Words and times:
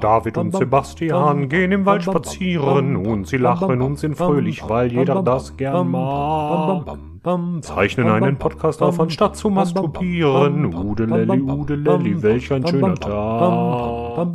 David 0.00 0.38
und 0.38 0.54
Sebastian 0.54 1.48
gehen 1.48 1.72
im 1.72 1.84
Wald 1.84 2.04
spazieren 2.04 2.94
und 2.94 3.26
sie 3.26 3.38
lachen 3.38 3.82
und 3.82 3.98
sind 3.98 4.16
fröhlich, 4.16 4.62
weil 4.68 4.92
jeder 4.92 5.22
das 5.22 5.56
gern 5.56 5.90
mag. 5.90 6.96
Zeichnen 7.62 8.08
einen 8.08 8.36
Podcast 8.36 8.82
auf, 8.82 9.00
anstatt 9.00 9.36
zu 9.36 9.50
masturbieren. 9.50 10.72
Udelelli, 10.72 11.40
udelelli, 11.40 12.22
welch 12.22 12.52
ein 12.52 12.64
schöner 12.66 12.94
Tag. 12.94 14.32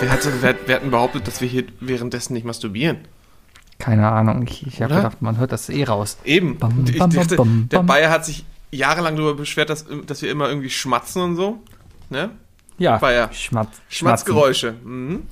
Wer 0.00 0.10
hat, 0.10 0.42
wer, 0.42 0.56
wer 0.66 0.76
hat 0.76 0.82
denn 0.82 0.90
behauptet, 0.90 1.26
dass 1.26 1.40
wir 1.40 1.48
hier 1.48 1.64
währenddessen 1.80 2.34
nicht 2.34 2.44
masturbieren? 2.44 2.98
Keine 3.82 4.08
Ahnung. 4.12 4.44
Ich, 4.46 4.64
ich 4.64 4.80
habe 4.80 4.94
gedacht, 4.94 5.22
man 5.22 5.38
hört 5.38 5.50
das 5.50 5.68
eh 5.68 5.82
raus. 5.82 6.16
Eben. 6.24 6.56
Bam, 6.56 6.84
ich 6.86 6.96
bam, 6.96 7.10
dachte, 7.10 7.34
bam, 7.34 7.68
der. 7.68 7.82
Bayer 7.82 8.10
hat 8.10 8.24
sich 8.24 8.44
jahrelang 8.70 9.16
darüber 9.16 9.34
beschwert, 9.34 9.70
dass, 9.70 9.86
dass 10.06 10.22
wir 10.22 10.30
immer 10.30 10.48
irgendwie 10.48 10.70
schmatzen 10.70 11.20
und 11.20 11.34
so. 11.34 11.58
Ne? 12.08 12.30
Ja, 12.78 12.98
Bayer. 12.98 13.32
Schmatz, 13.32 13.80
Schmatzgeräusche. 13.88 14.76
Mhm. 14.84 15.24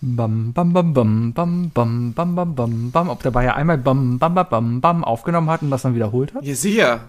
Bam, 0.00 0.52
bam, 0.52 0.72
bam, 0.72 0.92
bam, 0.92 1.32
bam, 1.32 1.70
bam, 1.70 2.12
bam, 2.12 2.34
bam, 2.34 2.54
bam, 2.56 2.90
bam. 2.90 3.08
Ob 3.08 3.22
der 3.22 3.30
Bayer 3.30 3.54
einmal 3.54 3.78
bam, 3.78 4.18
bam, 4.18 4.34
bam, 4.34 4.48
bam, 4.50 4.80
bam 4.80 5.04
aufgenommen 5.04 5.48
hat 5.48 5.62
und 5.62 5.70
das 5.70 5.82
dann 5.82 5.94
wiederholt 5.94 6.34
hat? 6.34 6.42
Ja, 6.44 6.56
sicher. 6.56 7.04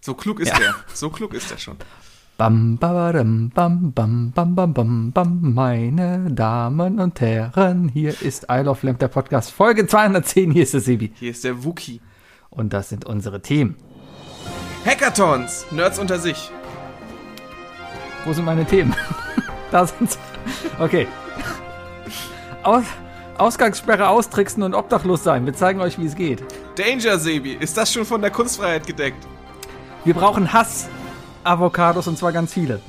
So 0.00 0.14
klug 0.14 0.38
ist 0.38 0.52
Ja. 0.52 0.58
der. 0.60 0.74
So 0.94 1.10
klug 1.10 1.34
ist 1.34 1.50
der 1.50 1.58
schon. 1.58 1.76
Bam, 2.38 2.78
babadam, 2.78 3.50
bam, 3.52 3.90
bam, 3.90 4.30
bam, 4.30 4.54
bam, 4.54 4.72
bam, 4.72 5.10
bam, 5.10 5.40
meine 5.54 6.30
Damen 6.30 7.00
und 7.00 7.20
Herren, 7.20 7.88
hier 7.88 8.14
ist 8.22 8.46
Isle 8.48 8.70
of 8.70 8.84
Lamp, 8.84 9.00
der 9.00 9.08
Podcast, 9.08 9.50
Folge 9.50 9.88
210, 9.88 10.52
hier 10.52 10.62
ist 10.62 10.72
der 10.72 10.80
Sebi. 10.80 11.10
Hier 11.18 11.32
ist 11.32 11.42
der 11.42 11.64
Wookie. 11.64 12.00
Und 12.48 12.72
das 12.72 12.90
sind 12.90 13.06
unsere 13.06 13.42
Themen. 13.42 13.74
Hackathons. 14.86 15.66
Nerds 15.72 15.98
unter 15.98 16.20
sich. 16.20 16.52
Wo 18.24 18.32
sind 18.32 18.44
meine 18.44 18.64
Themen? 18.64 18.94
da 19.72 19.84
sind 19.88 20.12
sie. 20.12 20.18
Okay. 20.78 21.08
Aus, 22.62 22.84
Ausgangssperre 23.36 24.10
austricksen 24.10 24.62
und 24.62 24.74
obdachlos 24.74 25.24
sein. 25.24 25.44
Wir 25.44 25.54
zeigen 25.54 25.80
euch, 25.80 25.98
wie 25.98 26.06
es 26.06 26.14
geht. 26.14 26.44
Danger, 26.76 27.18
Sebi. 27.18 27.54
Ist 27.54 27.76
das 27.76 27.92
schon 27.92 28.04
von 28.04 28.22
der 28.22 28.30
Kunstfreiheit 28.30 28.86
gedeckt? 28.86 29.26
Wir 30.04 30.14
brauchen 30.14 30.52
Hass-Avocados 31.48 32.06
und 32.06 32.18
zwar 32.18 32.32
ganz 32.32 32.52
viele. 32.52 32.80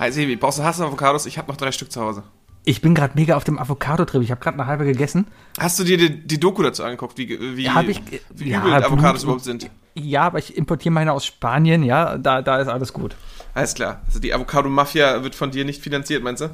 Hi, 0.00 0.10
Sebi. 0.10 0.34
Brauchst 0.36 0.58
du 0.58 0.64
Hass-Avocados? 0.64 1.26
Ich 1.26 1.38
habe 1.38 1.48
noch 1.50 1.56
drei 1.56 1.70
Stück 1.70 1.92
zu 1.92 2.00
Hause. 2.00 2.24
Ich 2.64 2.80
bin 2.80 2.94
gerade 2.94 3.12
mega 3.14 3.36
auf 3.36 3.44
dem 3.44 3.58
Avocado-Trip. 3.58 4.22
Ich 4.22 4.30
habe 4.32 4.40
gerade 4.40 4.58
eine 4.58 4.66
halbe 4.66 4.84
gegessen. 4.84 5.26
Hast 5.58 5.78
du 5.78 5.84
dir 5.84 5.96
die, 5.98 6.26
die 6.26 6.40
Doku 6.40 6.62
dazu 6.62 6.82
angeguckt, 6.82 7.16
wie, 7.18 7.28
wie, 7.28 7.66
ich- 7.90 8.00
wie 8.34 8.50
ja, 8.50 8.58
übel 8.60 8.72
Avocados 8.74 9.20
Blut- 9.20 9.22
überhaupt 9.22 9.44
sind? 9.44 9.70
Ja, 9.94 10.22
aber 10.22 10.38
ich 10.40 10.56
importiere 10.56 10.92
meine 10.92 11.12
aus 11.12 11.24
Spanien. 11.26 11.84
Ja, 11.84 12.18
da, 12.18 12.42
da 12.42 12.58
ist 12.58 12.66
alles 12.68 12.92
gut. 12.92 13.14
Alles 13.54 13.74
klar. 13.74 14.00
Also 14.06 14.18
die 14.18 14.34
Avocado-Mafia 14.34 15.22
wird 15.22 15.34
von 15.36 15.50
dir 15.52 15.64
nicht 15.64 15.80
finanziert, 15.82 16.24
meinst 16.24 16.42
du? 16.42 16.50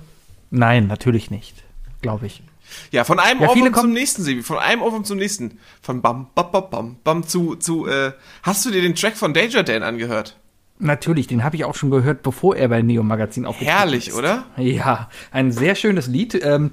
Nein, 0.50 0.86
natürlich 0.88 1.30
nicht. 1.30 1.54
Glaube 2.02 2.26
ich. 2.26 2.42
Ja, 2.90 3.04
von 3.04 3.18
einem 3.18 3.40
Ja, 3.40 3.48
Ohrwurm 3.48 3.72
zum 3.74 3.92
nächsten, 3.92 4.22
Sebi. 4.22 4.42
Von 4.42 4.58
einem 4.58 4.82
Ohrwurm 4.82 5.04
zum 5.04 5.16
nächsten. 5.18 5.58
Von 5.80 6.02
bam, 6.02 6.26
bam, 6.34 6.50
bam, 6.52 6.70
bam, 6.70 6.96
bam 7.02 7.26
zu, 7.26 7.54
zu, 7.56 7.86
äh, 7.86 8.12
hast 8.42 8.66
du 8.66 8.70
dir 8.70 8.82
den 8.82 8.94
Track 8.94 9.16
von 9.16 9.32
Danger 9.32 9.62
Dan 9.62 9.82
angehört? 9.82 10.36
Natürlich, 10.82 11.26
den 11.26 11.44
habe 11.44 11.56
ich 11.56 11.64
auch 11.64 11.74
schon 11.74 11.90
gehört, 11.90 12.22
bevor 12.22 12.56
er 12.56 12.68
bei 12.68 12.80
Neo 12.82 13.02
Magazin 13.02 13.44
aufgetreten 13.46 13.76
Herrlich, 13.76 14.08
ist. 14.08 14.14
oder? 14.14 14.44
Ja, 14.56 15.08
ein 15.30 15.52
sehr 15.52 15.74
schönes 15.74 16.06
Lied. 16.06 16.40
Ähm, 16.42 16.70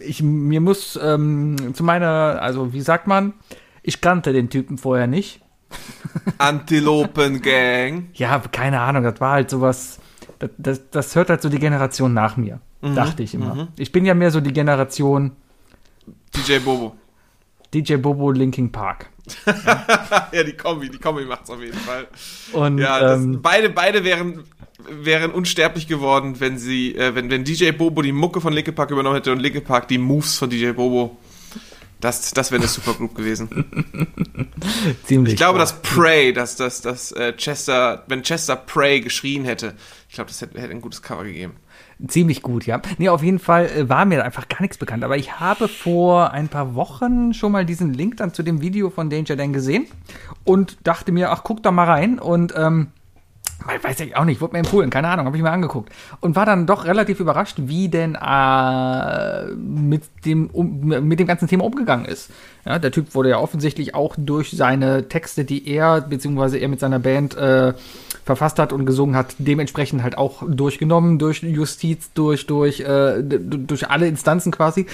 ich, 0.00 0.22
mir 0.22 0.60
muss 0.60 0.98
ähm, 1.02 1.56
zu 1.74 1.84
meiner, 1.84 2.38
also 2.40 2.72
wie 2.72 2.80
sagt 2.80 3.06
man, 3.06 3.34
ich 3.82 4.00
kannte 4.00 4.32
den 4.32 4.48
Typen 4.48 4.78
vorher 4.78 5.06
nicht. 5.06 5.40
Antilopen 6.38 7.42
Gang. 7.42 8.08
Ja, 8.14 8.38
keine 8.50 8.80
Ahnung, 8.80 9.04
das 9.04 9.20
war 9.20 9.32
halt 9.32 9.50
sowas, 9.50 9.98
das, 10.38 10.50
das, 10.58 10.90
das 10.90 11.14
hört 11.14 11.30
halt 11.30 11.42
so 11.42 11.48
die 11.48 11.58
Generation 11.58 12.12
nach 12.14 12.36
mir, 12.36 12.60
Mhm, 12.80 12.94
dachte 12.94 13.22
ich 13.22 13.34
immer. 13.34 13.68
Ich 13.78 13.92
bin 13.92 14.04
ja 14.04 14.14
mehr 14.14 14.30
so 14.30 14.40
die 14.40 14.52
Generation 14.52 15.32
DJ 16.34 16.58
Bobo. 16.58 16.96
DJ 17.72 17.96
Bobo 17.96 18.30
Linking 18.30 18.70
Park. 18.70 19.10
ja, 20.32 20.42
die 20.42 20.52
Kombi, 20.52 20.90
die 20.90 20.98
Kombi 20.98 21.24
macht's 21.24 21.48
auf 21.50 21.60
jeden 21.60 21.78
Fall. 21.78 22.06
Und 22.52 22.78
Ja, 22.78 23.00
das, 23.00 23.22
ähm, 23.22 23.40
beide, 23.40 23.70
beide 23.70 24.04
wären, 24.04 24.44
wären 24.88 25.30
unsterblich 25.30 25.86
geworden, 25.86 26.40
wenn 26.40 26.58
sie, 26.58 26.94
äh, 26.96 27.14
wenn, 27.14 27.30
wenn 27.30 27.44
DJ 27.44 27.70
Bobo 27.70 28.02
die 28.02 28.12
Mucke 28.12 28.40
von 28.40 28.52
Linke 28.52 28.72
Park 28.72 28.90
übernommen 28.90 29.16
hätte 29.16 29.32
und 29.32 29.40
Linke 29.40 29.60
Park 29.60 29.88
die 29.88 29.98
Moves 29.98 30.38
von 30.38 30.50
DJ 30.50 30.72
Bobo. 30.72 31.16
Das, 32.00 32.32
das 32.32 32.50
wäre 32.50 32.60
eine 32.60 32.68
Supergroup 32.68 33.14
gewesen. 33.14 33.48
ziemlich. 35.04 35.34
Ich 35.34 35.38
glaube, 35.38 35.58
klar. 35.58 35.66
dass 35.66 35.82
Prey, 35.82 36.32
dass, 36.32 36.56
dass, 36.56 36.80
dass 36.80 37.12
äh, 37.12 37.32
Chester, 37.36 38.02
wenn 38.08 38.24
Chester 38.24 38.56
Prey 38.56 39.00
geschrien 39.00 39.44
hätte, 39.44 39.74
ich 40.08 40.16
glaube, 40.16 40.28
das 40.28 40.40
hätte, 40.40 40.60
hätte 40.60 40.72
ein 40.72 40.80
gutes 40.80 41.00
Cover 41.00 41.22
gegeben. 41.22 41.54
Ziemlich 42.06 42.42
gut, 42.42 42.66
ja. 42.66 42.80
Nee, 42.98 43.08
auf 43.08 43.22
jeden 43.22 43.38
Fall 43.38 43.66
äh, 43.66 43.88
war 43.88 44.04
mir 44.04 44.24
einfach 44.24 44.48
gar 44.48 44.60
nichts 44.60 44.76
bekannt. 44.78 45.04
Aber 45.04 45.16
ich 45.16 45.38
habe 45.38 45.68
vor 45.68 46.32
ein 46.32 46.48
paar 46.48 46.74
Wochen 46.74 47.32
schon 47.32 47.52
mal 47.52 47.64
diesen 47.64 47.94
Link 47.94 48.16
dann 48.16 48.34
zu 48.34 48.42
dem 48.42 48.60
Video 48.60 48.90
von 48.90 49.08
Danger 49.08 49.36
Dan 49.36 49.52
gesehen 49.52 49.86
und 50.44 50.78
dachte 50.84 51.12
mir, 51.12 51.30
ach, 51.30 51.44
guck 51.44 51.62
da 51.62 51.70
mal 51.70 51.84
rein. 51.84 52.18
Und, 52.18 52.54
ähm, 52.56 52.88
weiß 53.66 54.00
ich 54.00 54.16
auch 54.16 54.24
nicht, 54.24 54.40
wurde 54.40 54.54
mir 54.54 54.60
empfohlen, 54.60 54.90
keine 54.90 55.08
Ahnung, 55.08 55.26
habe 55.26 55.36
ich 55.36 55.42
mir 55.42 55.50
angeguckt. 55.50 55.92
Und 56.20 56.36
war 56.36 56.46
dann 56.46 56.66
doch 56.66 56.84
relativ 56.84 57.20
überrascht, 57.20 57.56
wie 57.58 57.88
denn 57.88 58.14
äh, 58.14 59.46
mit, 59.54 60.02
dem, 60.24 60.48
um, 60.50 60.86
mit 60.86 61.18
dem 61.20 61.26
ganzen 61.26 61.48
Thema 61.48 61.64
umgegangen 61.64 62.04
ist. 62.04 62.30
Ja, 62.64 62.78
der 62.78 62.92
Typ 62.92 63.14
wurde 63.14 63.30
ja 63.30 63.38
offensichtlich 63.38 63.94
auch 63.94 64.14
durch 64.16 64.50
seine 64.50 65.08
Texte, 65.08 65.44
die 65.44 65.68
er, 65.68 66.00
beziehungsweise 66.00 66.58
er 66.58 66.68
mit 66.68 66.80
seiner 66.80 66.98
Band 66.98 67.36
äh, 67.36 67.74
verfasst 68.24 68.58
hat 68.58 68.72
und 68.72 68.86
gesungen 68.86 69.16
hat, 69.16 69.34
dementsprechend 69.38 70.02
halt 70.02 70.16
auch 70.16 70.42
durchgenommen, 70.46 71.18
durch 71.18 71.42
Justiz, 71.42 72.10
durch, 72.14 72.46
durch, 72.46 72.80
äh, 72.80 73.22
durch 73.22 73.90
alle 73.90 74.06
Instanzen 74.06 74.52
quasi 74.52 74.86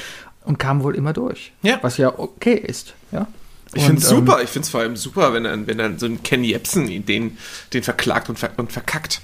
und 0.44 0.58
kam 0.58 0.82
wohl 0.82 0.96
immer 0.96 1.12
durch. 1.12 1.52
Ja. 1.62 1.78
Was 1.82 1.98
ja 1.98 2.18
okay 2.18 2.54
ist, 2.54 2.94
ja. 3.12 3.26
Ich 3.74 3.84
finde 3.84 4.00
es 4.02 4.10
ähm, 4.10 4.16
super. 4.18 4.42
Ich 4.42 4.48
finde 4.50 4.64
es 4.64 4.70
vor 4.70 4.80
allem 4.80 4.96
super, 4.96 5.32
wenn 5.32 5.44
dann, 5.44 5.66
wenn 5.66 5.78
dann 5.78 5.98
so 5.98 6.06
ein 6.06 6.22
Ken 6.22 6.44
Jebsen 6.44 7.04
den, 7.04 7.38
den 7.72 7.82
verklagt 7.82 8.28
und, 8.28 8.38
ver 8.38 8.50
und 8.56 8.72
verkackt. 8.72 9.20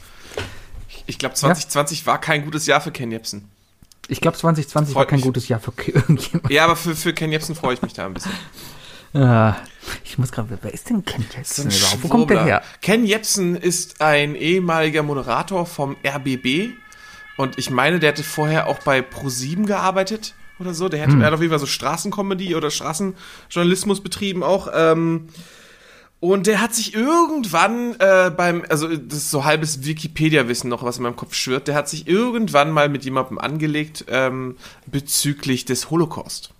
Ich, 0.88 1.04
ich 1.06 1.18
glaube, 1.18 1.34
2020 1.34 2.06
war 2.06 2.20
kein 2.20 2.44
gutes 2.44 2.66
Jahr 2.66 2.80
für 2.80 2.92
Ken 2.92 3.10
Jebsen. 3.10 3.48
Ich 4.08 4.20
glaube, 4.20 4.36
2020 4.36 4.94
war 4.94 5.02
Freut 5.02 5.08
kein 5.08 5.16
mich. 5.18 5.24
gutes 5.24 5.48
Jahr 5.48 5.60
für 5.60 5.72
irgendjemand. 5.86 6.50
Ja, 6.50 6.64
aber 6.64 6.76
für, 6.76 6.94
für 6.94 7.14
Ken 7.14 7.32
Jebsen 7.32 7.54
freue 7.54 7.74
ich 7.74 7.82
mich 7.82 7.92
da 7.92 8.06
ein 8.06 8.14
bisschen. 8.14 8.32
Ah, 9.16 9.54
ich 10.02 10.18
muss 10.18 10.32
gerade, 10.32 10.58
wer 10.60 10.74
ist 10.74 10.90
denn 10.90 11.04
Ken 11.04 11.24
So 11.44 11.62
ein 11.62 11.68
überhaupt? 11.68 12.02
Wo 12.02 12.08
kommt 12.08 12.30
der 12.30 12.44
her? 12.44 12.62
Ken 12.82 13.04
Jebsen 13.04 13.54
ist 13.54 14.00
ein 14.00 14.34
ehemaliger 14.34 15.04
Moderator 15.04 15.66
vom 15.66 15.96
RBB 16.04 16.70
und 17.36 17.56
ich 17.56 17.70
meine, 17.70 18.00
der 18.00 18.10
hatte 18.10 18.24
vorher 18.24 18.66
auch 18.66 18.80
bei 18.80 18.98
Pro7 18.98 19.66
gearbeitet 19.66 20.34
oder 20.58 20.74
so. 20.74 20.88
Der, 20.88 21.02
Hm. 21.04 21.12
hatte, 21.12 21.20
er 21.22 21.26
hat 21.26 21.34
auf 21.34 21.40
jeden 21.40 21.50
Fall 21.50 21.58
so 21.58 21.66
Straßencomedy 21.66 22.54
oder 22.54 22.70
Straßenjournalismus 22.70 24.00
betrieben 24.02 24.42
auch. 24.42 24.68
Ähm, 24.74 25.28
und 26.20 26.46
der 26.46 26.60
hat 26.62 26.74
sich 26.74 26.94
irgendwann 26.94 27.96
äh, 27.98 28.30
beim, 28.34 28.62
also 28.70 28.88
das 28.88 29.18
ist 29.18 29.30
so 29.30 29.44
halbes 29.44 29.84
Wikipedia-Wissen 29.84 30.70
noch, 30.70 30.82
was 30.82 30.96
in 30.96 31.02
meinem 31.02 31.16
Kopf 31.16 31.34
schwirrt, 31.34 31.68
der 31.68 31.74
hat 31.74 31.88
sich 31.88 32.08
irgendwann 32.08 32.70
mal 32.70 32.88
mit 32.88 33.04
jemandem 33.04 33.38
angelegt 33.38 34.06
ähm, 34.08 34.56
bezüglich 34.86 35.66
des 35.66 35.90
Holocaust. 35.90 36.50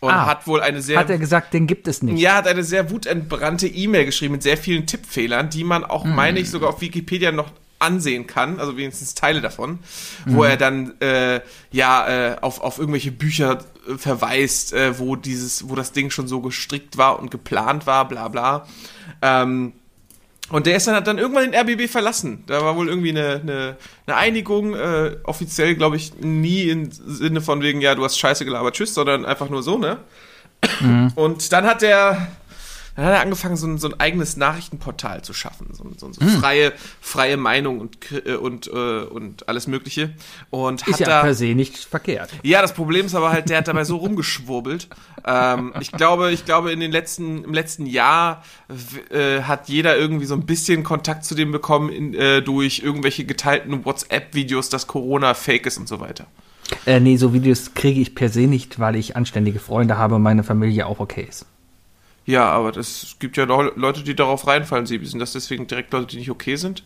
Und 0.00 0.10
Ah. 0.10 0.26
hat 0.26 0.46
wohl 0.46 0.60
eine 0.60 0.82
sehr 0.82 0.98
Hat 0.98 1.08
er 1.08 1.16
gesagt, 1.16 1.54
den 1.54 1.66
gibt 1.66 1.88
es 1.88 2.02
nicht. 2.02 2.20
ja, 2.20 2.34
hat 2.34 2.46
eine 2.46 2.62
sehr 2.62 2.90
wutentbrannte 2.90 3.66
E-Mail 3.68 4.04
geschrieben 4.04 4.32
mit 4.32 4.42
sehr 4.42 4.58
vielen 4.58 4.84
Tippfehlern, 4.86 5.48
die 5.48 5.64
man 5.64 5.82
auch, 5.82 6.04
meine 6.04 6.38
ich, 6.40 6.50
sogar 6.50 6.68
auf 6.68 6.82
Wikipedia 6.82 7.32
noch 7.32 7.50
ansehen 7.84 8.26
kann, 8.26 8.58
also 8.58 8.76
wenigstens 8.76 9.14
Teile 9.14 9.40
davon, 9.40 9.78
wo 10.26 10.44
er 10.44 10.56
dann 10.56 11.00
äh, 11.00 11.40
ja 11.70 12.08
äh, 12.32 12.36
auf, 12.40 12.60
auf 12.60 12.78
irgendwelche 12.78 13.12
Bücher 13.12 13.58
äh, 13.88 13.96
verweist, 13.96 14.72
äh, 14.72 14.98
wo 14.98 15.16
dieses, 15.16 15.68
wo 15.68 15.74
das 15.74 15.92
Ding 15.92 16.10
schon 16.10 16.28
so 16.28 16.40
gestrickt 16.40 16.96
war 16.96 17.18
und 17.18 17.30
geplant 17.30 17.86
war, 17.86 18.08
bla 18.08 18.28
bla. 18.28 18.66
Ähm, 19.22 19.72
und 20.50 20.66
der 20.66 20.76
ist 20.76 20.86
dann, 20.86 20.94
hat 20.94 21.06
dann 21.06 21.18
irgendwann 21.18 21.50
den 21.50 21.54
RBB 21.54 21.90
verlassen. 21.90 22.44
Da 22.46 22.62
war 22.62 22.76
wohl 22.76 22.88
irgendwie 22.88 23.10
eine, 23.10 23.40
eine, 23.42 23.76
eine 24.06 24.16
Einigung, 24.16 24.74
äh, 24.74 25.16
offiziell, 25.24 25.74
glaube 25.74 25.96
ich, 25.96 26.14
nie 26.20 26.68
im 26.68 26.90
Sinne 26.92 27.40
von 27.40 27.62
wegen, 27.62 27.80
ja, 27.80 27.94
du 27.94 28.04
hast 28.04 28.18
Scheiße 28.18 28.44
gelabert, 28.44 28.74
tschüss, 28.74 28.92
sondern 28.92 29.24
einfach 29.24 29.48
nur 29.48 29.62
so, 29.62 29.78
ne? 29.78 29.98
Und 31.14 31.52
dann 31.52 31.64
hat 31.64 31.82
er, 31.82 32.28
dann 32.96 33.06
hat 33.06 33.12
er 33.12 33.20
angefangen, 33.20 33.56
so 33.56 33.66
ein, 33.66 33.78
so 33.78 33.88
ein 33.88 33.98
eigenes 33.98 34.36
Nachrichtenportal 34.36 35.22
zu 35.22 35.34
schaffen. 35.34 35.68
So, 35.72 35.84
so, 35.96 36.12
so 36.12 36.24
freie, 36.38 36.72
freie 37.00 37.36
Meinung 37.36 37.80
und, 37.80 37.96
äh, 38.12 38.34
und, 38.36 38.68
äh, 38.68 38.70
und 38.70 39.48
alles 39.48 39.66
Mögliche. 39.66 40.14
Und 40.50 40.82
hat 40.82 40.88
Ist 40.88 41.00
ja 41.00 41.06
da. 41.06 41.22
per 41.22 41.34
se 41.34 41.54
nicht 41.54 41.76
verkehrt. 41.76 42.30
Ja, 42.42 42.62
das 42.62 42.72
Problem 42.72 43.06
ist 43.06 43.14
aber 43.14 43.32
halt, 43.32 43.48
der 43.48 43.58
hat 43.58 43.68
dabei 43.68 43.84
so 43.84 43.96
rumgeschwurbelt. 43.96 44.88
Ähm, 45.26 45.72
ich 45.80 45.90
glaube, 45.90 46.30
ich 46.30 46.44
glaube, 46.44 46.70
in 46.70 46.80
den 46.80 46.92
letzten, 46.92 47.44
im 47.44 47.52
letzten 47.52 47.86
Jahr 47.86 48.44
äh, 49.10 49.42
hat 49.42 49.68
jeder 49.68 49.96
irgendwie 49.96 50.26
so 50.26 50.34
ein 50.34 50.46
bisschen 50.46 50.84
Kontakt 50.84 51.24
zu 51.24 51.34
dem 51.34 51.50
bekommen 51.50 51.88
in, 51.88 52.14
äh, 52.14 52.42
durch 52.42 52.80
irgendwelche 52.84 53.24
geteilten 53.24 53.84
WhatsApp-Videos, 53.84 54.68
dass 54.68 54.86
Corona 54.86 55.34
fake 55.34 55.66
ist 55.66 55.78
und 55.78 55.88
so 55.88 55.98
weiter. 55.98 56.26
Äh, 56.86 57.00
nee, 57.00 57.16
so 57.16 57.32
Videos 57.32 57.74
kriege 57.74 58.00
ich 58.00 58.14
per 58.14 58.28
se 58.28 58.40
nicht, 58.40 58.78
weil 58.78 58.96
ich 58.96 59.16
anständige 59.16 59.58
Freunde 59.58 59.98
habe 59.98 60.14
und 60.14 60.22
meine 60.22 60.44
Familie 60.44 60.86
auch 60.86 61.00
okay 61.00 61.26
ist. 61.28 61.46
Ja, 62.26 62.48
aber 62.48 62.72
das 62.72 63.16
gibt 63.18 63.36
ja 63.36 63.44
Leute, 63.44 64.02
die 64.02 64.16
darauf 64.16 64.46
reinfallen, 64.46 64.86
Sie. 64.86 65.04
Sind 65.04 65.18
das 65.18 65.32
deswegen 65.32 65.66
direkt 65.66 65.92
Leute, 65.92 66.06
die 66.06 66.16
nicht 66.16 66.30
okay 66.30 66.56
sind? 66.56 66.84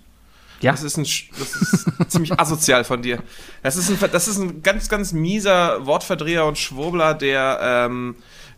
Ja. 0.60 0.72
Das 0.72 0.82
ist, 0.82 0.96
ein, 0.96 1.04
das 1.38 1.54
ist 1.54 1.86
ziemlich 2.08 2.38
asozial 2.38 2.84
von 2.84 3.02
dir. 3.02 3.22
Das 3.62 3.76
ist, 3.76 3.90
ein, 3.90 4.10
das 4.10 4.26
ist 4.26 4.38
ein 4.38 4.62
ganz, 4.62 4.88
ganz 4.88 5.12
mieser 5.12 5.86
Wortverdreher 5.86 6.44
und 6.44 6.58
Schwurbler, 6.58 7.14
der, 7.14 7.60
ähm, 7.62 8.16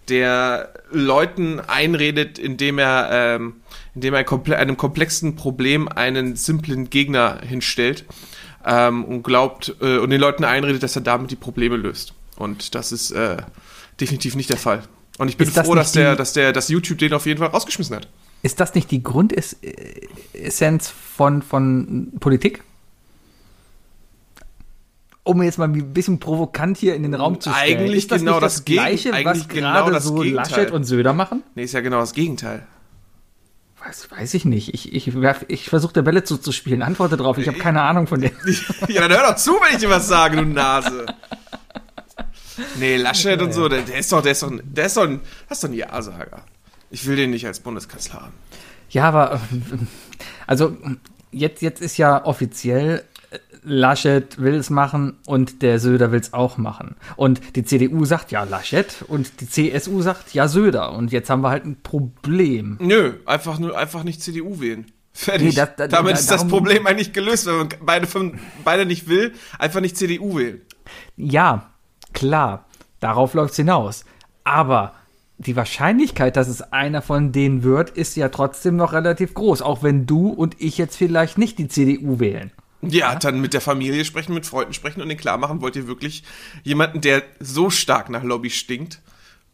der 0.09 0.73
Leuten 0.91 1.61
einredet, 1.61 2.39
indem 2.39 2.79
er, 2.79 3.11
ähm, 3.13 3.57
indem 3.95 4.15
er 4.15 4.25
komple 4.25 4.57
einem 4.57 4.79
komplexen 4.79 5.37
Problem 5.37 5.89
einen 5.89 6.37
simplen 6.37 6.89
Gegner 6.89 7.41
hinstellt 7.47 8.07
ähm, 8.65 9.05
und 9.05 9.23
glaubt 9.23 9.77
äh, 9.83 9.99
und 9.99 10.09
den 10.09 10.21
Leuten 10.21 10.45
einredet, 10.45 10.83
dass 10.83 10.97
er 10.97 11.03
damit 11.03 11.31
die 11.31 11.37
Probleme 11.37 11.77
löst. 11.77 12.15
Und 12.37 12.75
das 12.75 12.93
ist 12.93 13.11
äh, 13.11 13.37
definitiv 14.01 14.35
nicht 14.37 14.49
der 14.49 14.57
Fall. 14.57 14.83
Und 15.21 15.29
ich 15.29 15.37
bin 15.37 15.53
das 15.53 15.67
froh, 15.67 15.75
dass 15.75 15.93
der, 15.93 16.17
dass 16.17 16.33
der, 16.33 16.53
dass 16.53 16.69
YouTube 16.69 16.99
den 16.99 17.13
auf 17.13 17.27
jeden 17.27 17.39
Fall 17.39 17.49
rausgeschmissen 17.49 17.95
hat. 17.95 18.09
Ist 18.43 18.59
das 18.59 18.75
nicht 18.75 18.91
die 18.91 19.03
Grundessenz 19.03 20.89
von, 21.15 21.43
von 21.43 22.13
Politik? 22.21 22.65
Um 25.23 25.43
jetzt 25.43 25.59
mal 25.59 25.69
ein 25.69 25.93
bisschen 25.93 26.19
provokant 26.19 26.79
hier 26.79 26.95
in 26.95 27.03
den 27.03 27.13
Raum 27.15 27.39
zu 27.39 27.51
stellen. 27.53 27.79
Eigentlich 27.81 27.99
ist 27.99 28.11
das 28.13 28.21
genau 28.21 28.41
das 28.41 28.55
das 28.55 28.65
Gegen- 28.65 28.79
Gleiche, 28.81 29.13
eigentlich 29.13 29.43
was 29.43 29.49
genau 29.49 29.73
gerade 29.73 29.93
das 29.93 30.05
so 30.05 30.15
Gegenteil. 30.15 30.47
Laschet 30.51 30.71
und 30.71 30.85
Söder 30.85 31.13
machen? 31.13 31.43
Nee, 31.55 31.65
ist 31.65 31.73
ja 31.75 31.81
genau 31.83 32.01
das 32.01 32.15
Gegenteil. 32.15 32.67
Weiß, 33.85 34.11
weiß 34.11 34.35
ich 34.35 34.47
nicht. 34.47 34.73
Ich, 34.75 34.93
ich, 34.95 35.15
werf- 35.21 35.45
ich 35.49 35.69
versuche 35.69 35.93
der 35.93 36.03
Bälle 36.03 36.25
zuzuspielen. 36.25 36.83
Antworte 36.83 37.19
drauf. 37.19 37.37
Ich 37.39 37.47
habe 37.47 37.59
keine 37.59 37.83
Ahnung 37.83 38.07
von 38.07 38.21
dem. 38.23 38.31
ja, 38.89 39.07
dann 39.07 39.11
hör 39.19 39.29
doch 39.31 39.37
zu, 39.37 39.53
wenn 39.53 39.75
ich 39.75 39.81
dir 39.81 39.91
was 39.91 40.09
sage, 40.09 40.37
du 40.39 40.45
Nase. 40.47 41.07
Nee, 42.79 42.97
Laschet 42.97 43.41
und 43.43 43.53
so, 43.53 43.69
der, 43.69 43.83
der 43.83 43.99
ist 43.99 44.13
doch, 44.13 44.23
der 44.23 44.33
ist 44.33 44.43
doch, 44.43 44.51
der 44.63 44.87
ist 44.87 44.97
doch 44.97 45.05
ein, 45.05 45.21
das 45.49 45.59
ist 45.59 45.65
doch 45.65 45.69
ein 45.71 45.75
Ja-Sager. 45.75 46.45
Ich 46.91 47.07
will 47.07 47.17
den 47.17 47.31
nicht 47.31 47.47
als 47.47 47.61
Bundeskanzler 47.61 48.23
haben. 48.23 48.33
Ja, 48.91 49.05
aber 49.05 49.41
also 50.47 50.77
jetzt, 51.31 51.63
jetzt 51.63 51.81
ist 51.81 51.97
ja 51.97 52.25
offiziell, 52.25 53.05
Laschet 53.63 54.41
will 54.41 54.55
es 54.55 54.71
machen 54.71 55.19
und 55.27 55.61
der 55.63 55.79
Söder 55.79 56.11
will 56.13 56.21
es 56.21 56.33
auch 56.33 56.57
machen. 56.57 56.97
Und 57.17 57.41
die 57.57 57.65
CDU 57.65 58.05
sagt 58.07 58.33
ja 58.33 58.43
Laschet 58.45 59.05
und 59.07 59.41
die 59.41 59.49
CSU 59.49 60.01
sagt 60.03 60.33
ja 60.35 60.49
Söder. 60.49 60.93
Und 60.93 61.13
jetzt 61.13 61.29
haben 61.31 61.43
wir 61.43 61.51
halt 61.51 61.67
ein 61.67 61.81
Problem. 61.83 62.79
Nö, 62.81 63.13
einfach 63.27 63.59
nur, 63.59 63.77
einfach 63.79 64.03
nicht 64.03 64.23
CDU 64.23 64.61
wählen. 64.61 64.87
Fertig. 65.13 65.49
Nee, 65.51 65.55
das- 65.55 65.77
da- 65.77 65.89
Damit 65.89 66.15
da- 66.15 66.19
ist 66.21 66.31
das 66.31 66.49
Problem 66.49 66.87
eigentlich 66.87 67.13
gelöst, 67.13 67.47
wenn 67.47 67.57
man 67.59 67.69
beide, 67.83 68.07
von, 68.07 68.39
beide 68.65 68.87
nicht 68.87 69.09
will, 69.09 69.35
einfach 69.59 69.81
nicht 69.81 69.97
CDU 69.97 70.39
wählen. 70.39 70.63
Ja, 71.17 71.70
klar, 72.13 72.67
darauf 73.01 73.35
läuft 73.35 73.53
es 73.53 73.57
hinaus. 73.57 74.05
Aber 74.45 74.95
die 75.39 75.57
Wahrscheinlichkeit, 75.57 76.37
dass 76.37 76.49
es 76.49 76.61
einer 76.73 77.01
von 77.03 77.33
denen 77.33 77.63
wird, 77.63 77.91
ist 77.91 78.17
ja 78.17 78.29
trotzdem 78.29 78.77
noch 78.77 78.93
relativ 78.93 79.35
groß. 79.35 79.63
Auch 79.63 79.83
wenn 79.83 80.07
du 80.07 80.29
und 80.29 80.61
ich 80.61 80.77
jetzt 80.79 80.97
vielleicht 80.97 81.39
nicht 81.39 81.59
die 81.59 81.69
CDU 81.69 82.21
wählen. 82.21 82.53
Ja, 82.83 83.15
dann 83.15 83.41
mit 83.41 83.53
der 83.53 83.61
Familie 83.61 84.05
sprechen, 84.05 84.33
mit 84.35 84.47
Freunden 84.47 84.73
sprechen 84.73 85.03
und 85.03 85.09
den 85.11 85.19
klar 85.19 85.37
machen, 85.39 85.61
wollt 85.61 85.77
ihr 85.77 85.87
wirklich 85.87 86.25
jemanden, 86.63 87.01
der 87.03 87.23
so 87.39 87.69
stark 87.71 88.09
nach 88.09 88.23
Lobby 88.23 88.49
stinkt? 88.51 89.01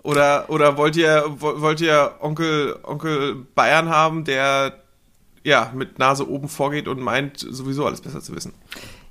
Oder, 0.03 0.49
oder 0.49 0.77
wollt 0.77 0.95
ihr, 0.97 1.25
wo- 1.41 1.61
wollt 1.61 1.81
ihr 1.81 2.13
Onkel, 2.21 2.77
Onkel 2.85 3.35
Bayern 3.57 3.89
haben, 3.89 4.25
der 4.25 4.81
ja 5.43 5.73
mit 5.75 5.99
Nase 5.99 6.29
oben 6.29 6.49
vorgeht 6.49 6.87
und 6.87 7.01
meint, 7.01 7.39
sowieso 7.39 7.85
alles 7.87 8.01
besser 8.01 8.21
zu 8.21 8.35
wissen? 8.37 8.55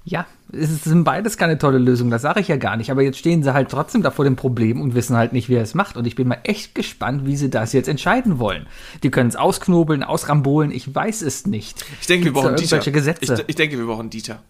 Ja, 0.07 0.28
es 0.54 0.84
sind 0.84 1.04
beides 1.04 1.36
keine 1.36 1.57
tolle 1.57 1.80
Lösung, 1.80 2.12
das 2.12 2.22
sage 2.22 2.40
ich 2.40 2.48
ja 2.48 2.57
gar 2.57 2.78
nicht. 2.78 2.92
Aber 2.92 3.02
jetzt 3.02 3.18
stehen 3.18 3.42
sie 3.42 3.54
halt 3.56 3.69
trotzdem 3.69 4.04
da 4.04 4.12
vor 4.12 4.24
dem 4.24 4.36
Problem 4.36 4.80
und 4.80 4.94
wissen 4.94 5.18
halt 5.18 5.34
nicht, 5.34 5.50
wer 5.50 5.63
es 5.63 5.74
macht. 5.74 5.98
Und 5.98 6.06
ich 6.06 6.13
bin 6.16 6.28
mal 6.28 6.38
echt 6.44 6.75
gespannt, 6.75 7.25
wie 7.25 7.36
sie 7.36 7.50
das 7.50 7.74
jetzt 7.74 7.88
entscheiden 7.90 8.38
wollen. 8.38 8.68
Die 9.02 9.10
können 9.10 9.30
es 9.30 9.36
ausknobeln, 9.36 10.04
ausrambolen, 10.04 10.69
ich 10.72 10.94
weiß 10.94 11.24
es 11.24 11.48
nicht. 11.48 11.84
Ich 12.00 12.06
denke, 12.06 12.25
wir 12.25 12.31
Gibt's 12.34 12.44
da 12.44 12.50
brauchen 12.50 12.81
Dieter. 12.81 12.92
Gesetze, 12.92 13.34
Ich, 13.34 13.44
ich 13.48 13.56
denke, 13.56 13.80
wir 13.80 13.86
brauchen 13.88 14.12
Dieter. 14.12 14.44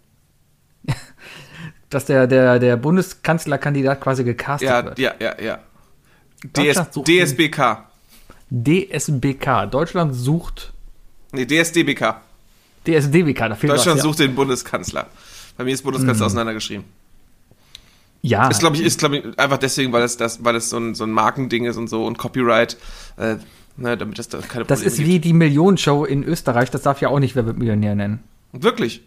dass 1.90 2.04
der, 2.04 2.28
der, 2.28 2.60
der 2.60 2.76
Bundeskanzlerkandidat 2.76 4.02
quasi 4.02 4.26
gecastet 4.26 4.68
Ja, 4.70 4.84
wird. 4.84 5.00
ja, 5.00 5.14
ja, 5.22 5.42
ja. 5.42 5.60
DS, 6.44 6.90
DSBK. 6.92 7.78
DSBK, 8.52 9.72
Deutschland 9.72 10.14
sucht 10.14 10.74
Nee, 11.32 11.46
DSDBK. 11.46 12.16
DSDBK, 12.86 13.40
da 13.50 13.56
fehlt 13.56 13.72
Deutschland 13.74 13.98
was, 13.98 14.04
ja. 14.04 14.04
Sucht 14.04 14.20
den 14.20 14.36
Bundeskanzler. 14.36 15.08
Bei 15.58 15.64
mir 15.64 15.74
ist 15.74 15.84
Bundeskanzler 15.84 16.26
auseinandergeschrieben. 16.26 16.86
Ja, 18.22 18.48
Ist, 18.48 18.60
glaube 18.60 18.76
ich, 18.76 18.82
ist, 18.82 18.98
glaube 18.98 19.18
ich, 19.18 19.40
einfach 19.40 19.60
deswegen, 19.60 19.94
weil 19.94 20.02
es, 20.02 20.18
das, 20.18 20.44
weil 20.44 20.56
es 20.56 20.72
so 20.72 20.78
ein, 20.78 20.96
so 20.96 21.04
ein 21.04 21.12
Markending 21.12 21.66
ist 21.66 21.78
und 21.78 21.88
so 21.88 22.06
und 22.06 22.18
Copyright, 22.18 22.76
äh, 23.18 23.36
ne, 23.78 23.96
damit 23.98 24.18
das 24.18 24.30
da 24.30 24.40
keine 24.40 24.66
das 24.66 24.82
ist 24.82 24.98
wie 24.98 25.20
die 25.20 25.34
Millionenshow 25.34 26.06
in 26.06 26.24
Österreich, 26.24 26.72
das 26.72 26.82
darf 26.82 27.02
ja 27.02 27.10
auch 27.10 27.20
nicht 27.20 27.36
Wer 27.36 27.46
wird 27.46 27.60
Millionär 27.60 27.94
nennen. 27.94 28.24
gibt. 28.52 28.64
Wirklich. 28.64 29.04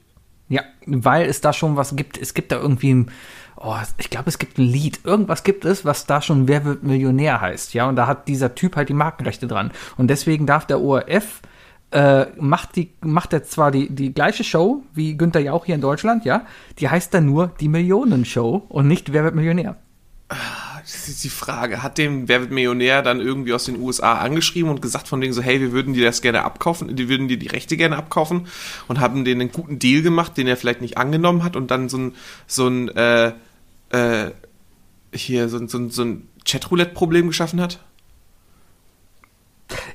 Ja, 0.48 0.62
weil 0.86 1.28
es 1.28 1.40
da 1.40 1.52
schon 1.52 1.76
was 1.76 1.96
gibt. 1.96 2.16
Es 2.16 2.32
gibt 2.32 2.52
da 2.52 2.60
irgendwie 2.60 2.94
ein, 2.94 3.10
oh, 3.56 3.74
ich 3.98 4.08
glaube, 4.08 4.28
es 4.28 4.38
gibt 4.38 4.56
ein 4.58 4.62
Lied. 4.64 5.00
Irgendwas 5.04 5.42
gibt 5.42 5.64
es, 5.64 5.84
was 5.84 6.06
da 6.06 6.22
schon 6.22 6.46
Wer 6.46 6.64
wird 6.64 6.84
Millionär 6.84 7.40
heißt. 7.40 7.74
Ja, 7.74 7.88
und 7.88 7.96
da 7.96 8.06
hat 8.06 8.28
dieser 8.28 8.54
Typ 8.54 8.76
halt 8.76 8.88
die 8.88 8.94
Markenrechte 8.94 9.46
dran. 9.48 9.72
Und 9.96 10.08
deswegen 10.08 10.46
darf 10.46 10.64
der 10.66 10.80
ORF, 10.80 11.42
äh, 11.90 12.26
macht, 12.38 12.76
die, 12.76 12.90
macht 13.00 13.32
er 13.32 13.44
zwar 13.44 13.70
die, 13.70 13.88
die 13.88 14.12
gleiche 14.12 14.44
Show 14.44 14.82
wie 14.94 15.17
Günther 15.17 15.40
Jauch 15.40 15.64
hier 15.64 15.75
in 15.75 15.81
Deutschland, 15.81 16.25
ja, 16.25 16.46
die 16.79 16.88
heißt 16.88 17.14
dann 17.14 17.26
nur 17.26 17.52
die 17.61 17.69
Millionenshow 17.69 18.67
und 18.69 18.88
nicht 18.88 19.12
Wer 19.12 19.25
wird 19.25 19.35
Millionär. 19.35 19.76
Das 20.29 21.08
ist 21.08 21.25
die 21.25 21.31
Frage. 21.31 21.82
Hat 21.82 21.99
dem 21.99 22.29
Wer 22.29 22.40
wird 22.40 22.50
Millionär 22.50 23.02
dann 23.02 23.20
irgendwie 23.20 23.52
aus 23.52 23.64
den 23.64 23.81
USA 23.81 24.14
angeschrieben 24.19 24.70
und 24.70 24.82
gesagt 24.82 25.08
von 25.08 25.20
denen 25.20 25.32
so, 25.32 25.43
hey, 25.43 25.61
wir 25.61 25.73
würden 25.73 25.94
dir 25.94 26.05
das 26.05 26.23
gerne 26.23 26.44
abkaufen, 26.44 26.94
die 26.94 27.08
würden 27.08 27.29
dir 27.29 27.38
die 27.38 27.46
Rechte 27.46 27.76
gerne 27.76 27.96
abkaufen 27.96 28.46
und 28.87 29.00
haben 29.00 29.25
denen 29.25 29.43
einen 29.43 29.52
guten 29.52 29.79
Deal 29.79 30.02
gemacht, 30.02 30.37
den 30.37 30.46
er 30.46 30.56
vielleicht 30.56 30.81
nicht 30.81 30.99
angenommen 30.99 31.44
hat 31.44 31.56
und 31.56 31.70
dann 31.70 31.88
so 31.88 31.99
ein, 31.99 32.14
so 32.46 32.69
ein, 32.69 32.88
äh, 32.88 33.32
äh, 33.90 34.31
hier, 35.14 35.49
so 35.49 35.58
ein, 35.58 35.69
so 35.69 35.79
ein, 35.79 35.90
so 35.90 36.02
ein 36.02 36.29
Chatroulette-Problem 36.46 37.29
geschaffen 37.29 37.61
hat? 37.61 37.81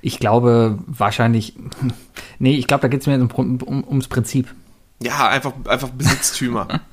Ich 0.05 0.19
glaube 0.19 0.79
wahrscheinlich, 0.85 1.55
nee, 2.39 2.55
ich 2.57 2.67
glaube, 2.67 2.81
da 2.81 2.87
geht 2.89 2.99
es 3.01 3.07
mir 3.07 3.15
um, 3.15 3.61
um, 3.61 3.87
ums 3.87 4.09
Prinzip. 4.09 4.53
Ja, 5.01 5.29
einfach, 5.29 5.53
einfach 5.67 5.89
Besitztümer. 5.89 6.81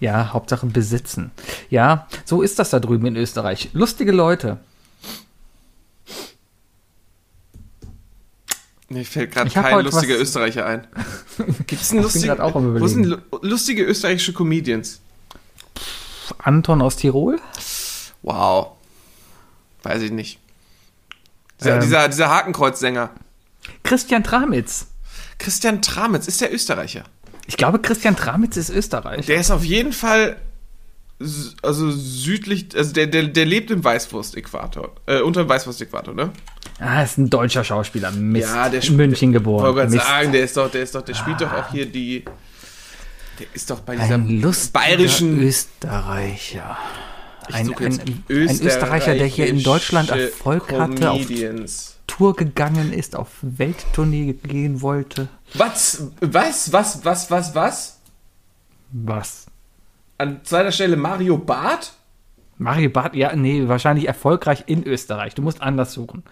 Ja, 0.00 0.32
Hauptsache 0.34 0.66
besitzen. 0.66 1.30
Ja, 1.70 2.08
so 2.26 2.42
ist 2.42 2.58
das 2.58 2.68
da 2.68 2.80
drüben 2.80 3.06
in 3.06 3.16
Österreich. 3.16 3.70
Lustige 3.72 4.12
Leute. 4.12 4.58
Mir 8.90 9.04
fällt 9.04 9.32
gerade 9.32 9.48
kein 9.48 9.82
lustiger 9.82 10.18
Österreicher 10.18 10.66
ein. 10.66 10.86
Gibt's 11.66 11.92
einen 11.92 12.02
lustigen, 12.02 12.38
auch 12.40 12.54
am 12.54 12.78
wo 12.78 12.86
sind 12.86 13.18
lustige 13.40 13.84
österreichische 13.84 14.34
Comedians? 14.34 15.00
Anton 16.38 16.82
aus 16.82 16.96
Tirol? 16.96 17.40
Wow. 18.22 18.72
Weiß 19.84 20.02
ich 20.02 20.10
nicht. 20.10 20.38
Dieser, 21.60 21.74
Ähm. 21.76 21.80
dieser, 21.80 22.08
dieser 22.08 22.30
Hakenkreuzsänger. 22.30 23.10
Christian 23.82 24.22
Tramitz. 24.24 24.86
Christian 25.38 25.82
Tramitz 25.82 26.26
ist 26.28 26.40
der 26.40 26.52
Österreicher. 26.52 27.04
Ich 27.46 27.56
glaube, 27.56 27.78
Christian 27.80 28.16
Tramitz 28.16 28.56
ist 28.56 28.70
Österreich. 28.70 29.26
Der 29.26 29.36
ist 29.38 29.50
auf 29.50 29.64
jeden 29.64 29.92
Fall 29.92 30.36
also 31.62 31.90
südlich, 31.90 32.68
also 32.76 32.92
der, 32.92 33.06
der, 33.06 33.24
der 33.24 33.46
lebt 33.46 33.70
im 33.70 33.84
Weißwurst-Äquator, 33.84 34.92
äh, 35.06 35.20
unter 35.20 35.44
dem 35.44 35.48
Weißwurst-Äquator, 35.48 36.12
ne? 36.12 36.30
Ah, 36.80 37.02
ist 37.02 37.18
ein 37.18 37.30
deutscher 37.30 37.62
Schauspieler. 37.62 38.10
Mist. 38.10 38.48
Ja, 38.48 38.68
der 38.68 38.82
in 38.82 38.96
München 38.96 39.30
Ich 39.30 39.34
geboren. 39.34 39.62
wollte 39.64 39.76
gerade 39.80 39.90
Mist. 39.92 40.06
sagen, 40.06 40.32
der 40.32 40.44
ist 40.44 40.56
doch, 40.56 40.70
der 40.70 40.82
ist 40.82 40.94
doch, 40.94 41.02
der 41.02 41.14
spielt 41.14 41.40
doch 41.40 41.52
auch 41.52 41.70
hier 41.70 41.86
die, 41.86 42.24
der 43.38 43.46
ist 43.54 43.70
doch 43.70 43.80
bei 43.80 43.94
dieser 43.96 44.18
bayerischen, 44.72 45.40
Österreicher. 45.40 46.76
Ein, 47.52 47.74
ein, 47.74 48.00
ein 48.00 48.24
Österreicher, 48.28 49.14
der 49.14 49.26
hier 49.26 49.46
in 49.46 49.62
Deutschland 49.62 50.10
Erfolg 50.10 50.72
hatte, 50.72 51.10
auf. 51.10 51.20
Tour 52.06 52.36
gegangen 52.36 52.92
ist, 52.92 53.16
auf 53.16 53.28
Welttournee 53.42 54.34
gehen 54.34 54.82
wollte. 54.82 55.28
Was, 55.54 56.08
was, 56.20 56.72
was, 56.72 57.04
was, 57.04 57.30
was, 57.30 57.54
was? 57.54 58.00
Was? 58.92 59.46
An 60.18 60.40
zweiter 60.44 60.70
Stelle 60.70 60.96
Mario 60.96 61.38
Barth? 61.38 61.94
Mario 62.58 62.90
Barth, 62.90 63.14
ja, 63.16 63.34
nee, 63.34 63.66
wahrscheinlich 63.66 64.06
erfolgreich 64.06 64.64
in 64.66 64.84
Österreich. 64.86 65.34
Du 65.34 65.42
musst 65.42 65.60
anders 65.60 65.92
suchen. 65.92 66.22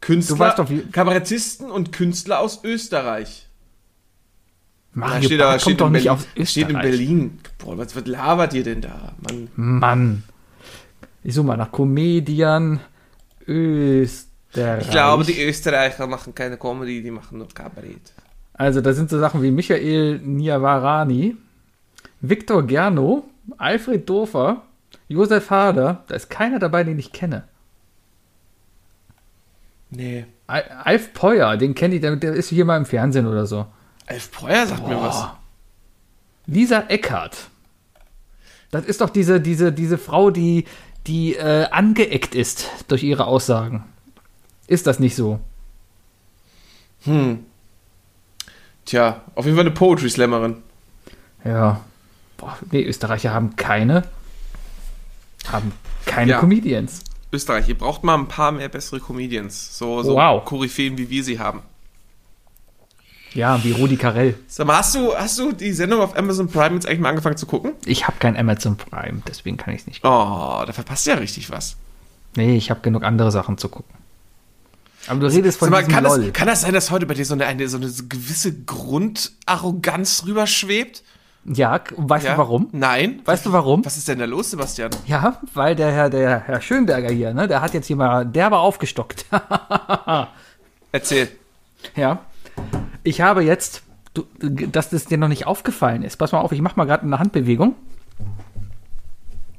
Künstler, 0.00 0.36
Du 0.36 0.40
weißt 0.42 0.58
doch, 0.58 0.70
wie- 0.70 0.80
Kabarettisten 0.90 1.70
und 1.70 1.92
Künstler 1.92 2.40
aus 2.40 2.64
Österreich. 2.64 3.46
Mario 4.94 5.22
steht, 5.26 5.40
da, 5.40 5.44
Barth 5.50 5.60
steht, 5.62 5.78
kommt 5.78 5.80
doch 5.80 5.86
in 5.86 5.92
nicht 5.92 6.04
Berlin, 6.04 6.18
aus 6.20 6.26
Österreich. 6.36 6.48
steht 6.50 6.68
in 6.70 6.78
Berlin. 6.80 7.38
Boah, 7.58 7.78
was, 7.78 7.94
was 7.94 8.06
labert 8.06 8.54
ihr 8.54 8.64
denn 8.64 8.80
da? 8.80 9.12
Mann. 9.20 9.48
Mann. 9.56 10.22
Ich 11.24 11.34
suche 11.34 11.46
mal 11.46 11.56
nach 11.56 11.70
Comedian 11.70 12.80
Österreich. 13.46 14.82
Ich 14.82 14.90
glaube, 14.90 15.24
die 15.24 15.42
Österreicher 15.42 16.06
machen 16.06 16.34
keine 16.34 16.56
Comedy, 16.56 17.02
die 17.02 17.10
machen 17.10 17.38
nur 17.38 17.48
Kabarett. 17.48 18.12
Also, 18.54 18.80
da 18.80 18.92
sind 18.92 19.10
so 19.10 19.18
Sachen 19.18 19.42
wie 19.42 19.50
Michael 19.50 20.18
Niavarani, 20.18 21.36
Viktor 22.20 22.66
Gerno, 22.66 23.24
Alfred 23.56 24.08
Dofer, 24.08 24.62
Josef 25.08 25.50
Hader, 25.50 26.04
da 26.06 26.14
ist 26.14 26.30
keiner 26.30 26.58
dabei, 26.58 26.84
den 26.84 26.98
ich 26.98 27.12
kenne. 27.12 27.44
Nee. 29.90 30.26
Al 30.46 30.62
Alf 30.84 31.12
Peuer, 31.14 31.56
den 31.56 31.74
kenne 31.74 31.96
ich, 31.96 32.00
der, 32.00 32.16
der 32.16 32.32
ist 32.34 32.48
hier 32.48 32.64
mal 32.64 32.76
im 32.76 32.86
Fernsehen 32.86 33.26
oder 33.26 33.46
so. 33.46 33.66
Elf 34.06 34.30
Breuer 34.30 34.66
sagt 34.66 34.86
mir 34.86 35.00
was. 35.00 35.28
Lisa 36.46 36.84
Eckert. 36.88 37.48
Das 38.70 38.86
ist 38.86 39.00
doch 39.00 39.10
diese, 39.10 39.40
diese, 39.40 39.72
diese 39.72 39.98
Frau, 39.98 40.30
die, 40.30 40.64
die 41.06 41.34
äh, 41.34 41.66
angeeckt 41.70 42.34
ist 42.34 42.68
durch 42.88 43.02
ihre 43.02 43.26
Aussagen. 43.26 43.84
Ist 44.66 44.86
das 44.86 44.98
nicht 45.00 45.16
so? 45.16 45.40
Tja, 48.84 49.20
auf 49.34 49.44
jeden 49.44 49.56
Fall 49.56 49.66
eine 49.66 49.74
Poetry 49.74 50.08
Slammerin. 50.10 50.56
Ja. 51.44 51.80
Boah, 52.36 52.56
nee, 52.70 52.82
Österreicher 52.84 53.32
haben 53.32 53.56
keine. 53.56 54.02
Haben 55.50 55.72
keine 56.06 56.32
Ja. 56.32 56.40
Comedians. 56.40 57.00
Österreich, 57.32 57.68
ihr 57.68 57.78
braucht 57.78 58.04
mal 58.04 58.16
ein 58.16 58.28
paar 58.28 58.52
mehr 58.52 58.68
bessere 58.68 59.00
Comedians. 59.00 59.76
So, 59.78 60.02
so 60.02 60.14
Wow. 60.14 60.44
Koryphäen, 60.44 60.98
wie 60.98 61.08
wir 61.10 61.24
sie 61.24 61.38
haben. 61.38 61.62
Ja, 63.34 63.62
wie 63.64 63.72
Rudi 63.72 63.96
Carell. 63.96 64.34
Sag 64.46 64.66
mal, 64.66 64.76
hast 64.78 64.94
du, 64.94 65.14
hast 65.14 65.38
du 65.38 65.52
die 65.52 65.72
Sendung 65.72 66.00
auf 66.00 66.16
Amazon 66.16 66.48
Prime 66.48 66.74
jetzt 66.74 66.86
eigentlich 66.86 67.00
mal 67.00 67.08
angefangen 67.10 67.36
zu 67.36 67.46
gucken? 67.46 67.72
Ich 67.86 68.06
habe 68.06 68.16
kein 68.18 68.36
Amazon 68.36 68.76
Prime, 68.76 69.22
deswegen 69.26 69.56
kann 69.56 69.72
ich 69.74 69.80
es 69.82 69.86
nicht. 69.86 70.04
Oh, 70.04 70.62
da 70.66 70.72
verpasst 70.72 71.06
du 71.06 71.10
ja 71.10 71.16
richtig 71.16 71.50
was. 71.50 71.76
Nee, 72.36 72.56
ich 72.56 72.70
habe 72.70 72.80
genug 72.80 73.04
andere 73.04 73.30
Sachen 73.30 73.58
zu 73.58 73.68
gucken. 73.68 73.94
Aber 75.08 75.20
du 75.20 75.26
redest 75.26 75.58
von 75.58 75.70
mal, 75.70 75.82
kann, 75.84 76.04
LOL. 76.04 76.24
das, 76.26 76.32
kann 76.32 76.46
das 76.46 76.60
sein, 76.60 76.72
dass 76.74 76.90
heute 76.90 77.06
bei 77.06 77.14
dir 77.14 77.24
so 77.24 77.34
eine, 77.34 77.46
eine, 77.46 77.68
so 77.68 77.76
eine 77.76 77.90
gewisse 77.90 78.52
Grundarroganz 78.64 80.24
rüberschwebt? 80.26 81.02
ja, 81.44 81.80
weißt 81.96 82.24
Ja? 82.24 82.32
du 82.32 82.38
warum? 82.38 82.68
Nein. 82.70 83.20
Weißt 83.24 83.44
du 83.44 83.52
warum? 83.52 83.84
Was 83.84 83.96
ist 83.96 84.06
denn 84.06 84.20
da 84.20 84.26
los, 84.26 84.50
Sebastian? 84.52 84.90
Ja, 85.06 85.40
weil 85.54 85.74
der 85.74 85.90
Herr, 85.90 86.08
der 86.08 86.38
Herr 86.40 86.60
Schönberger 86.60 87.10
hier, 87.10 87.34
ne, 87.34 87.48
der 87.48 87.60
hat 87.62 87.74
jetzt 87.74 87.88
hier 87.88 87.96
mal 87.96 88.24
derbe 88.24 88.58
aufgestockt. 88.58 89.26
Erzähl. 90.92 91.28
ja. 91.96 92.20
Ich 93.04 93.20
habe 93.20 93.42
jetzt, 93.42 93.82
du, 94.14 94.24
dass 94.40 94.90
das 94.90 95.06
dir 95.06 95.18
noch 95.18 95.28
nicht 95.28 95.46
aufgefallen 95.46 96.02
ist. 96.02 96.16
Pass 96.16 96.32
mal 96.32 96.40
auf, 96.40 96.52
ich 96.52 96.60
mach 96.60 96.76
mal 96.76 96.84
gerade 96.84 97.02
eine 97.04 97.18
Handbewegung. 97.18 97.74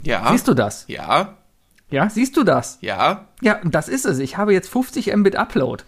Ja. 0.02 0.30
Siehst 0.32 0.48
du 0.48 0.54
das? 0.54 0.86
Ja, 0.88 1.36
Ja, 1.90 2.10
siehst 2.10 2.36
du 2.38 2.44
das? 2.44 2.78
ja. 2.82 3.26
Ja, 3.42 3.60
und 3.62 3.76
das 3.76 3.88
ist 3.90 4.06
es. 4.06 4.20
Ich 4.20 4.38
habe 4.38 4.54
jetzt 4.54 4.70
50 4.70 5.14
Mbit 5.16 5.36
Upload. 5.36 5.84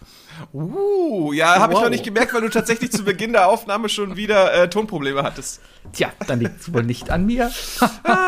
Uh, 0.52 1.32
ja, 1.32 1.58
habe 1.58 1.72
ich 1.72 1.76
Wow. 1.78 1.84
noch 1.84 1.90
nicht 1.90 2.04
gemerkt, 2.04 2.34
weil 2.34 2.42
du 2.42 2.50
tatsächlich 2.50 2.92
zu 2.92 3.04
Beginn 3.04 3.32
der 3.32 3.48
Aufnahme 3.48 3.88
schon 3.88 4.16
wieder 4.16 4.52
äh, 4.52 4.68
Tonprobleme 4.68 5.22
hattest. 5.22 5.60
Tja, 5.94 6.08
dann 6.26 6.40
liegt 6.40 6.60
es 6.60 6.72
wohl 6.74 6.82
nicht 6.82 7.08
an 7.10 7.24
mir. 7.24 7.50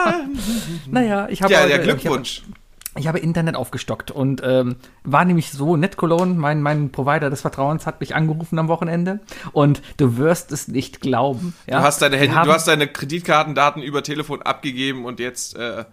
naja, 0.91 1.29
ich 1.31 1.43
habe 1.43 1.53
Ja, 1.53 1.61
heute- 1.61 1.69
der 1.69 1.79
Glückwunsch. 1.81 2.39
Ich 2.39 2.45
habe, 2.45 2.58
ich 2.99 3.07
habe 3.07 3.19
Internet 3.19 3.57
aufgestockt 3.57 4.11
und 4.11 4.43
ähm, 4.45 4.77
war 5.05 5.25
nämlich 5.25 5.51
so, 5.51 5.77
NetCologne, 5.77 6.35
mein, 6.35 6.63
mein 6.63 6.91
Provider 6.91 7.31
des 7.31 7.41
Vertrauens, 7.41 7.87
hat 7.87 8.01
mich 8.01 8.15
angerufen 8.15 8.59
am 8.59 8.69
Wochenende 8.69 9.21
und 9.53 9.83
du 9.97 10.17
wirst 10.17 10.53
es 10.53 10.69
nicht 10.69 11.01
glauben. 11.01 11.55
Ja? 11.67 11.79
Du 11.79 11.85
hast 11.85 12.03
deine 12.03 12.17
Handy, 12.17 12.35
du 12.35 12.53
hast 12.53 12.69
deine 12.69 12.89
Kreditkartendaten 12.89 13.83
über 13.83 14.03
Telefon 14.03 14.43
abgegeben 14.43 15.05
und 15.05 15.21
jetzt, 15.21 15.57
äh, 15.57 15.85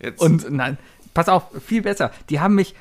jetzt. 0.00 0.20
Und 0.20 0.50
nein, 0.50 0.78
pass 1.14 1.28
auf, 1.28 1.44
viel 1.64 1.82
besser. 1.82 2.10
Die 2.30 2.40
haben 2.40 2.54
mich 2.54 2.74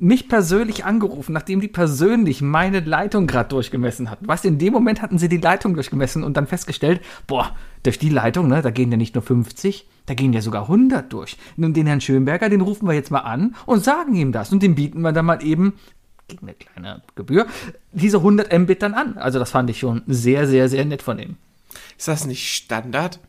mich 0.00 0.28
persönlich 0.28 0.84
angerufen, 0.84 1.32
nachdem 1.32 1.60
die 1.60 1.68
persönlich 1.68 2.40
meine 2.40 2.80
Leitung 2.80 3.26
gerade 3.26 3.48
durchgemessen 3.48 4.10
hatten. 4.10 4.28
Weißt 4.28 4.44
du, 4.44 4.48
in 4.48 4.58
dem 4.58 4.72
Moment 4.72 5.02
hatten 5.02 5.18
sie 5.18 5.28
die 5.28 5.38
Leitung 5.38 5.74
durchgemessen 5.74 6.22
und 6.22 6.36
dann 6.36 6.46
festgestellt, 6.46 7.00
boah, 7.26 7.56
durch 7.82 7.98
die 7.98 8.08
Leitung, 8.08 8.46
ne, 8.46 8.62
da 8.62 8.70
gehen 8.70 8.92
ja 8.92 8.96
nicht 8.96 9.16
nur 9.16 9.22
50, 9.22 9.88
da 10.08 10.14
gehen 10.14 10.32
ja 10.32 10.40
sogar 10.40 10.62
100 10.62 11.12
durch. 11.12 11.36
Und 11.56 11.74
den 11.76 11.86
Herrn 11.86 12.00
Schönberger, 12.00 12.48
den 12.48 12.62
rufen 12.62 12.86
wir 12.88 12.94
jetzt 12.94 13.10
mal 13.10 13.20
an 13.20 13.54
und 13.66 13.84
sagen 13.84 14.14
ihm 14.14 14.32
das 14.32 14.50
und 14.52 14.62
dem 14.62 14.74
bieten 14.74 15.02
wir 15.02 15.12
dann 15.12 15.26
mal 15.26 15.42
eben 15.44 15.74
gegen 16.28 16.46
eine 16.46 16.54
kleine 16.54 17.02
Gebühr 17.14 17.46
diese 17.92 18.18
100 18.18 18.52
Mbit 18.58 18.82
dann 18.82 18.94
an. 18.94 19.18
Also 19.18 19.38
das 19.38 19.50
fand 19.50 19.70
ich 19.70 19.78
schon 19.78 20.02
sehr, 20.06 20.46
sehr, 20.46 20.68
sehr 20.68 20.84
nett 20.84 21.02
von 21.02 21.18
ihm. 21.18 21.36
ist 21.96 22.08
das 22.08 22.26
nicht 22.26 22.54
Standard? 22.54 23.20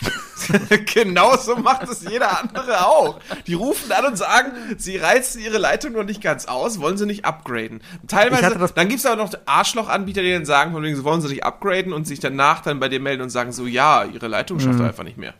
Genauso 0.92 1.56
macht 1.56 1.88
es 1.88 2.02
jeder 2.02 2.40
andere 2.40 2.86
auch. 2.86 3.20
Die 3.46 3.54
rufen 3.54 3.90
an 3.92 4.06
und 4.06 4.18
sagen, 4.18 4.52
sie 4.76 4.96
reizen 4.96 5.40
ihre 5.40 5.58
Leitung 5.58 5.92
noch 5.92 6.04
nicht 6.04 6.20
ganz 6.20 6.46
aus, 6.46 6.80
wollen 6.80 6.98
sie 6.98 7.06
nicht 7.06 7.24
upgraden. 7.24 7.80
Teilweise, 8.08 8.58
dann 8.74 8.88
gibt 8.88 9.00
es 9.00 9.06
aber 9.06 9.22
noch 9.22 9.32
Arschloch-Anbieter, 9.46 10.22
die 10.22 10.32
dann 10.32 10.44
sagen, 10.44 10.72
von 10.72 10.82
wegen, 10.82 10.96
sie 10.96 11.04
wollen 11.04 11.20
sie 11.20 11.28
nicht 11.28 11.44
upgraden 11.44 11.92
und 11.92 12.06
sich 12.06 12.20
danach 12.20 12.60
dann 12.60 12.80
bei 12.80 12.88
dir 12.88 13.00
melden 13.00 13.22
und 13.22 13.30
sagen 13.30 13.52
so, 13.52 13.66
ja, 13.66 14.04
ihre 14.04 14.28
Leitung 14.28 14.60
schafft 14.60 14.78
Mhm. 14.80 14.84
einfach 14.84 15.04
nicht 15.04 15.16
mehr. 15.16 15.34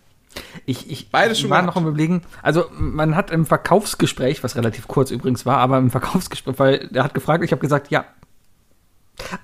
Ich, 0.67 0.91
ich 0.91 1.11
Beides 1.11 1.41
schon 1.41 1.51
war 1.51 1.63
gehabt. 1.63 1.77
noch 1.77 1.83
am 1.83 1.89
überlegen, 1.89 2.23
also 2.43 2.67
man 2.73 3.17
hat 3.17 3.31
im 3.31 3.47
Verkaufsgespräch, 3.47 4.43
was 4.45 4.57
relativ 4.57 4.89
kurz 4.89 5.11
übrigens 5.11 5.47
war, 5.47 5.59
aber 5.59 5.79
im 5.79 5.91
Verkaufsgespräch, 5.91 6.59
weil 6.59 6.91
er 6.93 7.05
hat 7.05 7.15
gefragt, 7.15 7.45
ich 7.45 7.53
habe 7.53 7.61
gesagt, 7.61 7.91
ja. 7.91 8.05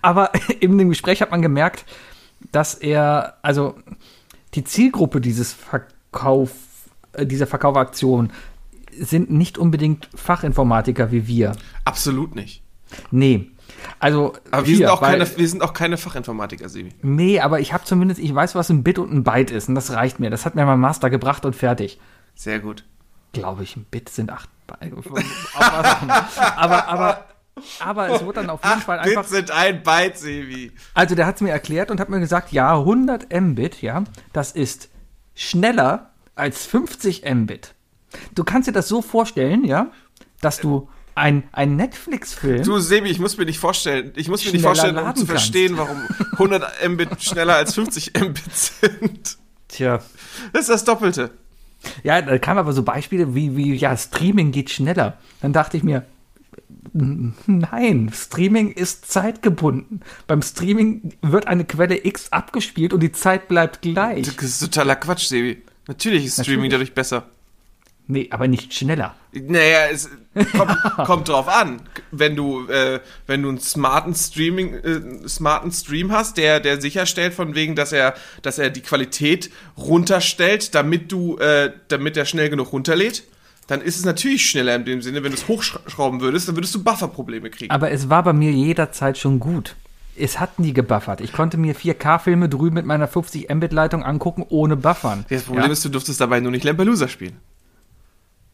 Aber 0.03 0.33
in 0.61 0.79
dem 0.79 0.89
Gespräch 0.89 1.23
hat 1.23 1.31
man 1.31 1.43
gemerkt, 1.43 1.85
dass 2.53 2.75
er, 2.75 3.37
also 3.43 3.75
die 4.55 4.65
Zielgruppe 4.65 5.21
dieses 5.21 5.53
Verkauf, 5.53 6.53
äh, 7.13 7.27
dieser 7.27 7.47
Verkaufaktion 7.47 8.33
sind 8.99 9.31
nicht 9.31 9.59
unbedingt 9.59 10.09
Fachinformatiker 10.15 11.13
wie 11.13 11.27
wir. 11.27 11.57
Absolut 11.85 12.35
nicht. 12.35 12.63
Nee. 13.11 13.51
Also, 13.99 14.35
Aber 14.51 14.63
wir, 14.67 14.69
hier, 14.69 14.77
sind, 14.79 14.87
auch 14.89 15.03
weil- 15.03 15.19
keine, 15.19 15.37
wir 15.39 15.49
sind 15.49 15.63
auch 15.63 15.73
keine 15.73 15.97
Fachinformatiker, 15.97 16.69
Sebi. 16.69 16.95
Nee, 17.03 17.41
aber 17.41 17.61
ich 17.61 17.73
habe 17.73 17.85
zumindest, 17.85 18.21
ich 18.21 18.35
weiß, 18.35 18.55
was 18.55 18.69
ein 18.71 18.83
Bit 18.83 18.99
und 18.99 19.13
ein 19.13 19.25
Byte 19.25 19.51
ist 19.51 19.69
und 19.69 19.75
das 19.75 19.91
reicht 19.93 20.21
mir. 20.21 20.31
Das 20.31 20.45
hat 20.47 20.55
mir 20.55 20.65
mein 20.67 20.81
Master 20.81 21.11
gebracht 21.11 21.45
und 21.45 21.55
fertig. 21.57 22.01
Sehr 22.35 22.59
gut. 22.61 22.85
glaube 23.33 23.63
ich, 23.63 23.77
ein 23.77 23.85
Bit 23.91 24.09
sind 24.09 24.31
acht 24.31 24.49
Byte. 24.67 24.93
aber, 26.57 26.89
aber, 26.89 27.25
aber 27.81 28.09
es 28.15 28.25
wird 28.25 28.37
dann 28.37 28.51
auf 28.51 28.65
jeden 28.65 28.81
Fall 28.81 28.99
einfach. 29.01 29.23
Bit 29.23 29.31
sind 29.31 29.51
ein 29.51 29.83
Byte, 29.83 30.17
Sebi. 30.17 30.73
Also 30.95 31.15
der 31.15 31.27
hat 31.27 31.37
es 31.37 31.41
mir 31.41 31.51
erklärt 31.51 31.91
und 31.91 32.01
hat 32.01 32.09
mir 32.09 32.21
gesagt, 32.21 32.53
ja, 32.53 32.73
100 32.79 33.27
Mbit, 33.33 33.83
ja, 33.83 34.05
das 34.33 34.53
ist 34.53 34.89
schneller 35.35 36.11
als 36.35 36.65
50 36.67 37.25
Mbit. 37.33 37.75
Du 38.35 38.45
kannst 38.45 38.69
dir 38.69 38.73
das 38.73 38.89
so 38.89 39.03
vorstellen, 39.03 39.65
ja, 39.65 39.89
dass 40.41 40.59
du 40.59 40.89
ein, 41.15 41.45
ein 41.53 41.77
Netflix-Film. 41.77 42.63
Du, 42.63 42.79
Sebi, 42.79 43.09
ich 43.11 43.19
muss 43.19 43.37
mir 43.37 43.45
nicht 43.45 43.59
vorstellen, 43.59 44.13
ich 44.17 44.29
muss 44.29 44.45
mir 44.45 44.53
nicht 44.53 44.63
vorstellen, 44.63 44.97
um 44.97 45.05
zu 45.05 45.27
kannst. 45.27 45.27
verstehen, 45.27 45.77
warum 45.77 46.03
100 46.33 46.89
Mbit 46.89 47.23
schneller 47.23 47.57
als 47.57 47.75
50 47.75 48.13
Mbit 48.21 48.55
sind. 48.55 49.39
Tja. 49.69 50.01
Das 50.53 50.63
ist 50.63 50.71
das 50.71 50.85
Doppelte. 50.85 51.31
Ja, 52.03 52.21
da 52.21 52.39
kamen 52.39 52.59
aber 52.59 52.73
so 52.73 52.83
Beispiele 52.83 53.35
wie, 53.35 53.57
wie, 53.57 53.75
ja, 53.75 53.97
Streaming 53.97 54.53
geht 54.53 54.71
schneller. 54.71 55.17
Dann 55.41 55.53
dachte 55.53 55.77
ich 55.77 55.83
mir, 55.83 56.05
nein, 56.93 58.11
Streaming 58.15 58.73
ist 58.73 59.11
zeitgebunden. 59.11 60.01
Beim 60.27 60.43
Streaming 60.43 61.15
wird 61.23 61.47
eine 61.47 61.65
Quelle 61.65 62.05
X 62.05 62.33
abgespielt 62.33 62.93
und 62.93 63.01
die 63.01 63.13
Zeit 63.13 63.49
bleibt 63.49 63.83
gleich. 63.83 64.35
Das 64.37 64.45
ist 64.45 64.61
totaler 64.61 64.97
Quatsch, 64.97 65.27
Sebi. 65.27 65.63
Natürlich 65.87 66.27
ist 66.27 66.35
Streaming 66.35 66.65
Natürlich. 66.65 66.73
dadurch 66.73 66.95
besser. 66.95 67.27
Nee, 68.11 68.29
aber 68.31 68.49
nicht 68.49 68.75
schneller. 68.75 69.15
Naja, 69.33 69.87
es 69.91 70.11
kommt, 70.57 70.77
kommt 71.07 71.29
drauf 71.29 71.47
an. 71.47 71.83
Wenn 72.11 72.35
du, 72.35 72.67
äh, 72.67 73.01
wenn 73.29 73.43
du 73.43 73.49
einen 73.51 73.61
smarten 73.61 74.15
Streaming, 74.15 74.75
äh, 74.75 75.29
smarten 75.29 75.71
Stream 75.71 76.11
hast, 76.11 76.37
der, 76.37 76.59
der 76.59 76.81
sicherstellt 76.81 77.35
von 77.35 77.55
wegen, 77.55 77.77
dass 77.77 77.93
er, 77.93 78.15
dass 78.43 78.59
er 78.59 78.71
die 78.71 78.81
Qualität 78.81 79.51
runterstellt, 79.77 80.75
damit 80.75 81.13
du, 81.13 81.39
äh, 81.39 81.73
damit 81.87 82.17
er 82.17 82.25
schnell 82.25 82.51
genug 82.51 82.73
runterlädt, 82.73 83.23
dann 83.69 83.81
ist 83.81 83.97
es 83.97 84.05
natürlich 84.05 84.51
schneller 84.51 84.75
in 84.75 84.85
dem 84.85 85.03
Sinne. 85.03 85.23
Wenn 85.23 85.31
du 85.31 85.39
es 85.39 85.47
hochschrauben 85.47 86.21
würdest, 86.21 86.49
dann 86.49 86.57
würdest 86.57 86.75
du 86.75 86.83
Bufferprobleme 86.83 87.51
kriegen. 87.51 87.71
Aber 87.71 87.93
es 87.93 88.09
war 88.11 88.25
bei 88.25 88.33
mir 88.33 88.51
jederzeit 88.51 89.19
schon 89.19 89.39
gut. 89.39 89.77
Es 90.17 90.41
hat 90.41 90.59
nie 90.59 90.73
gebuffert. 90.73 91.21
Ich 91.21 91.33
konnte 91.33 91.57
mir 91.57 91.77
4K-Filme 91.77 92.49
drüben 92.49 92.75
mit 92.75 92.87
meiner 92.87 93.07
50 93.07 93.49
Mbit-Leitung 93.49 94.03
angucken, 94.03 94.45
ohne 94.49 94.77
buffern. 94.77 95.25
Das 95.29 95.45
Problem 95.45 95.67
ja? 95.67 95.71
ist, 95.71 95.85
du 95.85 95.89
durftest 95.89 96.21
dabei 96.21 96.41
nur 96.41 96.51
nicht 96.51 96.65
Lampelusa 96.65 97.07
spielen. 97.07 97.37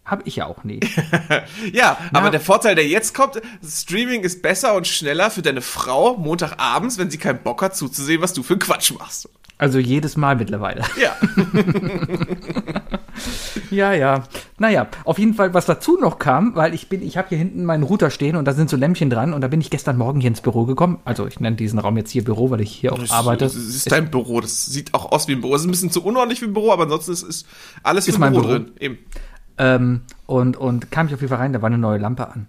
Hab 0.07 0.27
ich 0.27 0.37
ja 0.37 0.47
auch 0.47 0.65
nie. 0.65 0.81
Ja, 1.73 1.99
aber 2.13 2.31
der 2.31 2.41
Vorteil, 2.41 2.75
der 2.75 2.87
jetzt 2.87 3.13
kommt, 3.15 3.41
Streaming 3.67 4.23
ist 4.23 4.41
besser 4.41 4.75
und 4.75 4.87
schneller 4.87 5.31
für 5.31 5.43
deine 5.43 5.61
Frau 5.61 6.17
Montagabends, 6.17 6.97
wenn 6.99 7.11
sie 7.11 7.19
keinen 7.19 7.43
Bock 7.43 7.61
hat 7.63 7.77
zuzusehen, 7.77 8.23
was 8.23 8.33
du 8.33 8.43
für 8.43 8.57
Quatsch 8.59 8.93
machst. 8.99 9.29
Also 9.59 9.79
jedes 9.79 10.17
Mal 10.17 10.37
mittlerweile. 10.37 10.83
Ja. 11.01 11.17
Ja, 13.71 13.93
ja. 13.93 14.25
Naja, 14.59 14.87
auf 15.05 15.19
jeden 15.19 15.35
Fall, 15.35 15.55
was 15.55 15.67
dazu 15.67 15.99
noch 15.99 16.19
kam, 16.19 16.55
weil 16.55 16.75
ich 16.75 16.89
bin, 16.89 17.03
ich 17.03 17.17
habe 17.17 17.29
hier 17.31 17.39
hinten 17.39 17.65
meinen 17.65 17.83
Router 17.83 18.11
stehen 18.11 18.37
und 18.37 18.45
da 18.45 18.53
sind 18.53 18.71
so 18.71 18.77
Lämpchen 18.77 19.11
dran 19.11 19.33
und 19.35 19.41
da 19.41 19.49
bin 19.49 19.61
ich 19.61 19.71
gestern 19.71 19.97
Morgen 19.97 20.21
hier 20.21 20.29
ins 20.29 20.41
Büro 20.41 20.65
gekommen. 20.67 20.99
Also 21.05 21.27
ich 21.27 21.41
nenne 21.41 21.57
diesen 21.57 21.79
Raum 21.79 21.97
jetzt 21.97 22.11
hier 22.11 22.23
Büro, 22.25 22.51
weil 22.51 22.61
ich 22.61 22.71
hier 22.73 22.93
auch 22.93 23.11
arbeite. 23.11 23.45
Das 23.45 23.55
ist 23.55 23.91
dein 23.91 24.11
Büro. 24.11 24.41
Das 24.41 24.67
sieht 24.67 24.95
auch 24.95 25.11
aus 25.13 25.29
wie 25.29 25.33
ein 25.33 25.41
Büro. 25.41 25.55
Es 25.55 25.63
ist 25.63 25.67
ein 25.67 25.71
bisschen 25.71 25.91
zu 25.91 26.05
unordentlich 26.05 26.43
wie 26.43 26.47
ein 26.47 26.53
Büro, 26.53 26.73
aber 26.73 26.85
ansonsten 26.85 27.13
ist, 27.13 27.23
ist 27.23 27.47
alles 27.83 28.07
Ist 28.09 28.19
mein 28.19 28.33
Büro, 28.33 28.43
Büro. 28.43 28.55
drin. 28.55 28.73
Eben. 28.79 28.99
Ähm, 29.59 30.03
und, 30.27 30.57
und 30.57 30.91
kam 30.91 31.07
ich 31.07 31.15
auf 31.15 31.21
jeden 31.21 31.31
Fall 31.31 31.39
rein, 31.39 31.53
da 31.53 31.63
war 31.63 31.69
eine 31.69 31.79
neue 31.79 31.99
Lampe 31.99 32.29
an. 32.29 32.47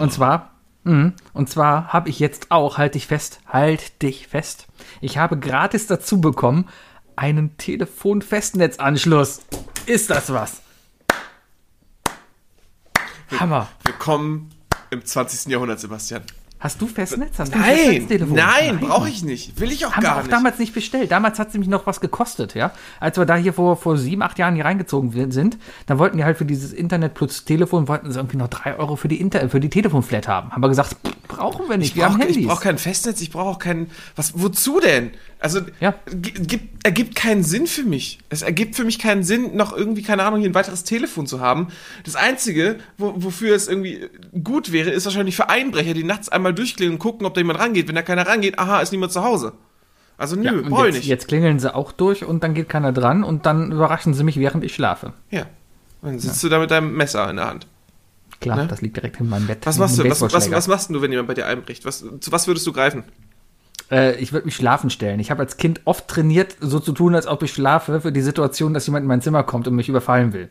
Und 0.00 0.12
zwar, 0.12 0.52
mh, 0.84 1.12
und 1.32 1.50
zwar 1.50 1.92
habe 1.92 2.08
ich 2.08 2.18
jetzt 2.20 2.50
auch, 2.50 2.78
halt 2.78 2.94
dich 2.94 3.06
fest, 3.06 3.40
halt 3.46 4.02
dich 4.02 4.28
fest. 4.28 4.66
Ich 5.00 5.18
habe 5.18 5.38
gratis 5.38 5.86
dazu 5.86 6.20
bekommen 6.20 6.68
einen 7.16 7.56
Telefon-Festnetzanschluss. 7.56 9.40
Ist 9.86 10.10
das 10.10 10.32
was? 10.32 10.62
Hammer. 13.38 13.68
Willkommen 13.84 14.50
im 14.90 15.04
20. 15.04 15.50
Jahrhundert, 15.50 15.80
Sebastian. 15.80 16.22
Hast 16.58 16.80
du 16.80 16.86
Festnetz? 16.86 17.38
Hast 17.38 17.54
du 17.54 17.58
ein 17.58 18.06
Nein, 18.08 18.34
nein, 18.34 18.80
brauche 18.80 19.08
ich 19.10 19.22
nicht. 19.22 19.60
Will 19.60 19.70
ich 19.70 19.84
auch 19.84 19.92
Haben 19.92 20.02
wir 20.02 20.08
gar 20.08 20.16
auch 20.18 20.22
nicht. 20.22 20.32
damals 20.32 20.58
nicht 20.58 20.72
bestellt. 20.72 21.10
Damals 21.12 21.38
hat 21.38 21.48
es 21.48 21.54
nämlich 21.54 21.68
noch 21.68 21.86
was 21.86 22.00
gekostet, 22.00 22.54
ja. 22.54 22.72
Als 22.98 23.18
wir 23.18 23.26
da 23.26 23.36
hier 23.36 23.52
vor, 23.52 23.76
vor 23.76 23.98
sieben, 23.98 24.22
acht 24.22 24.38
Jahren 24.38 24.54
hier 24.54 24.64
reingezogen 24.64 25.30
sind, 25.30 25.58
dann 25.84 25.98
wollten 25.98 26.16
die 26.16 26.24
halt 26.24 26.38
für 26.38 26.46
dieses 26.46 26.72
Internet 26.72 27.12
plus 27.12 27.44
Telefon, 27.44 27.88
wollten 27.88 28.10
sie 28.10 28.18
irgendwie 28.18 28.38
noch 28.38 28.48
drei 28.48 28.74
Euro 28.78 28.96
für 28.96 29.08
die, 29.08 29.20
Inter 29.20 29.48
für 29.50 29.60
die 29.60 29.68
Telefonflat 29.68 30.28
haben. 30.28 30.50
Haben 30.52 30.62
wir 30.62 30.68
gesagt, 30.70 30.96
pff, 31.06 31.14
brauchen 31.28 31.68
wir 31.68 31.76
nicht, 31.76 31.90
Ich 31.90 31.96
wir 31.96 32.06
haben 32.06 32.14
brauche 32.16 32.28
Handys. 32.28 32.46
brauch 32.46 32.60
kein 32.62 32.78
Festnetz, 32.78 33.20
ich 33.20 33.30
brauche 33.30 33.50
auch 33.50 33.58
kein. 33.58 33.90
Was, 34.16 34.32
wozu 34.40 34.80
denn? 34.80 35.10
Also, 35.54 35.60
Ja. 35.80 35.94
gi- 36.10 36.32
gibt, 36.32 36.84
ergibt 36.86 37.14
keinen 37.14 37.42
Sinn 37.44 37.66
für 37.66 37.82
mich. 37.84 38.18
Es 38.28 38.42
ergibt 38.42 38.74
für 38.76 38.84
mich 38.84 38.98
keinen 38.98 39.22
Sinn, 39.22 39.56
noch 39.56 39.76
irgendwie, 39.76 40.02
keine 40.02 40.24
Ahnung, 40.24 40.40
hier 40.40 40.50
ein 40.50 40.54
weiteres 40.54 40.82
Telefon 40.84 41.26
zu 41.26 41.40
haben. 41.40 41.68
Das 42.04 42.16
Einzige, 42.16 42.76
wo, 42.98 43.14
wofür 43.16 43.54
es 43.54 43.68
irgendwie 43.68 44.06
gut 44.44 44.72
wäre, 44.72 44.90
ist 44.90 45.04
wahrscheinlich 45.04 45.36
für 45.36 45.48
Einbrecher, 45.48 45.94
die 45.94 46.04
nachts 46.04 46.28
einmal 46.28 46.52
durchklingeln 46.54 46.94
und 46.94 46.98
gucken, 46.98 47.26
ob 47.26 47.34
da 47.34 47.40
jemand 47.40 47.58
rangeht. 47.60 47.88
Wenn 47.88 47.94
da 47.94 48.02
keiner 48.02 48.26
rangeht, 48.26 48.58
aha, 48.58 48.80
ist 48.80 48.92
niemand 48.92 49.12
zu 49.12 49.22
Hause. 49.22 49.52
Also, 50.18 50.34
ja, 50.40 50.50
nö, 50.52 50.62
und 50.62 50.70
brauche 50.70 50.88
ich 50.88 50.94
jetzt, 50.94 51.02
nicht. 51.02 51.08
jetzt 51.08 51.28
klingeln 51.28 51.58
sie 51.58 51.74
auch 51.74 51.92
durch 51.92 52.24
und 52.24 52.42
dann 52.42 52.54
geht 52.54 52.68
keiner 52.68 52.92
dran 52.92 53.22
und 53.22 53.46
dann 53.46 53.70
überraschen 53.72 54.14
sie 54.14 54.24
mich, 54.24 54.38
während 54.38 54.64
ich 54.64 54.74
schlafe. 54.74 55.12
Ja. 55.30 55.46
Dann 56.02 56.18
sitzt 56.18 56.42
du 56.42 56.48
da 56.48 56.58
mit 56.58 56.70
deinem 56.70 56.96
Messer 56.96 57.28
in 57.30 57.36
der 57.36 57.46
Hand. 57.48 57.66
Klar, 58.40 58.56
Ne? 58.58 58.66
das 58.66 58.82
liegt 58.82 58.96
direkt 58.96 59.18
in 59.20 59.28
meinem 59.28 59.46
Bett. 59.46 59.58
Was 59.64 59.78
machst 59.78 59.98
du? 59.98 60.04
Was, 60.08 60.20
was, 60.20 60.50
was 60.50 60.68
machst 60.68 60.90
du, 60.90 61.00
wenn 61.00 61.10
jemand 61.10 61.28
bei 61.28 61.34
dir 61.34 61.46
einbricht? 61.46 61.84
Was, 61.86 62.04
zu 62.20 62.32
was 62.32 62.46
würdest 62.46 62.66
du 62.66 62.72
greifen? 62.72 63.04
Äh, 63.90 64.16
ich 64.16 64.32
würde 64.32 64.46
mich 64.46 64.56
schlafen 64.56 64.90
stellen. 64.90 65.20
Ich 65.20 65.30
habe 65.30 65.42
als 65.42 65.56
Kind 65.58 65.80
oft 65.84 66.08
trainiert, 66.08 66.56
so 66.60 66.80
zu 66.80 66.92
tun, 66.92 67.14
als 67.14 67.26
ob 67.26 67.42
ich 67.42 67.52
schlafe, 67.52 68.00
für 68.00 68.12
die 68.12 68.22
Situation, 68.22 68.74
dass 68.74 68.86
jemand 68.86 69.04
in 69.04 69.08
mein 69.08 69.22
Zimmer 69.22 69.42
kommt 69.44 69.68
und 69.68 69.74
mich 69.76 69.88
überfallen 69.88 70.32
will. 70.32 70.48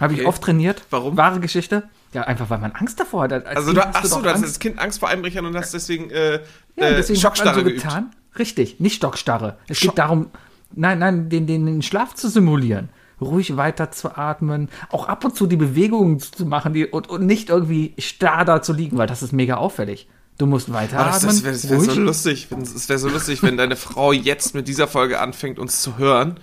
Habe 0.00 0.14
ich 0.14 0.20
Okay. 0.20 0.28
oft 0.28 0.42
trainiert. 0.42 0.82
Warum? 0.90 1.16
Wahre 1.16 1.40
Geschichte. 1.40 1.84
Ja, 2.14 2.22
einfach 2.22 2.48
weil 2.50 2.58
man 2.58 2.72
Angst 2.72 2.98
davor 3.00 3.22
hat. 3.24 3.32
Als 3.32 3.46
Also, 3.46 3.72
Kind 3.72 3.76
du, 3.78 3.86
hast 3.86 3.96
ach 3.96 4.04
so, 4.04 4.20
du 4.22 4.28
hast 4.30 4.42
als 4.42 4.58
Kind 4.58 4.78
Angst 4.78 5.00
vor 5.00 5.08
Einbrechern 5.08 5.46
und 5.46 5.56
hast 5.56 5.72
deswegen, 5.74 6.10
äh, 6.10 6.40
Ja, 6.76 6.86
äh, 6.88 6.94
deswegen 6.96 7.20
Schockstarre 7.20 7.58
so 7.60 7.64
geübt. 7.64 7.82
getan. 7.82 8.10
Richtig, 8.38 8.80
nicht 8.80 8.96
Stockstarre. 8.96 9.58
Es 9.68 9.78
Schock- 9.78 9.90
geht 9.90 9.98
darum, 9.98 10.30
nein, 10.74 10.98
nein, 10.98 11.28
den, 11.28 11.46
den, 11.46 11.66
den 11.66 11.82
Schlaf 11.82 12.14
zu 12.14 12.28
simulieren. 12.28 12.88
Ruhig 13.20 13.56
weiter 13.56 13.90
zu 13.92 14.16
atmen, 14.16 14.68
auch 14.90 15.08
ab 15.08 15.24
und 15.24 15.36
zu 15.36 15.46
die 15.46 15.56
Bewegungen 15.56 16.18
zu 16.18 16.44
machen 16.44 16.72
die, 16.72 16.86
und, 16.86 17.08
und 17.08 17.24
nicht 17.24 17.50
irgendwie 17.50 17.94
starr 17.98 18.44
da 18.44 18.62
zu 18.62 18.72
liegen, 18.72 18.96
weil 18.98 19.06
das 19.06 19.22
ist 19.22 19.32
mega 19.32 19.56
auffällig. 19.56 20.08
Du 20.38 20.46
musst 20.46 20.72
weiter 20.72 20.98
Oh, 21.00 21.04
das 21.04 21.20
das 21.22 21.42
wäre 21.44 21.52
das 21.52 21.68
wär 21.70 21.80
so 21.80 22.00
lustig. 22.00 22.46
wenn- 22.50 22.62
Es 22.62 22.88
wäre 22.88 22.98
so 22.98 23.08
lustig, 23.08 23.42
wenn 23.42 23.56
deine 23.56 23.76
Frau 23.76 24.12
jetzt 24.12 24.54
mit 24.54 24.66
dieser 24.66 24.88
Folge 24.88 25.20
anfängt, 25.20 25.58
uns 25.58 25.82
zu 25.82 25.98
hören 25.98 26.40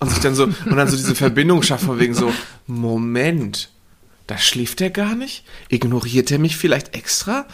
und 0.00 0.10
sich 0.10 0.18
dann 0.20 0.34
so 0.34 0.44
und 0.44 0.76
dann 0.76 0.88
so 0.88 0.96
diese 0.96 1.14
Verbindung 1.14 1.62
schafft 1.62 1.84
von 1.84 1.98
wegen 1.98 2.14
so 2.14 2.32
Moment, 2.66 3.70
da 4.26 4.36
schläft 4.38 4.80
er 4.80 4.90
gar 4.90 5.14
nicht? 5.14 5.44
Ignoriert 5.68 6.30
er 6.32 6.38
mich 6.38 6.56
vielleicht 6.56 6.94
extra? 6.96 7.44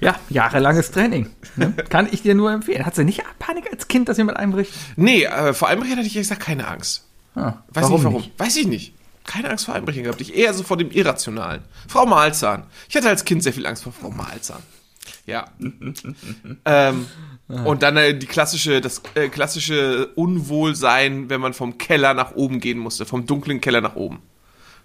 Ja, 0.00 0.16
jahrelanges 0.28 0.90
Training. 0.90 1.30
Ne? 1.56 1.72
Kann 1.88 2.08
ich 2.10 2.22
dir 2.22 2.34
nur 2.34 2.52
empfehlen. 2.52 2.84
Hat 2.84 2.94
sie 2.94 3.04
nicht 3.04 3.22
Panik 3.38 3.64
als 3.72 3.88
Kind, 3.88 4.08
dass 4.08 4.16
jemand 4.18 4.38
einbricht? 4.38 4.72
Nee, 4.96 5.24
äh, 5.24 5.54
vor 5.54 5.68
Einbrechern 5.68 5.98
hatte 5.98 6.06
ich 6.06 6.16
ehrlich 6.16 6.28
gesagt 6.28 6.42
keine 6.42 6.66
Angst. 6.68 7.04
Ah, 7.34 7.54
Weiß 7.72 7.88
nicht 7.88 8.04
warum. 8.04 8.24
Weiß 8.38 8.56
ich 8.56 8.66
nicht. 8.66 8.94
Keine 9.26 9.50
Angst 9.50 9.66
vor 9.66 9.74
Einbrechern 9.74 10.04
gehabt. 10.04 10.20
Ich 10.20 10.34
eher 10.34 10.54
so 10.54 10.62
vor 10.62 10.76
dem 10.76 10.90
Irrationalen. 10.90 11.62
Frau 11.88 12.06
Malzahn. 12.06 12.64
Ich 12.88 12.96
hatte 12.96 13.08
als 13.08 13.24
Kind 13.24 13.42
sehr 13.42 13.52
viel 13.52 13.66
Angst 13.66 13.82
vor 13.82 13.92
Frau 13.92 14.10
Malzahn. 14.10 14.62
Ja. 15.26 15.46
ähm, 16.64 17.06
und 17.48 17.82
dann 17.82 17.96
äh, 17.96 18.16
die 18.16 18.26
klassische, 18.26 18.80
das 18.80 19.02
äh, 19.14 19.28
klassische 19.28 20.08
Unwohlsein, 20.14 21.28
wenn 21.28 21.40
man 21.40 21.52
vom 21.52 21.78
Keller 21.78 22.14
nach 22.14 22.34
oben 22.34 22.60
gehen 22.60 22.78
musste, 22.78 23.06
vom 23.06 23.26
dunklen 23.26 23.60
Keller 23.60 23.80
nach 23.80 23.96
oben. 23.96 24.20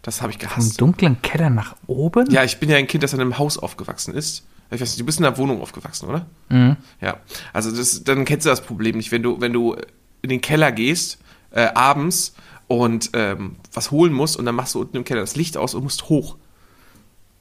Das 0.01 0.21
habe 0.21 0.31
ich 0.31 0.39
gehasst. 0.39 0.81
dunklen 0.81 1.21
Keller 1.21 1.49
nach 1.49 1.75
oben? 1.85 2.29
Ja, 2.31 2.43
ich 2.43 2.59
bin 2.59 2.69
ja 2.69 2.77
ein 2.77 2.87
Kind, 2.87 3.03
das 3.03 3.13
in 3.13 3.21
einem 3.21 3.37
Haus 3.37 3.57
aufgewachsen 3.57 4.13
ist. 4.13 4.45
Ich 4.71 4.79
weiß 4.79 4.89
nicht, 4.89 4.99
du 4.99 5.05
bist 5.05 5.19
in 5.19 5.25
einer 5.25 5.37
Wohnung 5.37 5.61
aufgewachsen, 5.61 6.07
oder? 6.07 6.25
Mhm. 6.49 6.77
Ja. 7.01 7.17
Also 7.51 7.75
das, 7.75 8.03
dann 8.03 8.25
kennst 8.25 8.45
du 8.45 8.49
das 8.49 8.61
Problem 8.61 8.97
nicht, 8.97 9.11
wenn 9.11 9.21
du, 9.21 9.39
wenn 9.41 9.53
du 9.53 9.75
in 10.21 10.29
den 10.29 10.41
Keller 10.41 10.71
gehst, 10.71 11.19
äh, 11.51 11.67
abends 11.73 12.33
und 12.79 13.11
ähm, 13.13 13.55
was 13.73 13.91
holen 13.91 14.13
musst 14.13 14.37
und 14.37 14.45
dann 14.45 14.55
machst 14.55 14.75
du 14.75 14.81
unten 14.81 14.97
im 14.97 15.03
Keller 15.03 15.21
das 15.21 15.35
Licht 15.35 15.57
aus 15.57 15.73
und 15.73 15.83
musst 15.83 16.09
hoch. 16.09 16.37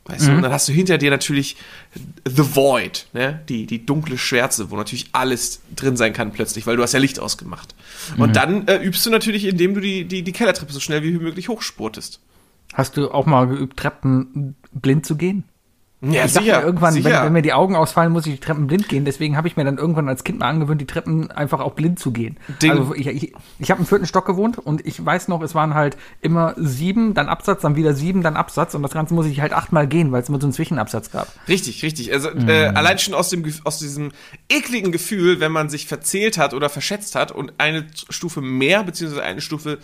Weißt 0.07 0.27
du, 0.27 0.33
und 0.33 0.43
dann 0.43 0.53
hast 0.53 0.67
du 0.67 0.73
hinter 0.73 0.99
dir 0.99 1.11
natürlich 1.11 1.57
The 2.27 2.57
Void, 2.57 3.07
ne? 3.13 3.41
die, 3.49 3.67
die 3.67 3.85
dunkle 3.87 4.19
Schwärze, 4.19 4.71
wo 4.71 4.77
natürlich 4.77 5.09
alles 5.13 5.61
drin 5.77 5.97
sein 5.97 6.13
kann 6.13 6.33
plötzlich, 6.33 6.67
weil 6.67 6.77
du 6.77 6.83
hast 6.83 6.93
ja 6.93 6.99
Licht 6.99 7.21
ausgemacht. 7.21 7.75
Und 8.17 8.35
dann 8.35 8.67
äh, 8.67 8.79
übst 8.79 9.07
du 9.07 9.11
natürlich, 9.11 9.45
indem 9.45 9.75
du 9.75 9.81
die, 9.81 10.07
die, 10.07 10.23
die 10.23 10.33
Kellertreppe 10.33 10.73
so 10.73 10.81
schnell 10.81 11.03
wie 11.05 11.13
möglich 11.13 11.49
hochspurtest. 11.49 12.19
Hast 12.73 12.97
du 12.97 13.11
auch 13.11 13.27
mal 13.27 13.47
geübt, 13.47 13.77
Treppen 13.77 14.57
blind 14.73 15.07
zu 15.07 15.17
gehen? 15.17 15.45
Ja, 16.03 16.25
ich 16.25 16.33
dachte 16.33 16.47
mir 16.47 16.63
irgendwann, 16.63 16.95
wenn, 16.95 17.05
wenn 17.05 17.33
mir 17.33 17.43
die 17.43 17.53
Augen 17.53 17.77
ausfallen, 17.77 18.11
muss 18.11 18.27
ich 18.27 18.35
die 18.35 18.41
Treppen 18.41 18.67
blind 18.67 18.89
gehen. 18.89 19.05
Deswegen 19.05 19.37
habe 19.37 19.49
ich 19.49 19.57
mir 19.57 19.65
dann 19.65 19.77
irgendwann 19.77 20.09
als 20.09 20.25
Kind 20.25 20.39
mal 20.39 20.49
angewöhnt, 20.49 20.81
die 20.81 20.87
Treppen 20.87 21.31
einfach 21.31 21.61
auch 21.61 21.73
blind 21.73 21.99
zu 21.99 22.11
gehen. 22.11 22.39
Ding. 22.63 22.71
Also 22.71 22.95
ich, 22.95 23.07
ich, 23.07 23.35
ich 23.59 23.71
habe 23.71 23.81
im 23.81 23.87
vierten 23.87 24.07
Stock 24.07 24.25
gewohnt 24.25 24.59
und 24.59 24.87
ich 24.87 25.05
weiß 25.05 25.29
noch, 25.29 25.43
es 25.43 25.55
waren 25.55 25.75
halt 25.75 25.99
immer 26.23 26.55
sieben, 26.57 27.13
dann 27.13 27.29
Absatz, 27.29 27.61
dann 27.61 27.77
wieder 27.77 27.93
sieben, 27.93 28.23
dann 28.23 28.37
Absatz 28.37 28.75
und 28.75 28.83
das 28.83 28.93
Ganze 28.93 29.13
muss 29.13 29.27
ich 29.27 29.43
halt 29.43 29.53
achtmal 29.53 29.87
gehen, 29.87 30.11
weil 30.11 30.23
es 30.23 30.31
immer 30.31 30.41
so 30.41 30.47
einen 30.47 30.55
Zwischenabsatz 30.55 31.11
gab. 31.11 31.29
Richtig, 31.49 31.83
richtig. 31.83 32.13
Also 32.15 32.31
äh, 32.31 32.67
allein 32.75 32.99
schon 32.99 33.13
aus 33.13 33.29
dem 33.29 33.45
aus 33.65 33.79
diesem 33.79 34.13
ekligen 34.49 34.93
Gefühl, 34.93 35.41
wenn 35.41 35.53
man 35.53 35.69
sich 35.69 35.87
verzählt 35.87 36.39
hat 36.39 36.55
oder 36.55 36.71
verschätzt 36.71 37.15
hat 37.15 37.31
und 37.31 37.53
eine 37.59 37.87
Stufe 38.09 38.41
mehr 38.41 38.85
beziehungsweise 38.85 39.23
eine 39.23 39.43
Stufe 39.43 39.79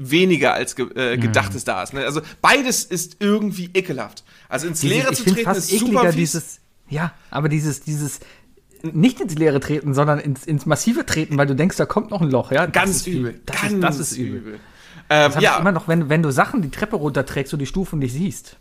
weniger 0.00 0.54
als 0.54 0.74
ge 0.76 0.86
äh, 0.94 1.18
gedacht 1.18 1.54
ist 1.54 1.68
da 1.68 1.82
ist. 1.82 1.92
Ne? 1.92 2.04
Also 2.04 2.22
beides 2.40 2.84
ist 2.84 3.16
irgendwie 3.20 3.70
ekelhaft. 3.74 4.24
Also 4.48 4.66
ins 4.66 4.80
Dieses- 4.80 4.96
Leere 4.96 5.12
zu 5.12 5.24
treten 5.24 5.50
ist 5.50 5.68
super 5.78 6.06
fies. 6.06 6.16
dieses, 6.16 6.60
ja, 6.88 7.12
aber 7.30 7.48
dieses, 7.48 7.82
dieses 7.82 8.20
nicht 8.82 9.20
ins 9.20 9.34
Leere 9.34 9.60
treten, 9.60 9.92
sondern 9.92 10.18
ins, 10.18 10.46
ins 10.46 10.64
Massive 10.64 11.04
treten, 11.04 11.36
weil 11.36 11.46
du 11.46 11.54
denkst, 11.54 11.76
da 11.76 11.84
kommt 11.84 12.10
noch 12.10 12.22
ein 12.22 12.30
Loch, 12.30 12.50
ja? 12.50 12.64
Ganz 12.64 13.06
übel. 13.06 13.38
Das, 13.44 13.60
ganz 13.60 13.72
ist, 13.74 13.82
das 13.82 13.98
ist 14.00 14.16
übel. 14.16 14.58
Ähm, 15.10 15.32
Das 15.34 15.42
ja, 15.42 15.58
immer 15.58 15.72
noch, 15.72 15.86
wenn, 15.86 16.08
wenn 16.08 16.22
du 16.22 16.30
Sachen 16.30 16.62
die 16.62 16.70
Treppe 16.70 16.96
runterträgst 16.96 17.52
und 17.52 17.58
die 17.58 17.66
Stufen 17.66 17.98
nicht 17.98 18.14
siehst. 18.14 18.56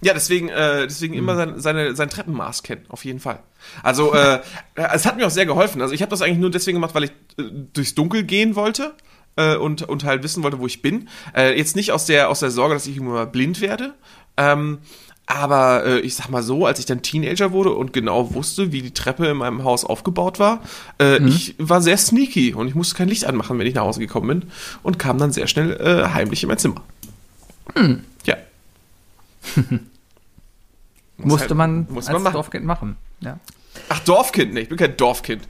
Ja, 0.00 0.14
deswegen, 0.14 0.48
äh, 0.48 0.86
deswegen 0.86 1.14
immer 1.14 1.34
sein, 1.34 1.58
seine, 1.58 1.96
sein 1.96 2.08
Treppenmaß 2.08 2.62
kennen, 2.62 2.82
auf 2.88 3.04
jeden 3.04 3.18
Fall. 3.18 3.40
Also, 3.82 4.14
äh, 4.14 4.38
es 4.76 5.04
hat 5.06 5.16
mir 5.16 5.26
auch 5.26 5.30
sehr 5.30 5.46
geholfen. 5.46 5.82
Also, 5.82 5.92
ich 5.92 6.02
habe 6.02 6.10
das 6.10 6.22
eigentlich 6.22 6.38
nur 6.38 6.50
deswegen 6.52 6.76
gemacht, 6.76 6.94
weil 6.94 7.04
ich 7.04 7.10
äh, 7.36 7.50
durchs 7.72 7.96
Dunkel 7.96 8.22
gehen 8.22 8.54
wollte 8.54 8.94
äh, 9.38 9.56
und, 9.56 9.82
und 9.82 10.04
halt 10.04 10.22
wissen 10.22 10.42
wollte, 10.42 10.58
wo 10.58 10.66
ich 10.66 10.82
bin. 10.82 11.08
Äh, 11.34 11.56
jetzt 11.56 11.76
nicht 11.76 11.92
aus 11.92 12.04
der, 12.06 12.28
aus 12.28 12.40
der 12.40 12.50
Sorge, 12.50 12.74
dass 12.74 12.86
ich 12.86 12.96
irgendwann 12.96 13.14
mal 13.14 13.26
blind 13.26 13.60
werde. 13.62 13.94
Ähm, 14.36 14.78
aber 15.30 15.84
äh, 15.84 15.98
ich 16.00 16.14
sag 16.14 16.30
mal 16.30 16.42
so, 16.42 16.64
als 16.64 16.78
ich 16.78 16.86
dann 16.86 17.02
Teenager 17.02 17.52
wurde 17.52 17.70
und 17.72 17.92
genau 17.92 18.32
wusste, 18.34 18.72
wie 18.72 18.80
die 18.80 18.94
Treppe 18.94 19.26
in 19.26 19.36
meinem 19.36 19.62
Haus 19.62 19.84
aufgebaut 19.84 20.38
war, 20.38 20.62
äh, 21.00 21.18
ich 21.22 21.54
war 21.58 21.82
sehr 21.82 21.98
sneaky 21.98 22.54
und 22.54 22.66
ich 22.66 22.74
musste 22.74 22.94
kein 22.94 23.08
Licht 23.08 23.26
anmachen, 23.26 23.58
wenn 23.58 23.66
ich 23.66 23.74
nach 23.74 23.82
Hause 23.82 24.00
gekommen 24.00 24.28
bin 24.40 24.50
und 24.82 24.98
kam 24.98 25.18
dann 25.18 25.30
sehr 25.32 25.46
schnell 25.46 25.72
äh, 25.80 26.08
heimlich 26.14 26.42
in 26.42 26.48
mein 26.48 26.56
Zimmer. 26.58 26.82
Ja. 28.24 28.36
Muss 31.18 31.26
Musste 31.32 31.48
halt- 31.48 31.56
man 31.56 31.86
muss 31.90 32.06
als 32.06 32.12
man 32.14 32.22
machen. 32.22 32.32
Dorfkind 32.34 32.64
machen. 32.64 32.96
Ja. 33.20 33.38
Ach, 33.88 33.98
Dorfkind, 34.00 34.54
ne, 34.54 34.60
ich 34.60 34.68
bin 34.68 34.78
kein 34.78 34.96
Dorfkind. 34.96 35.42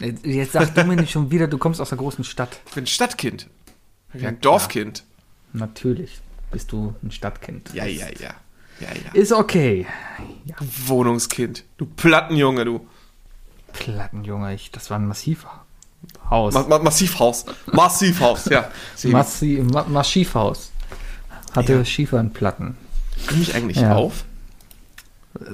Jetzt 0.00 0.26
jetzt 0.26 0.52
sag 0.52 0.74
du 0.74 0.84
mir 0.84 0.96
nicht 0.96 1.10
schon 1.10 1.30
wieder, 1.30 1.48
du 1.48 1.58
kommst 1.58 1.80
aus 1.80 1.88
der 1.88 1.98
großen 1.98 2.24
Stadt. 2.24 2.60
Ich 2.66 2.72
bin 2.74 2.84
ein 2.84 2.86
Stadtkind. 2.86 3.48
Ich 4.08 4.12
bin 4.14 4.22
Ja, 4.22 4.28
ein. 4.28 4.40
Dorfkind. 4.40 5.04
Natürlich 5.52 6.20
bist 6.50 6.72
du 6.72 6.94
ein 7.02 7.10
Stadtkind. 7.10 7.70
Ja, 7.72 7.84
ja, 7.86 8.06
ja. 8.08 8.34
Ja, 8.78 8.88
ja. 8.88 9.12
Ist 9.14 9.32
okay. 9.32 9.86
Wohnungskind. 10.86 11.64
Du 11.78 11.86
Plattenjunge, 11.86 12.64
du. 12.66 12.86
Plattenjunge, 13.72 14.54
ich, 14.54 14.70
das 14.70 14.90
war 14.90 14.98
ein 14.98 15.06
massiver 15.06 15.64
Haus. 16.30 16.54
Ma 16.54 16.62
ma 16.68 16.78
Massivhaus. 16.78 17.46
Massivhaus, 17.72 18.44
ja. 18.46 18.70
Massi 19.04 19.64
Ma 19.72 19.84
Massivhaus. 19.88 20.70
Hatte 21.52 21.72
Ja. 21.72 21.84
Schieferplatten. 21.84 22.76
Nimm 23.30 23.38
mich 23.38 23.54
eigentlich 23.54 23.78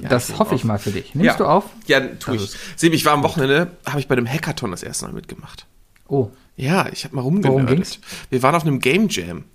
Ja. 0.01 0.09
das 0.09 0.37
hoffe 0.39 0.55
ich 0.55 0.63
mal 0.63 0.79
für 0.79 0.91
dich. 0.91 1.13
Nimmst 1.15 1.25
Ja. 1.27 1.37
du 1.37 1.45
auf? 1.45 1.65
Ja, 1.87 1.99
tu 2.01 2.31
Also 2.31 2.45
ich. 2.45 2.51
Sebi, 2.75 2.95
ich 2.95 3.05
war 3.05 3.13
am 3.13 3.23
Wochenende, 3.23 3.71
habe 3.85 3.99
ich 3.99 4.07
bei 4.07 4.15
dem 4.15 4.27
Hackathon 4.27 4.71
das 4.71 4.83
erste 4.83 5.05
Mal 5.05 5.13
mitgemacht. 5.13 5.65
Oh, 6.07 6.29
Ja, 6.55 6.87
ich 6.91 7.03
habe 7.05 7.15
mal 7.15 7.21
Worum 7.23 7.35
rumgenördet. 7.43 7.75
ging's? 7.75 7.99
Wir 8.29 8.43
waren 8.43 8.53
auf 8.55 8.63
einem 8.63 8.79
Game 8.79 9.07
Jam. 9.09 9.45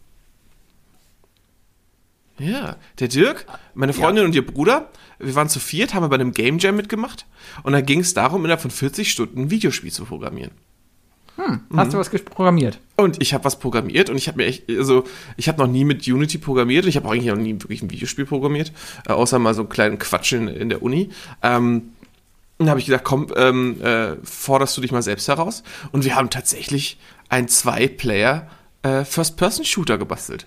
Ja, 2.38 2.76
der 3.00 3.08
Dirk, 3.08 3.46
meine 3.74 3.92
Freundin 3.92 4.24
und 4.24 4.34
ihr 4.34 4.46
Bruder, 4.46 4.90
wir 5.18 5.34
waren 5.34 5.48
zu 5.48 5.58
viert, 5.58 5.92
haben 5.94 6.04
wir 6.04 6.08
bei 6.08 6.14
einem 6.16 6.32
Game 6.32 6.58
Jam 6.58 6.76
mitgemacht 6.76 7.26
und 7.64 7.72
da 7.72 7.80
ging 7.80 8.00
es 8.00 8.14
darum, 8.14 8.44
innerhalb 8.44 8.60
von 8.62 8.70
40 8.70 9.10
Stunden 9.10 9.42
ein 9.42 9.50
Videospiel 9.50 9.90
zu 9.90 10.04
programmieren. 10.04 10.52
Hast 11.76 11.92
du 11.92 11.98
was 11.98 12.10
programmiert? 12.10 12.80
Und 12.96 13.22
ich 13.22 13.32
habe 13.34 13.44
was 13.44 13.58
programmiert 13.58 14.10
und 14.10 14.16
ich 14.16 14.28
habe 14.28 14.38
mir 14.38 14.46
echt, 14.46 14.68
also 14.68 15.04
ich 15.36 15.48
habe 15.48 15.58
noch 15.58 15.68
nie 15.68 15.84
mit 15.84 16.06
Unity 16.06 16.38
programmiert 16.38 16.86
ich 16.86 16.96
habe 16.96 17.06
auch 17.06 17.12
eigentlich 17.12 17.26
noch 17.26 17.36
nie 17.36 17.54
wirklich 17.54 17.82
ein 17.82 17.90
Videospiel 17.90 18.26
programmiert, 18.26 18.72
äh, 19.06 19.12
außer 19.12 19.38
mal 19.38 19.54
so 19.54 19.62
einen 19.62 19.68
kleinen 19.68 19.98
Quatsch 19.98 20.32
in, 20.32 20.48
in 20.48 20.68
der 20.68 20.82
Uni. 20.82 21.10
Ähm, 21.42 21.90
dann 22.58 22.70
habe 22.70 22.80
ich 22.80 22.86
gedacht, 22.86 23.04
komm, 23.04 23.28
ähm, 23.36 23.80
äh, 23.80 24.16
forderst 24.24 24.76
du 24.76 24.80
dich 24.80 24.90
mal 24.90 25.02
selbst 25.02 25.28
heraus? 25.28 25.62
Und 25.92 26.04
wir 26.04 26.16
haben 26.16 26.28
tatsächlich 26.28 26.98
ein 27.28 27.46
Zwei-Player 27.46 28.48
äh, 28.82 29.04
First-Person-Shooter 29.04 29.96
gebastelt. 29.96 30.46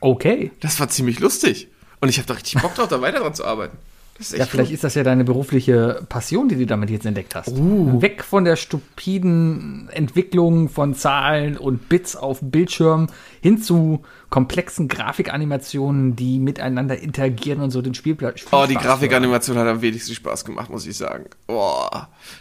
Okay. 0.00 0.50
Das 0.60 0.78
war 0.78 0.88
ziemlich 0.88 1.20
lustig. 1.20 1.68
Und 2.00 2.08
ich 2.08 2.18
habe 2.18 2.26
da 2.26 2.34
richtig 2.34 2.60
Bock 2.60 2.74
drauf, 2.74 2.88
da 2.88 3.00
weiter 3.00 3.20
dran 3.20 3.34
zu 3.34 3.46
arbeiten. 3.46 3.78
Ja, 4.18 4.46
vielleicht 4.46 4.70
cool. 4.70 4.74
ist 4.74 4.84
das 4.84 4.94
ja 4.94 5.02
deine 5.02 5.24
berufliche 5.24 6.04
Passion, 6.08 6.48
die 6.48 6.56
du 6.56 6.66
damit 6.66 6.90
jetzt 6.90 7.06
entdeckt 7.06 7.34
hast. 7.34 7.50
Weg 7.56 8.22
von 8.22 8.44
der 8.44 8.56
stupiden 8.56 9.88
Entwicklung 9.90 10.68
von 10.68 10.94
Zahlen 10.94 11.56
und 11.56 11.88
Bits 11.88 12.14
auf 12.14 12.38
Bildschirm 12.40 13.08
hin 13.40 13.60
zu 13.60 14.02
komplexen 14.30 14.86
Grafikanimationen, 14.88 16.14
die 16.14 16.38
miteinander 16.38 16.98
interagieren 16.98 17.60
und 17.60 17.70
so 17.70 17.82
den 17.82 17.94
Spielplatz. 17.94 18.44
Oh, 18.52 18.66
die 18.68 18.74
Grafikanimation 18.74 19.58
hat 19.58 19.66
am 19.66 19.82
wenigsten 19.82 20.14
Spaß 20.14 20.44
gemacht, 20.44 20.70
muss 20.70 20.86
ich 20.86 20.96
sagen. 20.96 21.26
Oh, 21.48 21.88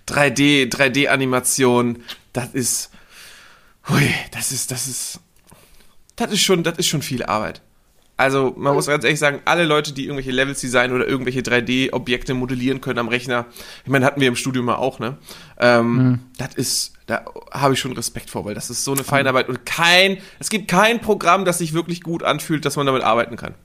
3D, 0.08 0.72
3D-Animation, 0.72 2.04
das 2.34 2.54
ist, 2.54 2.92
hui, 3.90 4.08
das 4.32 4.52
ist, 4.52 4.72
das 4.72 4.88
ist, 4.88 5.20
das 6.16 6.32
ist 6.32 6.42
schon, 6.42 6.64
das 6.64 6.78
ist 6.78 6.88
schon 6.88 7.02
viel 7.02 7.24
Arbeit. 7.24 7.62
Also, 8.22 8.54
man 8.56 8.76
muss 8.76 8.86
ganz 8.86 9.04
ehrlich 9.04 9.18
sagen, 9.18 9.40
alle 9.46 9.64
Leute, 9.66 9.94
die 9.94 10.04
irgendwelche 10.04 10.30
Levels 10.30 10.62
designen 10.62 10.96
oder 10.96 11.08
irgendwelche 11.08 11.40
3D-Objekte 11.42 12.36
modellieren 12.36 12.80
können 12.80 13.00
am 13.00 13.08
Rechner, 13.08 13.48
ich 13.84 13.90
meine, 13.90 14.06
hatten 14.06 14.22
wir 14.22 14.28
im 14.28 14.36
Studium 14.36 14.66
mal 14.66 14.76
auch, 14.76 15.00
ne? 15.00 15.18
Ähm, 15.60 16.20
Das 16.38 16.54
ist, 16.54 16.94
da 17.08 17.26
habe 17.52 17.74
ich 17.74 17.80
schon 17.80 17.94
Respekt 17.94 18.30
vor, 18.30 18.46
weil 18.46 18.54
das 18.54 18.70
ist 18.70 18.84
so 18.84 18.94
eine 18.94 19.04
Feinarbeit 19.04 19.50
und 19.50 19.66
kein, 19.66 20.20
es 20.38 20.52
gibt 20.52 20.68
kein 20.68 21.02
Programm, 21.02 21.46
das 21.46 21.58
sich 21.58 21.74
wirklich 21.74 22.04
gut 22.04 22.22
anfühlt, 22.22 22.64
dass 22.64 22.76
man 22.76 22.86
damit 22.86 23.02
arbeiten 23.02 23.38
kann. 23.38 23.56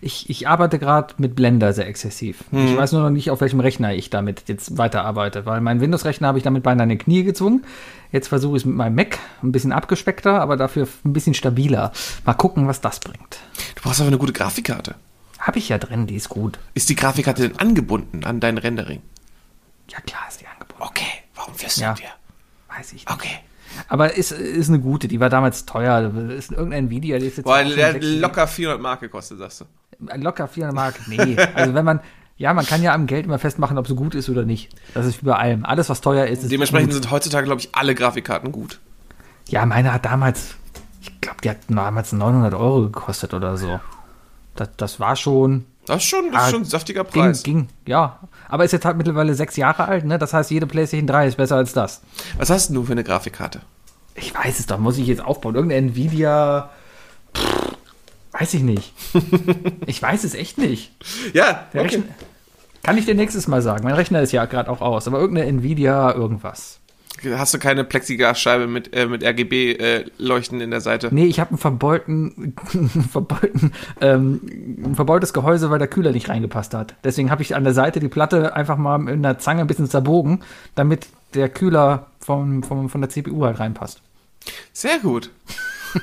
Ich, 0.00 0.30
ich 0.30 0.48
arbeite 0.48 0.78
gerade 0.78 1.14
mit 1.18 1.34
Blender 1.34 1.72
sehr 1.72 1.86
exzessiv. 1.86 2.44
Ich 2.52 2.76
weiß 2.76 2.92
nur 2.92 3.02
noch 3.02 3.10
nicht, 3.10 3.30
auf 3.30 3.40
welchem 3.40 3.60
Rechner 3.60 3.94
ich 3.94 4.10
damit 4.10 4.44
jetzt 4.46 4.78
weiterarbeite, 4.78 5.44
weil 5.46 5.60
mein 5.60 5.80
Windows-Rechner 5.80 6.28
habe 6.28 6.38
ich 6.38 6.44
damit 6.44 6.62
beinahe 6.62 6.84
in 6.84 6.90
die 6.90 6.98
Knie 6.98 7.24
gezwungen. 7.24 7.64
Jetzt 8.12 8.28
versuche 8.28 8.56
ich 8.56 8.62
es 8.62 8.66
mit 8.66 8.76
meinem 8.76 8.94
Mac, 8.94 9.18
ein 9.42 9.52
bisschen 9.52 9.72
abgespeckter, 9.72 10.40
aber 10.40 10.56
dafür 10.56 10.88
ein 11.04 11.12
bisschen 11.12 11.34
stabiler. 11.34 11.92
Mal 12.24 12.34
gucken, 12.34 12.66
was 12.66 12.80
das 12.80 13.00
bringt. 13.00 13.38
Du 13.74 13.82
brauchst 13.82 14.00
aber 14.00 14.08
eine 14.08 14.18
gute 14.18 14.32
Grafikkarte. 14.32 14.94
Habe 15.38 15.58
ich 15.58 15.68
ja 15.68 15.78
drin, 15.78 16.06
die 16.06 16.16
ist 16.16 16.28
gut. 16.28 16.58
Ist 16.74 16.88
die 16.88 16.96
Grafikkarte 16.96 17.48
denn 17.48 17.58
angebunden 17.58 18.24
an 18.24 18.40
dein 18.40 18.58
Rendering? 18.58 19.02
Ja, 19.90 20.00
klar 20.00 20.22
ist 20.28 20.40
die 20.40 20.46
angeboten. 20.46 20.82
Okay, 20.82 21.06
warum 21.34 21.54
flüstern 21.54 21.94
Ja. 21.96 21.98
wir? 21.98 22.76
Weiß 22.76 22.88
ich 22.88 23.04
nicht. 23.04 23.10
Okay. 23.10 23.38
Aber 23.88 24.14
ist, 24.14 24.32
ist 24.32 24.68
eine 24.68 24.80
gute, 24.80 25.08
die 25.08 25.20
war 25.20 25.28
damals 25.30 25.66
teuer. 25.66 26.12
Ist 26.30 26.50
irgendein 26.52 26.86
Nvidia, 26.86 27.18
die 27.18 27.26
ist 27.26 27.36
jetzt 27.38 27.46
Boah, 27.46 27.62
der 27.62 27.94
hat 27.94 28.02
locker 28.02 28.46
400 28.46 28.80
Mark 28.80 29.00
gekostet, 29.00 29.38
sagst 29.38 29.60
du. 29.62 29.64
locker 30.16 30.48
400 30.48 30.74
Mark. 30.74 30.94
Nee, 31.08 31.36
also 31.54 31.74
wenn 31.74 31.84
man, 31.84 32.00
ja, 32.36 32.54
man 32.54 32.64
kann 32.66 32.82
ja 32.82 32.94
am 32.94 33.06
Geld 33.06 33.26
immer 33.26 33.38
festmachen, 33.38 33.78
ob 33.78 33.88
es 33.88 33.96
gut 33.96 34.14
ist 34.14 34.28
oder 34.28 34.44
nicht. 34.44 34.70
Das 34.94 35.06
ist 35.06 35.22
wie 35.22 35.26
bei 35.26 35.36
allem. 35.36 35.64
Alles, 35.64 35.88
was 35.88 36.00
teuer 36.00 36.26
ist, 36.26 36.42
ist 36.44 36.52
Dementsprechend 36.52 36.92
gut. 36.92 37.02
sind 37.02 37.10
heutzutage, 37.10 37.46
glaube 37.46 37.60
ich, 37.60 37.70
alle 37.72 37.94
Grafikkarten 37.94 38.52
gut. 38.52 38.80
Ja, 39.48 39.64
meine 39.66 39.92
hat 39.92 40.04
damals, 40.04 40.54
ich 41.00 41.20
glaube, 41.20 41.38
die 41.42 41.50
hat 41.50 41.58
damals 41.68 42.12
900 42.12 42.54
Euro 42.54 42.82
gekostet 42.82 43.34
oder 43.34 43.56
so. 43.56 43.80
Das, 44.54 44.68
das 44.76 45.00
war 45.00 45.16
schon, 45.16 45.64
Das 45.88 45.96
ist 45.98 46.04
schon, 46.08 46.30
das 46.30 46.42
ist 46.42 46.48
Ah, 46.48 46.50
schon 46.50 46.62
ein 46.62 46.64
saftiger 46.66 47.04
ging, 47.04 47.22
Preis. 47.22 47.42
ging, 47.42 47.68
ja. 47.86 48.20
Aber 48.48 48.64
ist 48.64 48.72
jetzt 48.72 48.84
halt 48.84 48.96
mittlerweile 48.96 49.34
sechs 49.34 49.56
Jahre 49.56 49.86
alt, 49.86 50.04
ne? 50.04 50.18
Das 50.18 50.32
heißt, 50.34 50.50
jede 50.50 50.66
PlayStation 50.66 51.06
3 51.06 51.26
ist 51.28 51.36
besser 51.36 51.56
als 51.56 51.72
das. 51.72 52.02
Was 52.36 52.50
hast 52.50 52.68
denn 52.68 52.74
du 52.76 52.84
für 52.84 52.92
eine 52.92 53.04
Grafikkarte? 53.04 53.60
Ich 54.14 54.34
weiß 54.34 54.58
es 54.58 54.66
doch, 54.66 54.78
muss 54.78 54.98
ich 54.98 55.06
jetzt 55.06 55.24
aufbauen. 55.24 55.54
Irgendeine 55.54 55.88
Nvidia, 55.88 56.70
pff, 57.36 57.72
weiß 58.32 58.54
ich 58.54 58.62
nicht. 58.62 58.92
ich 59.86 60.00
weiß 60.02 60.24
es 60.24 60.34
echt 60.34 60.58
nicht. 60.58 60.92
Ja, 61.34 61.66
okay. 61.72 61.78
Rechner, 61.82 62.04
kann 62.82 62.98
ich 62.98 63.04
dir 63.06 63.14
nächstes 63.14 63.48
Mal 63.48 63.62
sagen. 63.62 63.84
Mein 63.84 63.94
Rechner 63.94 64.20
ist 64.22 64.32
ja 64.32 64.44
gerade 64.46 64.70
auch 64.70 64.80
aus, 64.80 65.06
aber 65.06 65.18
irgendeine 65.18 65.48
Nvidia, 65.48 66.12
irgendwas. 66.12 66.78
Hast 67.24 67.54
du 67.54 67.58
keine 67.58 67.84
Plexiglasscheibe 67.84 68.66
mit, 68.66 68.94
äh, 68.94 69.06
mit 69.06 69.24
RGB-Leuchten 69.24 70.60
in 70.60 70.70
der 70.70 70.80
Seite? 70.80 71.08
Nee, 71.12 71.26
ich 71.26 71.40
habe 71.40 71.50
einen 71.50 71.58
verbeulten, 71.58 72.54
verbeulten, 73.10 73.72
ähm, 74.00 74.40
ein 74.84 74.94
verbeultes 74.94 75.32
Gehäuse, 75.32 75.70
weil 75.70 75.78
der 75.78 75.88
Kühler 75.88 76.12
nicht 76.12 76.28
reingepasst 76.28 76.74
hat. 76.74 76.94
Deswegen 77.04 77.30
habe 77.30 77.42
ich 77.42 77.54
an 77.54 77.64
der 77.64 77.74
Seite 77.74 78.00
die 78.00 78.08
Platte 78.08 78.54
einfach 78.54 78.76
mal 78.76 78.98
mit 78.98 79.14
einer 79.14 79.38
Zange 79.38 79.62
ein 79.62 79.66
bisschen 79.66 79.88
zerbogen, 79.88 80.42
damit 80.74 81.08
der 81.34 81.48
Kühler 81.48 82.06
vom, 82.20 82.62
vom, 82.62 82.88
von 82.88 83.00
der 83.00 83.10
CPU 83.10 83.44
halt 83.44 83.58
reinpasst. 83.58 84.00
Sehr 84.72 84.98
gut. 84.98 85.30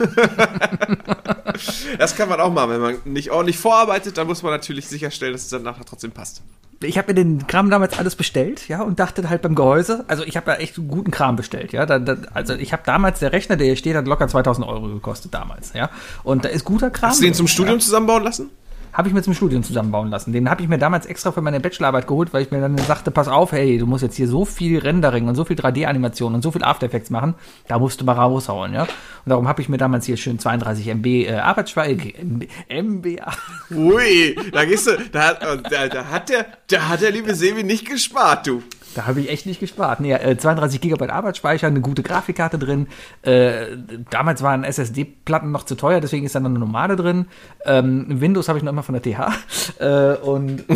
das 1.98 2.16
kann 2.16 2.30
man 2.30 2.40
auch 2.42 2.52
machen. 2.52 2.72
Wenn 2.72 2.82
man 2.82 2.98
nicht 3.06 3.32
ordentlich 3.32 3.58
vorarbeitet, 3.58 4.18
dann 4.18 4.28
muss 4.28 4.44
man 4.44 4.52
natürlich 4.52 4.88
sicherstellen, 4.88 5.34
dass 5.34 5.44
es 5.44 5.50
dann 5.50 5.64
nachher 5.64 5.86
trotzdem 5.86 6.12
passt. 6.12 6.42
Ich 6.82 6.98
habe 6.98 7.10
mir 7.10 7.16
den 7.16 7.48
Kram 7.48 7.70
damals 7.70 7.98
alles 7.98 8.16
bestellt, 8.16 8.68
ja, 8.68 8.82
und 8.82 9.00
dachte 9.00 9.30
halt 9.30 9.42
beim 9.42 9.56
Gehäuse, 9.56 10.06
also 10.08 10.24
ich 10.24 10.36
habe 10.38 10.52
ja 10.52 10.58
echt 10.58 10.76
guten 10.76 11.12
Kram 11.12 11.36
bestellt, 11.36 11.72
ja. 11.74 11.86
Da, 11.86 12.00
da, 12.00 12.18
also 12.34 12.54
ich 12.54 12.74
habe 12.74 12.84
damals, 12.86 13.20
der 13.20 13.32
Rechner, 13.32 13.56
der 13.56 13.68
hier 13.68 13.76
steht, 13.76 13.96
hat 13.96 14.08
locker 14.08 14.28
2000 14.28 14.68
Euro 14.68 14.88
gekostet 14.88 15.34
damals, 15.34 15.74
ja. 15.74 15.90
Und 16.24 16.46
da 16.46 16.50
ist 16.50 16.66
guter 16.66 16.90
Kram. 16.90 17.10
Hast 17.10 17.20
du 17.20 17.26
den 17.26 17.34
zum 17.34 17.48
Studium 17.48 17.80
zusammenbauen 17.80 18.24
lassen? 18.24 18.50
Habe 18.96 19.08
ich 19.10 19.14
mir 19.14 19.22
zum 19.22 19.34
Studium 19.34 19.62
zusammenbauen 19.62 20.10
lassen. 20.10 20.32
Den 20.34 20.50
habe 20.50 20.64
ich 20.64 20.70
mir 20.70 20.78
damals 20.78 21.06
extra 21.06 21.32
für 21.32 21.42
meine 21.42 21.60
Bachelorarbeit 21.60 22.08
geholt, 22.08 22.34
weil 22.34 22.42
ich 22.44 22.50
mir 22.52 22.62
dann 22.62 22.78
sagte, 22.78 23.12
pass 23.12 23.28
auf, 23.28 23.52
hey, 23.52 23.78
du 23.78 23.86
musst 23.86 24.02
jetzt 24.04 24.16
hier 24.16 24.28
so 24.28 24.46
viel 24.46 24.80
Rendering 24.80 25.28
und 25.28 25.36
so 25.36 25.44
viel 25.46 25.58
3D-Animation 25.58 26.34
und 26.34 26.42
so 26.42 26.50
viel 26.52 26.64
After 26.64 26.86
Effects 26.88 27.10
machen, 27.10 27.36
da 27.68 27.78
musst 27.78 28.00
du 28.02 28.06
mal 28.06 28.14
raushauen, 28.14 28.74
ja. 28.74 28.84
Und 28.84 28.90
darum 29.26 29.48
habe 29.48 29.62
ich 29.62 29.70
mir 29.70 29.78
damals 29.78 30.06
hier 30.06 30.18
schön 30.18 30.40
32 30.40 30.88
MB 30.88 31.06
äh, 31.06 31.34
Arbeitsspeicher, 31.36 31.96
MB, 32.24 32.48
MBA. 32.70 33.32
Ui, 33.76 34.36
da 34.52 34.66
gehst 34.66 34.88
du, 34.88 34.92
da, 35.12 35.22
hat- 35.28 35.42
da, 35.72 35.88
da 35.88 36.06
hat 36.06 36.30
der, 36.30 36.46
da 36.68 36.88
hat 36.88 37.02
der 37.02 37.12
liebe 37.12 37.36
Sebi 37.36 37.64
nicht 37.64 37.86
gespart, 37.88 38.48
du. 38.48 38.64
Da 38.96 39.06
habe 39.08 39.20
ich 39.20 39.30
echt 39.30 39.46
nicht 39.46 39.60
gespart. 39.60 40.00
Nee, 40.00 40.14
äh, 40.14 40.38
32 40.38 40.82
GB 40.82 41.08
Arbeitsspeicher, 41.10 41.68
eine 41.68 41.82
gute 41.82 42.02
Grafikkarte 42.02 42.58
drin. 42.58 42.88
Äh, 43.22 43.78
damals 44.10 44.42
waren 44.42 44.64
SSD-Platten 44.64 45.52
noch 45.52 45.64
zu 45.66 45.76
teuer, 45.76 46.00
deswegen 46.02 46.26
ist 46.26 46.34
da 46.34 46.40
noch 46.40 46.50
eine 46.50 46.60
normale 46.60 46.96
drin. 46.96 47.28
Ähm, 47.66 48.22
Windows 48.22 48.48
habe 48.48 48.58
ich 48.58 48.64
noch 48.64 48.72
immer 48.72 48.84
von 48.84 48.94
der 48.94 49.04
TH. 49.04 49.32
Äh, 49.80 50.16
und 50.18 50.62
äh, 50.70 50.76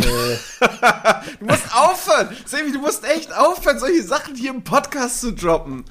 Du 1.40 1.46
musst 1.46 1.74
aufhören. 1.74 2.28
Sebi, 2.44 2.72
du 2.72 2.80
musst 2.80 3.04
echt 3.04 3.34
aufhören, 3.36 3.78
solche 3.78 4.02
Sachen 4.02 4.34
hier 4.34 4.50
im 4.50 4.62
Podcast 4.62 5.20
zu 5.22 5.32
droppen. 5.32 5.84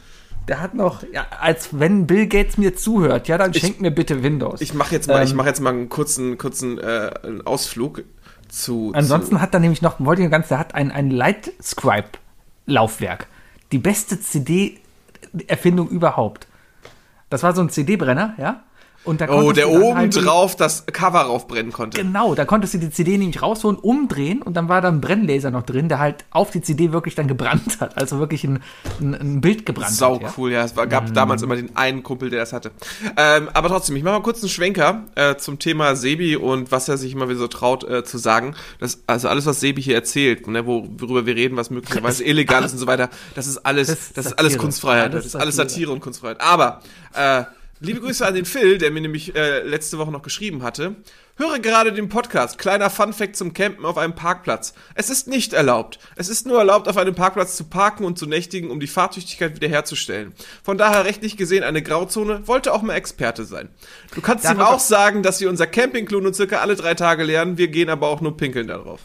der 0.47 0.61
hat 0.61 0.73
noch, 0.73 1.03
ja, 1.11 1.25
als 1.41 1.69
wenn 1.71 2.05
Bill 2.07 2.27
Gates 2.27 2.57
mir 2.57 2.75
zuhört, 2.75 3.27
ja, 3.27 3.37
dann 3.37 3.53
schenkt 3.53 3.81
mir 3.81 3.91
bitte 3.91 4.21
Windows. 4.23 4.61
Ich 4.61 4.73
mache 4.73 4.93
jetzt 4.95 5.07
mal, 5.07 5.23
ich 5.23 5.31
Ähm, 5.31 5.37
mache 5.37 5.47
jetzt 5.47 5.61
mal 5.61 5.71
einen 5.71 5.89
kurzen, 5.89 6.37
kurzen 6.37 6.77
äh, 6.79 7.11
Ausflug 7.45 8.03
zu. 8.49 8.91
Ansonsten 8.93 9.41
hat 9.41 9.53
er 9.53 9.59
nämlich 9.59 9.81
noch, 9.81 9.99
wollte 9.99 10.23
ich 10.23 10.29
ganz, 10.29 10.49
der 10.49 10.59
hat 10.59 10.75
ein, 10.75 10.91
ein 10.91 11.09
Lightscribe-Laufwerk. 11.09 13.27
Die 13.71 13.77
beste 13.77 14.19
CD-Erfindung 14.19 15.89
überhaupt. 15.89 16.47
Das 17.29 17.43
war 17.43 17.55
so 17.55 17.61
ein 17.61 17.69
CD-Brenner, 17.69 18.33
ja? 18.37 18.63
Und 19.05 19.21
da 19.21 19.29
oh, 19.29 19.53
der 19.53 19.69
oben 19.69 19.95
halt 19.95 20.15
drauf 20.15 20.55
das 20.55 20.85
Cover 20.85 21.21
raufbrennen 21.21 21.71
konnte. 21.71 22.01
Genau, 22.01 22.35
da 22.35 22.45
konntest 22.45 22.73
du 22.73 22.79
die 22.79 22.91
CD 22.91 23.17
nämlich 23.17 23.41
rausholen, 23.41 23.77
umdrehen 23.77 24.41
und 24.41 24.55
dann 24.55 24.67
war 24.67 24.81
da 24.81 24.89
ein 24.89 24.99
Brennlaser 24.99 25.51
noch 25.51 25.63
drin, 25.63 25.87
der 25.87 25.99
halt 25.99 26.25
auf 26.31 26.51
die 26.51 26.61
CD 26.61 26.91
wirklich 26.91 27.15
dann 27.15 27.27
gebrannt 27.27 27.79
hat. 27.79 27.97
Also 27.97 28.19
wirklich 28.19 28.43
ein, 28.43 28.61
ein, 28.99 29.15
ein 29.15 29.41
Bild 29.41 29.65
gebrannt 29.65 29.93
Sau 29.93 30.15
hat. 30.15 30.21
Ja? 30.21 30.33
cool, 30.37 30.51
ja. 30.51 30.63
Es 30.63 30.75
war, 30.75 30.85
gab 30.85 31.13
damals 31.13 31.41
immer 31.41 31.55
den 31.55 31.75
einen 31.77 32.03
Kumpel, 32.03 32.29
der 32.29 32.41
das 32.41 32.51
hatte. 32.53 32.71
Ähm, 33.17 33.49
aber 33.53 33.69
trotzdem, 33.69 33.95
ich 33.95 34.03
mache 34.03 34.15
mal 34.15 34.21
kurz 34.21 34.41
einen 34.41 34.49
Schwenker 34.49 35.05
äh, 35.15 35.35
zum 35.37 35.59
Thema 35.59 35.95
Sebi 35.95 36.35
und 36.35 36.71
was 36.71 36.89
er 36.89 36.97
sich 36.97 37.13
immer 37.13 37.29
wieder 37.29 37.39
so 37.39 37.47
traut 37.47 37.85
äh, 37.85 38.03
zu 38.03 38.17
sagen. 38.17 38.53
Das, 38.79 39.01
also 39.07 39.29
alles, 39.29 39.45
was 39.45 39.61
Sebi 39.61 39.81
hier 39.81 39.95
erzählt, 39.95 40.47
ne, 40.47 40.65
wo, 40.65 40.87
worüber 40.97 41.25
wir 41.25 41.35
reden, 41.35 41.55
was 41.55 41.69
möglicherweise 41.69 42.23
illegal 42.25 42.63
ist 42.65 42.73
und 42.73 42.79
so 42.79 42.87
weiter, 42.87 43.09
das 43.33 43.47
ist 43.47 43.59
alles, 43.65 43.87
das, 43.87 44.13
Das 44.13 44.25
ist 44.27 44.33
alles. 44.33 44.57
Kunstfreiheit. 44.57 45.13
Das 45.13 45.25
ist 45.25 45.35
alles 45.35 45.55
Satire. 45.55 45.69
Satire 45.69 45.91
und 45.93 45.99
Kunstfreiheit. 46.01 46.41
Aber 46.41 46.81
äh, 47.13 47.43
liebe 47.79 47.99
Grüße 48.01 48.25
an 48.25 48.35
den 48.35 48.45
Phil, 48.45 48.77
der 48.77 48.91
mir 48.91 49.01
nämlich 49.01 49.35
äh, 49.35 49.61
letzte 49.63 49.97
Woche 49.97 50.11
noch 50.11 50.21
geschrieben 50.21 50.63
hatte. 50.63 50.95
Höre 51.37 51.59
gerade 51.59 51.93
den 51.93 52.09
Podcast. 52.09 52.57
Kleiner 52.57 52.89
Funfact 52.89 53.37
zum 53.37 53.53
Campen 53.53 53.85
auf 53.85 53.97
einem 53.97 54.13
Parkplatz. 54.13 54.73
Es 54.95 55.09
ist 55.09 55.27
nicht 55.29 55.53
erlaubt. 55.53 55.97
Es 56.17 56.27
ist 56.27 56.45
nur 56.45 56.57
erlaubt, 56.59 56.89
auf 56.89 56.97
einem 56.97 57.15
Parkplatz 57.15 57.55
zu 57.55 57.63
parken 57.63 58.03
und 58.03 58.19
zu 58.19 58.25
nächtigen, 58.25 58.69
um 58.69 58.81
die 58.81 58.87
Fahrtüchtigkeit 58.87 59.55
wiederherzustellen. 59.55 60.33
Von 60.63 60.77
daher 60.77 61.05
rechtlich 61.05 61.37
gesehen 61.37 61.63
eine 61.63 61.81
Grauzone, 61.81 62.45
wollte 62.47 62.73
auch 62.73 62.81
mal 62.81 62.95
Experte 62.95 63.45
sein. 63.45 63.69
Du 64.13 64.19
kannst 64.19 64.43
ihm 64.49 64.59
auch 64.59 64.79
sagen, 64.81 65.23
dass 65.23 65.39
wir 65.39 65.49
unser 65.49 65.65
Campingklo 65.65 66.19
nur 66.19 66.33
circa 66.33 66.57
alle 66.57 66.75
drei 66.75 66.93
Tage 66.93 67.23
lernen. 67.23 67.57
Wir 67.57 67.69
gehen 67.69 67.89
aber 67.89 68.07
auch 68.09 68.19
nur 68.19 68.35
pinkeln 68.35 68.67
darauf. 68.67 68.99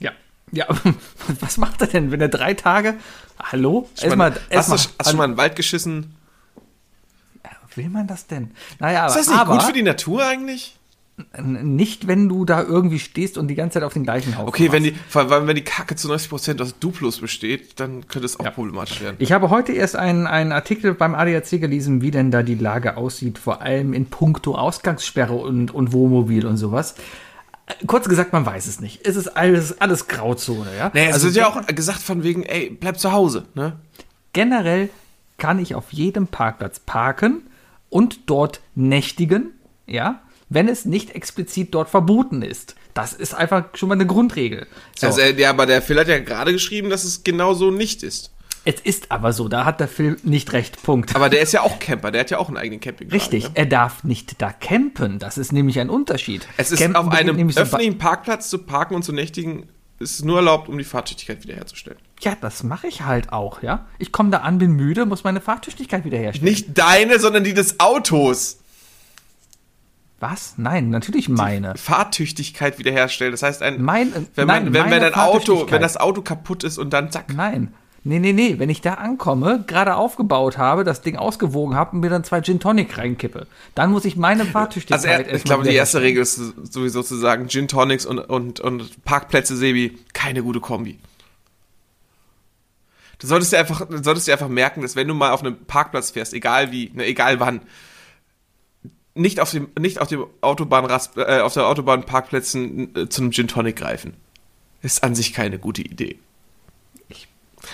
Ja. 0.00 0.10
Ja, 0.50 0.66
was 1.40 1.58
macht 1.58 1.80
er 1.80 1.86
denn, 1.86 2.10
wenn 2.10 2.20
er 2.20 2.28
drei 2.28 2.54
Tage. 2.54 2.96
Hallo? 3.38 3.88
Ich 4.02 4.16
meine, 4.16 4.34
hast, 4.34 4.50
erstmal- 4.50 4.78
du, 4.78 4.82
hast 4.82 4.98
du 4.98 5.10
schon 5.10 5.16
mal 5.18 5.24
in 5.26 5.30
den 5.32 5.36
Wald 5.36 5.54
geschissen? 5.54 6.17
Will 7.78 7.88
man 7.88 8.06
das 8.06 8.26
denn? 8.26 8.50
Naja, 8.78 9.00
aber, 9.04 9.08
Ist 9.08 9.16
das 9.16 9.28
nicht 9.28 9.38
aber 9.40 9.52
gut 9.54 9.62
für 9.62 9.72
die 9.72 9.82
Natur 9.82 10.24
eigentlich? 10.26 10.74
nicht, 11.42 12.06
wenn 12.06 12.28
du 12.28 12.44
da 12.44 12.62
irgendwie 12.62 13.00
stehst 13.00 13.38
und 13.38 13.48
die 13.48 13.56
ganze 13.56 13.74
Zeit 13.74 13.82
auf 13.82 13.92
den 13.92 14.04
gleichen 14.04 14.36
Haufen 14.38 14.48
Okay, 14.48 14.70
wenn 14.70 14.84
die, 14.84 14.94
vor 15.08 15.28
allem 15.30 15.48
wenn 15.48 15.56
die 15.56 15.64
Kacke 15.64 15.96
zu 15.96 16.12
90% 16.12 16.62
aus 16.62 16.78
Duplos 16.78 17.18
besteht, 17.18 17.80
dann 17.80 18.06
könnte 18.06 18.26
es 18.26 18.38
auch 18.38 18.44
Ja. 18.44 18.50
problematisch 18.52 19.00
werden. 19.00 19.16
Ich 19.18 19.32
habe 19.32 19.50
heute 19.50 19.72
erst 19.72 19.96
einen, 19.96 20.28
einen 20.28 20.52
Artikel 20.52 20.94
beim 20.94 21.16
ADAC 21.16 21.60
gelesen, 21.60 22.02
wie 22.02 22.12
denn 22.12 22.30
da 22.30 22.44
die 22.44 22.54
Lage 22.54 22.96
aussieht, 22.96 23.38
vor 23.38 23.62
allem 23.62 23.94
in 23.94 24.06
puncto 24.06 24.54
Ausgangssperre 24.54 25.34
und, 25.34 25.72
und 25.74 25.92
Wohnmobil 25.92 26.46
und 26.46 26.56
sowas. 26.56 26.94
kurz 27.88 28.08
gesagt, 28.08 28.32
man 28.32 28.46
weiß 28.46 28.68
es 28.68 28.80
nicht. 28.80 29.04
Es 29.04 29.16
ist 29.16 29.28
alles, 29.36 29.80
alles 29.80 30.06
Grauzone, 30.06 30.70
ja. 30.78 30.92
Naja, 30.94 31.08
also 31.12 31.26
es 31.28 31.34
wird 31.34 31.44
ja 31.44 31.48
auch 31.48 31.66
gesagt 31.66 32.00
von 32.00 32.22
wegen, 32.22 32.44
ey, 32.44 32.70
bleib 32.70 32.98
zu 33.00 33.10
Hause, 33.10 33.44
ne? 33.54 33.72
generell 34.32 34.88
kann 35.36 35.58
ich 35.58 35.74
auf 35.74 35.92
jedem 35.92 36.28
Parkplatz 36.28 36.78
parken 36.78 37.42
und 37.90 38.20
dort 38.30 38.60
nächtigen, 38.74 39.52
ja, 39.86 40.22
wenn 40.48 40.68
es 40.68 40.84
nicht 40.84 41.14
explizit 41.14 41.74
dort 41.74 41.90
verboten 41.90 42.42
ist. 42.42 42.74
Das 42.94 43.12
ist 43.12 43.34
einfach 43.34 43.66
schon 43.74 43.88
mal 43.90 43.94
eine 43.94 44.06
Grundregel. 44.06 44.66
So. 44.96 45.08
Also, 45.08 45.20
äh, 45.20 45.38
ja, 45.40 45.50
aber 45.50 45.66
der 45.66 45.82
Phil 45.82 45.98
hat 46.00 46.08
ja 46.08 46.18
gerade 46.18 46.52
geschrieben, 46.52 46.90
dass 46.90 47.04
es 47.04 47.22
genau 47.22 47.54
so 47.54 47.70
nicht 47.70 48.02
ist. 48.02 48.32
es 48.64 48.80
ist 48.80 49.10
aber 49.12 49.32
so, 49.32 49.48
da 49.48 49.64
hat 49.64 49.78
der 49.78 49.88
Film 49.88 50.16
nicht 50.22 50.52
recht. 50.52 50.82
Punkt. 50.82 51.14
Aber 51.14 51.28
der 51.28 51.40
ist 51.42 51.52
ja 51.52 51.60
auch 51.62 51.78
Camper, 51.78 52.10
der 52.10 52.22
hat 52.22 52.30
ja 52.30 52.38
auch 52.38 52.48
einen 52.48 52.56
eigenen 52.56 52.80
Campingwagen. 52.80 53.18
Richtig, 53.20 53.44
Ne? 53.44 53.50
er 53.54 53.66
darf 53.66 54.04
nicht 54.04 54.40
da 54.42 54.50
campen. 54.52 55.18
Das 55.18 55.38
ist 55.38 55.52
nämlich 55.52 55.78
ein 55.80 55.90
Unterschied. 55.90 56.46
Es 56.56 56.72
ist 56.72 56.80
Campen 56.80 56.96
auf 56.96 57.08
einem 57.12 57.50
öffentlichen 57.56 57.98
Parkplatz 57.98 58.48
zu 58.50 58.58
parken 58.58 58.94
und 58.94 59.02
zu 59.04 59.12
nächtigen, 59.12 59.68
ist 59.98 60.24
nur 60.24 60.36
erlaubt, 60.36 60.68
um 60.68 60.78
die 60.78 60.84
Fahrtüchtigkeit 60.84 61.42
wiederherzustellen. 61.42 61.98
Ja, 62.20 62.36
das 62.40 62.62
mache 62.62 62.86
ich 62.86 63.02
halt 63.02 63.32
auch, 63.32 63.62
ja. 63.62 63.86
Ich 63.98 64.12
komme 64.12 64.30
da 64.30 64.38
an, 64.38 64.58
bin 64.58 64.72
müde, 64.72 65.06
muss 65.06 65.24
meine 65.24 65.40
Fahrtüchtigkeit 65.40 66.04
wiederherstellen. 66.04 66.48
Nicht 66.48 66.76
deine, 66.78 67.18
sondern 67.18 67.44
die 67.44 67.54
des 67.54 67.80
Autos. 67.80 68.58
Was? 70.20 70.54
Nein, 70.56 70.90
natürlich 70.90 71.28
meine. 71.28 71.76
Fahrtüchtigkeit 71.76 72.78
wiederherstellen. 72.78 73.32
Das 73.32 73.42
heißt, 73.42 73.62
ein, 73.62 73.80
Mein- 73.82 74.12
wenn, 74.34 74.46
man, 74.46 74.64
nein, 74.64 74.74
wenn, 74.74 74.90
wenn 74.90 75.00
dein 75.02 75.14
Auto, 75.14 75.70
wenn 75.70 75.80
das 75.80 75.96
Auto 75.96 76.22
kaputt 76.22 76.64
ist 76.64 76.78
und 76.78 76.90
dann 76.92 77.12
zack. 77.12 77.32
Nein. 77.34 77.72
Nee, 78.08 78.20
nee, 78.20 78.32
nee. 78.32 78.58
Wenn 78.58 78.70
ich 78.70 78.80
da 78.80 78.94
ankomme, 78.94 79.64
gerade 79.66 79.94
aufgebaut 79.94 80.56
habe, 80.56 80.82
das 80.82 81.02
Ding 81.02 81.16
ausgewogen 81.16 81.74
habe 81.74 81.92
und 81.92 82.00
mir 82.00 82.08
dann 82.08 82.24
zwei 82.24 82.40
Gin 82.40 82.58
Tonic 82.58 82.96
reinkippe, 82.96 83.46
dann 83.74 83.90
muss 83.90 84.06
ich 84.06 84.16
meine 84.16 84.46
Fahrtüchtigkeit 84.46 84.98
Also 84.98 85.08
er, 85.08 85.20
ich 85.20 85.32
erstmal 85.32 85.58
glaube, 85.58 85.68
die 85.68 85.76
erste. 85.76 86.00
Regel 86.00 86.22
ist 86.22 86.36
sowieso 86.36 87.02
zu 87.02 87.16
sagen, 87.16 87.48
Gin 87.50 87.68
Tonics 87.68 88.06
und, 88.06 88.18
und, 88.18 88.60
und 88.60 89.04
Parkplätze, 89.04 89.58
Sebi, 89.58 89.98
keine 90.14 90.42
gute 90.42 90.58
Kombi. 90.58 90.98
Du 93.18 93.26
solltest 93.26 93.52
dir 93.52 93.58
einfach, 93.58 93.86
solltest 94.02 94.26
dir 94.26 94.32
einfach 94.32 94.48
merken, 94.48 94.80
dass 94.80 94.96
wenn 94.96 95.06
du 95.06 95.12
mal 95.12 95.32
auf 95.32 95.42
einem 95.42 95.58
Parkplatz 95.66 96.12
fährst, 96.12 96.32
egal 96.32 96.72
wie, 96.72 96.90
ne, 96.94 97.04
egal 97.04 97.40
wann, 97.40 97.60
nicht 99.12 99.38
auf 99.38 99.50
dem, 99.50 99.68
nicht 99.78 100.00
auf 100.00 100.08
dem 100.08 100.24
Autobahnrast, 100.40 101.18
äh, 101.18 101.40
auf 101.40 101.52
der 101.52 101.66
Autobahnparkplätzen 101.66 102.96
äh, 102.96 103.08
zu 103.10 103.20
einem 103.20 103.32
Gin 103.32 103.48
Tonic 103.48 103.76
greifen. 103.76 104.14
Ist 104.80 105.04
an 105.04 105.14
sich 105.14 105.34
keine 105.34 105.58
gute 105.58 105.82
Idee. 105.82 106.18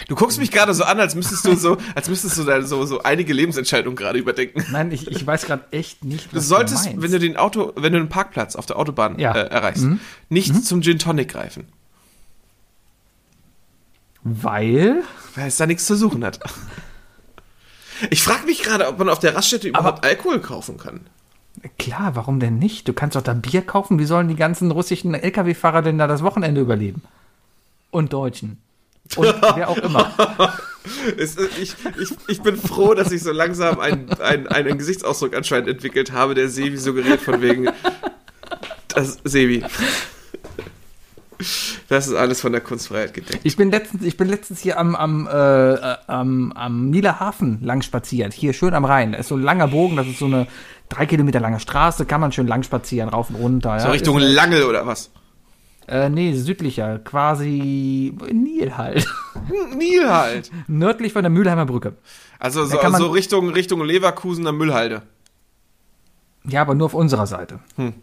Du 0.09 0.15
guckst 0.15 0.39
mich 0.39 0.51
gerade 0.51 0.75
so 0.75 0.85
an, 0.85 0.99
als 1.01 1.15
müsstest 1.15 1.45
du 1.47 1.55
so, 1.57 1.77
als 1.95 2.09
müsstest 2.09 2.37
du 2.39 2.45
da 2.45 2.61
so, 2.63 2.85
so 2.87 3.03
einige 3.03 3.33
Lebensentscheidungen 3.33 3.97
gerade 3.97 4.19
überdenken. 4.19 4.65
Nein, 4.71 4.91
ich, 4.93 5.07
ich 5.09 5.27
weiß 5.27 5.47
gerade 5.47 5.65
echt 5.71 6.05
nicht, 6.05 6.33
Du 6.33 6.37
was 6.37 6.49
solltest, 6.49 6.87
meinst. 6.87 7.03
wenn 7.03 7.13
du 7.13 7.19
den 7.19 7.37
Auto, 7.37 7.73
wenn 7.77 7.93
du 7.93 7.99
den 7.99 8.09
Parkplatz 8.09 8.57
auf 8.57 8.67
der 8.67 8.77
Autobahn 8.79 9.19
Ja. 9.19 9.33
äh, 9.35 9.47
erreichst, 9.49 9.87
nicht 10.29 10.65
zum 10.65 10.83
Gin 10.83 10.99
Tonic 10.99 11.29
greifen, 11.29 11.67
Weil? 14.23 15.03
weil 15.35 15.49
es 15.49 15.57
da 15.57 15.67
nichts 15.67 15.87
zu 15.87 15.97
suchen 15.97 16.25
hat. 16.25 16.41
Ich 18.11 18.23
frage 18.23 18.47
mich 18.47 18.63
gerade, 18.63 18.89
ob 18.89 18.99
man 18.99 19.09
auf 19.09 19.19
der 19.19 19.35
Raststätte 19.37 19.69
überhaupt 19.69 20.05
Alkohol 20.05 20.41
kaufen 20.41 20.79
kann. 20.79 21.01
Klar, 21.79 22.17
warum 22.17 22.41
denn 22.41 22.59
nicht? 22.59 22.89
Du 22.89 22.93
kannst 22.93 23.17
doch 23.17 23.23
da 23.23 23.33
Bier 23.35 23.63
kaufen. 23.63 23.99
Wie 23.99 24.05
sollen 24.05 24.29
die 24.29 24.35
ganzen 24.37 24.71
russischen 24.71 25.15
Lkw-Fahrer 25.15 25.83
denn 25.83 25.99
da 25.99 26.07
das 26.07 26.23
Wochenende 26.23 26.61
überleben? 26.61 27.03
Und 27.91 28.13
Deutschen. 28.13 28.59
Und 29.17 29.35
wer 29.57 29.69
auch 29.69 29.79
immer. 29.79 30.13
Es, 31.17 31.39
ich, 31.39 31.75
ich, 31.99 32.11
ich 32.29 32.43
bin 32.43 32.59
froh, 32.59 32.93
dass 32.93 33.11
ich 33.11 33.23
so 33.23 33.33
langsam 33.33 33.81
einen, 33.81 34.13
einen, 34.21 34.47
einen 34.49 34.77
Gesichtsausdruck 34.77 35.35
anscheinend 35.35 35.67
entwickelt 35.69 36.13
habe, 36.13 36.35
der 36.35 36.51
Sebi 36.51 36.77
suggeriert 36.77 37.23
von 37.23 37.41
wegen. 37.41 37.71
Das, 38.89 39.19
Sebi. 39.25 39.65
Das 41.89 42.07
ist 42.07 42.15
alles 42.15 42.41
von 42.41 42.53
der 42.53 42.61
Kunstfreiheit 42.61 43.15
gedeckt. 43.15 43.41
Ich 43.45 43.57
bin 43.57 43.71
letztens, 43.71 44.03
ich 44.05 44.17
bin 44.17 44.29
letztens 44.29 44.61
hier 44.61 44.79
am, 44.79 44.95
am, 44.95 45.27
äh, 45.27 45.31
am, 46.07 46.53
am 46.53 46.91
Nieler 46.91 47.19
Hafen 47.19 47.61
lang 47.63 47.83
spaziert. 47.83 48.33
Hier 48.33 48.53
schön 48.53 48.75
am 48.75 48.85
Rhein. 48.85 49.13
Da 49.13 49.19
ist 49.19 49.29
so 49.29 49.37
ein 49.37 49.43
langer 49.43 49.69
Bogen, 49.69 49.97
das 49.97 50.07
ist 50.07 50.19
so 50.19 50.27
eine 50.27 50.47
drei 50.89 51.07
Kilometer 51.07 51.41
lange 51.41 51.61
Straße, 51.61 52.05
kann 52.05 52.21
man 52.21 52.33
schön 52.33 52.47
lang 52.47 52.63
spazieren, 52.63 53.09
rauf 53.09 53.31
und 53.31 53.37
runter. 53.37 53.79
So 53.81 53.87
ja. 53.87 53.93
Richtung 53.93 54.19
Ist, 54.19 54.35
Langel 54.35 54.65
oder 54.65 54.87
was? 54.87 55.11
Äh, 55.89 56.09
nee, 56.09 56.35
südlicher, 56.35 56.99
quasi 56.99 58.15
Nil 58.33 58.77
halt. 58.77 59.07
Nil 59.77 60.09
halt. 60.11 60.51
Nördlich 60.69 61.13
von 61.13 61.23
der 61.23 61.31
Mülheimer 61.31 61.67
Brücke. 61.67 61.95
Also 62.39 62.65
so, 62.65 62.77
kann 62.79 62.93
man- 62.93 63.01
so 63.01 63.09
Richtung, 63.11 63.49
Richtung 63.51 63.83
Leverkusener 63.85 64.53
Müllhalde. 64.53 65.03
Ja, 66.47 66.61
aber 66.63 66.75
nur 66.75 66.87
auf 66.87 66.95
unserer 66.95 67.27
Seite. 67.27 67.61
Hm. 67.77 67.95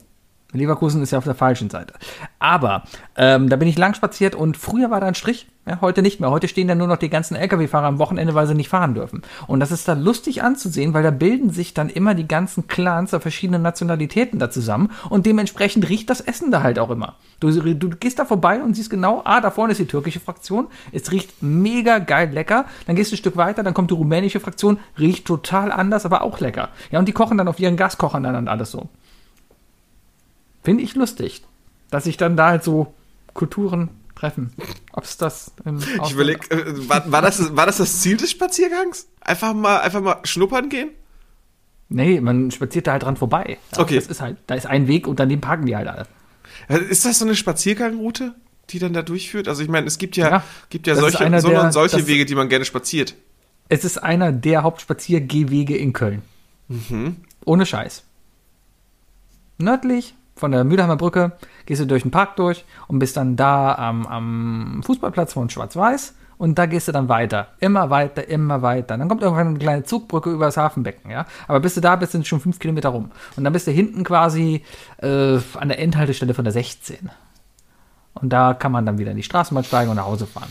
Leverkusen 0.53 1.01
ist 1.01 1.11
ja 1.11 1.17
auf 1.17 1.23
der 1.23 1.35
falschen 1.35 1.69
Seite. 1.69 1.93
Aber 2.39 2.83
ähm, 3.15 3.49
da 3.49 3.55
bin 3.55 3.67
ich 3.67 3.77
lang 3.77 3.93
spaziert 3.93 4.35
und 4.35 4.57
früher 4.57 4.91
war 4.91 4.99
da 4.99 5.07
ein 5.07 5.15
Strich, 5.15 5.47
ja, 5.67 5.79
heute 5.79 6.01
nicht 6.01 6.19
mehr. 6.19 6.31
Heute 6.31 6.47
stehen 6.47 6.67
da 6.67 6.73
nur 6.73 6.87
noch 6.87 6.97
die 6.97 7.09
ganzen 7.09 7.35
Lkw-Fahrer 7.35 7.85
am 7.85 7.99
Wochenende, 7.99 8.33
weil 8.33 8.47
sie 8.47 8.55
nicht 8.55 8.69
fahren 8.69 8.95
dürfen. 8.95 9.21
Und 9.45 9.59
das 9.59 9.71
ist 9.71 9.87
da 9.87 9.93
lustig 9.93 10.41
anzusehen, 10.41 10.95
weil 10.95 11.03
da 11.03 11.11
bilden 11.11 11.51
sich 11.51 11.75
dann 11.75 11.89
immer 11.89 12.15
die 12.15 12.27
ganzen 12.27 12.67
Clans 12.67 13.11
der 13.11 13.19
verschiedenen 13.19 13.61
Nationalitäten 13.61 14.39
da 14.39 14.49
zusammen 14.49 14.89
und 15.09 15.27
dementsprechend 15.27 15.87
riecht 15.87 16.09
das 16.09 16.19
Essen 16.19 16.49
da 16.49 16.63
halt 16.63 16.79
auch 16.79 16.89
immer. 16.89 17.15
Du, 17.39 17.51
du 17.51 17.89
gehst 17.89 18.17
da 18.17 18.25
vorbei 18.25 18.61
und 18.63 18.75
siehst 18.75 18.89
genau, 18.89 19.21
ah, 19.23 19.39
da 19.39 19.51
vorne 19.51 19.73
ist 19.73 19.79
die 19.79 19.85
türkische 19.85 20.19
Fraktion, 20.19 20.67
es 20.91 21.11
riecht 21.11 21.43
mega 21.43 21.99
geil 21.99 22.31
lecker. 22.31 22.65
Dann 22.87 22.95
gehst 22.95 23.11
du 23.11 23.15
ein 23.15 23.19
Stück 23.19 23.37
weiter, 23.37 23.61
dann 23.61 23.75
kommt 23.75 23.91
die 23.91 23.95
rumänische 23.95 24.39
Fraktion, 24.39 24.79
riecht 24.97 25.25
total 25.25 25.71
anders, 25.71 26.05
aber 26.05 26.23
auch 26.23 26.39
lecker. 26.39 26.69
Ja, 26.89 26.97
und 26.97 27.07
die 27.07 27.13
kochen 27.13 27.37
dann 27.37 27.47
auf 27.47 27.59
ihren 27.59 27.77
Gaskochern 27.77 28.23
dann 28.23 28.47
alles 28.47 28.71
so. 28.71 28.89
Finde 30.63 30.83
ich 30.83 30.95
lustig, 30.95 31.43
dass 31.89 32.03
sich 32.05 32.17
dann 32.17 32.37
da 32.37 32.49
halt 32.49 32.63
so 32.63 32.93
Kulturen 33.33 33.89
treffen. 34.15 34.53
Ob 34.93 35.03
es 35.03 35.17
das 35.17 35.51
Ich 35.59 35.99
Ausland- 35.99 36.11
überleg, 36.13 36.51
äh, 36.51 36.87
war, 36.89 37.11
war, 37.11 37.21
das, 37.21 37.55
war 37.55 37.65
das 37.65 37.77
das 37.77 38.01
Ziel 38.01 38.17
des 38.17 38.31
Spaziergangs? 38.31 39.07
Einfach 39.21 39.53
mal, 39.53 39.79
einfach 39.81 40.01
mal 40.01 40.17
schnuppern 40.23 40.69
gehen? 40.69 40.89
Nee, 41.89 42.21
man 42.21 42.51
spaziert 42.51 42.87
da 42.87 42.93
halt 42.93 43.03
dran 43.03 43.17
vorbei. 43.17 43.57
Ja, 43.73 43.79
Okay. 43.79 43.95
Das 43.95 44.07
ist 44.07 44.21
halt, 44.21 44.37
da 44.47 44.55
ist 44.55 44.65
ein 44.65 44.87
Weg 44.87 45.07
und 45.07 45.19
daneben 45.19 45.41
parken 45.41 45.65
die 45.65 45.75
halt 45.75 45.87
alle. 45.87 46.07
Äh, 46.69 46.77
Ist 46.79 47.05
das 47.05 47.19
so 47.19 47.25
eine 47.25 47.35
Spaziergangroute, 47.35 48.35
die 48.69 48.79
dann 48.79 48.93
da 48.93 49.01
durchführt? 49.01 49.47
Also 49.47 49.63
ich 49.63 49.69
meine, 49.69 49.87
es 49.87 49.97
gibt 49.97 50.15
ja, 50.15 50.29
Ja, 50.29 50.43
gibt 50.69 50.87
ja 50.87 50.95
solche, 50.95 51.17
so 51.41 51.49
der- 51.49 51.63
und 51.63 51.71
solche 51.73 51.97
das- 51.97 52.07
Wege, 52.07 52.25
die 52.25 52.35
man 52.35 52.47
gerne 52.49 52.65
spaziert. 52.65 53.15
Es 53.69 53.83
ist 53.85 53.97
einer 53.97 54.31
der 54.31 54.63
Hauptspaziergehwege 54.63 55.75
in 55.75 55.93
Köln. 55.93 56.21
Ohne 57.45 57.65
Scheiß. 57.65 58.03
Nördlich 59.57 60.13
von 60.35 60.51
der 60.51 60.63
Mülheimer 60.63 60.95
Brücke 60.95 61.33
gehst 61.65 61.81
du 61.81 61.85
durch 61.85 62.03
den 62.03 62.11
Park 62.11 62.35
durch 62.35 62.65
und 62.87 62.99
bist 62.99 63.17
dann 63.17 63.35
da 63.35 63.75
am, 63.75 64.05
am 64.07 64.81
Fußballplatz 64.83 65.33
von 65.33 65.49
Schwarz-Weiß 65.49 66.15
und 66.37 66.57
da 66.57 66.65
gehst 66.65 66.87
du 66.87 66.91
dann 66.91 67.07
weiter. 67.07 67.49
Immer 67.59 67.91
weiter, 67.91 68.27
immer 68.27 68.63
weiter. 68.63 68.97
Dann 68.97 69.07
kommt 69.07 69.21
irgendwann 69.21 69.49
eine 69.49 69.59
kleine 69.59 69.83
Zugbrücke 69.83 70.31
über 70.31 70.45
das 70.45 70.57
Hafenbecken, 70.57 71.11
ja. 71.11 71.27
Aber 71.47 71.59
bis 71.59 71.75
du 71.75 71.81
da 71.81 71.95
bist, 71.95 72.13
sind 72.13 72.25
schon 72.25 72.39
fünf 72.39 72.57
Kilometer 72.57 72.89
rum. 72.89 73.11
Und 73.35 73.43
dann 73.43 73.53
bist 73.53 73.67
du 73.67 73.71
hinten 73.71 74.03
quasi 74.03 74.63
äh, 74.97 75.37
an 75.53 75.67
der 75.67 75.77
Endhaltestelle 75.77 76.33
von 76.33 76.43
der 76.43 76.51
16. 76.51 77.11
Und 78.15 78.29
da 78.33 78.55
kann 78.55 78.71
man 78.71 78.87
dann 78.87 78.97
wieder 78.97 79.11
in 79.11 79.17
die 79.17 79.23
Straßenbahn 79.23 79.63
steigen 79.63 79.91
und 79.91 79.97
nach 79.97 80.05
Hause 80.05 80.25
fahren. 80.25 80.49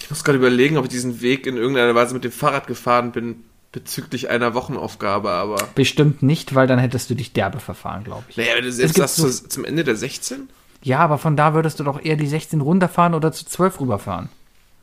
Ich 0.00 0.10
muss 0.10 0.24
gerade 0.24 0.38
überlegen, 0.38 0.76
ob 0.76 0.84
ich 0.84 0.90
diesen 0.90 1.22
Weg 1.22 1.46
in 1.46 1.56
irgendeiner 1.56 1.94
Weise 1.94 2.12
mit 2.12 2.24
dem 2.24 2.32
Fahrrad 2.32 2.66
gefahren 2.66 3.12
bin 3.12 3.44
bezüglich 3.72 4.30
einer 4.30 4.54
Wochenaufgabe, 4.54 5.30
aber. 5.30 5.56
Bestimmt 5.74 6.22
nicht, 6.22 6.54
weil 6.54 6.66
dann 6.66 6.78
hättest 6.78 7.10
du 7.10 7.14
dich 7.14 7.32
derbe 7.32 7.60
verfahren, 7.60 8.04
glaube 8.04 8.24
ich. 8.28 8.36
Naja, 8.36 8.54
selbst 8.70 8.94
gibt 8.94 8.98
das 8.98 9.16
so- 9.16 9.28
zu, 9.28 9.48
zum 9.48 9.64
Ende 9.64 9.84
der 9.84 9.96
16? 9.96 10.48
Ja, 10.82 11.00
aber 11.00 11.18
von 11.18 11.36
da 11.36 11.54
würdest 11.54 11.80
du 11.80 11.84
doch 11.84 12.02
eher 12.02 12.16
die 12.16 12.26
16 12.28 12.60
runterfahren 12.60 13.14
oder 13.14 13.32
zu 13.32 13.44
12 13.44 13.80
rüberfahren. 13.80 14.28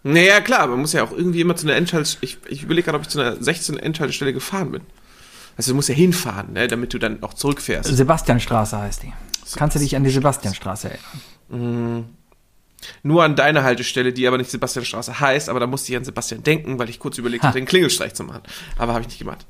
Naja, 0.03 0.39
klar, 0.41 0.67
man 0.67 0.81
muss 0.81 0.93
ja 0.93 1.03
auch 1.03 1.11
irgendwie 1.11 1.41
immer 1.41 1.55
zu 1.55 1.65
einer 1.65 1.75
Endschaltestelle. 1.75 2.23
Ich, 2.25 2.37
ich 2.47 2.63
überlege 2.63 2.85
gerade, 2.85 2.97
ob 2.97 3.03
ich 3.03 3.09
zu 3.09 3.19
einer 3.19 3.41
16 3.41 3.77
Endschaltestelle 3.79 4.33
gefahren 4.33 4.71
bin. 4.71 4.81
Also 5.57 5.71
du 5.71 5.75
musst 5.75 5.89
ja 5.89 5.95
hinfahren, 5.95 6.53
ne, 6.53 6.67
damit 6.67 6.93
du 6.93 6.99
dann 6.99 7.23
auch 7.23 7.33
zurückfährst. 7.33 7.89
Sebastianstraße 7.95 8.77
heißt 8.77 9.03
die. 9.03 9.13
Kannst 9.55 9.75
du 9.75 9.79
dich 9.79 9.95
an 9.95 10.03
die 10.03 10.09
Sebastianstraße 10.11 10.91
erinnern? 11.49 12.09
Nur 13.03 13.23
an 13.23 13.35
deine 13.35 13.63
Haltestelle, 13.63 14.13
die 14.13 14.27
aber 14.27 14.37
nicht 14.37 14.49
Sebastianstraße 14.51 15.19
heißt, 15.19 15.49
aber 15.49 15.59
da 15.59 15.67
musste 15.67 15.91
ich 15.91 15.97
an 15.97 16.03
Sebastian 16.05 16.43
denken, 16.43 16.79
weil 16.79 16.89
ich 16.89 16.99
kurz 16.99 17.17
überlegt 17.17 17.43
Ha. 17.43 17.49
hatte, 17.49 17.59
den 17.59 17.65
Klingelstreich 17.65 18.13
zu 18.13 18.23
machen. 18.23 18.41
Aber 18.77 18.93
habe 18.93 19.01
ich 19.01 19.07
nicht 19.07 19.19
gemacht. 19.19 19.45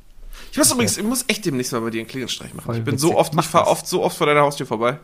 Ich 0.52 0.58
muss 0.58 0.72
übrigens, 0.72 0.98
ich 0.98 1.04
muss 1.04 1.26
echt 1.28 1.46
demnächst 1.46 1.74
mal 1.74 1.82
bei 1.82 1.90
dir 1.90 2.00
einen 2.00 2.08
Klingelstreich 2.08 2.54
machen. 2.54 2.66
Voll 2.66 2.78
ich 2.78 2.84
bin 2.84 2.94
witzig. 2.94 3.10
so 3.10 3.18
oft, 3.18 3.34
Mach 3.34 3.44
ich 3.44 3.50
fahre 3.50 3.68
oft, 3.68 3.88
so 3.88 4.04
oft 4.04 4.18
vor 4.18 4.28
deiner 4.28 4.42
Haustür 4.42 4.66
vorbei. 4.66 5.00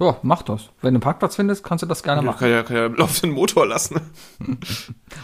Ja, 0.00 0.16
mach 0.22 0.42
das. 0.42 0.62
Wenn 0.80 0.94
du 0.94 0.98
einen 0.98 1.00
Parkplatz 1.00 1.34
findest, 1.34 1.64
kannst 1.64 1.82
du 1.82 1.86
das 1.86 2.04
gerne 2.04 2.20
Ja, 2.22 2.26
machen. 2.26 2.38
kann 2.38 2.50
ja, 2.50 2.62
kann 2.62 2.76
ja 2.76 2.86
im 2.86 2.94
laufenden 2.94 3.32
Motor 3.32 3.66
lassen. 3.66 4.00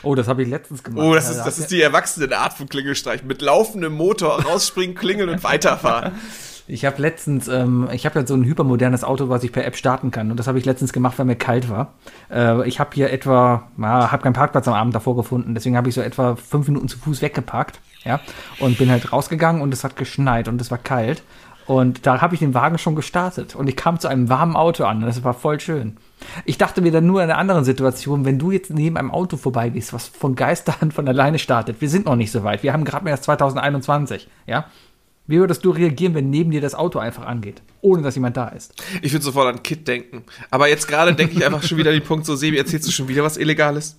Oh, 0.02 0.14
das 0.14 0.28
habe 0.28 0.42
ich 0.42 0.48
letztens 0.48 0.82
gemacht. 0.82 1.02
Oh, 1.06 1.14
das 1.14 1.30
ist, 1.30 1.38
da 1.38 1.44
das 1.44 1.58
ist 1.58 1.70
die 1.70 1.80
erwachsene 1.80 2.36
Art 2.36 2.54
von 2.54 2.68
Klingelstreich. 2.68 3.22
Mit 3.22 3.40
laufendem 3.40 3.92
Motor 3.94 4.42
rausspringen, 4.42 4.94
klingeln 4.96 5.28
und 5.30 5.42
weiterfahren. 5.44 6.12
Ich 6.66 6.84
habe 6.86 7.00
letztens, 7.02 7.46
ähm, 7.48 7.88
ich 7.92 8.06
habe 8.06 8.20
ja 8.20 8.26
so 8.26 8.34
ein 8.34 8.44
hypermodernes 8.44 9.04
Auto, 9.04 9.28
was 9.28 9.44
ich 9.44 9.52
per 9.52 9.66
App 9.66 9.76
starten 9.76 10.10
kann. 10.10 10.30
Und 10.30 10.38
das 10.38 10.46
habe 10.46 10.58
ich 10.58 10.64
letztens 10.64 10.92
gemacht, 10.92 11.18
weil 11.18 11.26
mir 11.26 11.36
kalt 11.36 11.68
war. 11.68 11.92
Äh, 12.30 12.66
ich 12.66 12.80
habe 12.80 12.90
hier 12.94 13.12
etwa, 13.12 13.68
ja, 13.76 14.10
habe 14.10 14.22
keinen 14.22 14.32
Parkplatz 14.32 14.66
am 14.66 14.74
Abend 14.74 14.94
davor 14.94 15.14
gefunden. 15.14 15.54
Deswegen 15.54 15.76
habe 15.76 15.88
ich 15.88 15.94
so 15.94 16.00
etwa 16.00 16.36
fünf 16.36 16.66
Minuten 16.68 16.88
zu 16.88 16.98
Fuß 16.98 17.20
weggeparkt. 17.20 17.80
Ja, 18.04 18.20
und 18.60 18.76
bin 18.76 18.90
halt 18.90 19.12
rausgegangen 19.12 19.62
und 19.62 19.72
es 19.72 19.82
hat 19.82 19.96
geschneit 19.96 20.48
und 20.48 20.60
es 20.60 20.70
war 20.70 20.78
kalt. 20.78 21.22
Und 21.66 22.06
da 22.06 22.20
habe 22.20 22.34
ich 22.34 22.40
den 22.40 22.52
Wagen 22.52 22.76
schon 22.76 22.94
gestartet 22.94 23.54
und 23.54 23.68
ich 23.68 23.76
kam 23.76 23.98
zu 23.98 24.08
einem 24.08 24.28
warmen 24.28 24.54
Auto 24.54 24.84
an 24.84 24.98
und 24.98 25.06
das 25.06 25.24
war 25.24 25.32
voll 25.32 25.60
schön. 25.60 25.96
Ich 26.44 26.58
dachte 26.58 26.82
mir 26.82 26.92
dann 26.92 27.06
nur 27.06 27.22
in 27.22 27.30
einer 27.30 27.38
anderen 27.38 27.64
Situation, 27.64 28.26
wenn 28.26 28.38
du 28.38 28.50
jetzt 28.50 28.70
neben 28.70 28.98
einem 28.98 29.10
Auto 29.10 29.38
vorbeigehst, 29.38 29.94
was 29.94 30.06
von 30.06 30.34
Geisterhand 30.34 30.92
von 30.92 31.08
alleine 31.08 31.38
startet, 31.38 31.80
wir 31.80 31.88
sind 31.88 32.04
noch 32.04 32.16
nicht 32.16 32.32
so 32.32 32.44
weit, 32.44 32.62
wir 32.62 32.74
haben 32.74 32.84
gerade 32.84 33.04
mal 33.04 33.10
erst 33.10 33.24
2021, 33.24 34.28
ja? 34.46 34.66
Wie 35.26 35.38
würdest 35.38 35.64
du 35.64 35.70
reagieren, 35.70 36.14
wenn 36.14 36.28
neben 36.28 36.50
dir 36.50 36.60
das 36.60 36.74
Auto 36.74 36.98
einfach 36.98 37.24
angeht, 37.24 37.62
ohne 37.80 38.02
dass 38.02 38.14
jemand 38.14 38.36
da 38.36 38.48
ist? 38.48 38.74
Ich 39.00 39.12
würde 39.12 39.24
sofort 39.24 39.46
an 39.54 39.62
Kit 39.62 39.88
denken. 39.88 40.24
Aber 40.50 40.68
jetzt 40.68 40.86
gerade 40.86 41.14
denke 41.14 41.34
ich 41.38 41.44
einfach 41.44 41.62
schon 41.62 41.78
wieder 41.78 41.90
an 41.90 41.96
den 41.96 42.04
Punkt, 42.04 42.26
so 42.26 42.36
Sebi, 42.36 42.58
erzählst 42.58 42.86
du 42.86 42.92
schon 42.92 43.08
wieder 43.08 43.22
was 43.24 43.38
Illegales? 43.38 43.96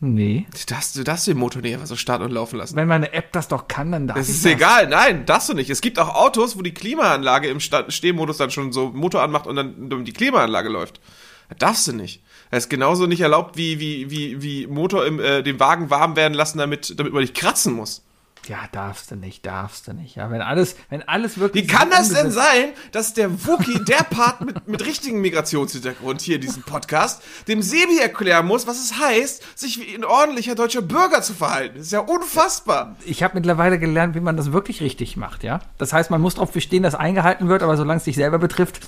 Nee. 0.00 0.46
Du 0.52 0.72
darfst, 0.72 0.94
du 0.96 1.02
darfst 1.02 1.26
den 1.26 1.36
Motor 1.38 1.60
nicht 1.60 1.74
einfach 1.74 1.88
so 1.88 1.96
starten 1.96 2.22
und 2.24 2.30
laufen 2.30 2.56
lassen. 2.56 2.76
Wenn 2.76 2.86
meine 2.86 3.12
App 3.12 3.32
das 3.32 3.48
doch 3.48 3.66
kann, 3.66 3.90
dann 3.90 4.06
darf 4.06 4.16
Das 4.16 4.28
ich 4.28 4.36
ist 4.36 4.44
das. 4.44 4.52
egal, 4.52 4.86
nein, 4.86 5.26
darfst 5.26 5.48
du 5.48 5.54
nicht. 5.54 5.70
Es 5.70 5.80
gibt 5.80 5.98
auch 5.98 6.14
Autos, 6.14 6.56
wo 6.56 6.62
die 6.62 6.72
Klimaanlage 6.72 7.48
im 7.48 7.58
Stehmodus 7.58 8.36
dann 8.36 8.52
schon 8.52 8.70
so 8.72 8.90
Motor 8.90 9.22
anmacht 9.22 9.48
und 9.48 9.56
dann 9.56 10.04
die 10.04 10.12
Klimaanlage 10.12 10.68
läuft. 10.68 11.00
Das 11.48 11.58
darfst 11.58 11.88
du 11.88 11.92
nicht. 11.94 12.22
Das 12.52 12.64
ist 12.64 12.68
genauso 12.70 13.06
nicht 13.06 13.20
erlaubt, 13.22 13.56
wie, 13.56 13.80
wie, 13.80 14.08
wie, 14.08 14.40
wie 14.40 14.66
Motor 14.68 15.04
im, 15.04 15.18
äh, 15.18 15.42
den 15.42 15.58
Wagen 15.58 15.90
warm 15.90 16.14
werden 16.14 16.34
lassen, 16.34 16.58
damit, 16.58 16.96
damit 16.98 17.12
man 17.12 17.22
nicht 17.22 17.34
kratzen 17.34 17.72
muss. 17.74 18.04
Ja, 18.46 18.60
darfst 18.72 19.10
du 19.10 19.16
nicht, 19.16 19.44
darfst 19.44 19.88
du 19.88 19.92
nicht. 19.92 20.16
Ja, 20.16 20.30
wenn 20.30 20.40
alles, 20.40 20.76
wenn 20.88 21.06
alles 21.06 21.38
wirklich. 21.38 21.64
Wie 21.64 21.66
kann 21.66 21.90
das 21.90 22.10
denn 22.10 22.30
sein, 22.30 22.72
dass 22.92 23.12
der 23.14 23.46
Wookie, 23.46 23.84
der 23.84 24.04
Part 24.04 24.40
mit, 24.40 24.68
mit 24.68 24.84
richtigem 24.86 25.20
Migrationshintergrund 25.20 26.20
hier 26.20 26.36
in 26.36 26.40
diesem 26.40 26.62
Podcast, 26.62 27.22
dem 27.46 27.62
Sebi 27.62 27.98
erklären 27.98 28.46
muss, 28.46 28.66
was 28.66 28.78
es 28.78 28.98
heißt, 28.98 29.42
sich 29.58 29.80
wie 29.80 29.94
ein 29.94 30.04
ordentlicher 30.04 30.54
deutscher 30.54 30.82
Bürger 30.82 31.20
zu 31.22 31.34
verhalten? 31.34 31.76
Das 31.76 31.86
ist 31.86 31.92
ja 31.92 32.00
unfassbar. 32.00 32.96
Ich 33.04 33.22
habe 33.22 33.34
mittlerweile 33.34 33.78
gelernt, 33.78 34.14
wie 34.14 34.20
man 34.20 34.36
das 34.36 34.52
wirklich 34.52 34.80
richtig 34.80 35.16
macht, 35.16 35.42
ja. 35.44 35.60
Das 35.76 35.92
heißt, 35.92 36.10
man 36.10 36.20
muss 36.20 36.34
darauf 36.34 36.52
bestehen, 36.52 36.82
dass 36.82 36.94
eingehalten 36.94 37.48
wird, 37.48 37.62
aber 37.62 37.76
solange 37.76 37.98
es 37.98 38.04
sich 38.04 38.16
selber 38.16 38.38
betrifft, 38.38 38.80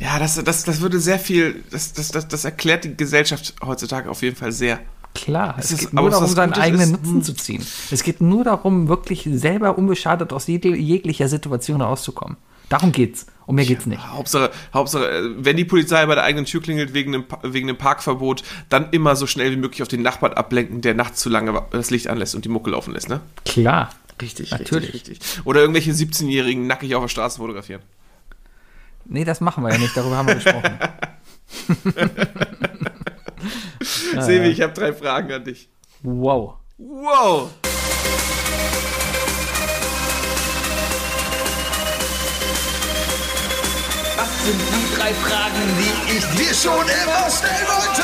Ja, 0.00 0.18
das, 0.18 0.42
das, 0.42 0.64
das 0.64 0.80
würde 0.80 0.98
sehr 0.98 1.18
viel, 1.20 1.62
das, 1.70 1.92
das, 1.92 2.08
das, 2.10 2.26
das 2.26 2.44
erklärt 2.44 2.82
die 2.82 2.96
Gesellschaft 2.96 3.54
heutzutage 3.64 4.10
auf 4.10 4.22
jeden 4.22 4.34
Fall 4.34 4.50
sehr. 4.50 4.80
Klar. 5.14 5.56
Es, 5.58 5.70
ist- 5.70 5.80
geht 5.80 5.92
nur 5.92 6.10
darum, 6.10 6.26
seinen 6.26 6.52
eigenen 6.54 6.94
ist, 6.94 7.02
Nutzen 7.04 7.22
zu 7.22 7.34
ziehen. 7.34 7.64
Es 7.90 8.02
geht 8.02 8.20
nur 8.20 8.44
darum, 8.44 8.88
wirklich 8.88 9.28
selber 9.32 9.76
unbeschadet 9.78 10.32
aus 10.32 10.46
jeg 10.46 10.64
jeglicher 10.64 11.28
Situation 11.28 11.80
rauszukommen. 11.80 12.36
Darum 12.68 12.92
geht's. 12.92 13.26
Um 13.44 13.56
mehr 13.56 13.66
geht's 13.66 13.84
nicht. 13.86 14.00
Hauptsache, 14.08 14.50
Hauptsache, 14.72 15.06
äh, 15.10 15.22
wenn 15.36 15.56
die 15.56 15.64
Polizei 15.64 16.06
bei 16.06 16.14
der 16.14 16.24
eigenen 16.24 16.46
Tür 16.46 16.62
klingelt 16.62 16.94
wegen 16.94 17.14
einem, 17.14 17.24
wegen 17.42 17.68
einem 17.68 17.76
Parkverbot, 17.76 18.42
dann 18.68 18.88
immer 18.92 19.14
so 19.16 19.26
schnell 19.26 19.50
wie 19.50 19.56
möglich 19.56 19.82
auf 19.82 19.88
den 19.88 20.00
Nachbarn 20.00 20.32
ablenken, 20.32 20.80
der 20.80 20.94
nachts 20.94 21.20
zu 21.20 21.28
lange 21.28 21.60
das 21.70 21.90
Licht 21.90 22.06
anlässt 22.08 22.34
und 22.34 22.44
die 22.44 22.48
Mucke 22.48 22.70
laufen 22.70 22.94
lässt, 22.94 23.08
ne? 23.08 23.20
Klar. 23.44 23.90
Richtig, 24.20 24.52
Natürlich. 24.52 24.94
richtig, 24.94 25.10
richtig. 25.20 25.40
Oder 25.44 25.60
irgendwelche 25.62 25.90
17-Jährigen 25.90 26.66
nackig 26.66 26.94
auf 26.94 27.02
der 27.02 27.08
Straße 27.08 27.38
fotografieren. 27.38 27.82
Nee, 29.04 29.24
das 29.24 29.40
machen 29.40 29.64
wir 29.64 29.72
ja 29.72 29.78
nicht. 29.78 29.96
Darüber 29.96 30.16
haben 30.16 30.28
wir 30.28 30.36
gesprochen. 30.36 30.78
Sebi, 33.84 34.48
ich 34.48 34.60
habe 34.60 34.72
drei 34.72 34.92
Fragen 34.92 35.32
an 35.32 35.44
dich. 35.44 35.68
Wow. 36.02 36.54
Wow! 36.78 37.50
Was 44.16 44.44
sind 44.44 44.60
die 44.60 44.96
drei 44.96 45.14
Fragen, 45.14 45.62
die 45.78 46.16
ich 46.16 46.24
dir 46.36 46.54
schon 46.54 46.72
immer 46.72 47.30
stellen 47.30 47.66
wollte? 47.68 48.02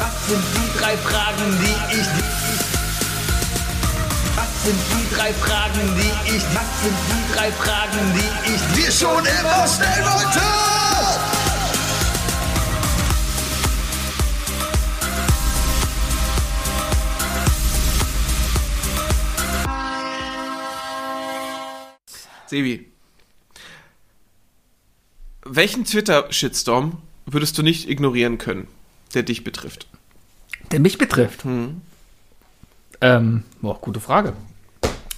Was 0.00 0.28
sind 0.28 0.44
die 0.54 0.78
drei 0.78 0.96
Fragen, 0.96 1.58
die 1.60 1.94
ich 1.94 2.06
dir... 2.06 2.32
Was 4.34 4.64
sind 4.64 4.80
die 4.90 5.14
drei 5.14 5.32
Fragen, 5.34 5.96
die 5.96 6.36
ich... 6.36 6.42
Was 6.54 6.70
sind 6.82 6.96
die 7.08 7.24
drei 7.34 7.52
Fragen, 7.52 8.12
die 8.14 8.54
ich 8.54 8.84
dir 8.84 8.90
schon 8.90 9.24
immer 9.24 9.66
stellen 9.68 10.04
wollte? 10.04 10.71
Sebi. 22.52 22.86
Welchen 25.42 25.86
Twitter-Shitstorm 25.86 26.98
würdest 27.24 27.56
du 27.56 27.62
nicht 27.62 27.88
ignorieren 27.88 28.36
können, 28.36 28.68
der 29.14 29.22
dich 29.22 29.42
betrifft? 29.42 29.86
Der 30.70 30.78
mich 30.78 30.98
betrifft. 30.98 31.44
Hm. 31.44 31.80
Ähm, 33.00 33.44
boah, 33.62 33.80
gute 33.80 34.00
Frage. 34.00 34.34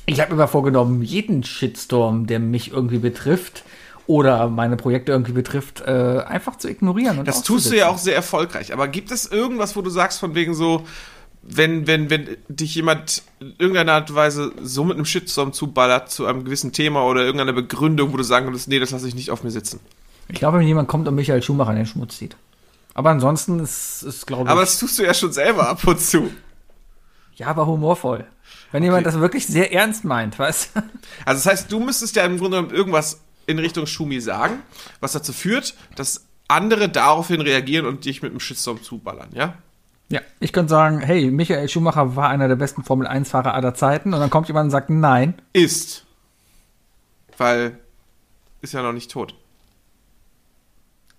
Ich 0.06 0.20
habe 0.20 0.30
mir 0.30 0.36
mal 0.36 0.46
vorgenommen, 0.46 1.02
jeden 1.02 1.42
Shitstorm, 1.42 2.28
der 2.28 2.38
mich 2.38 2.70
irgendwie 2.70 2.98
betrifft 2.98 3.64
oder 4.06 4.48
meine 4.48 4.76
Projekte 4.76 5.10
irgendwie 5.10 5.32
betrifft, 5.32 5.80
äh, 5.80 6.22
einfach 6.24 6.56
zu 6.56 6.68
ignorieren. 6.68 7.18
Und 7.18 7.26
Das 7.26 7.42
tust 7.42 7.68
du 7.68 7.76
ja 7.76 7.88
auch 7.88 7.98
sehr 7.98 8.14
erfolgreich. 8.14 8.72
Aber 8.72 8.86
gibt 8.86 9.10
es 9.10 9.26
irgendwas, 9.26 9.74
wo 9.74 9.82
du 9.82 9.90
sagst, 9.90 10.20
von 10.20 10.36
wegen 10.36 10.54
so, 10.54 10.86
wenn, 11.46 11.86
wenn, 11.86 12.10
wenn 12.10 12.36
dich 12.48 12.74
jemand 12.74 13.22
in 13.40 13.54
irgendeiner 13.58 13.92
Art 13.92 14.10
und 14.10 14.16
Weise 14.16 14.52
so 14.62 14.84
mit 14.84 14.96
einem 14.96 15.04
Shitstorm 15.04 15.52
zuballert 15.52 16.10
zu 16.10 16.26
einem 16.26 16.44
gewissen 16.44 16.72
Thema 16.72 17.04
oder 17.04 17.22
irgendeiner 17.22 17.52
Begründung, 17.52 18.12
wo 18.12 18.16
du 18.16 18.22
sagen 18.22 18.46
würdest, 18.46 18.68
nee, 18.68 18.78
das 18.78 18.90
lasse 18.90 19.06
ich 19.06 19.14
nicht 19.14 19.30
auf 19.30 19.42
mir 19.42 19.50
sitzen. 19.50 19.80
Ich 20.28 20.36
glaube, 20.38 20.58
wenn 20.58 20.66
jemand 20.66 20.88
kommt 20.88 21.06
und 21.06 21.14
Michael 21.14 21.42
Schumacher 21.42 21.70
in 21.72 21.76
den 21.76 21.86
Schmutz 21.86 22.16
zieht. 22.16 22.36
Aber 22.94 23.10
ansonsten 23.10 23.60
ist, 23.60 24.02
ist 24.02 24.26
glaube 24.26 24.44
ich, 24.44 24.48
Aber 24.50 24.60
das 24.62 24.78
tust 24.78 24.98
du 24.98 25.02
ja 25.02 25.12
schon 25.12 25.32
selber 25.32 25.68
ab 25.68 25.86
und 25.86 26.00
zu. 26.00 26.30
ja, 27.36 27.48
aber 27.48 27.66
humorvoll. 27.66 28.24
Wenn 28.72 28.82
jemand 28.82 29.06
das 29.06 29.18
wirklich 29.18 29.46
sehr 29.46 29.72
ernst 29.72 30.04
meint, 30.04 30.38
weißt 30.38 30.70
du? 30.74 30.80
Also 31.26 31.44
das 31.44 31.46
heißt, 31.46 31.72
du 31.72 31.80
müsstest 31.80 32.16
ja 32.16 32.24
im 32.24 32.38
Grunde 32.38 32.56
genommen 32.56 32.74
irgendwas 32.74 33.20
in 33.46 33.58
Richtung 33.58 33.86
Schumi 33.86 34.20
sagen, 34.20 34.62
was 35.00 35.12
dazu 35.12 35.32
führt, 35.32 35.74
dass 35.96 36.24
andere 36.48 36.88
daraufhin 36.88 37.40
reagieren 37.40 37.86
und 37.86 38.04
dich 38.04 38.22
mit 38.22 38.30
einem 38.30 38.40
Shitstorm 38.40 38.82
zuballern, 38.82 39.28
ja? 39.34 39.54
Ja, 40.14 40.20
ich 40.38 40.52
könnte 40.52 40.70
sagen, 40.70 41.00
hey, 41.00 41.28
Michael 41.28 41.68
Schumacher 41.68 42.14
war 42.14 42.28
einer 42.28 42.46
der 42.46 42.54
besten 42.54 42.84
Formel-1-Fahrer 42.84 43.52
aller 43.52 43.74
Zeiten 43.74 44.14
und 44.14 44.20
dann 44.20 44.30
kommt 44.30 44.46
jemand 44.46 44.66
und 44.66 44.70
sagt, 44.70 44.88
nein. 44.88 45.34
Ist. 45.52 46.06
Weil 47.36 47.80
ist 48.60 48.74
ja 48.74 48.82
noch 48.82 48.92
nicht 48.92 49.10
tot. 49.10 49.34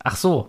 Ach 0.01 0.15
so. 0.15 0.47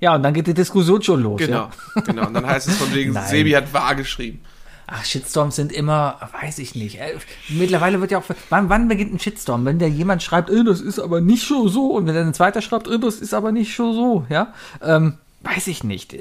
Ja, 0.00 0.16
und 0.16 0.24
dann 0.24 0.34
geht 0.34 0.48
die 0.48 0.54
Diskussion 0.54 1.00
schon 1.00 1.22
los. 1.22 1.38
Genau, 1.38 1.70
Ja? 1.94 2.00
genau. 2.04 2.26
Und 2.26 2.34
dann 2.34 2.44
heißt 2.44 2.66
es 2.66 2.76
von 2.76 2.92
wegen. 2.92 3.14
Sebi 3.14 3.52
hat 3.52 3.72
wahr 3.72 3.94
geschrieben. 3.94 4.40
Ach, 4.88 5.04
Shitstorms 5.04 5.54
sind 5.54 5.70
immer, 5.70 6.18
weiß 6.40 6.58
ich 6.58 6.74
nicht. 6.74 6.98
Äh, 6.98 7.14
Mittlerweile 7.50 8.00
wird 8.00 8.10
ja 8.10 8.18
auch, 8.18 8.24
wann, 8.50 8.68
wann 8.68 8.88
beginnt 8.88 9.14
ein 9.14 9.20
Shitstorm? 9.20 9.64
Wenn 9.64 9.78
der 9.78 9.90
jemand 9.90 10.24
schreibt, 10.24 10.50
äh, 10.50 10.64
das 10.64 10.80
ist 10.80 10.98
aber 10.98 11.20
nicht 11.20 11.46
so 11.46 11.68
so, 11.68 11.92
und 11.92 12.08
wenn 12.08 12.16
dann 12.16 12.26
ein 12.26 12.34
zweiter 12.34 12.62
schreibt, 12.62 12.88
äh, 12.88 12.98
das 12.98 13.16
ist 13.20 13.32
aber 13.32 13.52
nicht 13.52 13.76
so 13.76 13.92
so, 13.92 14.26
ja, 14.28 14.52
ähm, 14.82 15.18
weiß 15.42 15.68
ich 15.68 15.84
nicht. 15.84 16.16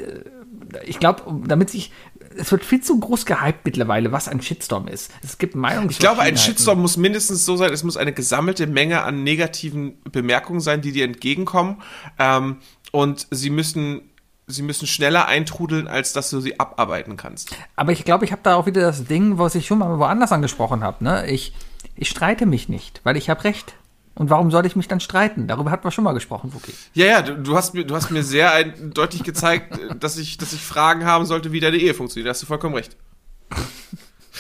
Ich 0.86 1.00
glaube, 1.00 1.24
damit 1.46 1.70
sich, 1.70 1.92
es 2.38 2.52
wird 2.52 2.64
viel 2.64 2.82
zu 2.82 3.00
groß 3.00 3.26
gehypt 3.26 3.66
mittlerweile, 3.66 4.12
was 4.12 4.28
ein 4.28 4.42
Shitstorm 4.42 4.88
ist. 4.88 5.12
Es 5.24 5.38
gibt 5.38 5.56
Meinungs. 5.56 5.94
Ich 5.94 6.00
glaube, 6.00 6.22
ein 6.22 6.38
Shitstorm 6.38 6.82
muss 6.82 6.98
mindestens 6.98 7.46
so 7.46 7.58
sein, 7.58 7.72
es 7.72 7.84
muss 7.84 7.98
eine 7.98 8.14
gesammelte 8.14 8.68
Menge 8.68 9.04
an 9.04 9.24
negativen 9.24 10.02
Bemerkungen 10.12 10.60
sein, 10.60 10.82
die 10.82 10.92
dir 10.92 11.06
entgegenkommen. 11.06 11.82
Ähm, 12.20 12.58
und 12.92 13.28
sie 13.32 13.50
müssen, 13.50 14.10
sie 14.48 14.62
müssen 14.62 14.88
schneller 14.88 15.28
eintrudeln, 15.28 15.88
als 15.88 16.14
dass 16.14 16.30
du 16.30 16.40
sie 16.40 16.60
abarbeiten 16.60 17.18
kannst. 17.18 17.56
Aber 17.76 17.92
ich 17.92 18.06
glaube, 18.06 18.26
ich 18.26 18.32
habe 18.32 18.42
da 18.44 18.56
auch 18.56 18.66
wieder 18.66 18.82
das 18.82 19.06
Ding, 19.06 19.38
was 19.38 19.56
ich 19.56 19.68
schon 19.68 19.80
mal 19.80 20.00
woanders 20.00 20.32
angesprochen 20.32 20.84
habe. 20.84 21.04
Ne? 21.04 21.28
Ich, 21.28 21.54
ich 21.96 22.10
streite 22.10 22.46
mich 22.46 22.70
nicht, 22.70 23.02
weil 23.04 23.18
ich 23.18 23.30
habe 23.30 23.44
Recht. 23.44 23.76
Und 24.16 24.30
warum 24.30 24.50
soll 24.50 24.66
ich 24.66 24.78
mich 24.78 24.88
dann 24.88 25.02
streiten? 25.02 25.48
Darüber 25.48 25.72
hatten 25.72 25.84
wir 25.84 25.92
schon 25.92 26.06
mal 26.06 26.14
gesprochen, 26.14 26.54
Wookie. 26.54 26.74
Ja, 26.94 27.06
ja, 27.06 27.22
du, 27.22 27.36
du 27.36 27.56
hast 27.56 27.74
mir, 27.74 27.86
du 27.86 27.96
hast 27.96 28.12
mir 28.12 28.24
sehr 28.24 28.54
ein, 28.54 28.92
deutlich 28.94 29.24
gezeigt, 29.24 29.78
dass 30.00 30.18
ich, 30.18 30.38
dass 30.38 30.54
ich 30.54 30.62
Fragen 30.62 31.06
haben 31.06 31.26
sollte, 31.26 31.52
wie 31.52 31.60
deine 31.60 31.78
Ehe 31.78 31.94
funktioniert. 31.94 32.28
Da 32.28 32.30
hast 32.32 32.42
du 32.42 32.46
vollkommen 32.46 32.76
recht. 32.76 32.96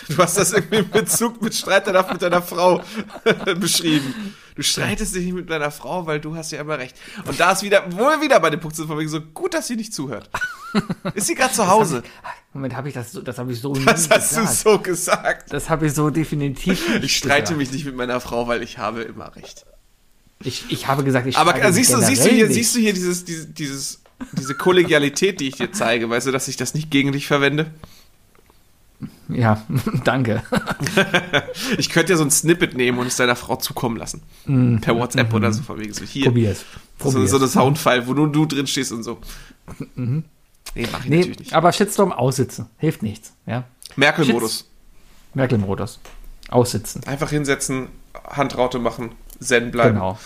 Du 0.10 0.18
hast 0.18 0.38
das 0.38 0.54
irgendwie 0.54 0.78
in 0.78 0.90
Bezug 0.90 1.42
mit 1.42 1.56
Streit 1.56 1.88
danach 1.88 2.12
mit 2.12 2.22
deiner 2.22 2.42
Frau 2.42 2.82
beschrieben. 3.60 4.36
Du 4.56 4.62
streitest 4.62 5.16
dich 5.16 5.26
nicht 5.26 5.34
mit 5.36 5.50
deiner 5.50 5.72
Frau, 5.72 6.06
weil 6.06 6.20
du 6.20 6.36
hast 6.36 6.52
ja 6.52 6.62
immer 6.62 6.78
recht. 6.78 6.96
Und 7.26 7.40
da 7.40 7.52
ist 7.52 7.64
wieder, 7.64 7.92
wohl 7.98 8.22
wieder 8.22 8.40
bei 8.40 8.50
dem 8.50 8.60
Punkt 8.60 8.76
sind, 8.76 8.88
von 8.88 8.98
wegen 8.98 9.10
so 9.10 9.20
gut, 9.22 9.54
dass 9.54 9.68
sie 9.68 9.76
nicht 9.76 9.94
zuhört. 9.94 10.30
Ist 11.14 11.28
sie 11.28 11.36
gerade 11.36 11.54
zu 11.54 11.68
Hause? 11.68 12.04
Moment, 12.56 12.74
habe 12.76 12.88
ich 12.88 12.94
das 12.94 13.12
so, 13.12 13.22
das 13.22 13.38
habe 13.38 13.52
ich 13.52 13.60
so 13.60 13.74
Das 13.74 14.10
hast 14.10 14.32
du 14.36 14.40
gesagt. 14.40 14.58
so 14.58 14.80
gesagt. 14.80 15.54
Das 15.54 15.70
habe 15.70 15.88
ich 15.88 15.94
so 15.94 16.10
definitiv. 16.10 16.88
nicht 16.88 17.04
Ich 17.04 17.18
streite 17.18 17.42
gesagt. 17.42 17.58
mich 17.58 17.72
nicht 17.72 17.86
mit 17.86 17.96
meiner 17.98 18.20
Frau, 18.22 18.48
weil 18.48 18.64
ich 18.64 18.78
habe 18.78 19.02
immer 19.02 19.36
recht. 19.36 19.66
Ich, 20.42 20.64
ich 20.70 20.88
habe 20.88 21.04
gesagt, 21.04 21.28
ich 21.28 21.38
Aber 21.38 21.52
streite 21.52 21.74
siehst 21.74 21.92
du, 21.94 21.98
mich 21.98 22.06
siehst 22.08 22.26
du 22.26 22.30
hier, 22.30 22.46
nicht. 22.48 22.56
siehst 22.56 22.76
du 22.76 22.80
hier 22.80 22.94
dieses, 22.94 23.26
dieses, 23.26 23.54
dieses, 23.54 24.02
diese 24.32 24.56
Kollegialität, 24.56 25.42
die 25.42 25.50
ich 25.50 25.58
dir 25.58 25.72
zeige, 25.74 26.10
weißt 26.10 26.28
du, 26.28 26.32
dass 26.32 26.48
ich 26.48 26.56
das 26.56 26.74
nicht 26.74 26.90
gegen 26.92 27.12
dich 27.12 27.28
verwende? 27.28 27.72
Ja, 29.28 29.62
danke. 30.06 30.42
Ich 31.78 31.90
könnte 31.90 32.14
ja 32.14 32.18
so 32.18 32.24
ein 32.24 32.32
Snippet 32.32 32.76
nehmen 32.78 33.00
und 33.00 33.08
es 33.08 33.18
deiner 33.18 33.36
Frau 33.36 33.58
zukommen 33.58 33.98
lassen. 33.98 34.22
Per 34.82 34.96
WhatsApp 34.96 35.34
oder 35.34 35.52
so, 35.52 35.62
von 35.64 35.78
wegen 35.80 35.94
so 35.94 36.06
hier. 36.06 36.26
Probier's. 36.26 36.60
So, 37.00 37.10
Probier's. 37.12 37.32
so 37.32 37.38
eine 37.38 37.48
Soundfile, 37.48 38.08
wo 38.08 38.14
nur 38.14 38.32
du 38.32 38.46
drin 38.46 38.66
stehst 38.68 38.94
und 38.94 39.04
so. 39.04 39.20
Nee, 40.76 40.88
mach 40.92 41.04
ich 41.04 41.10
Nee, 41.10 41.18
natürlich 41.18 41.40
nicht. 41.40 41.54
aber 41.54 41.72
Shitstorm 41.72 42.12
aussitzen. 42.12 42.68
Hilft 42.78 43.02
nichts. 43.02 43.34
Ja. 43.46 43.64
Merkel-Modus. 43.96 44.70
Merkel-Modus. 45.34 46.00
Aussitzen. 46.50 47.04
Einfach 47.06 47.30
hinsetzen, 47.30 47.88
Handraute 48.28 48.78
machen, 48.80 49.16
zen 49.40 49.72
bleiben. 49.72 49.96
Genau. 49.96 50.20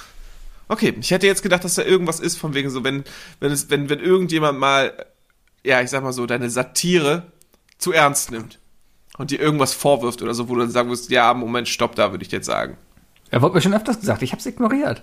Okay, 0.68 0.94
ich 1.00 1.12
hätte 1.12 1.26
jetzt 1.28 1.42
gedacht, 1.42 1.64
dass 1.64 1.76
da 1.76 1.84
irgendwas 1.84 2.20
ist, 2.20 2.38
von 2.38 2.54
wegen 2.54 2.70
so, 2.70 2.84
wenn, 2.84 3.04
wenn, 3.40 3.52
es, 3.52 3.70
wenn, 3.70 3.90
wenn 3.90 4.00
irgendjemand 4.00 4.60
mal, 4.60 4.94
ja, 5.64 5.82
ich 5.82 5.90
sag 5.90 6.04
mal 6.04 6.14
so, 6.14 6.26
deine 6.26 6.50
Satire 6.50 7.24
zu 7.78 7.92
ernst 7.92 8.30
nimmt 8.32 8.60
und 9.18 9.32
dir 9.32 9.40
irgendwas 9.40 9.74
vorwirft 9.74 10.22
oder 10.22 10.34
so, 10.34 10.48
wo 10.50 10.56
du 10.56 10.62
dann 10.62 10.72
sagen 10.72 10.90
musst, 10.90 11.10
ja, 11.10 11.34
Moment, 11.34 11.68
stopp, 11.68 11.96
da 11.96 12.12
würde 12.12 12.24
ich 12.24 12.32
jetzt 12.32 12.46
sagen. 12.46 12.78
Er 13.32 13.42
wurde 13.42 13.56
mir 13.56 13.62
schon 13.62 13.74
öfters 13.74 14.00
gesagt, 14.00 14.22
ich 14.22 14.32
habe 14.32 14.40
es 14.40 14.46
ignoriert. 14.46 15.02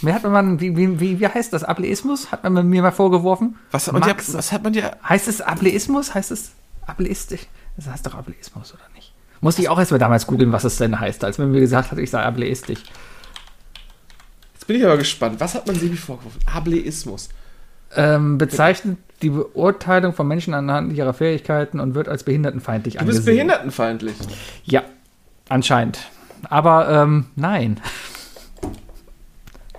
Mir 0.00 0.14
hat 0.14 0.22
man, 0.24 0.60
wie, 0.60 0.76
wie, 0.76 1.00
wie, 1.00 1.20
wie 1.20 1.26
heißt 1.28 1.52
das? 1.52 1.64
Ableismus? 1.64 2.30
Hat 2.32 2.44
man 2.44 2.68
mir 2.68 2.82
mal 2.82 2.92
vorgeworfen? 2.92 3.56
Was 3.70 3.86
hat 3.86 3.92
man 3.94 4.02
dir, 4.02 4.08
Max, 4.08 4.32
was 4.32 4.52
hat 4.52 4.62
man 4.62 4.72
dir, 4.72 4.96
heißt 5.06 5.28
es 5.28 5.40
Ableismus? 5.40 6.14
Heißt 6.14 6.30
es 6.30 6.52
ableistisch? 6.86 7.42
Das 7.76 7.86
heißt 7.88 8.06
doch 8.06 8.14
Ableismus, 8.14 8.72
oder 8.72 8.84
nicht? 8.94 9.12
Musste 9.40 9.62
ich 9.62 9.68
auch 9.68 9.78
erst 9.78 9.90
mal 9.92 9.98
damals 9.98 10.26
googeln, 10.26 10.52
was 10.52 10.64
es 10.64 10.78
denn 10.78 10.98
heißt, 10.98 11.22
als 11.24 11.38
man 11.38 11.50
mir 11.50 11.60
gesagt 11.60 11.90
hat, 11.92 11.98
ich 11.98 12.10
sei 12.10 12.22
ableistisch. 12.22 12.80
jetzt 14.54 14.66
bin 14.66 14.76
ich 14.76 14.84
aber 14.84 14.96
gespannt, 14.96 15.38
was 15.40 15.54
hat 15.54 15.66
man 15.66 15.76
Sebi 15.76 15.96
vorgeworfen? 15.96 16.40
Ableismus. 16.46 17.28
Ähm, 17.94 18.36
bezeichnet 18.38 18.98
die 19.22 19.30
Beurteilung 19.30 20.12
von 20.12 20.28
Menschen 20.28 20.54
anhand 20.54 20.92
ihrer 20.92 21.14
Fähigkeiten 21.14 21.80
und 21.80 21.94
wird 21.94 22.08
als 22.08 22.22
behindertenfeindlich 22.22 22.94
Du 22.94 23.04
bist 23.04 23.18
angesehen. 23.18 23.34
behindertenfeindlich. 23.36 24.14
Ja, 24.64 24.82
anscheinend. 25.48 25.98
Aber 26.48 26.88
ähm, 26.88 27.26
nein. 27.34 27.80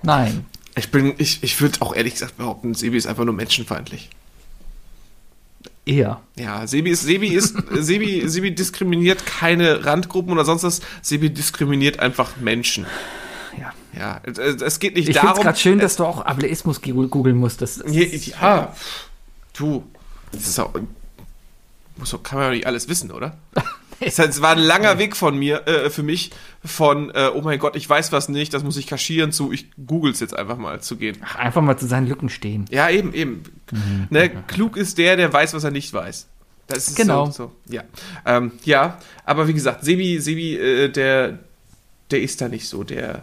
Nein. 0.02 0.46
Ich 0.76 0.90
bin, 0.90 1.14
ich, 1.18 1.42
ich 1.42 1.60
würde 1.60 1.82
auch 1.82 1.94
ehrlich 1.94 2.14
gesagt 2.14 2.36
behaupten, 2.38 2.74
Sebi 2.74 2.96
ist 2.96 3.06
einfach 3.06 3.24
nur 3.24 3.34
menschenfeindlich. 3.34 4.08
Eher. 5.84 6.20
Ja, 6.36 6.66
Sebi 6.66 6.90
ist, 6.90 7.02
Sebi 7.02 7.28
ist, 7.28 7.56
Sebi, 7.72 8.28
Sebi 8.28 8.54
diskriminiert 8.54 9.26
keine 9.26 9.84
Randgruppen 9.84 10.32
oder 10.32 10.44
sonst 10.44 10.62
was. 10.62 10.80
Sebi 11.02 11.30
diskriminiert 11.30 11.98
einfach 11.98 12.36
Menschen. 12.36 12.86
Ja. 13.58 13.72
Ja, 13.98 14.20
es- 14.24 14.38
geht 14.78 14.94
nicht 14.94 15.08
Ich 15.08 15.16
finde 15.16 15.18
es 15.18 15.32
darum. 15.34 15.42
gerade 15.42 15.58
schön, 15.58 15.78
dass 15.80 15.96
du 15.96 16.04
auch 16.04 16.24
Ableismus 16.24 16.80
googeln 16.82 17.36
musst. 17.36 17.60
Das, 17.60 17.78
das 17.78 17.92
Ja, 17.92 18.02
ja, 18.40 18.76
du, 19.54 19.84
das 20.32 20.46
ist 20.46 20.60
auch, 20.60 20.72
muss 21.96 22.16
kann 22.22 22.38
man 22.38 22.48
ja 22.48 22.50
nicht 22.54 22.66
alles 22.66 22.88
wissen, 22.88 23.10
oder? 23.10 23.36
Es 24.00 24.18
heißt, 24.18 24.30
es 24.30 24.40
war 24.40 24.52
ein 24.52 24.58
langer 24.58 24.98
Weg 24.98 25.14
von 25.14 25.38
mir, 25.38 25.66
äh, 25.68 25.90
für 25.90 26.02
mich, 26.02 26.30
von, 26.64 27.10
äh, 27.10 27.30
oh 27.34 27.42
mein 27.42 27.58
Gott, 27.58 27.76
ich 27.76 27.88
weiß 27.88 28.12
was 28.12 28.28
nicht, 28.30 28.54
das 28.54 28.64
muss 28.64 28.76
ich 28.78 28.86
kaschieren, 28.86 29.30
zu, 29.30 29.52
ich 29.52 29.66
googles 29.86 30.20
jetzt 30.20 30.34
einfach 30.34 30.56
mal 30.56 30.80
zu 30.80 30.96
gehen. 30.96 31.18
Ach, 31.22 31.36
einfach 31.36 31.60
mal 31.62 31.76
zu 31.76 31.86
seinen 31.86 32.06
Lücken 32.06 32.30
stehen. 32.30 32.64
Ja, 32.70 32.88
eben, 32.88 33.12
eben. 33.12 33.42
Ne, 34.08 34.30
klug 34.46 34.76
ist 34.76 34.98
der, 34.98 35.16
der 35.16 35.32
weiß, 35.32 35.54
was 35.54 35.64
er 35.64 35.70
nicht 35.70 35.92
weiß. 35.92 36.26
Das 36.66 36.88
ist 36.88 36.96
Genau. 36.96 37.26
so, 37.26 37.32
so. 37.66 37.72
Ja. 37.72 37.82
Ähm, 38.24 38.52
ja, 38.64 38.98
aber 39.24 39.48
wie 39.48 39.54
gesagt, 39.54 39.84
Sebi, 39.84 40.18
Sebi, 40.20 40.56
äh, 40.56 40.88
der, 40.88 41.38
der 42.10 42.22
ist 42.22 42.40
da 42.40 42.48
nicht 42.48 42.68
so, 42.68 42.84
der, 42.84 43.22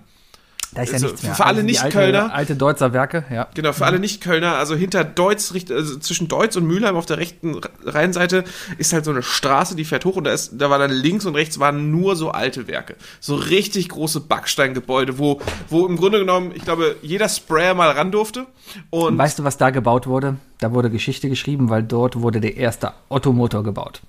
Da 0.75 0.83
ist 0.83 0.91
ja 0.91 0.95
also 0.95 1.07
nichts 1.07 1.23
mehr. 1.25 1.35
für 1.35 1.45
alle 1.45 1.61
die 1.63 1.67
Nicht-Kölner- 1.67 2.23
Alte, 2.23 2.35
alte 2.35 2.57
Deutzer 2.57 2.93
Werke, 2.93 3.25
ja. 3.33 3.49
Genau, 3.55 3.73
für 3.73 3.85
alle 3.85 3.99
Nicht-Kölner, 3.99 4.55
also 4.55 4.77
hinter 4.77 5.03
Deutz, 5.03 5.53
also 5.71 5.99
zwischen 5.99 6.29
Deutz 6.29 6.55
und 6.55 6.67
Mülheim 6.69 6.95
auf 6.95 7.05
der 7.05 7.19
rechten 7.19 7.61
Rheinseite 7.85 8.45
ist 8.79 8.93
halt 8.93 9.05
so 9.05 9.11
eine 9.11 9.25
Straße, 9.25 9.75
die 9.75 9.85
fährt 9.85 10.05
hoch 10.05 10.15
und 10.15 10.23
da, 10.25 10.33
ist, 10.33 10.53
da 10.53 10.71
war 10.71 10.79
dann 10.79 10.93
links 10.93 11.27
und 11.27 11.35
rechts 11.35 11.59
waren 11.59 11.91
nur 11.91 12.15
so 12.15 12.31
alte 12.31 12.69
Werke. 12.69 12.95
So 13.19 13.35
richtig 13.35 13.89
große 13.89 14.21
Backsteingebäude, 14.21 15.19
wo, 15.19 15.41
wo 15.69 15.85
im 15.87 15.97
Grunde 15.97 16.21
genommen, 16.21 16.53
ich 16.55 16.63
glaube, 16.63 16.95
jeder 17.03 17.29
Sprayer 17.29 17.75
mal 17.75 17.91
ran 17.91 18.13
durfte. 18.13 18.47
Und 18.91 19.19
Weißt 19.19 19.41
du, 19.41 19.43
was 19.43 19.57
da 19.57 19.71
gebaut 19.71 20.07
wurde? 20.07 20.37
Da 20.59 20.73
wurde 20.73 20.91
Geschichte 20.91 21.29
geschrieben, 21.29 21.71
weil 21.71 21.83
dort 21.83 22.21
wurde 22.21 22.41
der 22.41 22.57
erste 22.57 22.93
Ottomotor 23.09 23.65
gebaut. 23.65 24.01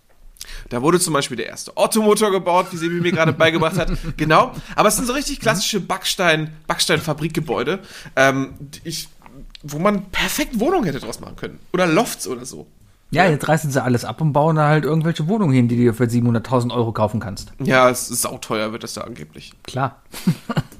Da 0.70 0.82
wurde 0.82 1.00
zum 1.00 1.14
Beispiel 1.14 1.38
der 1.38 1.48
erste 1.48 1.76
Ottomotor 1.78 2.32
gebaut, 2.32 2.68
wie 2.72 2.78
Sebi 2.78 3.02
mir 3.02 3.12
gerade 3.12 3.34
beigebracht 3.34 3.78
hat. 3.78 3.91
Genau. 4.18 4.54
Aber 4.76 4.89
es 4.89 4.96
sind 4.96 5.06
so 5.06 5.14
richtig 5.14 5.39
klassische 5.39 5.80
Backstein, 5.80 6.54
Backstein-Fabrikgebäude, 6.68 7.80
ähm, 8.16 8.54
ich, 8.84 9.10
wo 9.64 9.80
man 9.80 10.06
perfekt 10.06 10.60
Wohnungen 10.60 10.86
hätte 10.86 11.00
draus 11.00 11.20
machen 11.20 11.36
können. 11.36 11.60
Oder 11.74 11.88
Lofts 11.88 12.28
oder 12.28 12.46
so. 12.46 12.68
Ja, 13.12 13.26
jetzt 13.28 13.48
reißen 13.48 13.72
sie 13.72 13.82
alles 13.82 14.04
ab 14.04 14.20
und 14.20 14.34
bauen 14.34 14.56
da 14.56 14.68
halt 14.68 14.84
irgendwelche 14.84 15.28
Wohnungen 15.28 15.54
hin, 15.54 15.68
die 15.68 15.76
du 15.76 15.84
dir 15.84 15.93
für 15.93 16.06
700.000 16.06 16.74
Euro 16.74 16.91
kaufen 16.91 17.20
kannst. 17.20 17.54
Ja, 17.60 17.89
es 17.89 18.10
ist 18.10 18.24
sauteuer 18.24 18.72
wird 18.72 18.84
das 18.84 18.96
da 18.96 19.02
angeblich. 19.02 19.54
Klar. 19.64 20.02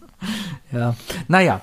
ja. 0.72 0.96
Naja. 1.28 1.62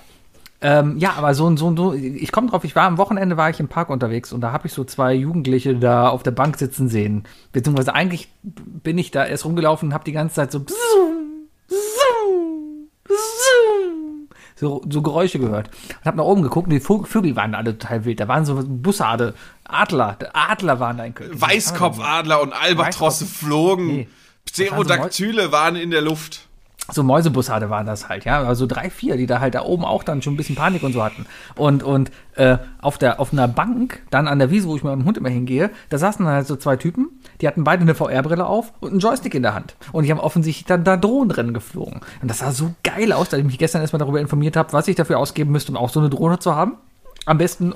Ähm, 0.62 0.96
ja, 0.96 1.14
aber 1.14 1.34
so, 1.34 1.54
so, 1.56 1.74
so, 1.76 1.92
ich 1.92 2.30
komme 2.30 2.48
drauf, 2.48 2.62
ich 2.62 2.76
war 2.76 2.84
am 2.84 2.96
Wochenende 2.96 3.36
war 3.36 3.50
ich 3.50 3.58
im 3.58 3.66
Park 3.66 3.90
unterwegs 3.90 4.32
und 4.32 4.40
da 4.42 4.52
habe 4.52 4.68
ich 4.68 4.72
so 4.72 4.84
zwei 4.84 5.12
Jugendliche 5.12 5.74
da 5.74 6.08
auf 6.08 6.22
der 6.22 6.30
Bank 6.30 6.56
sitzen 6.56 6.88
sehen. 6.88 7.24
Beziehungsweise 7.50 7.94
eigentlich 7.94 8.28
bin 8.42 8.96
ich 8.96 9.10
da 9.10 9.26
erst 9.26 9.44
rumgelaufen 9.44 9.88
und 9.88 9.94
habe 9.94 10.04
die 10.04 10.12
ganze 10.12 10.36
Zeit 10.36 10.52
so 10.52 10.60
zoom, 10.60 11.48
zoom, 11.66 12.88
zoom, 13.08 14.28
so, 14.54 14.82
so 14.88 15.02
Geräusche 15.02 15.40
gehört. 15.40 15.68
Und 15.98 16.04
habe 16.04 16.18
nach 16.18 16.24
oben 16.24 16.42
geguckt 16.42 16.68
und 16.68 16.74
die 16.74 16.80
Vögel 16.80 17.34
waren 17.34 17.56
alle 17.56 17.76
total 17.76 18.04
wild. 18.04 18.20
Da 18.20 18.28
waren 18.28 18.44
so 18.44 18.62
Bussarde, 18.64 19.34
Adler, 19.64 20.16
Adler 20.32 20.78
waren 20.78 20.98
da 20.98 21.04
in 21.04 21.14
Köln. 21.14 21.40
Weißkopfadler 21.40 22.40
und 22.40 22.52
Albatrosse 22.52 23.26
flogen. 23.26 23.86
Nee. 23.88 24.08
Pterodactyle 24.46 25.50
waren 25.50 25.74
in 25.74 25.90
der 25.90 26.02
Luft. 26.02 26.46
So 26.93 27.03
Mäusebussarde 27.03 27.70
waren 27.70 27.86
das 27.86 28.09
halt, 28.09 28.24
ja, 28.24 28.43
also 28.43 28.66
drei, 28.66 28.90
vier, 28.90 29.16
die 29.16 29.26
da 29.26 29.40
halt 29.40 29.55
da 29.55 29.62
oben 29.62 29.84
auch 29.84 30.03
dann 30.03 30.22
schon 30.22 30.34
ein 30.34 30.36
bisschen 30.36 30.57
Panik 30.57 30.82
und 30.82 30.93
so 30.93 31.03
hatten. 31.03 31.26
Und, 31.57 31.82
und 31.82 32.11
äh, 32.36 32.59
auf, 32.80 32.99
der, 32.99 33.20
auf 33.20 33.32
einer 33.32 33.49
Bank, 33.49 34.03
dann 34.11 34.28
an 34.28 34.38
der 34.38 34.51
Wiese, 34.51 34.68
wo 34.68 34.76
ich 34.76 34.82
mit 34.82 34.93
meinem 34.93 35.05
Hund 35.05 35.16
immer 35.16 35.28
hingehe, 35.28 35.70
da 35.88 35.99
saßen 35.99 36.24
dann 36.24 36.34
halt 36.34 36.47
so 36.47 36.57
zwei 36.57 36.76
Typen, 36.76 37.09
die 37.40 37.49
hatten 37.49 37.64
beide 37.64 37.82
eine 37.82 37.95
VR-Brille 37.95 38.47
auf 38.47 38.72
und 38.80 38.90
einen 38.90 39.01
Joystick 39.01 39.34
in 39.34 39.43
der 39.43 39.55
Hand. 39.55 39.74
Und 39.93 40.05
die 40.05 40.11
haben 40.11 40.20
offensichtlich 40.20 40.66
dann 40.66 40.84
da 40.84 40.97
Drohnenrennen 40.97 41.55
geflogen. 41.55 42.01
Und 42.20 42.30
das 42.30 42.38
sah 42.38 42.53
so 42.53 42.74
geil 42.84 43.12
aus, 43.12 43.28
dass 43.30 43.40
ich 43.40 43.47
mich 43.47 43.59
gestern 43.59 43.80
erstmal 43.80 43.99
darüber 44.01 44.20
informiert 44.20 44.57
habe, 44.57 44.72
was 44.72 44.88
ich 44.88 44.97
dafür 44.97 45.18
ausgeben 45.18 45.53
müsste, 45.53 45.72
um 45.72 45.78
auch 45.78 45.90
so 45.90 46.01
eine 46.01 46.11
Drohne 46.11 46.38
zu 46.38 46.55
haben. 46.55 46.74
Am 47.24 47.38
besten 47.38 47.74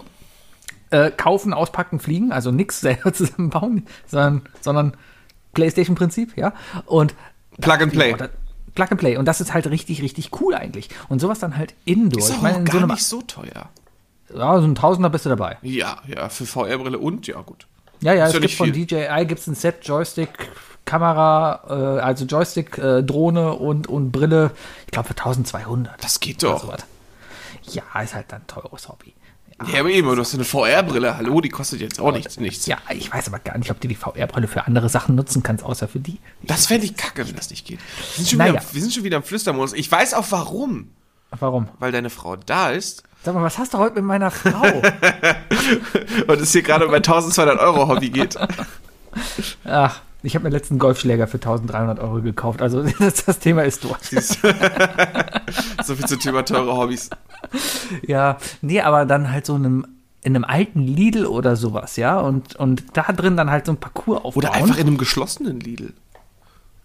äh, 0.90 1.10
kaufen, 1.10 1.52
auspacken, 1.52 2.00
fliegen, 2.00 2.32
also 2.32 2.50
nichts 2.50 2.80
selber 2.82 3.12
zusammenbauen, 3.12 3.86
sondern, 4.06 4.42
sondern 4.60 4.92
Playstation-Prinzip, 5.54 6.36
ja. 6.36 6.52
Und 6.84 7.14
Plug 7.60 7.80
and 7.80 7.92
Play. 7.92 8.14
oder- 8.14 8.30
Plug 8.76 8.86
and 8.92 9.00
Play. 9.00 9.16
Und 9.16 9.24
das 9.24 9.40
ist 9.40 9.52
halt 9.52 9.66
richtig, 9.68 10.02
richtig 10.02 10.30
cool 10.40 10.54
eigentlich. 10.54 10.88
Und 11.08 11.20
sowas 11.20 11.40
dann 11.40 11.56
halt 11.56 11.74
indoor. 11.84 12.22
Ist 12.22 12.30
ich 12.30 12.40
meine, 12.40 12.58
in 12.58 12.64
gar 12.64 12.80
so 12.82 12.86
nicht 12.86 13.04
so 13.04 13.22
teuer. 13.22 13.70
ja, 14.32 14.60
so 14.60 14.66
ein 14.66 14.76
Tausender 14.76 15.10
bist 15.10 15.24
du 15.24 15.30
dabei. 15.30 15.58
Ja, 15.62 15.98
ja, 16.06 16.28
für 16.28 16.46
VR-Brille 16.46 16.98
und, 16.98 17.26
ja 17.26 17.40
gut. 17.40 17.66
Ja, 18.00 18.12
ja, 18.12 18.24
Ist 18.24 18.28
es 18.28 18.34
ja 18.34 18.40
gibt 18.40 18.54
von 18.54 18.72
viel. 18.72 18.86
DJI 18.86 19.24
gibt's 19.26 19.46
ein 19.46 19.54
Set, 19.54 19.78
Joystick, 19.82 20.28
Kamera, 20.84 21.62
äh, 21.68 22.00
also 22.00 22.24
Joystick, 22.26 22.78
äh, 22.78 23.02
Drohne 23.02 23.54
und, 23.54 23.88
und 23.88 24.12
Brille. 24.12 24.50
Ich 24.84 24.92
glaube 24.92 25.08
für 25.08 25.16
1200. 25.16 26.02
Das 26.04 26.20
geht 26.20 26.42
doch. 26.42 26.76
Ja, 27.72 27.82
ist 28.02 28.14
halt 28.14 28.26
dann 28.28 28.42
ein 28.42 28.46
teures 28.46 28.88
Hobby. 28.88 29.14
Ja, 29.72 29.80
aber 29.80 29.88
eben, 29.88 30.06
du 30.08 30.18
hast 30.20 30.34
eine 30.34 30.44
VR-Brille. 30.44 31.16
Hallo, 31.16 31.40
die 31.40 31.48
kostet 31.48 31.80
jetzt 31.80 31.98
auch 31.98 32.12
nichts. 32.12 32.38
nichts. 32.38 32.66
Ja, 32.66 32.76
ich 32.90 33.10
weiß 33.10 33.28
aber 33.28 33.38
gar 33.38 33.56
nicht, 33.56 33.70
ob 33.70 33.80
du 33.80 33.88
die 33.88 33.94
VR-Brille 33.94 34.48
für 34.48 34.66
andere 34.66 34.88
Sachen 34.90 35.14
nutzen 35.14 35.42
kannst, 35.42 35.64
außer 35.64 35.88
für 35.88 35.98
die. 35.98 36.18
Das 36.42 36.66
fände 36.66 36.84
ich 36.84 36.94
kacke, 36.96 37.26
wenn 37.26 37.34
das 37.36 37.48
nicht 37.48 37.66
geht. 37.66 37.78
Wir 37.80 38.16
sind 38.16 38.28
schon, 38.28 38.38
Naja. 38.38 38.52
wieder, 38.52 38.62
wir 38.72 38.80
sind 38.82 38.92
schon 38.92 39.04
wieder 39.04 39.16
im 39.16 39.22
Flüstermodus. 39.22 39.72
Ich 39.72 39.90
weiß 39.90 40.12
auch 40.14 40.26
warum. 40.30 40.90
Warum? 41.30 41.68
Weil 41.78 41.90
deine 41.90 42.10
Frau 42.10 42.36
da 42.36 42.70
ist 42.70 43.02
Sag 43.24 43.34
mal, 43.34 43.42
was 43.42 43.58
hast 43.58 43.74
du 43.74 43.78
heute 43.78 43.96
mit 43.96 44.04
meiner 44.04 44.30
Frau? 44.30 44.62
Und 46.28 46.40
es 46.40 46.52
hier 46.52 46.62
gerade 46.62 46.86
um 46.86 46.92
ein 46.92 46.98
1200 46.98 47.58
Euro 47.58 47.88
Hobby 47.88 48.10
geht. 48.10 48.36
Ach, 49.64 50.00
ich 50.26 50.34
habe 50.34 50.42
mir 50.42 50.50
letzten 50.50 50.78
Golfschläger 50.78 51.28
für 51.28 51.36
1300 51.36 52.00
Euro 52.00 52.20
gekauft. 52.20 52.60
Also 52.60 52.82
das, 52.98 53.24
das 53.24 53.38
Thema 53.38 53.62
ist 53.62 53.84
durch. 53.84 54.10
so 55.84 55.94
viel 55.94 56.06
zum 56.06 56.18
Thema 56.18 56.44
teure 56.44 56.76
Hobbys. 56.76 57.10
Ja, 58.06 58.38
nee, 58.60 58.80
aber 58.80 59.06
dann 59.06 59.30
halt 59.30 59.46
so 59.46 59.54
einem 59.54 59.86
in 60.22 60.34
einem 60.34 60.44
alten 60.44 60.80
Lidl 60.80 61.24
oder 61.24 61.54
sowas, 61.54 61.94
ja, 61.96 62.18
und, 62.18 62.56
und 62.56 62.82
da 62.94 63.04
drin 63.12 63.36
dann 63.36 63.48
halt 63.48 63.66
so 63.66 63.70
ein 63.72 63.76
Parcours 63.76 64.24
aufbauen. 64.24 64.44
Oder 64.44 64.54
einfach 64.54 64.76
in 64.76 64.88
einem 64.88 64.98
geschlossenen 64.98 65.60
Lidl. 65.60 65.92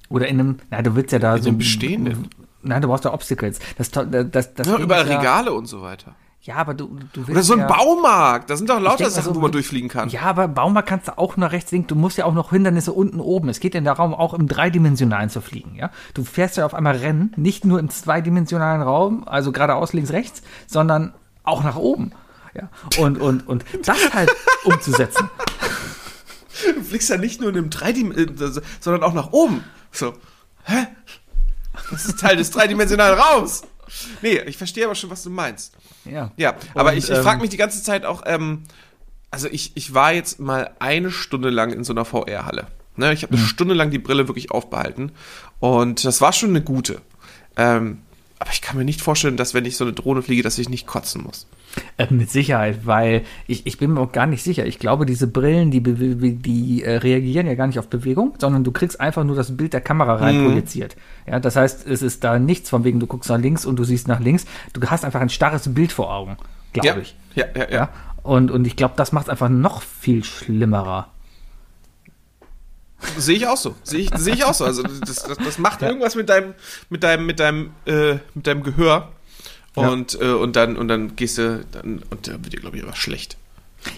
Oder 0.10 0.28
in 0.28 0.39
einem, 0.39 0.60
na, 0.70 0.84
du 0.84 0.96
willst 0.96 1.12
ja 1.12 1.18
da 1.18 1.38
In 1.38 1.42
so. 1.42 1.50
einem 1.50 1.58
bestehenden. 1.58 2.28
Nein, 2.62 2.84
du 2.84 2.88
brauchst 2.88 3.06
ja 3.06 3.12
Obstacles. 3.12 3.58
Das, 3.80 3.89
das, 3.89 4.06
das 4.54 4.68
Ja, 4.68 4.78
überall 4.78 5.10
ja, 5.10 5.18
Regale 5.18 5.54
und 5.54 5.66
so 5.66 5.82
weiter. 5.82 6.14
Ja, 6.44 6.56
aber 6.56 6.74
du, 6.74 6.98
du 7.14 7.28
willst 7.28 7.30
Oder 7.30 7.44
so 7.44 7.54
ein 7.54 7.60
ja, 7.60 7.68
Baumarkt. 7.68 8.50
Da 8.50 8.58
sind 8.58 8.68
doch 8.68 8.80
lauter 8.80 9.12
Sachen, 9.12 9.26
so, 9.26 9.36
wo 9.36 9.42
man 9.42 9.52
durchfliegen 9.52 9.89
kann. 9.89 10.10
Ja, 10.10 10.22
aber 10.22 10.48
Baumarkt 10.48 10.89
kannst 10.89 11.08
du 11.08 11.18
auch 11.20 11.38
nach 11.38 11.52
rechts, 11.52 11.72
links. 11.72 11.88
Du 11.88 11.96
musst 11.96 12.18
ja 12.18 12.26
auch 12.26 12.34
noch 12.34 12.50
Hindernisse 12.50 12.94
unten 12.94 13.20
oben. 13.20 13.48
Es 13.50 13.60
geht 13.60 13.76
ja 13.76 13.82
darum, 13.82 14.16
auch 14.16 14.34
im 14.34 14.48
dreidimensionalen 14.48 15.30
zu 15.30 15.39
fliegen. 15.42 15.76
Ja, 15.76 15.92
du 16.16 16.24
fährst 16.24 16.58
ja 16.58 16.66
auf 16.66 16.74
einmal 16.74 16.96
Rennen, 16.96 17.32
nicht 17.36 17.64
nur 17.64 17.78
im 17.78 17.92
zweidimensionalen 17.92 18.82
Raum, 18.82 19.28
also 19.28 19.52
geradeaus, 19.52 19.94
links, 19.94 20.12
rechts, 20.12 20.42
sondern 20.66 21.14
auch 21.44 21.64
nach 21.64 21.76
oben. 21.76 22.12
Ja, 22.56 22.70
und 22.98 23.20
und 23.20 23.48
und 23.48 23.64
das 23.86 24.12
halt 24.12 24.32
umzusetzen. 24.64 25.30
Du 26.76 26.82
fliegst 26.82 27.10
ja 27.10 27.18
nicht 27.18 27.39
nur 27.39 27.52
in 27.52 27.58
einem 27.58 27.70
3D, 27.70 28.18
äh, 28.18 28.62
sondern 28.80 29.04
auch 29.04 29.14
nach 29.14 29.32
oben. 29.32 29.64
So. 29.92 30.14
Hä? 30.64 30.88
Das 31.92 32.06
ist 32.06 32.20
Teil 32.20 32.36
des 32.36 32.50
dreidimensionalen 32.52 33.18
Raums. 33.20 33.64
Nee, 34.22 34.39
ich 34.46 34.58
verstehe 34.58 34.86
aber 34.86 34.96
schon, 34.96 35.10
was 35.10 35.24
du 35.24 35.30
meinst. 35.30 35.74
Ja, 36.06 36.32
Ja, 36.38 36.56
aber 36.74 36.92
Und, 36.92 36.98
ich, 36.98 37.10
ich 37.10 37.16
ähm, 37.16 37.24
frage 37.24 37.42
mich 37.42 37.50
die 37.50 37.58
ganze 37.58 37.84
Zeit 37.84 38.06
auch, 38.06 38.24
ähm, 38.26 38.64
also 39.30 39.48
ich, 39.48 39.72
ich 39.76 39.94
war 39.94 40.14
jetzt 40.14 40.39
mal 40.39 40.72
eine 40.80 41.12
Stunde 41.12 41.50
lang 41.50 41.72
in 41.72 41.84
so 41.84 41.94
einer 41.94 42.06
VR-Halle. 42.06 42.68
Ne, 42.98 43.14
ich 43.14 43.24
habe 43.24 43.36
eine 43.36 43.46
Stunde 43.46 43.74
lang 43.74 43.89
die 43.89 44.00
Brille 44.00 44.28
wirklich 44.28 44.52
aufbehalten 44.52 45.14
und 45.60 46.04
das 46.04 46.20
war 46.20 46.34
schon 46.34 46.50
eine 46.50 46.62
gute. 46.62 47.02
Ähm, 47.56 48.02
aber 48.42 48.50
ich 48.52 48.62
kann 48.62 48.76
mir 48.76 48.84
nicht 48.84 49.02
vorstellen, 49.02 49.38
dass 49.38 49.54
wenn 49.54 49.66
ich 49.66 49.78
so 49.78 49.84
eine 49.84 49.94
Drohne 49.94 50.24
fliege, 50.24 50.42
dass 50.42 50.58
ich 50.58 50.68
nicht 50.68 50.88
kotzen 50.88 51.22
muss. 51.24 51.46
Äh, 51.98 52.08
Mit 52.12 52.32
Sicherheit, 52.32 52.86
weil 52.86 53.22
ich, 53.48 53.68
ich 53.68 53.78
bin 53.78 53.94
mir 53.94 54.00
auch 54.02 54.12
gar 54.12 54.26
nicht 54.26 54.42
sicher. 54.44 54.66
Ich 54.66 54.80
glaube, 54.80 55.06
diese 55.06 55.28
Brillen, 55.28 55.70
die, 55.70 55.82
die 55.82 56.84
äh, 56.84 56.98
reagieren 56.98 57.46
ja 57.46 57.54
gar 57.54 57.68
nicht 57.68 57.78
auf 57.78 57.88
Bewegung, 57.88 58.34
sondern 58.39 58.64
du 58.64 58.72
kriegst 58.72 59.00
einfach 59.00 59.24
nur 59.24 59.36
das 59.36 59.56
Bild 59.56 59.74
der 59.74 59.82
Kamera 59.82 60.16
rein 60.16 60.44
projiziert. 60.44 60.96
Ja, 61.28 61.39
das 61.39 61.56
heißt, 61.56 61.88
es 61.88 62.02
ist 62.02 62.24
da 62.24 62.39
nichts 62.39 62.70
von 62.72 62.84
wegen, 62.84 63.00
du 63.00 63.06
guckst 63.08 63.30
nach 63.30 63.38
links 63.39 63.66
und 63.66 63.78
du 63.78 63.84
siehst 63.84 64.08
nach 64.08 64.20
links. 64.20 64.46
Du 64.74 64.82
hast 64.88 65.06
einfach 65.06 65.22
ein 65.22 65.30
starres 65.30 65.72
Bild 65.74 65.92
vor 65.92 66.12
Augen, 66.12 66.38
glaube 66.74 66.88
Ja, 66.88 66.98
ich. 66.98 67.16
ja, 67.36 67.46
ja, 67.56 67.62
ja. 67.70 67.76
Ja. 67.76 67.89
Und, 68.24 68.50
und 68.52 68.66
ich 68.66 68.76
glaube, 68.76 68.96
das 68.98 69.12
macht 69.12 69.26
es 69.28 69.30
einfach 69.30 69.50
noch 69.50 69.82
viel 69.84 70.24
schlimmerer. 70.24 71.08
Sehe 73.18 73.36
ich 73.36 73.47
auch 73.47 73.58
so. 73.58 73.76
Sehe 73.84 74.02
ich, 74.02 74.10
sehe 74.16 74.36
ich 74.36 74.43
auch 74.43 74.54
so. 74.54 74.66
Also 74.66 74.84
das, 74.84 75.24
das, 75.24 75.38
das 75.38 75.58
macht 75.58 75.82
irgendwas 75.82 76.16
mit 76.16 76.30
deinem, 76.30 76.54
mit 76.89 77.04
deinem, 77.04 77.26
mit 77.26 77.39
deinem, 77.39 77.72
äh, 77.86 78.14
mit 78.34 78.47
deinem 78.47 78.64
Gehör. 78.64 79.12
Und, 79.74 80.20
äh, 80.20 80.32
und 80.34 80.56
dann, 80.56 80.78
und 80.78 80.88
dann 80.88 81.16
gehst 81.16 81.38
du, 81.38 81.66
dann, 81.72 82.04
und 82.10 82.28
dann 82.28 82.43
wird 82.43 82.54
dir, 82.54 82.60
glaube 82.60 82.78
ich, 82.78 82.84
aber 82.84 82.95
schlecht. 82.95 83.38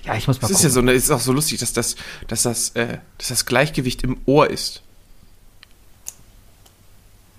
Ja, 0.05 0.15
ich 0.15 0.27
muss 0.27 0.41
mal 0.41 0.47
Das 0.47 0.57
ist 0.57 0.63
ja 0.63 0.69
gucken. 0.69 0.87
so, 0.87 0.93
es 0.93 1.03
ist 1.05 1.11
auch 1.11 1.19
so 1.19 1.33
lustig, 1.33 1.59
dass 1.59 1.73
das, 1.73 1.95
dass 2.27 2.43
das, 2.43 2.69
äh, 2.71 2.99
dass 3.17 3.29
das 3.29 3.45
Gleichgewicht 3.45 4.03
im 4.03 4.17
Ohr 4.25 4.49
ist. 4.49 4.81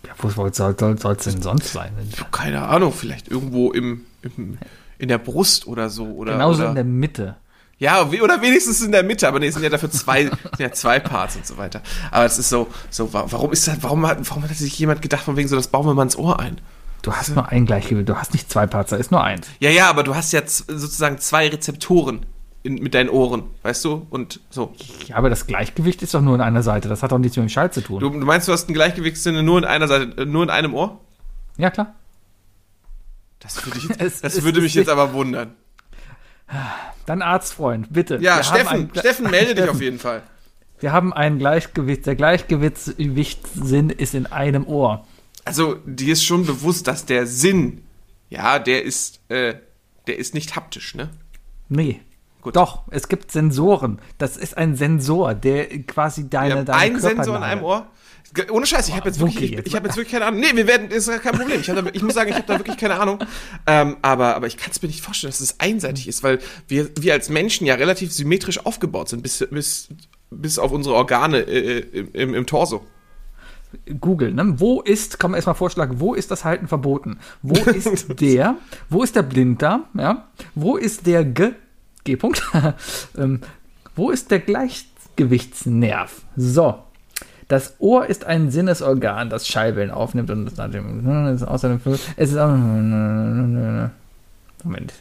Ja, 0.06 0.12
wo 0.18 0.28
soll 0.28 0.50
es 0.50 0.56
soll, 0.56 0.76
soll, 0.76 1.16
denn 1.16 1.42
sonst 1.42 1.72
sein? 1.72 1.92
Keine 2.32 2.66
Ahnung, 2.66 2.92
vielleicht 2.92 3.28
irgendwo 3.28 3.72
im, 3.72 4.02
im 4.22 4.58
in 4.98 5.08
der 5.08 5.18
Brust 5.18 5.66
oder 5.66 5.90
so. 5.90 6.06
Oder, 6.06 6.32
Genauso 6.32 6.62
oder, 6.62 6.70
in 6.70 6.74
der 6.74 6.84
Mitte. 6.84 7.36
Ja, 7.78 8.02
oder 8.04 8.40
wenigstens 8.40 8.80
in 8.82 8.92
der 8.92 9.02
Mitte, 9.02 9.26
aber 9.26 9.40
nee, 9.40 9.48
es 9.48 9.54
sind 9.54 9.62
ja 9.64 9.68
dafür 9.68 9.90
zwei, 9.90 10.30
ja 10.58 10.72
zwei 10.72 11.00
Parts 11.00 11.36
und 11.36 11.46
so 11.46 11.56
weiter. 11.56 11.82
Aber 12.10 12.24
es 12.24 12.38
ist 12.38 12.48
so, 12.48 12.68
so, 12.90 13.12
wa- 13.12 13.26
warum 13.28 13.52
ist 13.52 13.66
das, 13.66 13.82
warum 13.82 14.06
hat, 14.06 14.18
warum 14.30 14.42
hat 14.44 14.54
sich 14.54 14.78
jemand 14.78 15.02
gedacht, 15.02 15.24
von 15.24 15.36
wegen 15.36 15.48
so, 15.48 15.56
das 15.56 15.68
bauen 15.68 15.84
wir 15.86 15.94
mal 15.94 16.02
ins 16.04 16.16
Ohr 16.16 16.38
ein? 16.40 16.60
Du 17.02 17.12
hast 17.12 17.34
nur 17.34 17.48
ein 17.48 17.66
Gleichgewicht, 17.66 18.08
du 18.08 18.16
hast 18.16 18.32
nicht 18.32 18.50
zwei 18.50 18.66
Parts, 18.66 18.90
da 18.90 18.96
ist 18.96 19.10
nur 19.10 19.22
eins. 19.22 19.46
Ja, 19.60 19.70
ja, 19.70 19.90
aber 19.90 20.04
du 20.04 20.14
hast 20.14 20.32
ja 20.32 20.40
sozusagen 20.46 21.18
zwei 21.18 21.48
Rezeptoren 21.48 22.24
in, 22.62 22.76
mit 22.76 22.94
deinen 22.94 23.10
Ohren, 23.10 23.42
weißt 23.62 23.84
du? 23.84 24.06
Und 24.08 24.40
so. 24.48 24.72
Ja, 25.06 25.16
aber 25.16 25.28
das 25.28 25.46
Gleichgewicht 25.46 26.00
ist 26.02 26.14
doch 26.14 26.22
nur 26.22 26.34
an 26.34 26.40
einer 26.40 26.62
Seite. 26.62 26.88
Das 26.88 27.02
hat 27.02 27.12
doch 27.12 27.18
nichts 27.18 27.36
mit 27.36 27.44
dem 27.44 27.50
Schall 27.50 27.70
zu 27.70 27.82
tun. 27.82 28.00
Du, 28.00 28.08
du 28.08 28.24
meinst, 28.24 28.48
du 28.48 28.52
hast 28.52 28.70
ein 28.70 28.72
Gleichgewichtssinne 28.74 29.42
nur 29.42 29.58
in 29.58 29.64
einer 29.64 29.86
Seite, 29.88 30.22
äh, 30.22 30.24
nur 30.24 30.44
in 30.44 30.50
einem 30.50 30.72
Ohr? 30.74 30.98
ja, 31.58 31.70
klar. 31.70 31.92
Das 33.40 33.64
würde, 33.66 33.78
ich 33.78 33.84
jetzt, 33.88 34.00
Es- 34.00 34.20
das 34.22 34.36
es 34.36 34.44
würde 34.44 34.60
mich 34.62 34.74
jetzt 34.74 34.88
aber 34.88 35.12
wundern. 35.12 35.52
Dann 37.06 37.22
Arztfreund, 37.22 37.92
bitte. 37.92 38.18
Ja, 38.20 38.36
Wir 38.38 38.42
Steffen, 38.44 38.68
ein- 38.68 38.90
Steffen, 38.98 39.30
melde 39.30 39.54
dich 39.54 39.64
Steffen, 39.64 39.70
auf 39.76 39.80
jeden 39.82 39.98
Fall. 39.98 40.22
Wir 40.80 40.92
haben 40.92 41.12
ein 41.12 41.38
Gleichgewicht. 41.38 42.06
Der 42.06 42.14
Gleichgewichtssinn 42.16 43.90
ist 43.90 44.14
in 44.14 44.26
einem 44.26 44.66
Ohr. 44.66 45.06
Also, 45.44 45.74
dir 45.86 46.12
ist 46.12 46.24
schon 46.24 46.46
bewusst, 46.46 46.86
dass 46.86 47.04
der 47.06 47.26
Sinn, 47.26 47.82
ja, 48.30 48.58
der 48.58 48.82
ist, 48.84 49.20
äh, 49.28 49.54
der 50.06 50.18
ist 50.18 50.34
nicht 50.34 50.56
haptisch, 50.56 50.94
ne? 50.94 51.10
Nee. 51.68 52.00
Gut. 52.44 52.56
Doch, 52.56 52.82
es 52.90 53.08
gibt 53.08 53.32
Sensoren. 53.32 53.98
Das 54.18 54.36
ist 54.36 54.58
ein 54.58 54.76
Sensor, 54.76 55.34
der 55.34 55.66
quasi 55.84 56.28
deine, 56.28 56.66
deine 56.66 56.78
einen 56.78 57.00
Sensor 57.00 57.38
in 57.38 57.42
einem 57.42 57.64
Ohr. 57.64 57.86
Ohne 58.50 58.66
Scheiß, 58.66 58.88
ich 58.88 58.96
habe 58.96 59.08
jetzt 59.08 59.18
wirklich, 59.18 59.54
ich, 59.54 59.66
ich 59.66 59.74
habe 59.74 59.86
jetzt 59.86 59.96
wirklich 59.96 60.12
keine 60.12 60.26
Ahnung. 60.26 60.40
Nee, 60.40 60.54
wir 60.54 60.66
werden, 60.66 60.90
ist 60.90 61.08
ja 61.08 61.18
kein 61.18 61.32
Problem. 61.32 61.60
Ich, 61.60 61.70
hab 61.70 61.82
da, 61.82 61.90
ich 61.90 62.02
muss 62.02 62.12
sagen, 62.12 62.28
ich 62.28 62.36
habe 62.36 62.46
da 62.46 62.58
wirklich 62.58 62.76
keine 62.76 63.00
Ahnung. 63.00 63.18
Ähm, 63.66 63.96
aber, 64.02 64.36
aber 64.36 64.46
ich 64.46 64.58
kann 64.58 64.70
es 64.72 64.82
mir 64.82 64.88
nicht 64.88 65.00
vorstellen, 65.00 65.30
dass 65.30 65.40
es 65.40 65.58
einseitig 65.58 66.06
ist, 66.06 66.22
weil 66.22 66.38
wir, 66.68 66.90
wir 67.00 67.14
als 67.14 67.30
Menschen 67.30 67.66
ja 67.66 67.76
relativ 67.76 68.12
symmetrisch 68.12 68.66
aufgebaut 68.66 69.08
sind, 69.08 69.22
bis, 69.22 69.46
bis, 69.50 69.88
bis 70.30 70.58
auf 70.58 70.70
unsere 70.70 70.96
Organe 70.96 71.38
äh, 71.38 71.78
im, 71.78 72.12
im, 72.12 72.34
im 72.34 72.46
Torso. 72.46 72.84
Google, 74.00 74.34
ne? 74.34 74.60
Wo 74.60 74.82
ist, 74.82 75.18
kann 75.18 75.30
man 75.30 75.38
erstmal 75.38 75.54
vorschlagen, 75.54 75.98
wo 75.98 76.12
ist 76.12 76.30
das 76.30 76.44
Halten 76.44 76.68
verboten? 76.68 77.20
Wo 77.40 77.54
ist 77.70 78.20
der, 78.20 78.56
wo 78.90 79.02
ist 79.02 79.16
der 79.16 79.22
Blinddarm, 79.22 79.84
ja? 79.94 80.28
Wo 80.54 80.76
ist 80.76 81.06
der 81.06 81.24
G, 81.24 81.52
G 82.04 82.16
-Punkt? 82.16 82.42
ähm, 83.18 83.40
wo 83.96 84.10
ist 84.10 84.30
der 84.30 84.40
Gleichgewichtsnerv? 84.40 86.22
So. 86.36 86.82
Das 87.48 87.74
Ohr 87.78 88.06
ist 88.06 88.24
ein 88.24 88.50
Sinnesorgan, 88.50 89.28
das 89.28 89.46
Schallwellen 89.46 89.90
aufnimmt 89.90 90.30
und 90.30 90.46
es 90.46 90.54
ist 90.54 91.46
außerdem, 91.46 91.80
es 92.16 92.30
ist 92.30 92.38
auch, 92.38 92.48
Moment, 94.64 94.94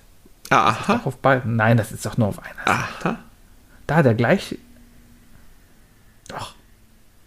Aha. 0.49 0.97
auch 0.97 1.06
auf 1.06 1.18
beiden, 1.18 1.56
nein, 1.56 1.78
das 1.78 1.93
ist 1.93 2.06
doch 2.06 2.18
nur 2.18 2.28
auf 2.28 2.39
einer 2.39 2.54
Seite. 2.66 3.10
Aha. 3.10 3.20
Da 3.88 4.04
der 4.04 4.14
gleich. 4.14 4.58
Doch, 6.28 6.54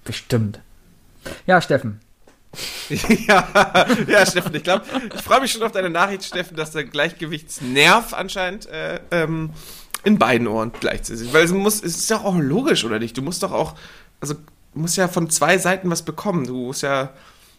bestimmt. 0.05 0.61
Ja, 1.47 1.61
Steffen. 1.61 2.01
ja, 3.29 3.87
ja, 4.09 4.27
Steffen, 4.27 4.55
ich 4.55 4.63
glaube, 4.63 4.85
ich 5.15 5.23
freue 5.23 5.41
mich 5.41 5.53
schon 5.53 5.63
auf 5.63 5.73
deine 5.73 5.91
Nachricht, 5.91 6.25
Steffen, 6.25 6.57
dass 6.57 6.71
der 6.73 6.85
Gleichgewichtsnerv 6.85 8.15
anscheinend 8.15 8.67
äh, 8.67 9.01
ähm, 9.11 9.51
in 10.05 10.19
beiden 10.19 10.47
Ohren 10.47 10.73
gleichzeitig 10.79 11.23
ist. 11.27 11.33
Weil 11.33 11.45
es 11.45 11.53
muss, 11.53 11.77
es 11.83 11.97
ist 11.97 12.11
doch 12.11 12.25
auch 12.25 12.37
logisch, 12.39 12.85
oder 12.85 12.99
nicht? 12.99 13.17
Du 13.17 13.23
musst 13.23 13.43
doch 13.43 13.53
auch, 13.53 13.75
also 14.21 14.35
du 14.35 14.41
musst 14.81 14.97
ja 14.97 15.09
von 15.09 15.29
zwei 15.31 15.59
Seiten 15.59 15.91
was 15.91 16.03
bekommen. 16.03 16.47
Du 16.47 16.67
musst 16.67 16.83
ja, 16.83 17.11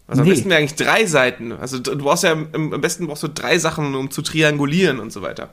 also 0.07 0.21
am 0.21 0.27
Nee. 0.27 0.33
besten 0.33 0.49
wäre 0.49 0.59
eigentlich 0.59 0.75
drei 0.75 1.05
Seiten. 1.05 1.51
Also 1.51 1.79
du 1.79 1.97
brauchst 1.97 2.23
ja, 2.23 2.31
im, 2.31 2.73
am 2.73 2.81
besten 2.81 3.07
brauchst 3.07 3.23
du 3.23 3.27
drei 3.27 3.57
Sachen, 3.59 3.95
um 3.95 4.11
zu 4.11 4.21
triangulieren 4.21 4.99
und 4.99 5.11
so 5.11 5.21
weiter. 5.21 5.49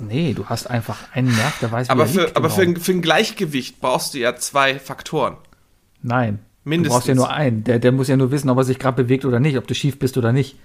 Nee, 0.00 0.32
du 0.32 0.46
hast 0.46 0.70
einfach 0.70 0.96
einen 1.12 1.34
Nerv, 1.34 1.58
der 1.58 1.72
weiß, 1.72 1.88
wie 1.88 1.90
Aber, 1.90 2.04
er 2.04 2.08
für, 2.08 2.28
aber 2.36 2.42
genau. 2.48 2.54
für, 2.54 2.62
ein- 2.62 2.76
für 2.76 2.92
ein 2.92 3.02
Gleichgewicht 3.02 3.80
brauchst 3.80 4.14
du 4.14 4.18
ja 4.18 4.36
zwei 4.36 4.78
Faktoren. 4.78 5.36
Nein. 6.02 6.38
Mindestens. 6.68 6.92
Du 6.92 6.98
brauchst 6.98 7.08
ja 7.08 7.14
nur 7.14 7.30
einen. 7.30 7.64
Der, 7.64 7.78
der 7.78 7.92
muss 7.92 8.08
ja 8.08 8.16
nur 8.16 8.30
wissen, 8.30 8.50
ob 8.50 8.58
er 8.58 8.64
sich 8.64 8.78
gerade 8.78 9.02
bewegt 9.02 9.24
oder 9.24 9.40
nicht, 9.40 9.56
ob 9.56 9.66
du 9.66 9.74
schief 9.74 9.98
bist 9.98 10.18
oder 10.18 10.32
nicht. 10.32 10.56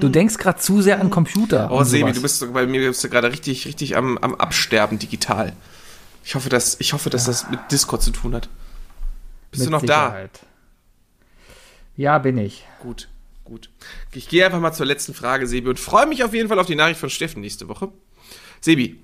Du 0.00 0.08
denkst 0.08 0.38
gerade 0.38 0.58
zu 0.58 0.82
sehr 0.82 1.00
an 1.00 1.10
Computer. 1.10 1.70
Oh, 1.70 1.84
Sebi, 1.84 2.12
du 2.12 2.22
bist 2.22 2.52
bei 2.52 2.66
mir 2.66 2.88
bist 2.88 3.04
du 3.04 3.08
gerade 3.08 3.30
richtig, 3.30 3.66
richtig 3.66 3.96
am, 3.96 4.18
am 4.18 4.34
Absterben 4.34 4.98
digital. 4.98 5.52
Ich 6.24 6.34
hoffe, 6.34 6.48
dass, 6.48 6.80
ich 6.80 6.92
hoffe, 6.92 7.10
dass 7.10 7.24
das 7.24 7.50
mit 7.50 7.60
Discord 7.70 8.02
zu 8.02 8.10
tun 8.10 8.34
hat. 8.34 8.48
Bist 9.50 9.66
du 9.66 9.70
Mit 9.70 9.80
noch 9.80 9.86
da? 9.86 10.06
Sicherheit. 10.06 10.40
Ja, 11.96 12.18
bin 12.18 12.38
ich. 12.38 12.64
Gut, 12.80 13.08
gut. 13.44 13.70
Ich 14.12 14.28
gehe 14.28 14.44
einfach 14.44 14.60
mal 14.60 14.72
zur 14.72 14.86
letzten 14.86 15.12
Frage, 15.12 15.46
Sebi, 15.46 15.68
und 15.68 15.78
freue 15.78 16.06
mich 16.06 16.24
auf 16.24 16.32
jeden 16.32 16.48
Fall 16.48 16.58
auf 16.58 16.66
die 16.66 16.76
Nachricht 16.76 17.00
von 17.00 17.10
Steffen 17.10 17.42
nächste 17.42 17.68
Woche. 17.68 17.92
Sebi, 18.60 19.00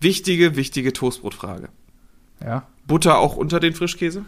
wichtige, 0.00 0.56
wichtige 0.56 0.92
Toastbrotfrage. 0.92 1.68
Ja. 2.42 2.66
Butter 2.90 3.18
auch 3.18 3.36
unter 3.36 3.60
den 3.60 3.72
Frischkäse? 3.72 4.24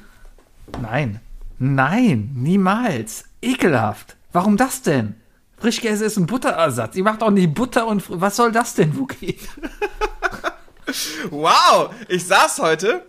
Nein. 0.80 1.18
Nein, 1.58 2.30
niemals. 2.34 3.24
Ekelhaft. 3.42 4.14
Warum 4.32 4.56
das 4.56 4.82
denn? 4.82 5.16
Frischkäse 5.58 6.04
ist 6.04 6.16
ein 6.16 6.26
Butterersatz. 6.26 6.94
Ihr 6.94 7.02
macht 7.02 7.22
doch 7.22 7.30
nicht 7.32 7.54
Butter 7.54 7.88
und. 7.88 8.02
Fr- 8.04 8.20
Was 8.20 8.36
soll 8.36 8.52
das 8.52 8.74
denn, 8.74 8.96
Wookie? 8.96 9.36
Wow, 11.30 11.94
ich 12.08 12.24
saß 12.26 12.58
heute 12.60 13.04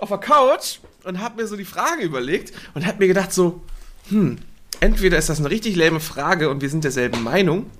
auf 0.00 0.08
der 0.08 0.18
Couch 0.18 0.78
und 1.04 1.20
habe 1.20 1.40
mir 1.40 1.46
so 1.46 1.56
die 1.56 1.64
Frage 1.64 2.02
überlegt 2.02 2.52
und 2.74 2.84
habe 2.86 2.98
mir 2.98 3.06
gedacht 3.06 3.32
so, 3.32 3.62
hm, 4.08 4.38
entweder 4.80 5.18
ist 5.18 5.28
das 5.28 5.38
eine 5.38 5.50
richtig 5.50 5.76
lähme 5.76 6.00
Frage 6.00 6.50
und 6.50 6.62
wir 6.62 6.68
sind 6.70 6.82
derselben 6.84 7.22
Meinung, 7.22 7.70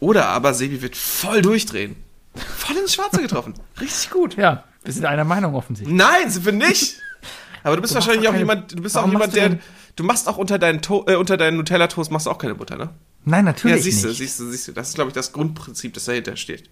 oder 0.00 0.26
aber 0.28 0.52
Sebi 0.54 0.82
wird 0.82 0.96
voll 0.96 1.40
durchdrehen. 1.40 1.96
Voll 2.34 2.76
ins 2.76 2.94
Schwarze 2.94 3.22
getroffen. 3.22 3.54
Richtig 3.80 4.10
gut. 4.10 4.36
Ja, 4.36 4.64
wir 4.82 4.92
sind 4.92 5.04
einer 5.04 5.24
Meinung 5.24 5.54
offensichtlich. 5.54 5.96
Nein, 5.96 6.30
sind 6.30 6.44
wir 6.44 6.52
nicht. 6.52 6.96
Aber 7.62 7.76
du 7.76 7.82
bist 7.82 7.92
Du 7.92 7.96
wahrscheinlich 7.96 8.26
auch 8.28 8.32
keine- 8.32 8.38
jemand, 8.42 8.72
du 8.72 8.82
bist 8.82 8.96
auch 8.96 9.06
jemand, 9.06 9.32
du 9.34 9.38
der, 9.40 9.58
du 9.96 10.04
machst 10.04 10.26
auch 10.28 10.36
unter 10.38 10.58
deinen, 10.58 10.80
to 10.80 11.04
äh, 11.06 11.16
unter 11.16 11.36
deinen 11.36 11.58
Nutella-Toast 11.58 12.10
machst 12.10 12.26
du 12.26 12.30
auch 12.30 12.38
keine 12.38 12.54
Butter, 12.54 12.76
ne? 12.76 12.90
Nein, 13.24 13.44
natürlich 13.44 13.76
ja, 13.76 13.82
siehst 13.82 14.02
du, 14.04 14.08
nicht. 14.08 14.18
siehst 14.18 14.40
du, 14.40 14.50
siehst 14.50 14.68
du. 14.68 14.72
Das 14.72 14.88
ist, 14.88 14.94
glaube 14.94 15.08
ich, 15.10 15.14
das 15.14 15.32
Grundprinzip, 15.32 15.92
das 15.92 16.06
dahinter 16.06 16.36
steht. 16.36 16.70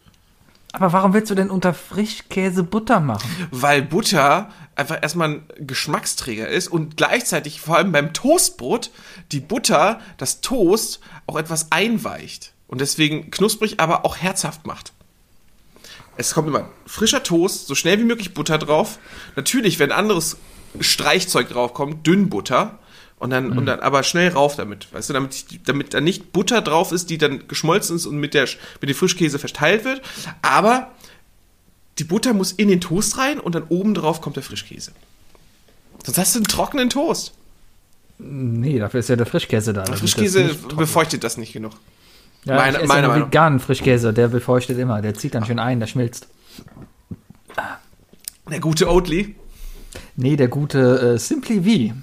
Aber 0.72 0.92
warum 0.92 1.12
willst 1.14 1.30
du 1.30 1.34
denn 1.34 1.50
unter 1.50 1.74
Frischkäse 1.74 2.62
Butter 2.62 3.00
machen? 3.00 3.28
Weil 3.50 3.82
Butter 3.82 4.50
einfach 4.76 4.98
erstmal 5.02 5.28
ein 5.30 5.42
Geschmacksträger 5.58 6.48
ist 6.48 6.68
und 6.68 6.96
gleichzeitig, 6.96 7.60
vor 7.60 7.76
allem 7.76 7.90
beim 7.92 8.12
Toastbrot, 8.14 8.90
die 9.32 9.40
Butter, 9.40 10.00
das 10.18 10.40
Toast, 10.40 11.00
auch 11.26 11.36
etwas 11.36 11.70
einweicht. 11.72 12.52
Und 12.66 12.80
deswegen 12.82 13.30
knusprig, 13.30 13.80
aber 13.80 14.04
auch 14.04 14.16
herzhaft 14.18 14.66
macht. 14.66 14.92
Es 16.18 16.34
kommt 16.34 16.48
immer 16.48 16.68
frischer 16.84 17.22
Toast, 17.22 17.68
so 17.68 17.74
schnell 17.74 17.98
wie 17.98 18.04
möglich 18.04 18.34
Butter 18.34 18.58
drauf. 18.58 18.98
Natürlich, 19.36 19.78
wenn 19.78 19.92
anderes 19.92 20.36
Streichzeug 20.80 21.48
draufkommt, 21.48 22.06
dünn 22.06 22.28
Butter. 22.28 22.78
Und 23.20 23.30
dann, 23.30 23.56
und 23.58 23.66
dann 23.66 23.80
aber 23.80 24.04
schnell 24.04 24.28
rauf 24.28 24.54
damit, 24.54 24.92
weißt 24.92 25.08
du, 25.08 25.12
damit, 25.12 25.44
damit 25.66 25.92
da 25.92 26.00
nicht 26.00 26.32
Butter 26.32 26.60
drauf 26.60 26.92
ist, 26.92 27.10
die 27.10 27.18
dann 27.18 27.48
geschmolzen 27.48 27.96
ist 27.96 28.06
und 28.06 28.18
mit, 28.18 28.32
der, 28.32 28.46
mit 28.80 28.90
dem 28.90 28.94
Frischkäse 28.94 29.40
verteilt 29.40 29.84
wird. 29.84 30.02
Aber 30.40 30.92
die 31.98 32.04
Butter 32.04 32.32
muss 32.32 32.52
in 32.52 32.68
den 32.68 32.80
Toast 32.80 33.18
rein 33.18 33.40
und 33.40 33.56
dann 33.56 33.64
oben 33.70 33.94
drauf 33.94 34.20
kommt 34.20 34.36
der 34.36 34.44
Frischkäse. 34.44 34.92
Sonst 36.04 36.18
hast 36.18 36.34
du 36.34 36.38
einen 36.38 36.46
trockenen 36.46 36.90
Toast. 36.90 37.32
Nee, 38.18 38.78
dafür 38.78 39.00
ist 39.00 39.08
ja 39.08 39.16
der 39.16 39.26
Frischkäse 39.26 39.72
da. 39.72 39.82
das 39.82 40.00
Frischkäse 40.00 40.54
befeuchtet 40.76 41.24
das 41.24 41.38
nicht 41.38 41.52
genug. 41.52 41.72
Ja, 42.44 42.54
meine- 42.56 42.76
ich 42.76 42.82
esse 42.84 42.88
meine 42.88 43.08
Meinung. 43.08 43.26
veganen 43.28 43.60
Frischkäse, 43.60 44.12
der 44.12 44.28
befeuchtet 44.28 44.78
immer. 44.78 45.02
Der 45.02 45.14
zieht 45.14 45.34
dann 45.34 45.44
schön 45.44 45.58
ein, 45.58 45.80
der 45.80 45.86
schmilzt. 45.86 46.28
Der 48.50 48.60
gute 48.60 48.88
Oatly. 48.90 49.34
Nee, 50.16 50.36
der 50.36 50.48
gute 50.48 51.14
äh, 51.14 51.18
Simply 51.18 51.90
V. 51.90 51.94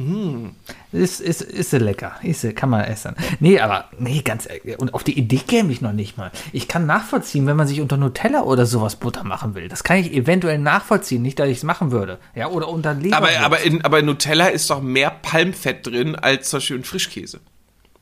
Mhm. 0.00 0.54
Ist, 0.92 1.20
ist, 1.20 1.40
ist 1.42 1.72
lecker. 1.72 2.12
Ist, 2.22 2.56
kann 2.56 2.68
man 2.68 2.82
essen. 2.84 3.14
Nee, 3.38 3.60
aber, 3.60 3.86
nee, 3.98 4.22
ganz 4.22 4.48
ehrlich. 4.48 4.78
Und 4.78 4.92
auf 4.94 5.04
die 5.04 5.16
Idee 5.16 5.38
käme 5.46 5.70
ich 5.72 5.80
noch 5.80 5.92
nicht 5.92 6.16
mal. 6.16 6.32
Ich 6.52 6.66
kann 6.66 6.86
nachvollziehen, 6.86 7.46
wenn 7.46 7.56
man 7.56 7.68
sich 7.68 7.80
unter 7.80 7.96
Nutella 7.96 8.42
oder 8.42 8.66
sowas 8.66 8.96
Butter 8.96 9.22
machen 9.24 9.54
will. 9.54 9.68
Das 9.68 9.84
kann 9.84 9.98
ich 9.98 10.12
eventuell 10.12 10.58
nachvollziehen. 10.58 11.22
Nicht, 11.22 11.38
dass 11.38 11.48
ich 11.48 11.58
es 11.58 11.62
machen 11.62 11.90
würde. 11.92 12.18
Ja, 12.34 12.48
oder 12.48 12.68
unter 12.68 12.94
Leber. 12.94 13.16
Aber, 13.16 13.28
aber, 13.40 13.60
in, 13.60 13.84
aber 13.84 14.02
Nutella 14.02 14.48
ist 14.48 14.68
doch 14.70 14.82
mehr 14.82 15.10
Palmfett 15.10 15.86
drin 15.86 16.16
als 16.16 16.50
zum 16.50 16.58
Beispiel 16.58 16.76
in 16.76 16.84
Frischkäse. 16.84 17.40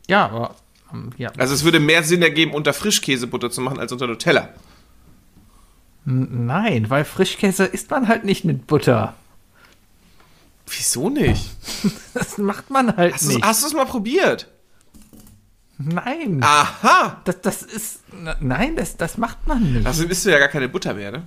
ja, 0.09 0.27
aber, 0.27 0.55
ja. 1.17 1.31
Also 1.39 1.55
es 1.55 1.65
würde 1.65 1.81
mehr 1.81 2.03
Sinn 2.03 2.23
ergeben, 2.23 2.53
unter 2.53 2.73
Frischkäsebutter 2.73 3.51
zu 3.51 3.61
machen, 3.61 3.79
als 3.79 3.93
unter 3.93 4.07
Nutella. 4.07 4.51
Nein, 6.05 6.91
weil 6.91 7.05
Frischkäse 7.05 7.65
isst 7.65 7.91
man 7.91 8.09
halt 8.09 8.25
nicht 8.25 8.45
mit 8.45 8.67
Butter. 8.67 9.15
Wieso 10.67 11.11
nicht? 11.11 11.51
Das 12.15 12.39
macht 12.39 12.71
man 12.71 12.97
halt 12.97 13.15
Hast 13.15 13.25
nicht. 13.29 13.43
hast 13.43 13.63
du 13.63 13.67
es 13.69 13.75
mal 13.75 13.87
probiert? 13.87 14.49
Nein. 15.79 16.41
Aha! 16.43 17.21
Das, 17.25 17.41
das 17.41 17.63
ist. 17.63 18.01
Nein, 18.41 18.77
das, 18.77 18.97
das 18.97 19.17
macht 19.19 19.47
man 19.47 19.73
nicht. 19.73 19.87
Also 19.87 20.05
isst 20.05 20.25
du 20.27 20.31
ja 20.31 20.39
gar 20.39 20.49
keine 20.49 20.69
Butter 20.69 20.95
mehr, 20.95 21.11
ne? 21.11 21.27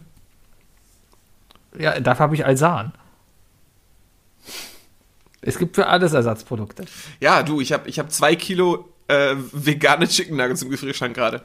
Ja, 1.78 2.00
dafür 2.00 2.24
habe 2.24 2.36
ich 2.36 2.46
Alsan. 2.46 2.94
Es 5.42 5.58
gibt 5.58 5.76
für 5.76 5.88
alles 5.88 6.14
Ersatzprodukte. 6.14 6.86
Ja, 7.20 7.44
du, 7.44 7.60
ich 7.62 7.74
habe 7.74 7.90
ich 7.90 8.00
hab 8.00 8.12
zwei 8.12 8.36
Kilo 8.36 8.90
äh, 9.08 9.36
vegane 9.52 10.08
Chicken 10.08 10.38
Nuggets 10.38 10.62
im 10.62 10.70
Gefrierschrank 10.70 11.14
gerade. 11.16 11.42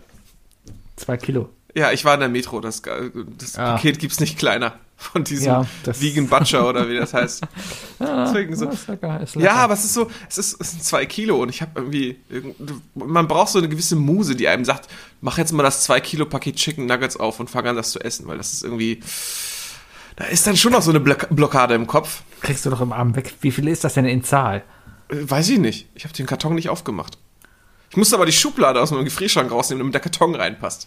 Zwei 0.97 1.17
Kilo. 1.17 1.49
Ja, 1.75 1.93
ich 1.93 2.05
war 2.05 2.15
in 2.15 2.21
der 2.21 2.29
Metro. 2.29 2.61
Das, 2.61 2.83
das 2.83 3.57
Ah. 3.57 3.75
Paket 3.75 3.99
gibt's 3.99 4.19
nicht 4.21 4.39
kleiner. 4.39 4.75
Von 4.97 5.25
diesem 5.25 5.47
Ja, 5.47 5.67
Vegan 5.85 6.27
Butcher 6.29 6.69
oder 6.69 6.87
wie 6.91 6.97
das 6.99 7.15
heißt. 7.15 7.43
Deswegen 8.01 8.55
so. 8.55 8.67
Ja, 8.67 8.71
ist 8.73 8.87
lecker, 8.89 9.21
ist 9.23 9.35
lecker. 9.35 9.47
Ja, 9.47 9.55
aber 9.55 9.73
es 9.73 9.85
ist 9.85 9.95
so, 9.95 10.11
es, 10.29 10.37
ist, 10.37 10.61
es 10.61 10.71
sind 10.73 10.85
zwei 10.85 11.07
Kilo 11.07 11.41
und 11.41 11.49
ich 11.49 11.63
habe 11.63 11.71
irgendwie, 11.77 12.19
irgend- 12.29 12.57
man 12.95 13.27
braucht 13.27 13.49
so 13.49 13.59
eine 13.61 13.69
gewisse 13.71 13.97
Muse, 13.97 14.37
die 14.37 14.47
einem 14.49 14.67
sagt, 14.67 14.89
mach 15.23 15.39
jetzt 15.39 15.53
mal 15.53 15.63
das 15.63 15.85
zwei 15.85 16.01
Kilo 16.01 16.27
Paket 16.27 16.57
Chicken 16.57 16.85
Nuggets 16.85 17.17
auf 17.17 17.41
und 17.41 17.49
fang 17.49 17.67
an, 17.67 17.77
das 17.77 17.93
zu 17.93 18.01
essen, 18.01 18.27
weil 18.27 18.37
das 18.37 18.53
ist 18.53 18.63
irgendwie, 18.63 19.01
da 20.17 20.25
ist 20.27 20.47
dann 20.47 20.59
schon 20.59 20.73
noch 20.73 20.83
so 20.83 20.91
eine 20.91 21.01
Block 21.01 21.29
Blockade 21.31 21.75
im 21.75 21.87
Kopf. 21.87 22.23
Kriegst 22.43 22.67
du 22.67 22.71
doch 22.71 22.83
im 22.83 22.93
Abend 22.93 23.17
weg. 23.17 23.33
Wie 23.41 23.53
viel 23.53 23.69
ist 23.69 23.85
das 23.85 23.95
denn 23.95 24.05
in 24.05 24.23
Zahl? 24.23 24.65
Äh, 25.09 25.17
Weiß 25.31 25.49
ich 25.49 25.59
nicht. 25.59 25.89
Ich 25.95 26.05
habe 26.05 26.13
den 26.13 26.27
Karton 26.27 26.55
nicht 26.57 26.69
aufgemacht. 26.69 27.17
Ich 27.91 27.97
musste 27.97 28.15
aber 28.15 28.27
die 28.27 28.33
Schublade 28.33 28.81
aus 28.81 28.93
meinem 28.93 29.05
Gefrierschrank 29.05 29.51
rausnehmen, 29.51 29.81
damit 29.81 29.95
der 29.95 30.01
Karton 30.01 30.35
reinpasst. 30.35 30.87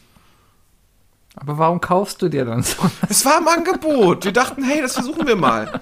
Aber 1.36 1.58
warum 1.58 1.82
kaufst 1.82 2.22
du 2.22 2.30
dir 2.30 2.45
dann 2.45 2.64
so? 2.64 2.78
Es 3.10 3.26
war 3.26 3.39
im 3.39 3.47
Angebot. 3.47 4.24
Wir 4.24 4.32
dachten, 4.32 4.64
hey, 4.64 4.82
das 4.82 4.93
versuchen 4.93 5.28
wir 5.28 5.36
mal. 5.36 5.82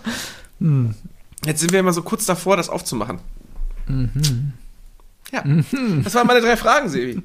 Jetzt 1.46 1.60
sind 1.60 1.72
wir 1.72 1.80
immer 1.80 1.94
so 1.94 2.02
kurz 2.02 2.26
davor, 2.26 2.58
das 2.58 2.70
aufzumachen. 2.70 3.20
Ja, 5.32 5.44
das 6.04 6.16
waren 6.16 6.28
meine 6.28 6.42
drei 6.42 6.58
Fragen, 6.58 6.90
Sevi. 6.90 7.22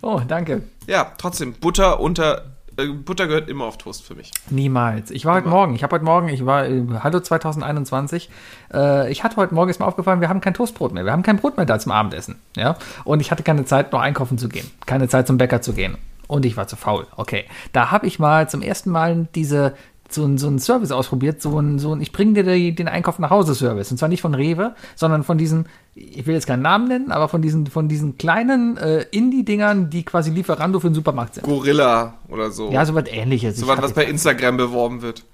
Oh, 0.00 0.20
danke. 0.26 0.62
Ja, 0.86 1.12
trotzdem, 1.18 1.52
Butter 1.52 2.00
unter, 2.00 2.44
Butter 2.86 3.26
gehört 3.26 3.48
immer 3.48 3.64
auf 3.64 3.76
Toast 3.76 4.04
für 4.04 4.14
mich. 4.14 4.30
Niemals. 4.50 5.10
Ich 5.10 5.24
war 5.24 5.34
heute 5.34 5.48
Morgen, 5.48 5.74
ich 5.74 5.82
habe 5.82 5.94
heute 5.96 6.04
Morgen, 6.04 6.28
ich 6.28 6.46
war, 6.46 6.64
äh, 6.66 6.82
hallo 7.02 7.18
2021, 7.18 8.30
äh, 8.72 9.10
ich 9.10 9.24
hatte 9.24 9.36
heute 9.36 9.52
Morgen, 9.54 9.68
ist 9.70 9.80
mir 9.80 9.86
aufgefallen, 9.86 10.20
wir 10.20 10.28
haben 10.28 10.40
kein 10.40 10.54
Toastbrot 10.54 10.92
mehr, 10.92 11.04
wir 11.04 11.10
haben 11.12 11.24
kein 11.24 11.38
Brot 11.38 11.56
mehr 11.56 11.66
da 11.66 11.78
zum 11.80 11.90
Abendessen, 11.90 12.36
ja, 12.56 12.76
und 13.04 13.18
ich 13.20 13.30
hatte 13.32 13.42
keine 13.42 13.64
Zeit, 13.64 13.92
noch 13.92 14.00
einkaufen 14.00 14.38
zu 14.38 14.48
gehen, 14.48 14.70
keine 14.86 15.08
Zeit 15.08 15.26
zum 15.26 15.38
Bäcker 15.38 15.60
zu 15.60 15.72
gehen. 15.72 15.98
Und 16.28 16.44
ich 16.44 16.56
war 16.56 16.68
zu 16.68 16.76
faul, 16.76 17.06
okay. 17.16 17.46
Da 17.72 17.90
habe 17.90 18.06
ich 18.06 18.18
mal 18.18 18.48
zum 18.48 18.62
ersten 18.62 18.90
Mal 18.90 19.26
diese, 19.34 19.74
so, 20.10 20.24
ein- 20.24 20.38
so 20.38 20.46
einen 20.46 20.58
Service 20.58 20.92
ausprobiert, 20.92 21.42
so 21.42 21.58
ein, 21.58 21.78
so 21.78 21.92
ein 21.94 22.00
ich 22.00 22.12
bringe 22.12 22.44
dir 22.44 22.72
den 22.74 22.86
Einkauf 22.88 23.18
nach 23.18 23.30
Hause 23.30 23.54
Service, 23.54 23.90
und 23.90 23.96
zwar 23.98 24.08
nicht 24.08 24.20
von 24.22 24.34
Rewe, 24.34 24.74
sondern 24.94 25.24
von 25.24 25.36
diesen, 25.38 25.66
ich 25.98 26.26
will 26.26 26.34
jetzt 26.34 26.46
keinen 26.46 26.62
Namen 26.62 26.88
nennen, 26.88 27.10
aber 27.10 27.28
von 27.28 27.42
diesen, 27.42 27.66
von 27.66 27.88
diesen 27.88 28.16
kleinen 28.18 28.76
äh, 28.76 29.04
Indie-Dingern, 29.10 29.90
die 29.90 30.04
quasi 30.04 30.30
Lieferando 30.30 30.80
für 30.80 30.88
den 30.90 30.94
Supermarkt 30.94 31.34
sind. 31.34 31.44
Gorilla 31.44 32.14
oder 32.28 32.50
so. 32.50 32.70
Ja, 32.70 32.84
so 32.84 32.94
was 32.94 33.08
ähnliches. 33.08 33.56
so 33.56 33.66
was, 33.66 33.92
bei 33.92 34.04
Instagram 34.04 34.56
beworben 34.56 35.02
wird. 35.02 35.24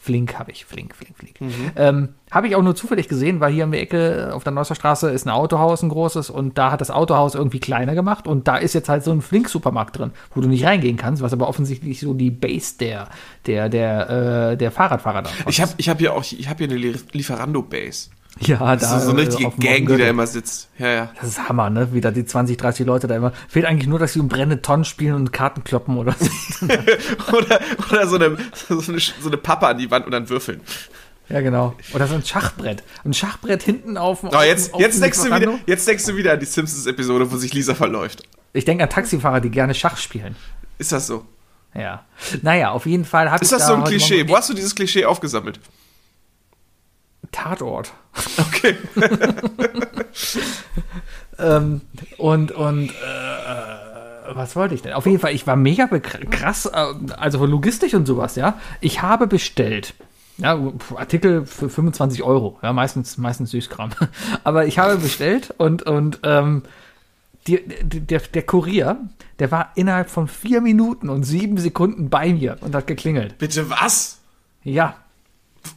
Flink 0.00 0.38
habe 0.38 0.50
ich, 0.50 0.66
flink, 0.66 0.94
flink, 0.94 1.16
flink. 1.16 1.36
Ähm, 1.76 2.10
habe 2.30 2.46
ich 2.46 2.56
auch 2.56 2.62
nur 2.62 2.76
zufällig 2.76 3.08
gesehen, 3.08 3.40
weil 3.40 3.54
hier 3.54 3.64
um 3.64 3.72
die 3.72 3.78
Ecke 3.78 4.32
auf 4.34 4.44
der 4.44 4.52
Neusser 4.52 4.74
Straße 4.74 5.08
ist 5.10 5.24
ein 5.24 5.30
Autohaus, 5.30 5.82
ein 5.82 5.88
großes, 5.88 6.28
und 6.28 6.58
da 6.58 6.70
hat 6.70 6.82
das 6.82 6.90
Autohaus 6.90 7.34
irgendwie 7.34 7.58
kleiner 7.58 7.94
gemacht 7.94 8.26
und 8.26 8.46
da 8.46 8.58
ist 8.58 8.74
jetzt 8.74 8.90
halt 8.90 9.02
so 9.02 9.12
ein 9.12 9.22
Flink-Supermarkt 9.22 9.98
drin, 9.98 10.10
wo 10.34 10.42
du 10.42 10.48
nicht 10.48 10.66
reingehen 10.66 10.98
kannst, 10.98 11.22
was 11.22 11.32
aber 11.32 11.48
offensichtlich 11.48 12.00
so 12.00 12.12
die 12.12 12.30
Base 12.30 12.74
der, 12.78 13.08
der, 13.46 13.70
der, 13.70 14.50
äh, 14.50 14.56
der 14.58 14.70
Fahrradfahrer 14.70 15.22
da 15.22 15.30
Ich 15.48 15.62
habe 15.62 15.72
ich 15.78 15.88
hab 15.88 15.98
hier 15.98 16.12
auch, 16.12 16.22
ich 16.22 16.48
habe 16.50 16.58
hier 16.58 16.68
eine 16.68 16.76
Lie- 16.76 17.00
Lieferando-Base. 17.12 18.10
Ja, 18.40 18.58
da. 18.58 18.76
Das 18.76 18.92
ist 18.96 19.04
so 19.04 19.10
eine 19.10 19.22
richtige 19.22 19.50
Gang, 19.58 19.86
die 19.86 19.96
da 19.96 20.08
immer 20.08 20.26
sitzt. 20.26 20.68
Ja, 20.78 20.88
ja. 20.88 21.12
Das 21.20 21.28
ist 21.28 21.48
Hammer, 21.48 21.70
ne? 21.70 21.92
Wie 21.92 22.00
da 22.00 22.10
die 22.10 22.24
20, 22.24 22.56
30 22.56 22.86
Leute 22.86 23.06
da 23.06 23.16
immer. 23.16 23.32
Fehlt 23.48 23.64
eigentlich 23.64 23.88
nur, 23.88 23.98
dass 23.98 24.12
sie 24.12 24.20
um 24.20 24.28
brennende 24.28 24.60
Tonnen 24.60 24.84
spielen 24.84 25.14
und 25.14 25.32
Karten 25.32 25.62
kloppen 25.62 25.96
oder 25.96 26.14
so. 26.18 26.66
oder 27.36 27.60
oder 27.90 28.06
so, 28.08 28.16
eine, 28.16 28.36
so, 28.68 28.74
eine, 28.90 28.98
so 28.98 29.28
eine 29.28 29.36
Pappe 29.36 29.68
an 29.68 29.78
die 29.78 29.90
Wand 29.90 30.06
und 30.06 30.12
dann 30.12 30.28
würfeln. 30.28 30.60
ja, 31.28 31.40
genau. 31.40 31.74
Oder 31.94 32.08
so 32.08 32.16
ein 32.16 32.24
Schachbrett. 32.24 32.82
Ein 33.04 33.14
Schachbrett 33.14 33.62
hinten 33.62 33.96
auf 33.96 34.20
dem. 34.20 34.30
Oh, 34.30 34.42
jetzt, 34.42 34.74
auf 34.74 34.80
jetzt, 34.80 35.00
denkst 35.00 35.22
du 35.22 35.26
wieder, 35.26 35.58
jetzt 35.66 35.86
denkst 35.86 36.04
du 36.04 36.16
wieder 36.16 36.32
an 36.32 36.40
die 36.40 36.46
Simpsons-Episode, 36.46 37.30
wo 37.30 37.36
sich 37.36 37.54
Lisa 37.54 37.74
verläuft. 37.74 38.24
Ich 38.52 38.64
denke 38.64 38.84
an 38.84 38.90
Taxifahrer, 38.90 39.40
die 39.40 39.50
gerne 39.50 39.74
Schach 39.74 39.96
spielen. 39.96 40.34
Ist 40.78 40.90
das 40.90 41.06
so? 41.06 41.24
Ja. 41.74 42.04
Naja, 42.42 42.70
auf 42.70 42.86
jeden 42.86 43.04
Fall 43.04 43.30
ich 43.34 43.42
Ist 43.42 43.52
das 43.52 43.62
da 43.62 43.68
so 43.68 43.74
ein 43.74 43.84
Klischee? 43.84 44.28
Wo 44.28 44.36
hast 44.36 44.48
du 44.48 44.54
dieses 44.54 44.74
Klischee 44.74 45.04
aufgesammelt? 45.04 45.60
Tatort. 47.34 47.92
Okay. 48.38 48.76
Ähm, 51.38 51.80
und 52.16 52.52
und 52.52 52.90
äh, 52.90 54.34
was 54.34 54.56
wollte 54.56 54.74
ich 54.74 54.82
denn? 54.82 54.92
Auf 54.92 55.06
jeden 55.06 55.18
Fall, 55.18 55.34
ich 55.34 55.46
war 55.46 55.56
mega 55.56 55.86
krass, 55.86 56.66
äh, 56.66 56.94
also 57.16 57.44
logistisch 57.44 57.94
und 57.94 58.06
sowas, 58.06 58.36
ja. 58.36 58.58
Ich 58.80 59.02
habe 59.02 59.26
bestellt. 59.26 59.94
Ja, 60.38 60.58
Artikel 60.96 61.46
für 61.46 61.68
25 61.68 62.22
Euro, 62.24 62.58
ja, 62.62 62.72
meistens, 62.72 63.18
meistens 63.18 63.50
Süßkram. 63.50 63.90
Aber 64.44 64.66
ich 64.66 64.78
habe 64.78 64.96
bestellt 64.96 65.54
und, 65.58 65.82
und 65.82 66.20
ähm, 66.24 66.62
die, 67.46 67.60
die, 67.82 68.00
der, 68.00 68.20
der 68.20 68.42
Kurier, 68.42 68.96
der 69.38 69.50
war 69.50 69.72
innerhalb 69.74 70.10
von 70.10 70.26
vier 70.26 70.60
Minuten 70.60 71.08
und 71.08 71.24
sieben 71.24 71.58
Sekunden 71.58 72.10
bei 72.10 72.32
mir 72.32 72.56
und 72.62 72.74
hat 72.74 72.86
geklingelt. 72.86 73.38
Bitte 73.38 73.70
was? 73.70 74.18
Ja. 74.64 74.96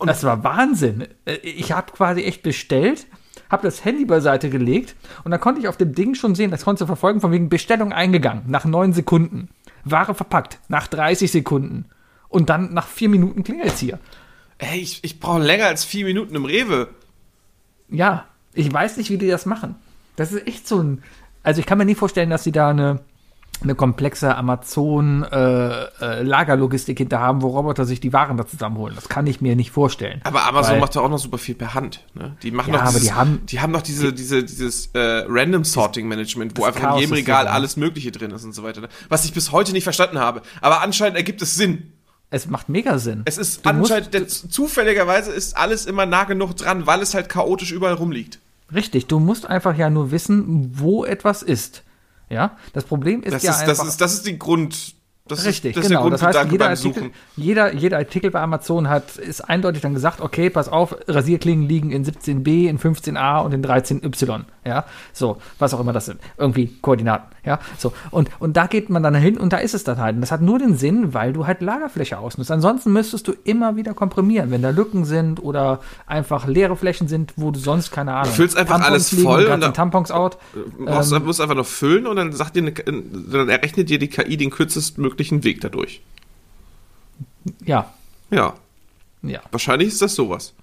Das 0.05 0.23
war 0.23 0.43
Wahnsinn. 0.43 1.07
Äh, 1.25 1.35
Ich 1.43 1.71
habe 1.71 1.91
quasi 1.91 2.23
echt 2.23 2.43
bestellt, 2.43 3.07
habe 3.49 3.63
das 3.63 3.85
Handy 3.85 4.05
beiseite 4.05 4.49
gelegt 4.49 4.95
und 5.23 5.31
dann 5.31 5.39
konnte 5.39 5.61
ich 5.61 5.67
auf 5.67 5.77
dem 5.77 5.93
Ding 5.93 6.15
schon 6.15 6.35
sehen, 6.35 6.51
das 6.51 6.63
konntest 6.63 6.81
du 6.81 6.85
verfolgen, 6.87 7.21
von 7.21 7.31
wegen 7.31 7.49
Bestellung 7.49 7.93
eingegangen, 7.93 8.43
nach 8.47 8.65
neun 8.65 8.93
Sekunden. 8.93 9.49
Ware 9.83 10.15
verpackt, 10.15 10.59
nach 10.67 10.87
30 10.87 11.31
Sekunden. 11.31 11.85
Und 12.29 12.49
dann 12.49 12.73
nach 12.73 12.87
vier 12.87 13.07
Minuten 13.07 13.43
klingelt's 13.43 13.79
hier. 13.79 13.99
Ey, 14.57 14.79
ich, 14.79 15.03
ich 15.03 15.19
brauche 15.19 15.41
länger 15.41 15.67
als 15.67 15.85
vier 15.85 16.03
Minuten 16.05 16.35
im 16.35 16.43
Rewe. 16.45 16.89
Ja, 17.89 18.25
ich 18.53 18.71
weiß 18.71 18.97
nicht, 18.97 19.09
wie 19.09 19.17
die 19.17 19.27
das 19.29 19.45
machen. 19.45 19.75
Das 20.17 20.31
ist 20.33 20.45
echt 20.47 20.67
so 20.67 20.81
ein. 20.81 21.03
Also 21.43 21.61
ich 21.61 21.65
kann 21.65 21.77
mir 21.77 21.85
nie 21.85 21.95
vorstellen, 21.95 22.29
dass 22.29 22.43
sie 22.43 22.51
da 22.51 22.69
eine, 22.69 22.99
eine 23.63 23.75
komplexe 23.75 24.35
Amazon-Lagerlogistik 24.35 26.97
hinter 26.97 27.19
haben, 27.19 27.41
wo 27.41 27.47
Roboter 27.49 27.85
sich 27.85 27.99
die 27.99 28.13
Waren 28.13 28.37
da 28.37 28.45
zusammenholen. 28.45 28.95
Das 28.95 29.09
kann 29.09 29.27
ich 29.27 29.41
mir 29.41 29.55
nicht 29.55 29.71
vorstellen. 29.71 30.21
Aber 30.23 30.45
Amazon 30.45 30.73
Weil- 30.73 30.79
macht 30.81 30.95
doch 30.95 31.03
auch 31.03 31.09
noch 31.09 31.17
super 31.19 31.37
viel 31.37 31.55
per 31.55 31.73
Hand. 31.73 32.03
Ne? 32.13 32.35
Die 32.43 32.51
machen 32.51 32.73
Ja, 32.73 32.81
aber 32.81 32.91
dieses, 32.91 33.03
die 33.07 33.13
haben- 33.13 33.45
die 33.45 33.59
haben 33.59 33.73
doch 33.73 33.81
diese, 33.81 34.13
diese, 34.13 34.43
dieses 34.43 34.87
äh, 34.93 35.25
Random 35.27 35.63
Sorting 35.63 36.07
Management, 36.07 36.57
wo 36.57 36.65
einfach 36.65 36.81
in 36.81 36.85
Chaos 36.87 36.99
jedem 37.01 37.13
ist 37.13 37.19
Regal 37.19 37.45
ja. 37.45 37.51
alles 37.51 37.77
Mögliche 37.77 38.11
drin 38.11 38.31
ist 38.31 38.43
und 38.43 38.53
so 38.53 38.63
weiter. 38.63 38.81
Ne? 38.81 38.89
Was 39.09 39.25
ich 39.25 39.33
bis 39.33 39.51
heute 39.51 39.71
nicht 39.73 39.83
verstanden 39.83 40.19
habe. 40.19 40.41
Aber 40.61 40.81
anscheinend 40.81 41.17
ergibt 41.17 41.41
es 41.41 41.55
Sinn. 41.55 41.93
Es 42.29 42.47
macht 42.47 42.67
mega 42.69 42.99
Sinn. 42.99 43.21
Es 43.25 43.37
ist 43.37 43.65
Du 43.65 43.71
musst- 43.73 43.91
anscheinend, 43.91 44.13
der, 44.13 44.27
zufälligerweise 44.27 45.31
ist 45.31 45.55
alles 45.55 45.85
immer 45.85 46.05
nah 46.05 46.25
genug 46.25 46.55
dran, 46.57 46.85
weil 46.85 47.01
es 47.01 47.13
halt 47.13 47.29
chaotisch 47.29 47.71
überall 47.71 47.93
rumliegt. 47.93 48.39
Richtig, 48.73 49.05
du 49.07 49.19
musst 49.19 49.47
einfach 49.49 49.77
ja 49.77 49.89
nur 49.89 50.11
wissen, 50.11 50.71
wo 50.77 51.05
etwas 51.05 51.41
ist. 51.41 51.83
Ja, 52.29 52.57
das 52.73 52.83
Problem 52.83 53.23
ist 53.23 53.33
Das, 53.33 53.43
ja 53.43 53.51
ist, 53.51 53.61
einfach. 53.61 53.77
das, 53.77 53.87
ist, 53.87 54.01
das 54.01 54.13
ist 54.15 54.27
die 54.27 54.37
Grund. 54.37 54.95
Das 55.27 55.45
Richtig, 55.45 55.71
ist, 55.71 55.77
das 55.77 55.85
ist 55.85 55.89
genau. 55.89 56.03
der 56.03 56.11
Das 56.11 56.23
heißt, 56.23 56.51
jeder 56.51 56.69
Artikel, 56.69 57.11
jeder, 57.35 57.73
jeder 57.73 57.97
Artikel 57.97 58.31
bei 58.31 58.39
Amazon 58.41 58.87
hat, 58.87 59.17
ist 59.17 59.41
eindeutig 59.41 59.81
dann 59.81 59.93
gesagt, 59.93 60.21
okay, 60.21 60.49
pass 60.49 60.69
auf, 60.69 60.95
Rasierklingen 61.07 61.67
liegen 61.67 61.91
in 61.91 62.05
17b, 62.05 62.69
in 62.69 62.79
15a 62.79 63.43
und 63.43 63.53
in 63.53 63.63
13y. 63.63 64.45
Ja, 64.67 64.83
so, 65.13 65.37
was 65.59 65.73
auch 65.73 65.79
immer 65.79 65.93
das 65.93 66.07
sind. 66.07 66.19
Irgendwie 66.37 66.67
Koordinaten. 66.81 67.33
Ja, 67.45 67.59
so. 67.77 67.93
Und, 68.11 68.29
und 68.39 68.57
da 68.57 68.67
geht 68.67 68.89
man 68.89 69.01
dann 69.01 69.15
hin 69.15 69.37
und 69.37 69.53
da 69.53 69.57
ist 69.59 69.73
es 69.73 69.85
dann 69.85 69.97
halt. 69.97 70.15
Und 70.15 70.21
das 70.21 70.31
hat 70.33 70.41
nur 70.41 70.59
den 70.59 70.75
Sinn, 70.75 71.13
weil 71.13 71.31
du 71.31 71.47
halt 71.47 71.61
Lagerfläche 71.61 72.17
ausnutzt. 72.19 72.51
Ansonsten 72.51 72.91
müsstest 72.91 73.29
du 73.29 73.33
immer 73.45 73.77
wieder 73.77 73.93
komprimieren, 73.93 74.51
wenn 74.51 74.61
da 74.61 74.71
Lücken 74.71 75.05
sind 75.05 75.41
oder 75.41 75.79
einfach 76.05 76.47
leere 76.47 76.75
Flächen 76.75 77.07
sind, 77.07 77.31
wo 77.37 77.51
du 77.51 77.59
sonst, 77.59 77.91
keine 77.91 78.13
Ahnung. 78.13 78.33
füllst 78.33 78.57
einfach 78.57 78.73
Tampons 78.75 78.91
alles 78.91 79.11
liegen 79.13 79.23
voll 79.23 79.45
und 79.45 79.61
dann- 79.61 79.73
Tampons 79.73 80.11
out. 80.11 80.37
Du 80.53 80.83
brauchst, 80.85 81.13
Ähm, 81.13 81.23
musst 81.23 81.39
einfach 81.39 81.55
noch 81.55 81.65
füllen 81.65 82.05
und 82.07 82.17
dann 82.17 82.33
sagt 82.33 82.57
dir, 82.57 82.63
eine, 82.63 82.73
dann 82.73 83.47
errechnet 83.47 83.89
dir 83.89 83.99
die 83.99 84.09
KI 84.09 84.35
den 84.35 84.49
kürzestmöglichen 84.49 85.45
Weg 85.45 85.61
dadurch. 85.61 86.01
ja, 87.65 87.91
Ja, 88.29 88.53
ja. 89.21 89.39
wahrscheinlich 89.51 89.87
ist 89.89 90.01
das 90.01 90.15
sowas. 90.15 90.53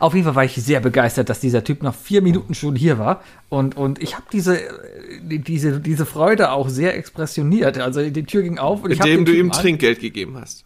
Auf 0.00 0.14
jeden 0.14 0.24
Fall 0.24 0.34
war 0.34 0.44
ich 0.44 0.54
sehr 0.54 0.80
begeistert, 0.80 1.28
dass 1.28 1.40
dieser 1.40 1.62
Typ 1.62 1.82
nach 1.82 1.94
vier 1.94 2.22
Minuten 2.22 2.54
schon 2.54 2.76
hier 2.76 2.98
war. 2.98 3.22
Und, 3.48 3.76
und 3.76 4.02
ich 4.02 4.14
habe 4.14 4.26
diese, 4.32 4.60
äh, 4.60 5.38
diese, 5.38 5.80
diese 5.80 6.06
Freude 6.06 6.50
auch 6.50 6.68
sehr 6.68 6.96
expressioniert. 6.96 7.78
Also 7.78 8.08
die 8.08 8.24
Tür 8.24 8.42
ging 8.42 8.58
auf 8.58 8.84
und 8.84 8.90
ich 8.90 9.00
habe 9.00 9.10
Indem 9.10 9.24
du 9.24 9.32
ihm 9.32 9.52
Trinkgeld 9.52 10.00
gegeben 10.00 10.38
hast. 10.40 10.64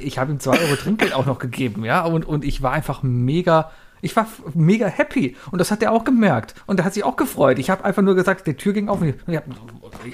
Ich 0.00 0.18
habe 0.18 0.32
ihm 0.32 0.40
zwei 0.40 0.58
Euro 0.58 0.76
Trinkgeld 0.76 1.12
auch 1.12 1.26
noch 1.26 1.38
gegeben, 1.38 1.84
ja. 1.84 2.04
Und, 2.04 2.24
und 2.24 2.44
ich 2.44 2.62
war 2.62 2.72
einfach 2.72 3.02
mega. 3.02 3.70
Ich 4.00 4.14
war 4.16 4.26
mega 4.54 4.86
happy 4.86 5.36
und 5.50 5.58
das 5.58 5.70
hat 5.70 5.82
er 5.82 5.92
auch 5.92 6.04
gemerkt 6.04 6.54
und 6.66 6.78
er 6.80 6.84
hat 6.84 6.94
sich 6.94 7.04
auch 7.04 7.16
gefreut. 7.16 7.58
Ich 7.58 7.70
habe 7.70 7.84
einfach 7.84 8.02
nur 8.02 8.14
gesagt, 8.14 8.46
die 8.46 8.54
Tür 8.54 8.72
ging 8.72 8.88
auf 8.88 9.00
und 9.00 9.08
ich, 9.26 9.36
habe 9.36 9.46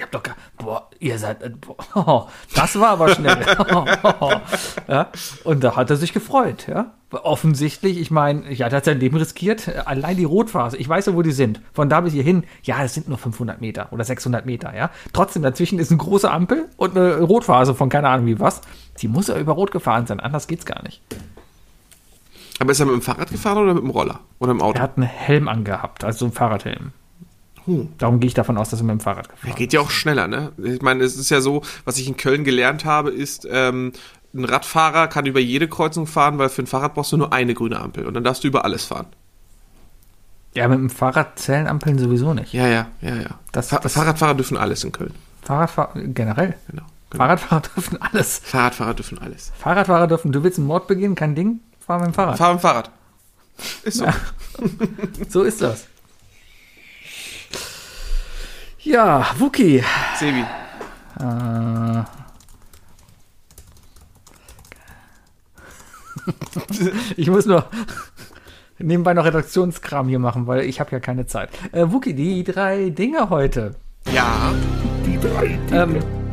hab 0.01 0.11
doch, 0.11 0.23
ge- 0.23 0.33
boah, 0.57 0.89
ihr 0.99 1.17
seid, 1.19 1.41
äh, 1.43 1.49
boah, 1.49 2.29
das 2.55 2.79
war 2.79 2.89
aber 2.89 3.09
schnell. 3.09 3.37
ja, 4.87 5.09
und 5.43 5.63
da 5.63 5.75
hat 5.75 5.89
er 5.89 5.95
sich 5.95 6.13
gefreut, 6.13 6.67
ja. 6.67 6.93
Offensichtlich, 7.11 7.97
ich 7.97 8.11
meine, 8.11 8.51
ja, 8.51 8.67
der 8.67 8.77
hat 8.77 8.85
sein 8.85 8.99
Leben 8.99 9.15
riskiert. 9.15 9.69
Allein 9.87 10.17
die 10.17 10.25
Rotphase, 10.25 10.75
ich 10.77 10.89
weiß 10.89 11.05
ja, 11.05 11.13
wo 11.13 11.21
die 11.21 11.31
sind. 11.31 11.61
Von 11.71 11.87
da 11.87 12.01
bis 12.01 12.13
hierhin, 12.13 12.43
ja, 12.63 12.81
das 12.81 12.93
sind 12.93 13.07
nur 13.07 13.17
500 13.17 13.61
Meter 13.61 13.87
oder 13.91 14.03
600 14.03 14.45
Meter, 14.45 14.75
ja. 14.75 14.89
Trotzdem, 15.13 15.41
dazwischen 15.43 15.79
ist 15.79 15.91
eine 15.91 15.97
große 15.99 16.29
Ampel 16.29 16.65
und 16.77 16.97
eine 16.97 17.19
Rotphase 17.21 17.73
von 17.73 17.89
keine 17.89 18.09
Ahnung 18.09 18.25
wie 18.25 18.39
was. 18.39 18.61
Sie 18.95 19.07
muss 19.07 19.27
ja 19.27 19.37
über 19.37 19.53
Rot 19.53 19.71
gefahren 19.71 20.07
sein, 20.07 20.19
anders 20.19 20.47
geht's 20.47 20.65
gar 20.65 20.83
nicht. 20.83 21.01
Aber 22.59 22.71
ist 22.71 22.79
er 22.79 22.85
mit 22.85 22.95
dem 22.95 23.01
Fahrrad 23.01 23.29
gefahren 23.31 23.57
oder 23.57 23.73
mit 23.73 23.83
dem 23.83 23.89
Roller? 23.89 24.21
Oder 24.39 24.51
im 24.51 24.61
Auto? 24.61 24.77
Er 24.77 24.83
hat 24.83 24.97
einen 24.97 25.05
Helm 25.07 25.47
angehabt, 25.47 26.03
also 26.03 26.25
einen 26.25 26.33
Fahrradhelm. 26.33 26.91
Hm. 27.65 27.89
Darum 27.97 28.19
gehe 28.19 28.27
ich 28.27 28.33
davon 28.33 28.57
aus, 28.57 28.69
dass 28.69 28.79
er 28.79 28.85
mit 28.85 28.93
dem 28.93 28.99
Fahrrad 28.99 29.27
gefahren 29.27 29.49
Er 29.49 29.55
geht 29.55 29.73
ja 29.73 29.79
auch 29.81 29.89
schneller, 29.89 30.27
ne? 30.27 30.51
Ich 30.63 30.81
meine, 30.81 31.03
es 31.03 31.15
ist 31.17 31.29
ja 31.31 31.41
so, 31.41 31.63
was 31.83 31.97
ich 31.97 32.07
in 32.07 32.15
Köln 32.15 32.43
gelernt 32.43 32.85
habe, 32.85 33.09
ist, 33.11 33.47
ähm, 33.51 33.91
ein 34.33 34.45
Radfahrer 34.45 35.07
kann 35.07 35.25
über 35.25 35.39
jede 35.39 35.67
Kreuzung 35.67 36.07
fahren, 36.07 36.37
weil 36.37 36.49
für 36.49 36.61
ein 36.61 36.67
Fahrrad 36.67 36.93
brauchst 36.93 37.11
du 37.11 37.17
nur 37.17 37.33
eine 37.33 37.53
grüne 37.53 37.79
Ampel 37.79 38.05
und 38.05 38.13
dann 38.13 38.23
darfst 38.23 38.43
du 38.43 38.47
über 38.47 38.63
alles 38.65 38.85
fahren. 38.85 39.07
Ja, 40.53 40.67
mit 40.67 40.77
dem 40.79 40.89
Fahrrad 40.89 41.37
zählen 41.39 41.67
Ampeln 41.67 41.97
sowieso 41.99 42.33
nicht. 42.33 42.53
Ja, 42.53 42.67
ja, 42.67 42.87
ja, 43.01 43.15
ja. 43.15 43.39
Das- 43.51 43.69
Fa 43.69 43.79
das- 43.79 43.93
Fahrradfahrer 43.93 44.35
dürfen 44.35 44.57
alles 44.57 44.83
in 44.83 44.91
Köln. 44.91 45.13
Fahrradfahrer, 45.41 45.99
generell. 46.01 46.55
Genau. 46.69 46.83
genau. 47.09 47.23
Fahrradfahrer 47.23 47.61
dürfen 47.75 48.01
alles. 48.01 48.39
Fahrradfahrer 48.43 48.93
dürfen 48.93 49.17
alles. 49.19 49.51
Fahrradfahrer 49.57 50.07
dürfen, 50.07 50.31
du 50.31 50.43
willst 50.43 50.57
einen 50.57 50.67
Mord 50.67 50.87
begehen, 50.87 51.15
kein 51.15 51.35
Ding, 51.35 51.59
fahr 51.85 51.99
mit 51.99 52.07
dem 52.07 52.13
Fahrrad. 52.13 52.37
Fahr 52.37 52.53
mit 52.53 52.59
dem 52.59 52.61
Fahrrad. 52.61 52.91
Ist 53.83 53.97
so. 53.97 54.05
So 55.29 55.43
ist 55.43 55.61
das. 55.61 55.87
Ja, 58.79 59.25
Wookie. 59.37 59.83
Sebi. 60.17 60.45
Äh, 61.19 62.03
ich 67.17 67.29
muss 67.29 67.45
nur 67.45 67.65
nebenbei 68.79 69.13
noch 69.13 69.25
Redaktionskram 69.25 70.07
hier 70.07 70.19
machen, 70.19 70.47
weil 70.47 70.61
ich 70.61 70.79
habe 70.79 70.91
ja 70.91 70.99
keine 70.99 71.25
Zeit. 71.25 71.49
Äh, 71.73 71.91
Wookie, 71.91 72.13
die 72.13 72.43
drei 72.43 72.89
Dinge 72.91 73.29
heute. 73.29 73.75
Ja. 74.11 74.53
Die 75.05 75.19
drei 75.19 75.59
Dinge. 75.69 75.97
Ähm, 75.99 76.24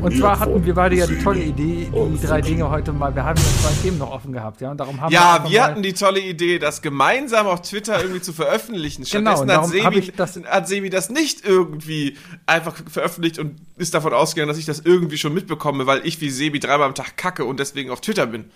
und 0.00 0.16
zwar 0.18 0.38
hatten 0.38 0.64
wir 0.64 0.74
beide 0.74 0.96
ja 0.96 1.06
die 1.06 1.18
tolle 1.18 1.40
Idee, 1.40 1.90
die 1.92 2.26
drei. 2.26 2.40
Dinge 2.40 2.68
heute 2.70 2.92
mal. 2.92 3.14
Wir 3.14 3.24
haben 3.24 3.38
ja 3.40 3.44
zwei 3.62 3.82
Themen 3.82 3.98
noch 3.98 4.10
offen 4.10 4.32
gehabt, 4.32 4.60
ja, 4.60 4.70
und 4.70 4.78
darum 4.78 5.00
haben 5.00 5.10
wir 5.10 5.18
Ja, 5.18 5.44
wir 5.48 5.60
mal- 5.60 5.68
hatten 5.68 5.82
die 5.82 5.92
tolle 5.92 6.20
Idee, 6.20 6.58
das 6.58 6.82
gemeinsam 6.82 7.46
auf 7.46 7.62
Twitter 7.62 8.00
irgendwie 8.00 8.20
zu 8.20 8.32
veröffentlichen. 8.32 9.04
Genau, 9.04 9.30
Stattdessen 9.36 9.48
darum 9.48 9.70
hat, 9.84 9.94
Sebi, 9.94 10.12
das- 10.16 10.40
hat 10.44 10.68
Sebi 10.68 10.90
das 10.90 11.10
nicht 11.10 11.44
irgendwie 11.46 12.16
einfach 12.46 12.74
veröffentlicht 12.90 13.38
und 13.38 13.56
ist 13.76 13.94
davon 13.94 14.12
ausgegangen, 14.12 14.48
dass 14.48 14.58
ich 14.58 14.66
das 14.66 14.80
irgendwie 14.80 15.18
schon 15.18 15.34
mitbekomme, 15.34 15.86
weil 15.86 16.00
ich 16.04 16.20
wie 16.20 16.30
Sebi 16.30 16.58
dreimal 16.60 16.88
am 16.88 16.94
Tag 16.94 17.16
kacke 17.16 17.44
und 17.44 17.60
deswegen 17.60 17.90
auf 17.90 18.00
Twitter 18.00 18.26
bin. 18.26 18.46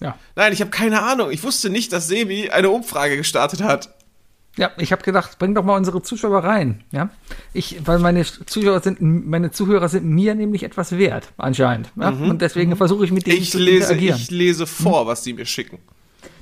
Ja. 0.00 0.16
Nein, 0.36 0.52
ich 0.52 0.60
habe 0.60 0.70
keine 0.70 1.02
Ahnung. 1.02 1.30
Ich 1.30 1.42
wusste 1.42 1.68
nicht, 1.70 1.92
dass 1.92 2.08
Sebi 2.08 2.50
eine 2.50 2.70
Umfrage 2.70 3.16
gestartet 3.16 3.62
hat. 3.62 3.90
Ja, 4.60 4.70
ich 4.76 4.92
habe 4.92 5.02
gedacht, 5.02 5.38
bring 5.38 5.54
doch 5.54 5.64
mal 5.64 5.74
unsere 5.76 6.02
Zuschauer 6.02 6.44
rein, 6.44 6.82
ja. 6.92 7.08
Ich, 7.54 7.80
weil 7.86 7.98
meine 7.98 8.22
Zuschauer 8.24 8.80
sind, 8.80 8.98
meine 9.00 9.50
Zuhörer 9.50 9.88
sind 9.88 10.04
mir 10.04 10.34
nämlich 10.34 10.64
etwas 10.64 10.98
wert, 10.98 11.32
anscheinend. 11.38 11.90
Ja? 11.98 12.10
Und 12.10 12.42
deswegen 12.42 12.76
versuche 12.76 13.06
ich 13.06 13.10
mit 13.10 13.26
denen 13.26 13.38
Mhm. 13.38 13.42
Ich 13.42 13.50
zu 13.52 13.58
lese, 13.58 13.76
interagieren. 13.94 14.18
ich 14.20 14.30
lese 14.30 14.66
vor, 14.66 15.06
was 15.06 15.24
sie 15.24 15.32
mir 15.32 15.46
schicken. 15.46 15.78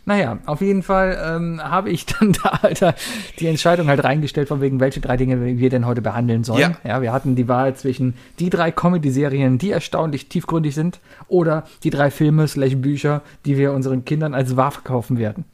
Naja, 0.04 0.38
auf 0.46 0.62
jeden 0.62 0.82
Fall 0.82 1.16
ähm, 1.22 1.60
habe 1.62 1.90
ich 1.90 2.06
dann 2.18 2.32
da 2.32 2.58
Alter, 2.62 2.96
die 3.38 3.46
Entscheidung 3.46 3.86
halt 3.86 4.02
reingestellt, 4.02 4.48
von 4.48 4.60
wegen 4.60 4.80
welche 4.80 5.00
drei 5.00 5.16
Dinge 5.16 5.58
wir 5.58 5.70
denn 5.70 5.86
heute 5.86 6.02
behandeln 6.02 6.42
sollen. 6.42 6.76
Ja. 6.82 7.00
wir 7.02 7.12
hatten 7.12 7.36
die 7.36 7.46
Wahl 7.46 7.76
zwischen 7.76 8.14
die 8.40 8.50
drei 8.50 8.72
Comedy-Serien, 8.72 9.58
die 9.58 9.70
erstaunlich 9.70 10.28
tiefgründig 10.28 10.74
sind, 10.74 10.98
oder 11.28 11.64
die 11.84 11.90
drei 11.90 12.10
Filme 12.10 12.48
slash 12.48 12.74
Bücher, 12.78 13.22
die 13.44 13.58
wir 13.58 13.72
unseren 13.72 14.04
Kindern 14.04 14.34
als 14.34 14.56
wahr 14.56 14.72
verkaufen 14.72 15.18
werden. 15.18 15.44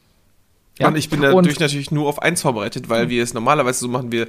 Ja? 0.79 0.87
Und 0.87 0.97
ich 0.97 1.09
bin 1.09 1.21
dadurch 1.21 1.59
natürlich 1.59 1.91
nur 1.91 2.07
auf 2.07 2.21
eins 2.21 2.41
vorbereitet, 2.41 2.89
weil 2.89 3.09
wir 3.09 3.23
es 3.23 3.33
normalerweise 3.33 3.79
so 3.79 3.87
machen, 3.87 4.11
wir, 4.11 4.27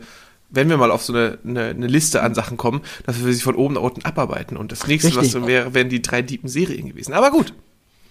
wenn 0.48 0.68
wir 0.68 0.76
mal 0.76 0.90
auf 0.90 1.02
so 1.02 1.12
eine, 1.12 1.38
eine, 1.44 1.64
eine 1.66 1.86
Liste 1.86 2.22
an 2.22 2.34
Sachen 2.34 2.56
kommen, 2.56 2.82
dass 3.04 3.24
wir 3.24 3.32
sie 3.32 3.40
von 3.40 3.56
oben 3.56 3.74
nach 3.74 3.82
unten 3.82 4.04
abarbeiten. 4.04 4.56
Und 4.56 4.72
das 4.72 4.86
nächste, 4.86 5.10
was 5.10 5.24
Richtig. 5.24 5.32
so 5.32 5.46
wäre, 5.46 5.74
wären 5.74 5.88
die 5.88 6.02
drei 6.02 6.22
tiefen 6.22 6.48
Serien 6.48 6.88
gewesen. 6.88 7.12
Aber 7.12 7.30
gut. 7.30 7.52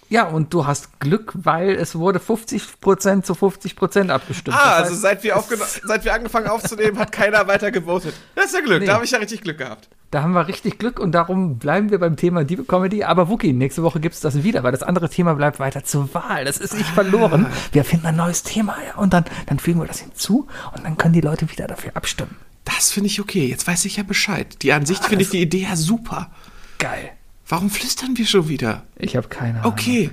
Ja, 0.07 0.25
und 0.27 0.53
du 0.53 0.67
hast 0.67 0.99
Glück, 0.99 1.33
weil 1.35 1.71
es 1.71 1.95
wurde 1.95 2.19
50% 2.19 3.23
zu 3.23 3.33
50% 3.33 4.09
abgestimmt. 4.09 4.55
Ah, 4.55 4.79
Das 4.81 4.89
also 4.89 4.91
heißt, 4.91 5.01
seit 5.01 5.23
wir, 5.23 5.43
seit 5.83 6.05
wir 6.05 6.13
angefangen 6.13 6.47
aufzunehmen, 6.47 6.99
hat 6.99 7.11
keiner 7.11 7.47
weiter 7.47 7.71
gewotet. 7.71 8.13
Das 8.35 8.45
ist 8.45 8.53
ja 8.53 8.61
Glück, 8.61 8.81
Nee. 8.81 8.85
da 8.85 8.93
habe 8.95 9.05
ich 9.05 9.11
ja 9.11 9.17
richtig 9.17 9.41
Glück 9.41 9.57
gehabt. 9.57 9.89
Da 10.11 10.21
haben 10.21 10.33
wir 10.33 10.47
richtig 10.47 10.77
Glück 10.77 10.99
und 10.99 11.11
darum 11.11 11.57
bleiben 11.57 11.89
wir 11.89 11.99
beim 11.99 12.15
Thema 12.15 12.43
Diebe 12.43 12.63
Comedy. 12.63 13.03
Aber 13.03 13.29
Wookie, 13.29 13.51
nächste 13.51 13.81
Woche 13.83 13.99
gibt's 13.99 14.19
das 14.21 14.43
wieder, 14.43 14.63
weil 14.63 14.71
das 14.71 14.83
andere 14.83 15.09
Thema 15.09 15.33
bleibt 15.33 15.59
weiter 15.59 15.83
zur 15.83 16.13
Wahl. 16.13 16.45
Das 16.45 16.57
ist 16.59 16.75
nicht 16.75 16.89
verloren. 16.89 17.47
Wir 17.71 17.83
finden 17.83 18.05
ein 18.05 18.15
neues 18.15 18.43
Thema 18.43 18.75
ja, 18.87 18.95
und 18.99 19.13
dann, 19.13 19.25
dann 19.47 19.59
fügen 19.59 19.81
wir 19.81 19.87
das 19.87 19.99
hinzu 19.99 20.47
und 20.75 20.85
dann 20.85 20.97
können 20.97 21.13
die 21.13 21.21
Leute 21.21 21.51
wieder 21.51 21.67
dafür 21.67 21.91
abstimmen. 21.95 22.37
Das 22.63 22.91
finde 22.91 23.07
ich 23.07 23.19
okay, 23.19 23.47
jetzt 23.47 23.67
weiß 23.67 23.85
ich 23.85 23.97
ja 23.97 24.03
Bescheid. 24.03 24.61
Die 24.61 24.71
Ansicht 24.71 25.03
finde 25.03 25.23
ich 25.23 25.31
die 25.31 25.41
Idee 25.41 25.63
ja 25.69 25.75
super. 25.75 26.29
Geil. 26.77 27.11
Warum 27.47 27.69
flüstern 27.69 28.17
wir 28.17 28.25
schon 28.25 28.47
wieder? 28.49 28.83
Ich 28.97 29.15
habe 29.15 29.27
keine 29.27 29.59
Ahnung. 29.59 29.73
Okay. 29.73 30.09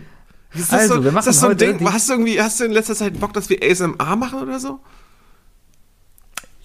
Ist 0.54 0.70
das 0.72 0.80
Also, 0.80 0.94
so, 0.96 1.00
wir 1.02 1.08
ist 1.08 1.14
machen 1.14 1.24
das 1.26 1.40
so 1.40 1.48
ein 1.48 1.56
Ding? 1.56 1.92
Hast 1.92 2.08
du 2.08 2.12
irgendwie, 2.14 2.40
hast 2.40 2.60
du 2.60 2.64
in 2.64 2.72
letzter 2.72 2.94
Zeit 2.94 3.18
Bock, 3.18 3.32
dass 3.32 3.48
wir 3.48 3.58
ASMR 3.62 4.16
machen 4.16 4.40
oder 4.40 4.60
so? 4.60 4.80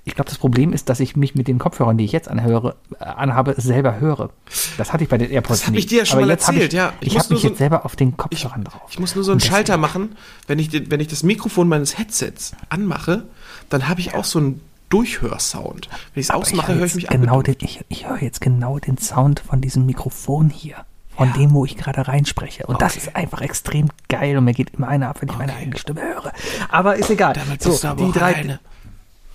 Ich 0.03 0.15
glaube, 0.15 0.29
das 0.29 0.37
Problem 0.37 0.71
ist, 0.71 0.87
dass 0.87 1.01
ich 1.01 1.17
mich 1.17 1.35
mit 1.35 1.49
den 1.49 1.59
Kopfhörern, 1.59 1.97
die 1.97 2.05
ich 2.05 2.13
jetzt 2.13 2.29
anhöre, 2.29 2.77
äh, 2.97 3.03
anhabe, 3.03 3.55
selber 3.57 3.99
höre. 3.99 4.29
Das 4.77 4.93
hatte 4.93 5.03
ich 5.03 5.09
bei 5.09 5.17
den 5.17 5.29
AirPods 5.29 5.59
Das 5.59 5.67
hab 5.67 5.75
ich 5.75 5.85
dir 5.85 5.99
ja 5.99 6.05
schon 6.05 6.17
Aber 6.19 6.27
mal 6.27 6.31
erzählt, 6.31 6.71
ich, 6.71 6.73
ja. 6.73 6.93
Ich 7.01 7.07
Ich, 7.09 7.19
habe 7.19 7.33
mich 7.33 7.41
so 7.41 7.47
jetzt 7.49 7.57
selber 7.57 7.83
auf 7.83 7.97
den 7.97 8.15
Kopfhörern 8.15 8.63
drauf. 8.63 8.83
Ich 8.89 8.99
muss 8.99 9.15
nur 9.15 9.25
so 9.25 9.31
einen 9.31 9.41
Schalter 9.41 9.75
machen, 9.75 10.15
wenn 10.47 10.59
ich, 10.59 10.71
wenn 10.89 11.01
ich 11.01 11.07
das 11.09 11.23
Mikrofon 11.23 11.67
meines 11.67 11.97
Headsets 11.97 12.53
anmache, 12.69 13.25
dann 13.69 13.89
habe 13.89 13.99
ich 13.99 14.13
auch 14.13 14.23
so 14.23 14.39
einen 14.39 14.61
Durchhörsound. 14.89 15.89
Wenn 16.13 16.21
ich 16.21 16.27
es 16.27 16.31
ausmache, 16.31 16.73
höre 16.75 16.85
ich 16.85 16.93
jetzt 16.93 16.95
mich 16.95 17.07
genau 17.21 17.41
den, 17.41 17.55
ich, 17.61 17.83
ich 17.89 18.07
höre 18.07 18.21
jetzt 18.21 18.41
genau 18.41 18.79
den 18.79 18.97
Sound 18.97 19.39
von 19.41 19.61
diesem 19.61 19.85
Mikrofon 19.85 20.49
hier. 20.49 20.85
Von 21.15 21.33
dem, 21.33 21.51
wo 21.53 21.65
ich 21.65 21.75
gerade 21.75 22.07
reinspreche. 22.07 22.67
Und 22.67 22.79
das 22.79 22.93
Okay. 22.95 23.07
ist 23.07 23.15
einfach 23.15 23.41
extrem 23.41 23.89
geil 24.07 24.37
und 24.37 24.43
mir 24.43 24.53
geht 24.53 24.75
immer 24.75 24.87
einer 24.87 25.09
ab, 25.09 25.17
wenn 25.21 25.29
ich 25.29 25.37
meine 25.37 25.55
eigene 25.55 25.75
Stimme 25.79 26.01
höre. 26.03 26.31
Aber 26.69 26.95
ist 26.95 27.09
egal. 27.09 27.33
Damit 27.33 27.63
so, 27.63 27.87
aber 27.87 28.05
die 28.05 28.11
drei, 28.11 28.33
alleine. 28.35 28.59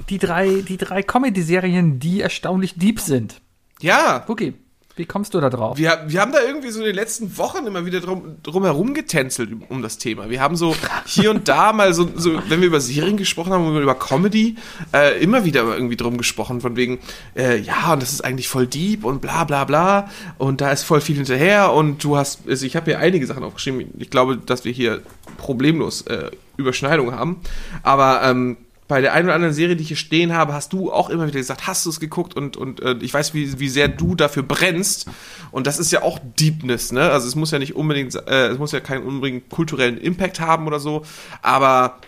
die 0.09 0.19
drei, 0.19 0.63
die 0.69 0.77
drei 0.77 1.03
Comedy-Serien, 1.03 1.99
die 1.99 2.21
erstaunlich 2.21 2.77
deep 2.77 3.01
sind. 3.01 3.41
Ja, 3.81 4.23
Wookie, 4.29 4.55
wie 4.97 5.07
kommst 5.07 5.33
du 5.35 5.41
da 5.41 5.49
drauf? 5.49 5.79
wir, 5.79 6.05
wir 6.07 6.21
haben 6.21 6.33
da 6.33 6.43
irgendwie 6.43 6.71
so 6.71 6.81
in 6.81 6.87
den 6.87 6.95
letzten 6.95 7.37
Wochen 7.39 7.67
immer 7.67 7.87
wieder 7.87 8.01
drum, 8.01 8.37
drum 8.43 8.65
herum 8.65 8.95
getänzelt 8.95 9.51
um- 9.69 9.83
das 9.83 9.99
Thema. 9.99 10.29
Wir 10.31 10.41
haben 10.41 10.55
so 10.57 10.77
hier 11.07 11.31
und 11.31 11.49
da 11.49 11.73
mal 11.73 11.95
so, 11.95 12.09
so 12.15 12.41
wenn 12.49 12.61
wir 12.61 12.69
über 12.69 12.81
Serien 12.81 13.17
gesprochen 13.17 13.53
haben, 13.53 13.77
über 13.77 13.95
Comedy, 13.95 14.57
äh, 14.93 15.21
immer 15.23 15.45
wieder 15.45 15.63
irgendwie 15.63 15.97
drum 15.97 16.19
gesprochen, 16.19 16.61
von 16.61 16.77
wegen, 16.77 16.99
äh, 17.37 17.59
ja, 17.59 17.93
und 17.95 18.03
das 18.03 18.13
ist 18.13 18.25
eigentlich 18.25 18.49
voll 18.49 18.67
deep 18.67 19.05
und 19.05 19.21
bla 19.21 19.45
bla 19.45 19.65
bla 19.65 20.09
und 20.39 20.61
da 20.61 20.71
ist 20.71 20.83
voll 20.85 21.01
viel 21.01 21.17
hinterher 21.17 21.73
und 21.73 22.05
du 22.05 22.17
hast, 22.17 22.41
also 22.49 22.67
ich 22.67 22.77
habe 22.77 22.87
hier 22.87 22.99
einige 22.99 23.27
Sachen 23.27 23.43
aufgeschrieben. 23.45 23.93
Ich 23.99 24.11
glaube, 24.11 24.37
dass 24.37 24.65
wir 24.65 24.73
hier 24.73 25.03
problemlos 25.39 26.03
äh, 26.03 26.31
Überschneidungen 26.57 27.15
haben, 27.15 27.41
aber 27.83 28.23
ähm, 28.25 28.57
bei 28.93 29.01
der 29.01 29.15
einen 29.15 29.25
oder 29.25 29.35
anderen 29.35 29.55
Serie, 29.55 29.75
die 29.75 29.81
ich 29.81 29.89
hier 29.89 29.97
stehen 29.97 30.35
habe, 30.35 30.53
hast 30.53 30.75
du 30.75 30.93
auch 30.93 31.09
immer 31.09 31.27
wieder 31.27 31.39
gesagt, 31.39 31.67
hast 31.67 31.87
du 31.87 31.89
es 31.89 31.99
geguckt 31.99 32.37
und, 32.37 32.59
und 32.59 32.83
äh, 32.83 32.95
ich 33.01 33.15
weiß, 33.15 33.33
wie, 33.33 33.59
wie 33.59 33.71
sehr 33.71 33.89
du 33.89 34.15
dafür 34.15 34.43
brennst. 34.43 35.07
Und 35.51 35.67
das 35.67 35.79
ist 35.79 35.93
ja 35.93 36.03
auch 36.03 36.19
Deepness, 36.39 36.93
ne? 36.93 37.11
Also 37.11 37.27
es 37.27 37.35
muss 37.35 37.53
ja 37.53 37.59
nicht 37.59 37.75
unbedingt, 37.75 38.15
äh, 38.15 38.49
es 38.49 38.59
muss 38.59 38.71
ja 38.73 38.81
keinen 38.81 39.05
unbedingt 39.05 39.49
kulturellen 39.49 39.97
Impact 39.97 40.41
haben 40.41 40.67
oder 40.67 40.79
so. 40.79 41.07
Aber 41.41 42.01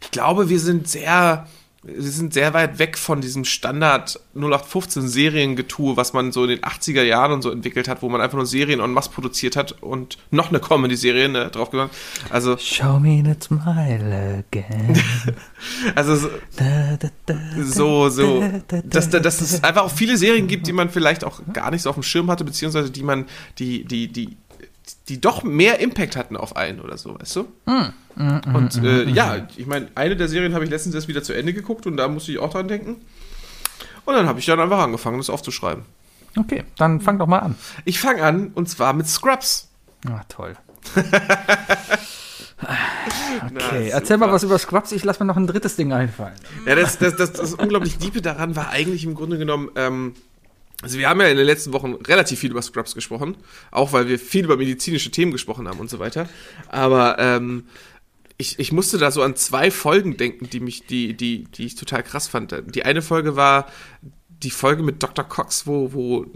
ich 0.00 0.10
glaube, 0.10 0.48
wir 0.48 0.60
sind 0.60 0.88
sehr, 0.88 1.46
wir 1.84 2.02
sind 2.02 2.32
sehr 2.32 2.54
weit 2.54 2.78
weg 2.78 2.96
von 2.96 3.20
diesem 3.20 3.44
Standard 3.44 4.20
0815 4.36 5.08
Seriengetue, 5.08 5.96
was 5.96 6.12
man 6.12 6.30
so 6.30 6.44
in 6.44 6.50
den 6.50 6.60
80er 6.60 7.02
Jahren 7.02 7.32
und 7.32 7.42
so 7.42 7.50
entwickelt 7.50 7.88
hat, 7.88 8.02
wo 8.02 8.08
man 8.08 8.20
einfach 8.20 8.36
nur 8.36 8.46
Serien 8.46 8.78
en 8.78 8.92
masse 8.92 9.10
produziert 9.10 9.56
hat 9.56 9.82
und 9.82 10.16
noch 10.30 10.50
eine 10.50 10.60
Comedy-Serie 10.60 11.28
ne, 11.28 11.50
drauf 11.50 11.70
gemacht. 11.70 11.90
Also, 12.30 12.56
Show 12.56 13.00
me 13.00 13.22
that 13.24 13.42
smile 13.42 14.44
again. 14.48 14.96
also 15.96 16.14
so, 16.16 16.30
so, 17.60 18.08
so, 18.08 18.40
da, 18.40 18.62
da, 18.68 18.82
dass, 18.82 19.10
da, 19.10 19.18
dass 19.18 19.40
es 19.40 19.64
einfach 19.64 19.82
auch 19.82 19.90
viele 19.90 20.16
Serien 20.16 20.46
gibt, 20.46 20.68
die 20.68 20.72
man 20.72 20.88
vielleicht 20.88 21.24
auch 21.24 21.40
gar 21.52 21.72
nicht 21.72 21.82
so 21.82 21.90
auf 21.90 21.96
dem 21.96 22.04
Schirm 22.04 22.30
hatte, 22.30 22.44
beziehungsweise 22.44 22.92
die 22.92 23.02
man, 23.02 23.26
die, 23.58 23.84
die, 23.84 24.06
die, 24.06 24.36
die 25.08 25.20
doch 25.20 25.42
mehr 25.42 25.80
Impact 25.80 26.16
hatten 26.16 26.36
auf 26.36 26.56
einen 26.56 26.80
oder 26.80 26.96
so, 26.96 27.18
weißt 27.18 27.36
du? 27.36 27.48
Und 28.16 28.82
äh, 28.82 29.04
ja, 29.04 29.46
ich 29.56 29.66
meine, 29.66 29.88
eine 29.94 30.16
der 30.16 30.28
Serien 30.28 30.54
habe 30.54 30.64
ich 30.64 30.70
letztens 30.70 30.94
erst 30.94 31.08
wieder 31.08 31.22
zu 31.22 31.32
Ende 31.32 31.52
geguckt 31.52 31.86
und 31.86 31.96
da 31.96 32.08
musste 32.08 32.32
ich 32.32 32.38
auch 32.38 32.50
dran 32.50 32.68
denken. 32.68 32.96
Und 34.04 34.14
dann 34.14 34.26
habe 34.26 34.40
ich 34.40 34.46
dann 34.46 34.60
einfach 34.60 34.80
angefangen, 34.80 35.18
das 35.18 35.30
aufzuschreiben. 35.30 35.84
Okay, 36.36 36.64
dann 36.76 37.00
fang 37.00 37.18
doch 37.18 37.26
mal 37.26 37.38
an. 37.40 37.54
Ich 37.84 38.00
fange 38.00 38.22
an 38.22 38.52
und 38.54 38.68
zwar 38.68 38.92
mit 38.92 39.06
Scrubs. 39.06 39.68
Ah, 40.08 40.22
toll. 40.28 40.54
Na, 43.50 43.60
Okay, 43.68 43.88
erzähl 43.88 44.16
mal 44.18 44.30
was 44.32 44.42
über 44.42 44.58
Scrubs. 44.58 44.92
Ich 44.92 45.04
lass 45.04 45.20
mir 45.20 45.26
noch 45.26 45.36
ein 45.36 45.46
drittes 45.46 45.76
Ding 45.76 45.92
einfallen. 45.92 46.34
Ja, 46.66 46.74
das, 46.74 46.98
das, 46.98 47.16
das, 47.16 47.32
das 47.32 47.54
unglaublich 47.54 47.98
Diepe 47.98 48.22
daran 48.22 48.56
war 48.56 48.70
eigentlich 48.70 49.04
im 49.04 49.14
Grunde 49.14 49.38
genommen, 49.38 49.70
ähm, 49.76 50.14
also 50.82 50.98
wir 50.98 51.08
haben 51.08 51.20
ja 51.20 51.28
in 51.28 51.36
den 51.36 51.46
letzten 51.46 51.72
Wochen 51.72 51.94
relativ 51.94 52.40
viel 52.40 52.50
über 52.50 52.60
Scrubs 52.60 52.94
gesprochen, 52.94 53.36
auch 53.70 53.92
weil 53.92 54.08
wir 54.08 54.18
viel 54.18 54.44
über 54.44 54.56
medizinische 54.56 55.10
Themen 55.10 55.32
gesprochen 55.32 55.68
haben 55.68 55.78
und 55.78 55.88
so 55.88 55.98
weiter. 55.98 56.28
Aber 56.68 57.18
ähm, 57.18 57.64
ich, 58.36 58.58
ich 58.58 58.72
musste 58.72 58.98
da 58.98 59.10
so 59.10 59.22
an 59.22 59.36
zwei 59.36 59.70
Folgen 59.70 60.16
denken, 60.16 60.50
die 60.50 60.60
mich, 60.60 60.84
die, 60.86 61.14
die, 61.14 61.44
die 61.44 61.66
ich 61.66 61.76
total 61.76 62.02
krass 62.02 62.26
fand. 62.26 62.54
Die 62.74 62.84
eine 62.84 63.00
Folge 63.00 63.36
war 63.36 63.66
die 64.42 64.50
Folge 64.50 64.82
mit 64.82 65.02
Dr. 65.02 65.24
Cox, 65.24 65.66
wo, 65.66 65.92
wo, 65.92 66.26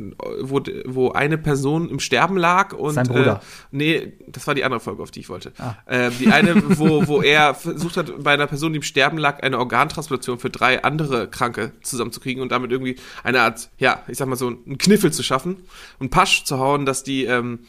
wo, 0.41 0.63
wo 0.85 1.11
eine 1.11 1.39
Person 1.39 1.91
im 1.91 1.99
Sterben 1.99 2.37
lag 2.37 2.73
und 2.73 2.95
Sein 2.95 3.07
Bruder. 3.07 3.41
Äh, 3.43 3.67
nee, 3.73 4.13
das 4.29 4.47
war 4.47 4.55
die 4.55 4.65
andere 4.65 4.81
Folge, 4.81 5.03
auf 5.03 5.11
die 5.11 5.21
ich 5.21 5.29
wollte. 5.29 5.53
Äh, 5.87 6.11
die 6.21 6.29
eine, 6.29 6.55
wo, 6.79 7.07
wo 7.07 7.23
er 7.23 7.55
versucht 7.55 7.97
hat, 7.97 8.23
bei 8.23 8.35
einer 8.35 8.47
Person, 8.47 8.73
die 8.73 8.77
im 8.77 8.83
Sterben 8.83 9.19
lag, 9.19 9.43
eine 9.43 9.59
Organtransplantation 9.59 10.39
für 10.39 10.51
drei 10.51 10.85
andere 10.85 11.29
Kranke 11.29 11.73
zusammenzukriegen 11.83 12.43
und 12.43 12.53
damit 12.53 12.71
irgendwie 12.71 12.97
eine 13.25 13.41
Art, 13.41 13.71
ja, 13.79 14.03
ich 14.09 14.19
sag 14.19 14.29
mal 14.29 14.37
so, 14.37 14.49
einen 14.49 14.79
Kniffel 14.79 15.13
zu 15.13 15.23
schaffen 15.23 15.57
und 15.99 16.11
Pasch 16.11 16.45
zu 16.45 16.59
hauen, 16.59 16.87
dass 16.87 17.03
die, 17.03 17.25
ähm, 17.25 17.61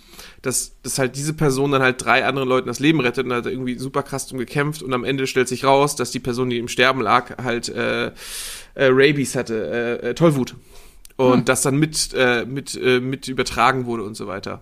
dass, 0.44 0.80
dass 0.84 1.00
halt 1.00 1.16
diese 1.16 1.34
Person 1.34 1.72
dann 1.72 1.82
halt 1.82 2.04
drei 2.04 2.26
anderen 2.26 2.48
Leuten 2.48 2.68
das 2.68 2.80
Leben 2.80 3.00
rettet 3.00 3.26
und 3.26 3.34
hat 3.34 3.48
irgendwie 3.48 3.78
super 3.80 4.04
krass 4.04 4.28
drum 4.28 4.38
gekämpft 4.38 4.84
und 4.84 4.94
am 4.94 5.04
Ende 5.04 5.26
stellt 5.26 5.48
sich 5.48 5.66
raus, 5.66 5.96
dass 5.96 6.12
die 6.12 6.20
Person, 6.20 6.50
die 6.50 6.58
im 6.58 6.68
Sterben 6.68 7.02
lag, 7.02 7.44
halt 7.44 7.70
äh, 7.70 8.12
äh, 8.78 8.90
Rabies 8.92 9.36
hatte, 9.36 10.00
äh, 10.04 10.10
äh, 10.10 10.14
Tollwut. 10.14 10.56
Und 11.18 11.50
das 11.50 11.64
dann 11.64 11.78
mit, 11.78 12.14
äh, 12.16 12.46
mit, 12.46 12.76
äh, 12.76 13.00
mit 13.00 13.28
übertragen 13.28 13.88
wurde 13.88 14.04
und 14.04 14.16
so 14.16 14.28
weiter. 14.28 14.62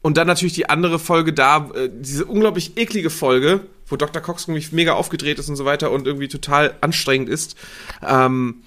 Und 0.00 0.16
dann 0.16 0.26
natürlich 0.26 0.54
die 0.54 0.70
andere 0.70 0.98
Folge 0.98 1.34
da, 1.34 1.70
äh, 1.74 1.90
diese 1.92 2.24
unglaublich 2.24 2.76
eklige 2.76 3.10
Folge, 3.10 3.60
wo 3.86 3.96
Dr. 3.96 4.22
Cox 4.22 4.48
irgendwie 4.48 4.74
mega 4.74 4.94
aufgedreht 4.94 5.38
ist 5.38 5.50
und 5.50 5.56
so 5.56 5.66
weiter 5.66 5.90
und 5.90 6.06
irgendwie 6.06 6.28
total 6.28 6.74
anstrengend 6.80 7.28
ist. 7.28 7.56
Ähm, 8.02 8.62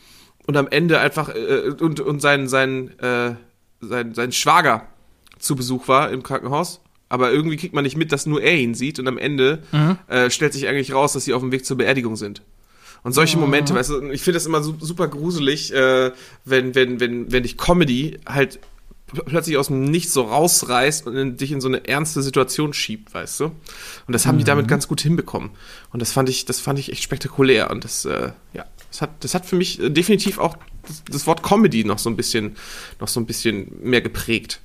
und 0.45 0.55
am 0.55 0.67
Ende 0.67 0.99
einfach, 0.99 1.29
äh, 1.29 1.73
und, 1.79 1.99
und 1.99 2.21
sein, 2.21 2.47
sein, 2.47 2.97
äh, 2.99 3.33
sein, 3.81 4.13
sein 4.13 4.31
Schwager 4.31 4.85
zu 5.39 5.55
Besuch 5.55 5.87
war 5.87 6.11
im 6.11 6.21
Krankenhaus. 6.21 6.79
Aber 7.09 7.31
irgendwie 7.31 7.57
kriegt 7.57 7.73
man 7.73 7.83
nicht 7.83 7.97
mit, 7.97 8.11
dass 8.11 8.27
nur 8.27 8.41
er 8.41 8.55
ihn 8.55 8.75
sieht. 8.75 8.99
Und 8.99 9.07
am 9.07 9.17
Ende 9.17 9.63
äh, 10.07 10.29
stellt 10.29 10.53
sich 10.53 10.67
eigentlich 10.67 10.93
raus, 10.93 11.13
dass 11.13 11.25
sie 11.25 11.33
auf 11.33 11.41
dem 11.41 11.51
Weg 11.51 11.65
zur 11.65 11.77
Beerdigung 11.77 12.15
sind. 12.15 12.43
Und 13.05 13.13
solche 13.13 13.37
Momente, 13.37 13.73
weißt 13.73 13.89
du, 13.91 14.09
ich 14.09 14.21
finde 14.21 14.35
das 14.37 14.45
immer 14.45 14.61
su 14.63 14.73
super 14.79 15.07
gruselig, 15.07 15.71
äh, 15.73 16.11
wenn, 16.43 16.75
wenn, 16.75 16.99
wenn, 16.99 17.31
wenn 17.31 17.43
dich 17.43 17.55
Comedy 17.57 18.19
halt 18.25 18.59
pl- 19.13 19.23
plötzlich 19.25 19.57
aus 19.57 19.67
dem 19.67 19.85
Nichts 19.85 20.11
so 20.11 20.23
rausreißt 20.23 21.05
und 21.07 21.15
in, 21.15 21.37
dich 21.37 21.51
in 21.53 21.61
so 21.61 21.67
eine 21.67 21.87
ernste 21.87 22.21
Situation 22.23 22.73
schiebt, 22.73 23.13
weißt 23.13 23.39
du? 23.39 23.45
Und 23.45 23.53
das 24.13 24.25
haben 24.25 24.39
die 24.39 24.43
damit 24.43 24.67
ganz 24.67 24.87
gut 24.87 24.99
hinbekommen. 25.01 25.51
Und 25.93 26.01
das 26.01 26.11
fand 26.11 26.29
ich, 26.29 26.45
das 26.45 26.59
fand 26.59 26.79
ich 26.79 26.91
echt 26.91 27.03
spektakulär. 27.03 27.69
Und 27.71 27.83
das, 27.83 28.05
äh, 28.05 28.31
ja, 28.53 28.65
das 28.91 29.01
hat, 29.01 29.11
das 29.19 29.35
hat 29.35 29.45
für 29.45 29.55
mich 29.55 29.79
äh, 29.79 29.89
definitiv 29.91 30.39
auch 30.39 30.57
das, 30.87 31.03
das 31.09 31.27
Wort 31.27 31.43
Comedy 31.43 31.83
noch 31.83 31.99
so 31.99 32.09
ein 32.09 32.15
bisschen, 32.17 32.55
noch 32.99 33.07
so 33.07 33.19
ein 33.19 33.27
bisschen 33.27 33.71
mehr 33.83 34.01
geprägt. 34.01 34.61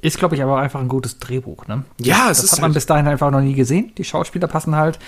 Ist, 0.00 0.18
glaube 0.18 0.34
ich, 0.34 0.42
aber 0.42 0.58
einfach 0.58 0.80
ein 0.80 0.88
gutes 0.88 1.20
Drehbuch, 1.20 1.68
ne? 1.68 1.84
Ja, 2.00 2.28
es 2.28 2.38
das 2.38 2.46
ist 2.46 2.52
hat 2.54 2.58
man 2.58 2.70
halt- 2.70 2.74
bis 2.74 2.86
dahin 2.86 3.06
einfach 3.06 3.30
noch 3.30 3.40
nie 3.40 3.54
gesehen. 3.54 3.92
Die 3.98 4.02
Schauspieler 4.02 4.48
passen 4.48 4.74
halt. 4.74 4.98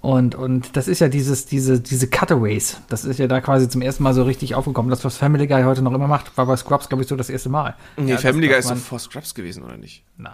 Und, 0.00 0.34
und 0.34 0.76
das 0.76 0.88
ist 0.88 1.00
ja 1.00 1.08
dieses, 1.08 1.46
diese, 1.46 1.80
diese 1.80 2.08
Cutaways. 2.08 2.80
Das 2.88 3.04
ist 3.04 3.18
ja 3.18 3.26
da 3.26 3.40
quasi 3.40 3.68
zum 3.68 3.82
ersten 3.82 4.02
Mal 4.02 4.14
so 4.14 4.22
richtig 4.24 4.54
aufgekommen. 4.54 4.90
Das, 4.90 5.04
was 5.04 5.16
Family 5.16 5.46
Guy 5.46 5.62
heute 5.62 5.82
noch 5.82 5.92
immer 5.92 6.06
macht, 6.06 6.36
war 6.36 6.46
bei 6.46 6.56
Scrubs, 6.56 6.88
glaube 6.88 7.02
ich, 7.02 7.08
so 7.08 7.16
das 7.16 7.30
erste 7.30 7.48
Mal. 7.48 7.74
Nee, 7.96 8.12
Ja, 8.12 8.18
Family 8.18 8.48
Guy 8.48 8.58
ist 8.58 8.70
doch 8.70 8.76
vor 8.76 8.98
Scrubs 8.98 9.34
gewesen, 9.34 9.62
oder 9.62 9.76
nicht? 9.76 10.02
Nein. 10.16 10.32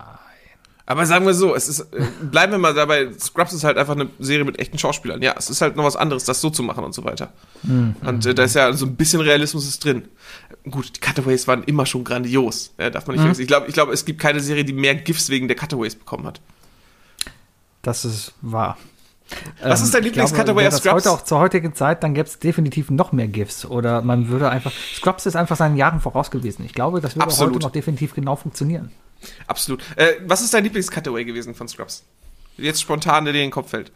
Aber 0.85 1.07
sagen 1.07 1.25
wir 1.25 1.33
so, 1.33 1.55
es 1.55 1.69
ist, 1.69 1.81
äh, 1.95 2.05
bleiben 2.23 2.53
wir 2.53 2.59
mal 2.59 2.75
dabei, 2.75 3.09
Scrubs 3.19 3.53
ist 3.53 3.63
halt 3.63 3.79
einfach 3.79 3.95
eine 3.95 4.11
Serie 4.19 4.45
mit 4.45 4.59
echten 4.59 4.79
Schauspielern. 4.79 5.23
Ja, 5.23 5.35
es 5.39 5.49
ist 5.49 5.61
halt 5.61 5.77
noch 5.77 5.85
was 5.85 5.95
anderes, 5.95 6.25
das 6.25 6.41
so 6.41 6.51
zu 6.51 6.65
machen 6.65 6.83
und 6.85 6.93
so 6.93 7.05
weiter. 7.05 7.33
Und 7.63 8.27
äh, 8.27 8.35
da 8.35 8.43
ist 8.43 8.55
ja 8.55 8.73
so 8.73 8.87
ein 8.87 8.97
bisschen 8.97 9.21
Realismus 9.21 9.67
ist 9.67 9.85
drin. 9.85 10.03
Gut, 10.69 10.93
die 10.97 11.01
Cutaways 11.01 11.47
waren 11.47 11.63
immer 11.65 11.87
schon 11.87 12.03
grandios, 12.03 12.75
ja, 12.79 12.91
darf 12.91 13.07
man 13.07 13.15
nicht 13.15 13.23
vergessen. 13.23 13.43
Ich 13.43 13.47
glaube, 13.49 13.69
ich 13.69 13.75
glaube, 13.75 13.93
es 13.93 14.05
gibt 14.05 14.21
keine 14.21 14.41
Serie, 14.41 14.65
die 14.65 14.73
mehr 14.73 14.97
GIFs 14.97 15.29
wegen 15.31 15.47
der 15.47 15.57
Cutaways 15.57 15.95
bekommen 15.95 16.27
hat. 16.27 16.41
Das 17.83 18.05
ist 18.05 18.33
wahr. 18.43 18.77
Was 19.63 19.83
ist 19.83 19.95
dein 19.95 20.03
Lieblings-Cutaway 20.03 20.71
Scrubs? 20.71 20.87
heute 20.93 21.11
auch 21.11 21.25
zur 21.25 21.39
heutigen 21.39 21.75
Zeit, 21.75 22.03
dann 22.03 22.15
gäbe 22.15 22.29
es 22.29 22.39
definitiv 22.39 22.91
noch 22.91 23.13
mehr 23.13 23.29
GIFs. 23.29 23.65
Oder 23.65 24.03
man 24.03 24.29
würde 24.29 24.51
einfach. 24.51 24.73
Scrubs 24.73 25.27
ist 25.27 25.37
einfach 25.37 25.57
seinen 25.57 25.77
Jahren 25.77 26.01
voraus 26.01 26.31
gewesen. 26.31 26.65
Ich 26.65 26.75
glaube, 26.75 27.01
das 27.01 27.17
würde 27.17 27.25
Absolut. 27.25 27.55
heute 27.55 27.65
noch 27.65 27.73
definitiv 27.73 28.15
genau 28.15 28.37
funktionieren. 28.37 28.91
Absolut. 29.47 29.83
Äh, 29.97 30.15
was 30.27 30.43
ist 30.43 30.53
dein 30.55 30.65
Lieblings-Cutaway 30.65 31.25
gewesen 31.25 31.55
von 31.55 31.69
Scrubs? 31.69 32.05
Jetzt 32.57 32.81
spontan, 32.81 33.25
der 33.25 33.33
dir 33.33 33.41
in 33.41 33.47
den 33.47 33.53
Kopf 33.53 33.71
fällt. 33.71 33.93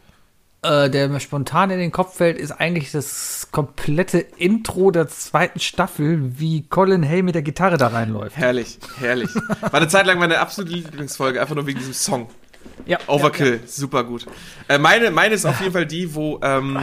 Äh, 0.63 0.91
der 0.91 1.09
mir 1.09 1.21
spontan 1.21 1.71
in 1.71 1.79
den 1.79 1.93
Kopf 1.93 2.17
fällt, 2.17 2.39
ist 2.39 2.51
eigentlich 2.51 2.91
das 2.91 3.49
komplette 3.53 4.19
Intro 4.19 4.91
der 4.91 5.07
zweiten 5.07 5.61
Staffel, 5.61 6.39
wie 6.41 6.67
Colin 6.67 7.05
Hay 7.07 7.23
mit 7.23 7.35
der 7.35 7.43
Gitarre 7.43 7.77
da 7.77 7.89
reinläuft. 7.89 8.37
Herrlich, 8.37 8.79
herrlich. 8.99 9.31
War 9.61 9.75
eine 9.75 9.89
Zeit 9.89 10.07
lang 10.07 10.19
meine 10.19 10.41
absolute 10.41 10.73
Lieblingsfolge, 10.73 11.41
einfach 11.41 11.55
nur 11.55 11.67
wegen 11.67 11.79
diesem 11.79 11.93
Song. 11.93 12.29
Ja, 12.87 12.99
Overkill, 13.07 13.61
super 13.67 14.05
gut. 14.05 14.27
Äh, 14.69 14.79
meine, 14.79 15.11
meine 15.11 15.35
ist 15.35 15.45
auf 15.47 15.61
jeden 15.61 15.73
Fall 15.73 15.87
die, 15.87 16.15
wo, 16.15 16.39
ähm, 16.43 16.77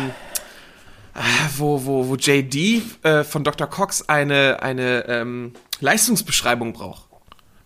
äh, 1.16 1.20
wo, 1.58 1.86
wo, 1.86 2.08
wo 2.08 2.16
JD 2.16 2.82
äh, 3.04 3.24
von 3.24 3.44
Dr. 3.44 3.68
Cox 3.68 4.08
eine, 4.10 4.62
eine 4.62 5.06
ähm, 5.08 5.54
Leistungsbeschreibung 5.80 6.74
braucht. 6.74 7.04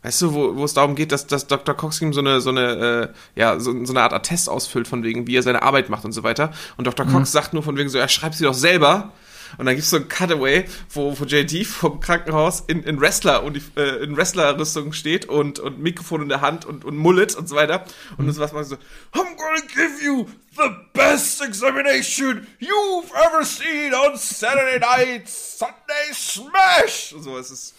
Weißt 0.03 0.21
du, 0.21 0.33
wo, 0.33 0.55
wo 0.55 0.63
es 0.63 0.73
darum 0.73 0.95
geht, 0.95 1.11
dass, 1.11 1.27
dass 1.27 1.47
Dr. 1.47 1.75
Cox 1.75 2.01
ihm 2.01 2.13
so 2.13 2.21
eine, 2.21 2.39
so 2.39 2.49
eine, 2.49 3.13
äh, 3.35 3.39
ja, 3.39 3.59
so, 3.59 3.83
so 3.83 3.91
eine 3.91 4.01
Art 4.01 4.13
Attest 4.13 4.49
ausfüllt, 4.49 4.87
von 4.87 5.03
wegen, 5.03 5.27
wie 5.27 5.35
er 5.35 5.43
seine 5.43 5.63
Arbeit 5.63 5.89
macht 5.89 6.05
und 6.05 6.11
so 6.11 6.23
weiter. 6.23 6.51
Und 6.77 6.87
Dr. 6.87 7.05
Cox 7.05 7.31
sagt 7.31 7.53
nur 7.53 7.63
von 7.63 7.75
wegen 7.75 7.89
so, 7.89 7.97
ja, 7.97 8.07
schreib 8.07 8.33
sie 8.33 8.43
doch 8.43 8.53
selber. 8.53 9.11
Und 9.57 9.65
dann 9.65 9.75
gibt's 9.75 9.89
so 9.89 9.97
ein 9.97 10.07
Cutaway, 10.07 10.65
wo, 10.89 11.17
wo 11.17 11.23
JD 11.25 11.65
vom 11.65 11.99
Krankenhaus 11.99 12.63
in, 12.67 12.83
in 12.83 12.99
Wrestler 12.99 13.43
und 13.43 13.61
äh, 13.75 13.97
in 14.03 14.15
Wrestlerrüstung 14.15 14.93
steht 14.93 15.25
und, 15.25 15.59
und 15.59 15.79
Mikrofon 15.79 16.21
in 16.21 16.29
der 16.29 16.41
Hand 16.41 16.65
und, 16.65 16.85
und 16.85 16.97
Mullet 16.97 17.35
und 17.35 17.47
so 17.47 17.55
weiter. 17.55 17.85
Und 18.17 18.27
das 18.27 18.39
was 18.39 18.53
man 18.53 18.63
so, 18.63 18.75
I'm 19.13 19.35
gonna 19.37 19.61
give 19.73 20.03
you 20.03 20.27
the 20.55 20.69
best 20.93 21.41
examination 21.41 22.47
you've 22.59 23.11
ever 23.13 23.43
seen 23.45 23.93
on 23.93 24.17
Saturday 24.17 24.79
Night 24.79 25.27
Sunday 25.29 26.13
Smash. 26.13 27.13
Und 27.13 27.23
so, 27.23 27.37
es 27.37 27.51
ist 27.51 27.75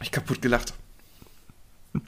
ich 0.00 0.10
kaputt 0.10 0.42
gelacht. 0.42 0.74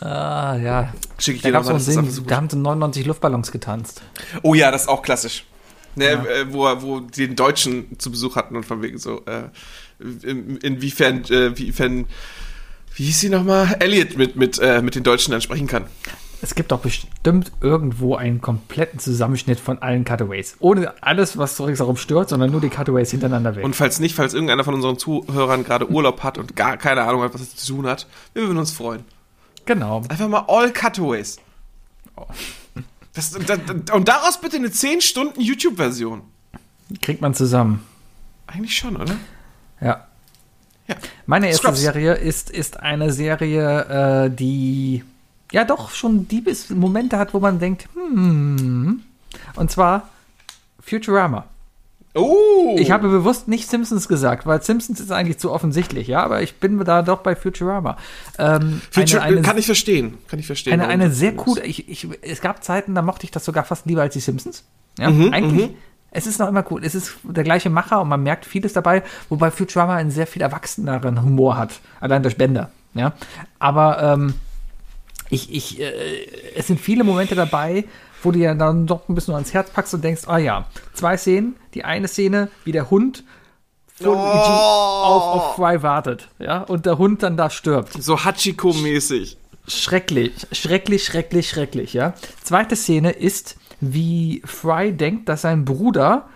Ah, 0.00 0.56
ja. 0.56 0.92
Schick 1.18 1.36
ich 1.36 1.42
Da 1.42 1.50
dir 1.50 1.58
es 1.58 1.66
nochmal, 1.66 1.80
so 1.80 2.02
so 2.02 2.22
da 2.22 2.36
haben 2.36 2.48
sie 2.48 2.56
99 2.56 3.04
Luftballons 3.06 3.50
getanzt. 3.50 4.02
Oh 4.42 4.54
ja, 4.54 4.70
das 4.70 4.82
ist 4.82 4.88
auch 4.88 5.02
klassisch. 5.02 5.44
Ne, 5.96 6.06
äh, 6.28 6.52
wo, 6.52 6.66
er- 6.66 6.82
wo 6.82 7.00
die 7.00 7.26
den 7.28 7.36
Deutschen 7.36 7.98
zu 7.98 8.10
Besuch 8.10 8.36
hatten 8.36 8.56
und 8.56 8.64
von 8.64 8.82
wegen 8.82 8.98
so, 8.98 9.22
äh, 9.26 9.44
in, 10.00 10.56
inwiefern, 10.58 11.24
äh, 11.30 11.46
inwiefern, 11.46 12.06
wie 12.96 13.04
hieß 13.04 13.20
sie 13.20 13.28
nochmal? 13.28 13.76
Elliot 13.80 14.16
mit, 14.16 14.36
mit, 14.36 14.58
äh, 14.58 14.82
mit 14.82 14.94
den 14.94 15.02
Deutschen 15.04 15.32
dann 15.32 15.40
sprechen 15.40 15.66
kann. 15.66 15.84
Es 16.42 16.54
gibt 16.54 16.72
doch 16.72 16.80
bestimmt 16.80 17.52
irgendwo 17.62 18.16
einen 18.16 18.42
kompletten 18.42 18.98
Zusammenschnitt 18.98 19.58
von 19.58 19.78
allen 19.80 20.04
Cutaways. 20.04 20.56
Ohne 20.58 20.92
alles, 21.02 21.38
was 21.38 21.56
so 21.56 21.64
ringsherum 21.64 21.96
stört, 21.96 22.28
sondern 22.28 22.50
nur 22.50 22.60
die 22.60 22.68
Cutaways 22.68 23.12
hintereinander 23.12 23.56
weg. 23.56 23.64
Und 23.64 23.74
falls 23.74 23.98
nicht, 23.98 24.14
falls 24.14 24.34
irgendeiner 24.34 24.62
von 24.62 24.74
unseren 24.74 24.98
Zuhörern 24.98 25.64
gerade 25.64 25.88
Urlaub 25.90 26.22
hat 26.22 26.36
und 26.36 26.54
gar 26.54 26.76
keine 26.76 27.02
Ahnung 27.02 27.22
hat, 27.22 27.32
was 27.32 27.40
es 27.40 27.56
zu 27.56 27.72
tun 27.74 27.86
hat, 27.86 28.06
wir 28.34 28.42
würden 28.42 28.58
uns 28.58 28.72
freuen. 28.72 29.04
genau. 29.64 30.02
Einfach 30.08 30.28
mal 30.28 30.44
all 30.48 30.70
Cutaways. 30.72 31.38
Das, 33.14 33.30
das, 33.30 33.58
und 33.92 34.08
daraus 34.08 34.40
bitte 34.40 34.56
eine 34.56 34.70
10 34.70 35.00
Stunden 35.00 35.40
YouTube-Version. 35.40 36.22
Kriegt 37.00 37.20
man 37.20 37.34
zusammen. 37.34 37.84
Eigentlich 38.46 38.76
schon, 38.76 38.96
oder? 38.96 39.16
Ja. 39.80 40.08
Ja. 40.86 40.96
Meine 41.26 41.46
erste 41.46 41.62
Scrubs. 41.62 41.80
Serie 41.80 42.14
ist, 42.14 42.50
ist 42.50 42.80
eine 42.80 43.12
Serie, 43.12 44.26
äh, 44.26 44.30
die 44.30 45.02
ja 45.52 45.64
doch 45.64 45.90
schon 45.90 46.28
die 46.28 46.40
bis 46.40 46.68
Momente 46.70 47.18
hat, 47.18 47.32
wo 47.32 47.40
man 47.40 47.58
denkt, 47.58 47.88
hm. 47.94 49.02
Und 49.54 49.70
zwar 49.70 50.10
Futurama. 50.80 51.46
Oh! 52.14 52.76
Ich 52.78 52.92
habe 52.92 53.08
bewusst 53.08 53.48
nicht 53.48 53.68
Simpsons 53.68 54.06
gesagt, 54.06 54.46
weil 54.46 54.62
Simpsons 54.62 55.00
ist 55.00 55.10
eigentlich 55.10 55.38
zu 55.38 55.50
offensichtlich, 55.50 56.06
ja, 56.06 56.22
aber 56.22 56.42
ich 56.42 56.54
bin 56.56 56.78
da 56.84 57.02
doch 57.02 57.20
bei 57.20 57.34
Futurama. 57.34 57.96
Ähm, 58.38 58.80
Future, 58.90 59.20
eine, 59.20 59.38
eine, 59.38 59.42
kann 59.42 59.58
ich 59.58 59.66
verstehen. 59.66 60.18
Kann 60.28 60.38
ich 60.38 60.46
verstehen. 60.46 60.74
eine, 60.74 60.86
eine 60.86 61.10
sehr 61.10 61.34
coole, 61.34 61.64
ich, 61.64 61.88
ich, 61.88 62.08
es 62.22 62.40
gab 62.40 62.62
Zeiten, 62.62 62.94
da 62.94 63.02
mochte 63.02 63.24
ich 63.24 63.32
das 63.32 63.44
sogar 63.44 63.64
fast 63.64 63.86
lieber 63.86 64.02
als 64.02 64.14
die 64.14 64.20
Simpsons. 64.20 64.64
Ja, 64.96 65.10
Mhm, 65.10 65.32
eigentlich, 65.32 65.70
es 66.12 66.28
ist 66.28 66.38
noch 66.38 66.48
immer 66.48 66.64
cool. 66.70 66.84
Es 66.84 66.94
ist 66.94 67.16
der 67.24 67.42
gleiche 67.42 67.68
Macher 67.68 68.00
und 68.00 68.08
man 68.08 68.22
merkt 68.22 68.46
vieles 68.46 68.72
dabei, 68.72 69.02
wobei 69.28 69.50
Futurama 69.50 69.96
einen 69.96 70.12
sehr 70.12 70.28
viel 70.28 70.42
erwachseneren 70.42 71.20
Humor 71.20 71.56
hat, 71.56 71.80
allein 72.00 72.22
durch 72.22 72.36
Bänder. 72.36 72.70
Ja, 72.94 73.12
aber 73.58 74.00
ähm, 74.00 74.34
ich, 75.30 75.52
ich, 75.52 75.80
äh, 75.80 75.92
es 76.54 76.68
sind 76.68 76.80
viele 76.80 77.02
Momente 77.02 77.34
dabei, 77.34 77.84
wo 78.24 78.32
du 78.32 78.38
ja 78.38 78.54
dann 78.54 78.86
doch 78.86 79.08
ein 79.08 79.14
bisschen 79.14 79.34
ans 79.34 79.52
Herz 79.52 79.70
packst 79.70 79.94
und 79.94 80.02
denkst, 80.02 80.22
ah 80.26 80.38
ja, 80.38 80.66
zwei 80.92 81.16
Szenen. 81.16 81.56
Die 81.74 81.84
eine 81.84 82.08
Szene, 82.08 82.48
wie 82.64 82.72
der 82.72 82.90
Hund 82.90 83.24
vor 83.94 84.14
Luigi 84.14 84.28
auf, 84.28 85.22
auf 85.22 85.56
Fry 85.56 85.82
wartet, 85.82 86.28
ja, 86.38 86.62
und 86.62 86.86
der 86.86 86.98
Hund 86.98 87.22
dann 87.22 87.36
da 87.36 87.50
stirbt. 87.50 87.92
So 88.02 88.18
Hachiko-mäßig. 88.18 89.36
Schrecklich, 89.66 90.32
schrecklich, 90.52 91.04
schrecklich, 91.04 91.48
schrecklich, 91.48 91.92
ja. 91.94 92.14
Zweite 92.42 92.76
Szene 92.76 93.12
ist, 93.12 93.56
wie 93.80 94.42
Fry 94.44 94.92
denkt, 94.92 95.28
dass 95.28 95.42
sein 95.42 95.64
Bruder 95.64 96.28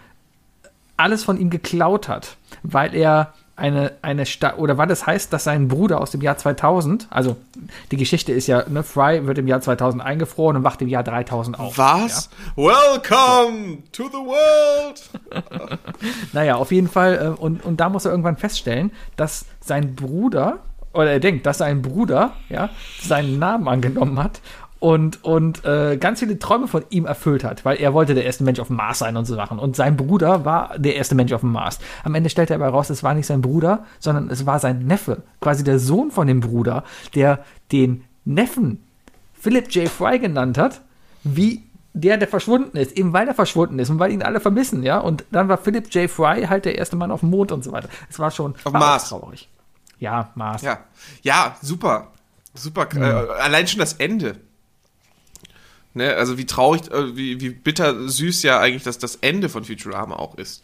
alles 0.97 1.25
von 1.25 1.39
ihm 1.39 1.51
geklaut 1.51 2.09
hat, 2.09 2.37
weil 2.63 2.95
er 2.95 3.35
eine, 3.59 3.93
eine 4.03 4.25
Sta 4.25 4.55
oder 4.57 4.79
weil 4.79 4.87
das 4.87 5.07
heißt, 5.07 5.33
dass 5.33 5.45
sein 5.45 5.69
Bruder 5.69 6.01
aus 6.01 6.13
dem 6.13 6.21
Jahr 6.21 6.39
2000, 6.39 7.09
also 7.11 7.37
die 7.91 7.97
Geschichte 7.97 8.33
ist 8.33 8.47
ja, 8.47 8.65
ne, 8.69 8.83
Fry 8.83 9.27
wird 9.27 9.39
im 9.39 9.49
Jahr 9.49 9.61
2000 9.61 10.03
eingefroren 10.03 10.57
und 10.57 10.65
wacht 10.65 10.81
im 10.81 10.89
Jahr 10.89 11.03
3000 11.03 11.59
auf. 11.59 11.77
Was? 11.77 12.31
Welcome 12.57 13.79
to 13.93 14.05
the 14.05 14.19
world! 14.19 15.79
Naja, 16.33 16.57
auf 16.57 16.71
jeden 16.71 16.89
Fall. 16.89 17.35
Äh, 17.37 17.41
und, 17.41 17.65
und 17.65 17.81
da 17.81 17.89
muss 17.89 18.05
er 18.05 18.13
irgendwann 18.13 18.37
feststellen, 18.37 18.93
dass 19.17 19.47
sein 19.61 19.97
Bruder, 19.97 20.59
oder 20.93 21.11
er 21.11 21.21
denkt, 21.21 21.47
dass 21.47 21.59
sein 21.59 21.83
Bruder, 21.83 22.33
ja, 22.49 22.71
seinen 23.03 23.39
Namen 23.39 23.67
angenommen 23.69 24.23
hat 24.23 24.41
und, 24.81 25.25
und 25.25 25.65
äh, 25.65 25.97
ganz 25.97 26.21
viele 26.21 26.39
Träume 26.39 26.69
von 26.69 26.85
ihm 26.91 27.05
erfüllt 27.07 27.43
hat, 27.45 27.65
weil 27.65 27.79
er 27.79 27.95
wollte 27.95 28.15
der 28.15 28.25
erste 28.25 28.45
Mensch 28.45 28.61
auf 28.61 28.69
dem 28.69 28.77
Mars 28.77 29.01
sein 29.01 29.17
und 29.17 29.25
so 29.25 29.35
Sachen. 29.35 29.59
Und 29.59 29.77
sein 29.77 29.97
Bruder 29.97 30.45
war 30.45 30.79
der 30.79 30.95
erste 30.97 31.15
Mensch 31.15 31.33
auf 31.33 31.41
dem 31.41 31.53
Mars. 31.53 31.79
Am 32.05 32.15
Ende 32.15 32.31
stellt 32.31 32.51
er 32.51 32.57
aber 32.57 32.69
raus, 32.69 32.91
es 32.91 33.03
war 33.03 33.15
nicht 33.15 33.27
sein 33.27 33.41
Bruder, 33.41 33.85
sondern 33.99 34.31
es 34.31 34.47
war 34.47 34.61
sein 34.61 34.87
Neffe, 34.87 35.23
quasi 35.41 35.65
der 35.65 35.79
Sohn 35.79 36.11
von 36.11 36.27
dem 36.27 36.41
Bruder, 36.41 36.85
der 37.15 37.45
den 37.73 38.05
Neffen 38.25 38.85
Philip 39.41 39.71
J. 39.71 39.89
Fry 39.89 40.19
genannt 40.19 40.59
hat, 40.59 40.81
wie 41.25 41.63
der, 41.95 42.17
der 42.17 42.29
verschwunden 42.29 42.77
ist, 42.77 42.93
eben 42.93 43.13
weil 43.13 43.27
er 43.27 43.35
verschwunden 43.35 43.79
ist 43.79 43.91
und 43.91 43.99
weil 43.99 44.13
ihn 44.13 44.23
alle 44.23 44.41
vermissen, 44.41 44.83
ja. 44.83 44.99
Und 44.99 45.25
dann 45.31 45.49
war 45.49 45.59
Philip 45.59 45.93
J. 45.93 46.09
Fry 46.11 46.47
halt 46.49 46.65
der 46.65 46.79
erste 46.79 46.97
Mann 46.97 47.11
auf 47.11 47.21
dem 47.21 47.31
Mond 47.31 47.51
und 47.51 47.65
so 47.65 47.73
weiter. 47.73 47.89
Es 48.09 48.19
war 48.19 48.31
schon 48.31 48.55
Auf 48.65 48.73
war 48.73 48.81
Mars. 48.81 49.09
traurig. 49.09 49.49
Ja, 49.99 50.31
Mars. 50.35 50.63
Ja, 50.63 50.81
ja, 51.23 51.57
super. 51.63 52.09
Super. 52.55 52.89
Äh, 52.95 53.41
allein 53.41 53.67
schon 53.67 53.81
das 53.81 53.95
Ende. 53.95 54.37
Ne, 55.95 56.15
also 56.15 56.39
wie 56.39 56.45
traurig, 56.47 56.91
äh, 56.91 57.17
wie, 57.17 57.41
wie 57.41 57.51
bitter 57.51 58.09
süß 58.09 58.43
ja 58.43 58.61
eigentlich 58.61 58.83
das, 58.85 58.99
das 58.99 59.17
Ende 59.17 59.49
von 59.49 59.65
Futurama 59.65 60.17
auch 60.17 60.37
ist. 60.37 60.63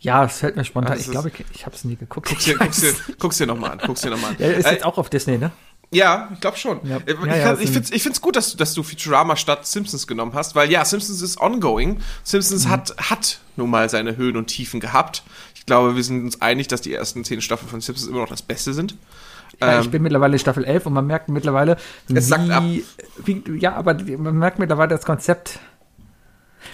Ja, 0.00 0.24
es 0.24 0.38
fällt 0.38 0.56
mir 0.56 0.64
spontan. 0.64 0.92
Ja, 0.92 0.96
das 0.96 1.06
ich 1.06 1.10
glaube, 1.12 1.28
ich, 1.30 1.44
ich 1.54 1.66
habe 1.66 1.76
es 1.76 1.84
nie 1.84 1.96
geguckt. 1.96 2.28
Guck's 2.28 2.44
dir, 2.44 2.56
guck's 2.56 2.80
dir, 2.80 2.94
guck's 3.18 3.36
dir 3.38 3.46
nochmal 3.46 3.72
an. 3.72 3.80
Guck's 3.84 4.00
dir 4.00 4.10
noch 4.10 4.20
mal 4.20 4.28
an. 4.28 4.36
ja, 4.38 4.48
ist 4.48 4.66
Äh, 4.66 4.72
jetzt 4.72 4.84
auch 4.84 4.98
auf 4.98 5.08
Disney, 5.10 5.38
ne? 5.38 5.52
Ja, 5.92 6.28
ich 6.34 6.40
glaube 6.40 6.56
schon. 6.56 6.80
Ja. 6.86 6.96
Äh, 6.98 7.12
Ich, 7.12 7.26
Ja, 7.26 7.36
ja, 7.36 7.58
ich 7.58 7.70
finde 7.70 7.88
es 7.92 8.20
gut, 8.20 8.34
dass 8.36 8.50
du, 8.52 8.56
dass 8.56 8.74
du 8.74 8.82
Futurama 8.82 9.36
statt 9.36 9.66
Simpsons 9.66 10.06
genommen 10.06 10.32
hast, 10.34 10.54
weil 10.54 10.70
ja, 10.70 10.84
Simpsons 10.84 11.22
ist 11.22 11.40
ongoing. 11.40 12.00
Simpsons 12.24 12.64
Mhm. 12.66 12.70
hat, 12.70 12.96
hat 12.98 13.40
nun 13.56 13.70
mal 13.70 13.88
seine 13.88 14.16
Höhen 14.16 14.36
und 14.36 14.46
Tiefen 14.48 14.80
gehabt. 14.80 15.22
Ich 15.54 15.64
glaube, 15.64 15.96
wir 15.96 16.02
sind 16.02 16.24
uns 16.24 16.42
einig, 16.42 16.68
dass 16.68 16.80
die 16.80 16.92
ersten 16.92 17.24
zehn 17.24 17.40
Staffeln 17.40 17.68
von 17.68 17.80
Simpsons 17.80 18.08
immer 18.10 18.20
noch 18.20 18.28
das 18.28 18.42
Beste 18.42 18.74
sind. 18.74 18.96
Ja, 19.60 19.74
Ähm, 19.74 19.80
ich 19.82 19.90
bin 19.90 20.02
mittlerweile 20.02 20.34
in 20.34 20.38
Staffel 20.38 20.64
11 20.64 20.86
und 20.86 20.92
man 20.92 21.06
merkt 21.06 21.28
mittlerweile, 21.28 21.76
Es 22.12 22.30
ab. 22.32 22.62
wie, 23.24 23.42
ja, 23.58 23.74
aber 23.74 23.94
man 24.18 24.38
merkt 24.38 24.58
mittlerweile 24.58 24.90
das 24.90 25.04
Konzept. 25.04 25.58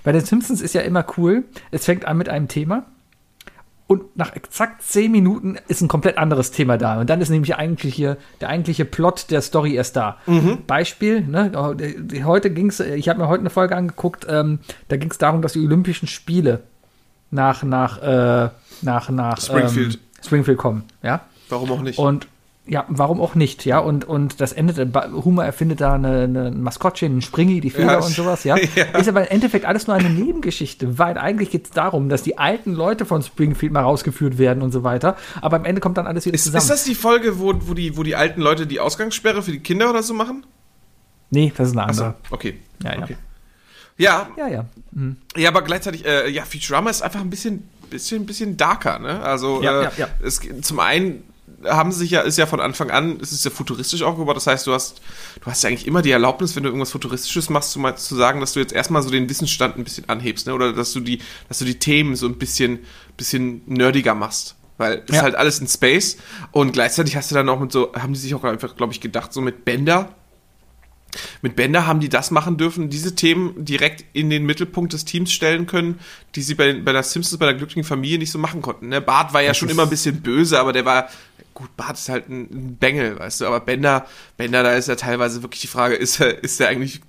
Bei 0.04 0.12
den 0.12 0.22
Simpsons 0.24 0.60
ist 0.60 0.74
ja 0.74 0.80
immer 0.80 1.04
cool, 1.16 1.44
es 1.70 1.84
fängt 1.84 2.06
an 2.06 2.16
mit 2.16 2.28
einem 2.28 2.48
Thema 2.48 2.86
und 3.92 4.16
nach 4.16 4.34
exakt 4.34 4.82
10 4.82 5.12
Minuten 5.12 5.58
ist 5.68 5.82
ein 5.82 5.88
komplett 5.88 6.16
anderes 6.16 6.50
Thema 6.50 6.78
da. 6.78 6.98
Und 7.00 7.10
dann 7.10 7.20
ist 7.20 7.28
nämlich 7.28 7.56
eigentlich 7.56 7.94
hier 7.94 8.16
der 8.40 8.48
eigentliche 8.48 8.86
Plot 8.86 9.30
der 9.30 9.42
Story 9.42 9.74
erst 9.74 9.96
da. 9.96 10.16
Mhm. 10.26 10.60
Beispiel, 10.66 11.20
ne, 11.20 11.52
heute 12.24 12.50
ging 12.50 12.68
es, 12.68 12.80
ich 12.80 13.08
habe 13.10 13.20
mir 13.20 13.28
heute 13.28 13.40
eine 13.40 13.50
Folge 13.50 13.76
angeguckt, 13.76 14.26
ähm, 14.28 14.60
da 14.88 14.96
ging 14.96 15.10
es 15.10 15.18
darum, 15.18 15.42
dass 15.42 15.52
die 15.52 15.60
Olympischen 15.60 16.08
Spiele 16.08 16.62
nach, 17.30 17.62
nach, 17.64 18.00
äh, 18.02 18.48
nach, 18.80 19.10
nach 19.10 19.40
Springfield. 19.40 19.94
Ähm, 19.94 20.00
Springfield 20.24 20.58
kommen, 20.58 20.84
ja. 21.02 21.20
warum 21.50 21.72
auch 21.72 21.82
nicht? 21.82 21.98
Und 21.98 22.28
ja, 22.64 22.84
warum 22.88 23.20
auch 23.20 23.34
nicht, 23.34 23.64
ja? 23.64 23.78
Und, 23.80 24.04
und 24.04 24.40
das 24.40 24.52
endet, 24.52 24.78
äh, 24.78 24.86
Humor 25.10 25.44
erfindet 25.44 25.80
da 25.80 25.94
eine, 25.94 26.22
eine 26.22 26.46
ein 26.46 26.62
Maskottchen, 26.62 27.16
ein 27.18 27.22
Springi, 27.22 27.60
die 27.60 27.70
Feder 27.70 27.92
Ja. 27.94 27.98
und 27.98 28.14
sowas, 28.14 28.44
ja? 28.44 28.56
Ja. 28.76 28.84
Ist 28.98 29.08
aber 29.08 29.22
im 29.22 29.28
Endeffekt 29.28 29.64
alles 29.64 29.88
nur 29.88 29.96
eine 29.96 30.08
Nebengeschichte, 30.10 30.98
weil 30.98 31.18
eigentlich 31.18 31.50
geht 31.50 31.64
es 31.64 31.70
darum, 31.72 32.08
dass 32.08 32.22
die 32.22 32.38
alten 32.38 32.72
Leute 32.72 33.04
von 33.04 33.22
Springfield 33.22 33.72
mal 33.72 33.82
rausgeführt 33.82 34.38
werden 34.38 34.62
und 34.62 34.70
so 34.70 34.84
weiter. 34.84 35.16
Aber 35.40 35.56
am 35.56 35.64
Ende 35.64 35.80
kommt 35.80 35.96
dann 35.96 36.06
alles 36.06 36.24
wieder 36.24 36.36
ist, 36.36 36.44
zusammen. 36.44 36.62
ist 36.62 36.70
das 36.70 36.84
die 36.84 36.94
Folge, 36.94 37.40
wo, 37.40 37.52
wo, 37.62 37.74
die, 37.74 37.96
wo 37.96 38.04
die 38.04 38.14
alten 38.14 38.40
Leute 38.40 38.66
die 38.66 38.78
Ausgangssperre 38.78 39.42
für 39.42 39.50
die 39.52 39.60
Kinder 39.60 39.90
oder 39.90 40.02
so 40.02 40.14
machen? 40.14 40.46
nee, 41.30 41.52
das 41.56 41.68
ist 41.68 41.76
eine 41.76 41.88
andere. 41.88 42.14
okay. 42.30 42.58
Ja, 42.84 42.94
ja. 42.94 43.02
okay. 43.02 43.16
Ja, 43.98 44.28
Ja, 44.36 44.48
ja. 44.48 44.64
Mhm. 44.92 45.16
Ja, 45.36 45.48
aber 45.50 45.62
gleichzeitig, 45.62 46.04
äh, 46.06 46.28
ja, 46.30 46.44
Futurama 46.44 46.90
ist 46.90 47.02
einfach 47.02 47.20
ein 47.20 47.30
bisschen, 47.30 47.68
bisschen, 47.90 48.24
bisschen 48.26 48.56
darker, 48.56 48.98
ne? 48.98 49.20
Also, 49.20 49.62
Ja, 49.62 49.80
äh, 49.80 49.84
ja, 49.84 49.92
ja. 49.96 50.08
Es, 50.22 50.40
zum 50.62 50.78
einen 50.80 51.24
haben 51.64 51.92
sie 51.92 52.00
sich 52.00 52.10
ja, 52.10 52.20
ist 52.22 52.38
ja 52.38 52.46
von 52.46 52.60
Anfang 52.60 52.90
an, 52.90 53.18
es 53.20 53.32
ist 53.32 53.44
ja 53.44 53.50
futuristisch 53.50 54.02
aufgebaut, 54.02 54.36
das 54.36 54.46
heißt, 54.46 54.66
du 54.66 54.72
hast, 54.72 55.00
du 55.40 55.46
hast 55.46 55.62
ja 55.62 55.68
eigentlich 55.68 55.86
immer 55.86 56.02
die 56.02 56.10
Erlaubnis, 56.10 56.56
wenn 56.56 56.62
du 56.62 56.68
irgendwas 56.68 56.90
Futuristisches 56.90 57.50
machst, 57.50 57.72
zu, 57.72 57.78
mal, 57.80 57.96
zu 57.96 58.14
sagen, 58.16 58.40
dass 58.40 58.52
du 58.52 58.60
jetzt 58.60 58.72
erstmal 58.72 59.02
so 59.02 59.10
den 59.10 59.28
Wissensstand 59.28 59.76
ein 59.76 59.84
bisschen 59.84 60.08
anhebst, 60.08 60.46
ne? 60.46 60.54
Oder 60.54 60.72
dass 60.72 60.92
du 60.92 61.00
die, 61.00 61.20
dass 61.48 61.58
du 61.58 61.64
die 61.64 61.78
Themen 61.78 62.16
so 62.16 62.26
ein 62.26 62.36
bisschen, 62.36 62.80
bisschen 63.16 63.62
nerdiger 63.66 64.14
machst. 64.14 64.56
Weil 64.78 65.02
es 65.06 65.10
Ja. 65.10 65.16
ist 65.16 65.22
halt 65.22 65.34
alles 65.34 65.60
in 65.60 65.68
Space 65.68 66.16
und 66.50 66.72
gleichzeitig 66.72 67.14
hast 67.16 67.30
du 67.30 67.34
dann 67.34 67.48
auch 67.48 67.60
mit 67.60 67.70
so, 67.72 67.92
haben 67.94 68.14
die 68.14 68.18
sich 68.18 68.34
auch 68.34 68.44
einfach, 68.44 68.74
glaube 68.76 68.92
ich, 68.92 69.00
gedacht, 69.00 69.32
so 69.32 69.40
mit 69.40 69.64
Bender, 69.64 70.14
mit 71.42 71.56
Bender 71.56 71.86
haben 71.86 72.00
die 72.00 72.08
das 72.08 72.30
machen 72.30 72.56
dürfen, 72.56 72.88
diese 72.88 73.14
Themen 73.14 73.52
direkt 73.66 74.02
in 74.14 74.30
den 74.30 74.46
Mittelpunkt 74.46 74.94
des 74.94 75.04
Teams 75.04 75.30
stellen 75.30 75.66
können, 75.66 75.98
die 76.34 76.40
sie 76.42 76.54
bei, 76.54 76.72
bei 76.72 76.92
der 76.92 77.02
Simpsons, 77.02 77.38
bei 77.38 77.44
der 77.44 77.54
glücklichen 77.54 77.84
Familie 77.84 78.18
nicht 78.18 78.30
so 78.32 78.38
machen 78.38 78.62
konnten. 78.62 78.88
Ne? 78.88 79.02
Bart 79.02 79.34
war 79.34 79.42
ja 79.42 79.52
schon 79.52 79.68
immer 79.68 79.82
ein 79.82 79.90
bisschen 79.90 80.22
böse, 80.22 80.58
aber 80.58 80.72
der 80.72 80.86
war, 80.86 81.08
gut, 81.54 81.76
Bart 81.76 81.96
ist 81.98 82.08
halt 82.08 82.28
ein, 82.28 82.42
ein 82.50 82.76
Bengel, 82.76 83.18
weißt 83.18 83.40
du, 83.42 83.46
aber 83.46 83.60
Bender, 83.60 84.06
Bender, 84.36 84.62
da 84.62 84.74
ist 84.74 84.88
ja 84.88 84.96
teilweise 84.96 85.42
wirklich 85.42 85.60
die 85.60 85.66
Frage, 85.66 85.94
ist 85.94 86.20
er, 86.20 86.42
ist 86.42 86.60
er 86.60 86.68
eigentlich 86.68 87.00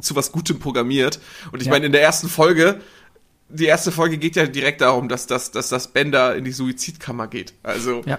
zu 0.00 0.16
was 0.16 0.32
Gutem 0.32 0.58
programmiert? 0.58 1.20
Und 1.52 1.60
ich 1.60 1.66
Ja. 1.66 1.72
meine, 1.72 1.86
in 1.86 1.92
der 1.92 2.02
ersten 2.02 2.28
Folge, 2.28 2.80
die 3.48 3.66
erste 3.66 3.92
Folge 3.92 4.18
geht 4.18 4.36
ja 4.36 4.46
direkt 4.46 4.80
darum, 4.80 5.08
dass, 5.08 5.26
dass, 5.26 5.50
dass 5.50 5.68
das 5.68 5.88
Bender 5.88 6.34
in 6.36 6.44
die 6.44 6.52
Suizidkammer 6.52 7.26
geht. 7.28 7.52
Also, 7.62 8.02
Ja. 8.06 8.18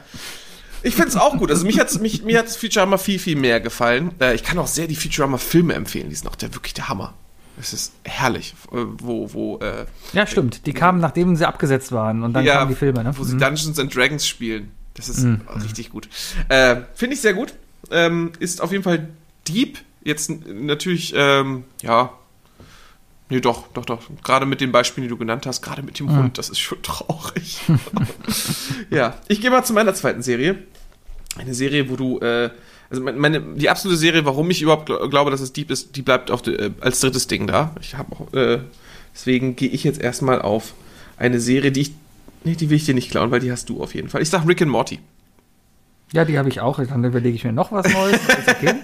ich 0.83 0.93
finde 0.95 1.09
es 1.09 1.15
auch 1.15 1.37
gut. 1.37 1.49
Also 1.49 1.65
mich 1.65 1.79
hat's, 1.79 1.99
mich, 1.99 2.23
mir 2.23 2.37
hat's 2.39 2.55
Futurama 2.55 2.97
viel, 2.97 3.17
viel 3.19 3.35
mehr 3.35 3.59
gefallen. 3.59 4.11
Äh, 4.21 4.35
ich 4.35 4.43
kann 4.43 4.57
auch 4.59 4.67
sehr 4.67 4.87
die 4.87 4.95
Futurama-Filme 4.95 5.73
empfehlen. 5.73 6.09
Die 6.09 6.15
sind 6.15 6.27
auch 6.27 6.35
der, 6.35 6.53
wirklich 6.53 6.73
der 6.75 6.87
Hammer. 6.89 7.13
Es 7.59 7.71
ist 7.73 7.93
herrlich, 8.03 8.53
äh, 8.71 8.77
wo, 8.99 9.31
wo, 9.33 9.57
äh, 9.59 9.85
ja, 10.13 10.25
stimmt. 10.25 10.65
Die 10.65 10.73
kamen, 10.73 10.99
nachdem 10.99 11.35
sie 11.35 11.47
abgesetzt 11.47 11.91
waren 11.91 12.23
und 12.23 12.33
dann 12.33 12.45
kamen 12.45 12.69
die 12.69 12.75
Filme, 12.75 13.03
ne? 13.03 13.13
wo 13.17 13.23
sie 13.23 13.35
Mhm. 13.35 13.39
Dungeons 13.39 13.77
and 13.79 13.95
Dragons 13.95 14.27
spielen. 14.27 14.71
Das 14.95 15.09
ist 15.09 15.25
richtig 15.63 15.89
gut. 15.89 16.07
Äh, 16.49 16.77
finde 16.93 17.15
ich 17.15 17.21
sehr 17.21 17.33
gut. 17.33 17.53
Ähm, 17.91 18.31
ist 18.39 18.61
auf 18.61 18.71
jeden 18.71 18.83
Fall 18.83 19.07
deep. 19.47 19.79
Jetzt 20.03 20.29
natürlich, 20.47 21.13
ähm, 21.15 21.63
ja, 21.81 22.11
Nee, 23.29 23.39
doch, 23.39 23.67
doch, 23.73 23.85
doch. 23.85 24.01
Gerade 24.23 24.45
mit 24.45 24.61
den 24.61 24.71
Beispielen, 24.71 25.03
die 25.03 25.09
du 25.09 25.17
genannt 25.17 25.45
hast, 25.47 25.61
gerade 25.63 25.81
mit 25.81 25.97
dem 25.97 26.05
Mhm. 26.07 26.17
Hund, 26.17 26.37
das 26.37 26.49
ist 26.49 26.59
schon 26.59 26.81
traurig. 26.83 27.57
ja, 28.91 29.17
ich 29.27 29.41
gehe 29.41 29.49
mal 29.49 29.63
zu 29.63 29.73
meiner 29.73 29.93
zweiten 29.95 30.21
Serie. 30.21 30.59
Eine 31.37 31.53
Serie, 31.55 31.89
wo 31.89 31.95
du, 31.95 32.19
äh, 32.19 32.51
also 32.91 33.01
meine, 33.01 33.41
die 33.55 33.69
absolute 33.69 33.97
Serie, 33.97 34.25
warum 34.25 34.51
ich 34.51 34.61
überhaupt 34.61 34.85
gl 34.85 35.09
glaube, 35.09 35.31
dass 35.31 35.41
es 35.41 35.51
Deep 35.53 35.71
ist, 35.71 35.95
die 35.95 36.03
bleibt 36.03 36.29
auf 36.29 36.45
äh, 36.45 36.71
als 36.79 36.99
drittes 36.99 37.25
Ding 37.27 37.47
da. 37.47 37.73
Ich 37.81 37.95
habe 37.95 38.11
auch, 38.15 38.33
äh, 38.33 38.59
deswegen 39.15 39.55
gehe 39.55 39.69
ich 39.69 39.83
jetzt 39.83 40.01
erstmal 40.01 40.41
auf 40.41 40.73
eine 41.17 41.39
Serie, 41.39 41.71
die 41.71 41.81
ich, 41.81 41.91
nee, 42.43 42.55
die 42.55 42.69
will 42.69 42.77
ich 42.77 42.85
dir 42.85 42.93
nicht 42.93 43.11
klauen, 43.11 43.31
weil 43.31 43.39
die 43.39 43.51
hast 43.51 43.69
du 43.69 43.81
auf 43.81 43.93
jeden 43.95 44.09
Fall. 44.09 44.21
Ich 44.21 44.29
sag 44.29 44.47
Rick 44.47 44.61
and 44.61 44.71
Morty. 44.71 44.99
Ja, 46.11 46.25
die 46.25 46.37
habe 46.37 46.49
ich 46.49 46.61
auch. 46.61 46.79
Dann 46.79 47.03
überlege 47.03 47.35
ich 47.35 47.43
mir 47.43 47.53
noch 47.53 47.71
was 47.71 47.91
Neues. 47.91 48.19
Ist 48.21 48.47
okay. 48.47 48.75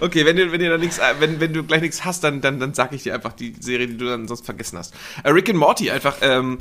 Okay, 0.00 0.26
wenn 0.26 0.36
du, 0.36 0.52
wenn, 0.52 0.60
dir 0.60 0.70
da 0.70 0.76
nichts, 0.76 0.98
äh, 0.98 1.14
wenn, 1.20 1.40
wenn 1.40 1.52
du 1.52 1.62
gleich 1.62 1.80
nichts 1.80 2.04
hast, 2.04 2.22
dann, 2.22 2.40
dann, 2.40 2.60
dann 2.60 2.74
sag 2.74 2.92
ich 2.92 3.02
dir 3.02 3.14
einfach 3.14 3.32
die 3.32 3.54
Serie, 3.58 3.86
die 3.86 3.96
du 3.96 4.04
dann 4.04 4.28
sonst 4.28 4.44
vergessen 4.44 4.78
hast. 4.78 4.94
Äh, 5.22 5.30
Rick 5.30 5.48
and 5.48 5.58
Morty 5.58 5.90
einfach, 5.90 6.16
ähm, 6.20 6.58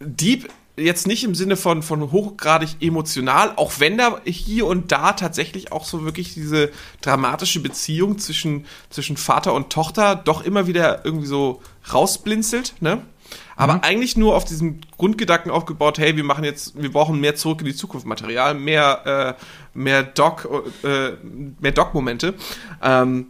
Deep, 0.00 0.48
jetzt 0.76 1.06
nicht 1.06 1.24
im 1.24 1.34
Sinne 1.34 1.56
von, 1.56 1.82
von 1.82 2.10
hochgradig 2.10 2.76
emotional, 2.80 3.52
auch 3.56 3.72
wenn 3.78 3.98
da 3.98 4.20
hier 4.24 4.66
und 4.66 4.90
da 4.90 5.12
tatsächlich 5.12 5.72
auch 5.72 5.84
so 5.84 6.04
wirklich 6.04 6.32
diese 6.34 6.70
dramatische 7.02 7.60
Beziehung 7.60 8.18
zwischen, 8.18 8.64
zwischen 8.88 9.16
Vater 9.16 9.52
und 9.52 9.70
Tochter 9.70 10.16
doch 10.16 10.42
immer 10.42 10.66
wieder 10.66 11.04
irgendwie 11.04 11.26
so 11.26 11.60
rausblinzelt, 11.92 12.74
ne? 12.80 13.02
Aber 13.56 13.84
eigentlich 13.84 14.16
nur 14.16 14.34
auf 14.34 14.44
diesem 14.44 14.80
Grundgedanken 14.96 15.50
aufgebaut, 15.50 15.98
hey, 15.98 16.16
wir 16.16 16.24
machen 16.24 16.44
jetzt, 16.44 16.80
wir 16.80 16.90
brauchen 16.90 17.20
mehr 17.20 17.34
zurück 17.34 17.60
in 17.60 17.66
die 17.66 17.74
Zukunft 17.74 18.06
Material, 18.06 18.54
mehr, 18.54 19.36
äh, 19.38 19.78
mehr 19.78 20.02
Doc, 20.02 20.48
äh, 20.82 21.12
mehr 21.60 21.72
Doc-Momente. 21.72 22.34
Ähm, 22.82 23.26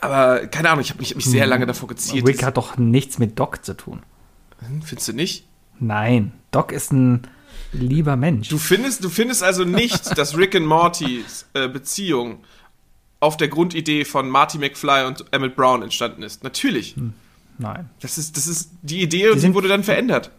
aber 0.00 0.46
keine 0.48 0.70
Ahnung, 0.70 0.82
ich 0.82 0.90
habe 0.90 1.00
mich, 1.00 1.10
hab 1.10 1.16
mich 1.16 1.26
sehr 1.26 1.46
lange 1.46 1.66
davor 1.66 1.88
gezielt. 1.88 2.26
Rick 2.26 2.42
hat 2.42 2.56
doch 2.56 2.76
nichts 2.76 3.18
mit 3.18 3.38
Doc 3.38 3.64
zu 3.64 3.76
tun. 3.76 4.02
Hm, 4.60 4.82
Findest 4.82 5.08
du 5.08 5.12
nicht? 5.12 5.46
Nein, 5.80 6.32
Doc 6.50 6.72
ist 6.72 6.92
ein 6.92 7.26
lieber 7.72 8.16
Mensch. 8.16 8.48
Du 8.48 8.58
findest, 8.58 9.02
du 9.04 9.08
findest 9.08 9.42
also 9.42 9.64
nicht, 9.64 10.16
dass 10.16 10.36
Rick 10.36 10.54
und 10.54 10.66
Mortys 10.66 11.46
äh, 11.54 11.68
Beziehung 11.68 12.38
auf 13.20 13.36
der 13.36 13.48
Grundidee 13.48 14.04
von 14.04 14.28
Marty 14.28 14.58
McFly 14.58 15.06
und 15.06 15.24
Emmett 15.32 15.56
Brown 15.56 15.82
entstanden 15.82 16.22
ist. 16.22 16.44
Natürlich. 16.44 16.94
Nein. 17.58 17.88
Das 18.00 18.18
ist, 18.18 18.36
das 18.36 18.46
ist 18.46 18.70
die 18.82 19.02
Idee 19.02 19.28
und 19.28 19.36
die 19.36 19.40
sind- 19.40 19.54
wurde 19.54 19.68
dann 19.68 19.84
verändert. 19.84 20.30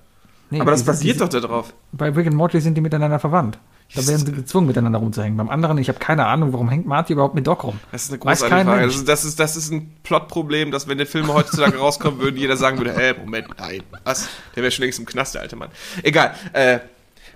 Nee, 0.50 0.62
Aber 0.62 0.72
das 0.72 0.82
sind- 0.82 0.88
basiert 0.88 1.16
die 1.16 1.20
doch 1.20 1.32
sind- 1.32 1.44
darauf. 1.44 1.74
Bei 1.92 2.10
Rick 2.10 2.28
and 2.28 2.36
Morty 2.36 2.60
sind 2.62 2.76
die 2.76 2.82
miteinander 2.82 3.20
verwandt. 3.20 3.58
Da 3.94 4.06
werden 4.08 4.26
sie 4.26 4.32
gezwungen, 4.32 4.66
miteinander 4.68 4.98
rumzuhängen. 5.00 5.38
Beim 5.38 5.50
anderen, 5.50 5.78
ich 5.78 5.90
habe 5.90 6.00
keine 6.00 6.26
Ahnung, 6.26 6.52
warum 6.54 6.70
hängt 6.70 6.88
Marty 6.88 7.14
überhaupt 7.14 7.36
mit 7.36 7.46
Doc 7.46 7.64
rum? 7.64 7.80
Das 7.92 8.04
ist 8.06 8.10
eine 8.12 8.20
Weiß 8.24 8.40
großartige 8.42 8.50
kein 8.50 8.66
Frage. 8.68 8.86
Das 8.88 8.96
ist, 8.96 9.08
das, 9.08 9.26
ist, 9.26 9.40
das 9.40 9.56
ist 9.56 9.72
ein 9.72 9.94
Plotproblem, 10.04 10.72
dass 10.72 10.88
wenn 10.88 10.98
der 10.98 11.06
Film 11.08 11.28
heutzutage 11.32 11.78
rauskommen 11.78 12.20
würde, 12.20 12.38
jeder 12.38 12.58
sagen 12.58 12.78
würde, 12.80 12.92
äh, 12.96 13.14
Moment, 13.18 13.48
nein, 13.60 13.84
was? 14.04 14.28
Der 14.56 14.64
wäre 14.64 14.72
schon 14.72 14.84
längst 14.84 14.98
im 15.00 15.06
Knast, 15.06 15.36
der 15.36 15.42
alte 15.42 15.56
Mann. 15.56 15.70
Egal. 16.02 16.34
Äh, 16.54 16.80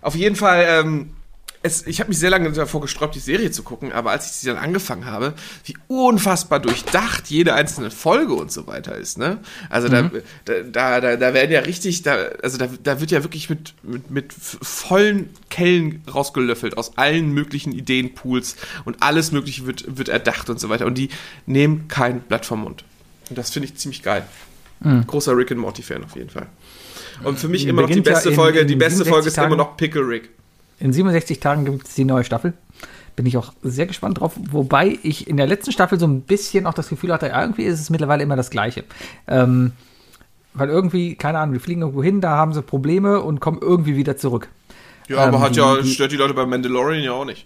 auf 0.01 0.15
jeden 0.15 0.35
Fall, 0.35 0.65
ähm, 0.67 1.11
es, 1.61 1.85
ich 1.87 1.99
habe 1.99 2.07
mich 2.09 2.17
sehr 2.19 2.29
lange 2.29 2.49
davor 2.51 2.79
gesträubt, 2.79 3.15
die 3.15 3.19
Serie 3.19 3.51
zu 3.51 3.63
gucken, 3.63 3.91
aber 3.91 4.11
als 4.11 4.27
ich 4.27 4.31
sie 4.33 4.47
dann 4.47 4.55
angefangen 4.57 5.05
habe, 5.05 5.33
wie 5.65 5.75
unfassbar 5.87 6.59
durchdacht 6.61 7.27
jede 7.27 7.53
einzelne 7.53 7.91
Folge 7.91 8.33
und 8.33 8.49
so 8.51 8.65
weiter 8.65 8.95
ist, 8.95 9.17
ne? 9.17 9.39
Also 9.69 9.89
da, 9.89 10.09
da, 10.45 11.01
da, 11.01 11.17
da 11.17 11.33
werden 11.33 11.51
ja 11.51 11.59
richtig, 11.59 12.01
da, 12.03 12.15
also 12.41 12.57
da, 12.57 12.69
da 12.81 13.01
wird 13.01 13.11
ja 13.11 13.23
wirklich 13.23 13.49
mit, 13.49 13.73
mit, 13.83 14.09
mit 14.09 14.33
vollen 14.33 15.29
Kellen 15.49 16.01
rausgelöffelt 16.13 16.77
aus 16.77 16.97
allen 16.97 17.33
möglichen 17.33 17.73
Ideenpools 17.73 18.55
und 18.85 19.01
alles 19.03 19.31
Mögliche 19.33 19.65
wird, 19.65 19.97
wird 19.97 20.07
erdacht 20.07 20.49
und 20.49 20.59
so 20.61 20.69
weiter. 20.69 20.85
Und 20.85 20.97
die 20.97 21.09
nehmen 21.45 21.87
kein 21.89 22.21
Blatt 22.21 22.45
vom 22.45 22.61
Mund. 22.61 22.85
Und 23.29 23.37
das 23.37 23.49
finde 23.51 23.67
ich 23.67 23.75
ziemlich 23.75 24.01
geil. 24.01 24.25
Großer 25.07 25.35
Rick 25.35 25.51
and 25.51 25.59
Morty 25.59 25.81
Fan 25.83 26.05
auf 26.05 26.15
jeden 26.15 26.29
Fall. 26.29 26.47
Und 27.25 27.37
für 27.37 27.49
mich 27.49 27.63
Die 27.63 27.67
immer 27.67 27.81
noch 27.81 27.89
die 27.89 27.95
beginnt 27.95 28.07
ja 28.07 28.13
beste 28.13 28.29
in- 28.29 28.35
Folge, 28.35 28.59
in 28.59 28.67
die 28.69 28.75
beste 28.77 29.03
67 29.03 29.11
Folge 29.13 29.27
ist 29.27 29.37
immer 29.37 29.45
Tagen. 29.47 29.57
noch 29.57 29.75
Pickle 29.75 30.07
Rick. 30.07 30.29
In 30.79 30.93
67 30.93 31.39
Tagen 31.39 31.65
gibt 31.65 31.87
es 31.87 31.95
die 31.95 32.05
neue 32.05 32.23
Staffel. 32.23 32.53
Bin 33.15 33.25
ich 33.25 33.37
auch 33.37 33.51
sehr 33.63 33.85
gespannt 33.85 34.19
drauf. 34.19 34.33
Wobei 34.51 34.97
ich 35.03 35.27
in 35.27 35.35
der 35.37 35.47
letzten 35.47 35.71
Staffel 35.71 35.99
so 35.99 36.07
ein 36.07 36.21
bisschen 36.21 36.65
auch 36.65 36.73
das 36.73 36.87
Gefühl 36.89 37.11
hatte, 37.11 37.27
ja, 37.27 37.41
irgendwie 37.41 37.63
ist 37.63 37.79
es 37.81 37.89
mittlerweile 37.89 38.23
immer 38.23 38.35
das 38.37 38.49
Gleiche. 38.49 38.85
Ähm, 39.27 39.73
weil 40.53 40.69
irgendwie, 40.69 41.15
keine 41.15 41.39
Ahnung, 41.39 41.53
wir 41.53 41.59
fliegen 41.59 41.81
irgendwo 41.81 42.01
hin, 42.01 42.21
da 42.21 42.31
haben 42.31 42.53
sie 42.53 42.61
Probleme 42.61 43.21
und 43.21 43.39
kommen 43.41 43.59
irgendwie 43.61 43.95
wieder 43.97 44.15
zurück. 44.17 44.47
Ja, 45.09 45.17
aber 45.17 45.37
Ähm, 45.37 45.43
hat 45.43 45.55
ja, 45.57 45.81
die- 45.81 45.89
stört 45.91 46.11
die 46.11 46.15
Leute 46.17 46.33
beim 46.33 46.49
Mandalorian 46.49 47.03
ja 47.03 47.11
auch 47.11 47.25
nicht. 47.25 47.45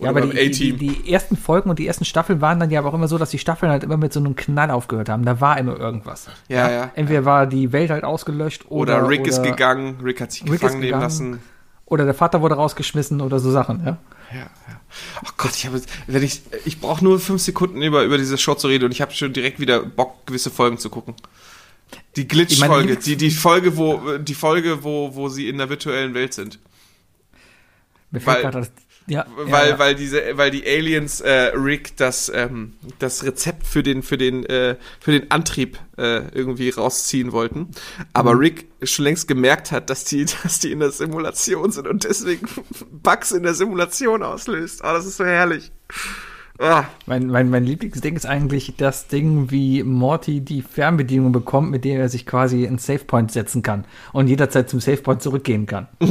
Oder 0.00 0.10
ja, 0.10 0.10
aber 0.10 0.20
die, 0.22 0.30
die, 0.32 0.50
A-Team. 0.50 0.78
die 0.78 1.12
ersten 1.12 1.36
Folgen 1.36 1.70
und 1.70 1.78
die 1.78 1.86
ersten 1.86 2.04
Staffeln 2.04 2.40
waren 2.40 2.58
dann 2.58 2.68
ja 2.70 2.80
aber 2.80 2.88
auch 2.88 2.94
immer 2.94 3.06
so, 3.06 3.16
dass 3.16 3.30
die 3.30 3.38
Staffeln 3.38 3.70
halt 3.70 3.84
immer 3.84 3.96
mit 3.96 4.12
so 4.12 4.18
einem 4.18 4.34
Knall 4.34 4.72
aufgehört 4.72 5.08
haben. 5.08 5.24
Da 5.24 5.40
war 5.40 5.56
immer 5.58 5.78
irgendwas. 5.78 6.26
Ja, 6.48 6.68
ja. 6.68 6.90
Entweder 6.96 7.24
war 7.24 7.46
die 7.46 7.70
Welt 7.72 7.90
halt 7.90 8.02
ausgelöscht 8.02 8.64
oder, 8.70 8.98
Oder 8.98 9.08
Rick 9.08 9.26
ist 9.28 9.38
oder- 9.38 9.50
gegangen, 9.50 9.96
Rick 10.02 10.20
hat 10.20 10.32
sich 10.32 10.42
Rick 10.42 10.54
ist 10.54 10.60
gefangen 10.62 10.80
nehmen 10.80 11.00
lassen. 11.00 11.38
Oder 11.94 12.06
der 12.06 12.14
Vater 12.14 12.42
wurde 12.42 12.56
rausgeschmissen 12.56 13.20
oder 13.20 13.38
so 13.38 13.52
Sachen, 13.52 13.84
ja. 13.86 13.98
Ja, 14.32 14.40
ja. 14.40 14.80
Oh 15.24 15.30
Gott, 15.36 15.52
ich 15.54 15.64
habe, 15.64 15.80
wenn 16.08 16.24
ich, 16.24 16.42
ich 16.64 16.80
brauche 16.80 17.04
nur 17.04 17.20
fünf 17.20 17.40
Sekunden 17.40 17.80
über, 17.82 18.02
über 18.02 18.18
diese 18.18 18.36
Show 18.36 18.56
zu 18.56 18.66
reden 18.66 18.86
und 18.86 18.90
ich 18.90 19.00
habe 19.00 19.12
schon 19.12 19.32
direkt 19.32 19.60
wieder 19.60 19.78
Bock, 19.78 20.26
gewisse 20.26 20.50
Folgen 20.50 20.76
zu 20.76 20.90
gucken. 20.90 21.14
Die 22.16 22.26
Glitch-Folge, 22.26 22.96
die, 22.96 23.14
die 23.14 23.30
Folge, 23.30 23.76
wo, 23.76 24.18
die 24.18 24.34
Folge, 24.34 24.82
wo, 24.82 25.14
wo 25.14 25.28
sie 25.28 25.48
in 25.48 25.58
der 25.58 25.68
virtuellen 25.68 26.14
Welt 26.14 26.34
sind. 26.34 26.58
Mir 28.10 28.18
fällt 28.18 28.40
gerade 28.40 28.58
das. 28.58 28.72
Ja, 29.06 29.26
weil, 29.36 29.68
ja, 29.70 29.78
weil 29.78 29.94
diese, 29.94 30.22
weil 30.38 30.50
die 30.50 30.64
Aliens 30.66 31.20
äh, 31.20 31.52
Rick 31.54 31.96
das, 31.98 32.32
ähm, 32.34 32.72
das 32.98 33.22
Rezept 33.22 33.66
für 33.66 33.82
den, 33.82 34.02
für 34.02 34.16
den, 34.16 34.46
äh, 34.46 34.76
für 34.98 35.12
den 35.12 35.30
Antrieb 35.30 35.78
äh, 35.98 36.22
irgendwie 36.32 36.70
rausziehen 36.70 37.32
wollten. 37.32 37.68
Aber 38.14 38.32
Mhm. 38.34 38.38
Rick 38.38 38.66
schon 38.82 39.04
längst 39.04 39.28
gemerkt 39.28 39.72
hat, 39.72 39.90
dass 39.90 40.04
die, 40.04 40.24
dass 40.42 40.58
die 40.60 40.72
in 40.72 40.80
der 40.80 40.90
Simulation 40.90 41.70
sind 41.70 41.86
und 41.86 42.04
deswegen 42.04 42.48
Bugs 43.02 43.32
in 43.32 43.42
der 43.42 43.52
Simulation 43.54 44.22
auslöst. 44.22 44.82
Ah, 44.82 44.94
das 44.94 45.04
ist 45.04 45.18
so 45.18 45.24
herrlich. 45.26 45.70
Ah, 46.58 46.84
Mein, 47.06 47.26
mein, 47.26 47.50
mein 47.50 47.64
Lieblingsding 47.64 48.14
ist 48.16 48.26
eigentlich 48.26 48.74
das 48.76 49.08
Ding, 49.08 49.50
wie 49.50 49.82
Morty 49.82 50.40
die 50.40 50.62
Fernbedienung 50.62 51.32
bekommt, 51.32 51.70
mit 51.70 51.84
der 51.84 51.98
er 51.98 52.08
sich 52.08 52.26
quasi 52.26 52.62
in 52.64 52.78
Savepoint 52.78 53.32
setzen 53.32 53.62
kann 53.62 53.84
und 54.12 54.28
jederzeit 54.28 54.70
zum 54.70 54.80
Savepoint 54.80 55.20
zurückgehen 55.20 55.66
kann. 55.66 55.88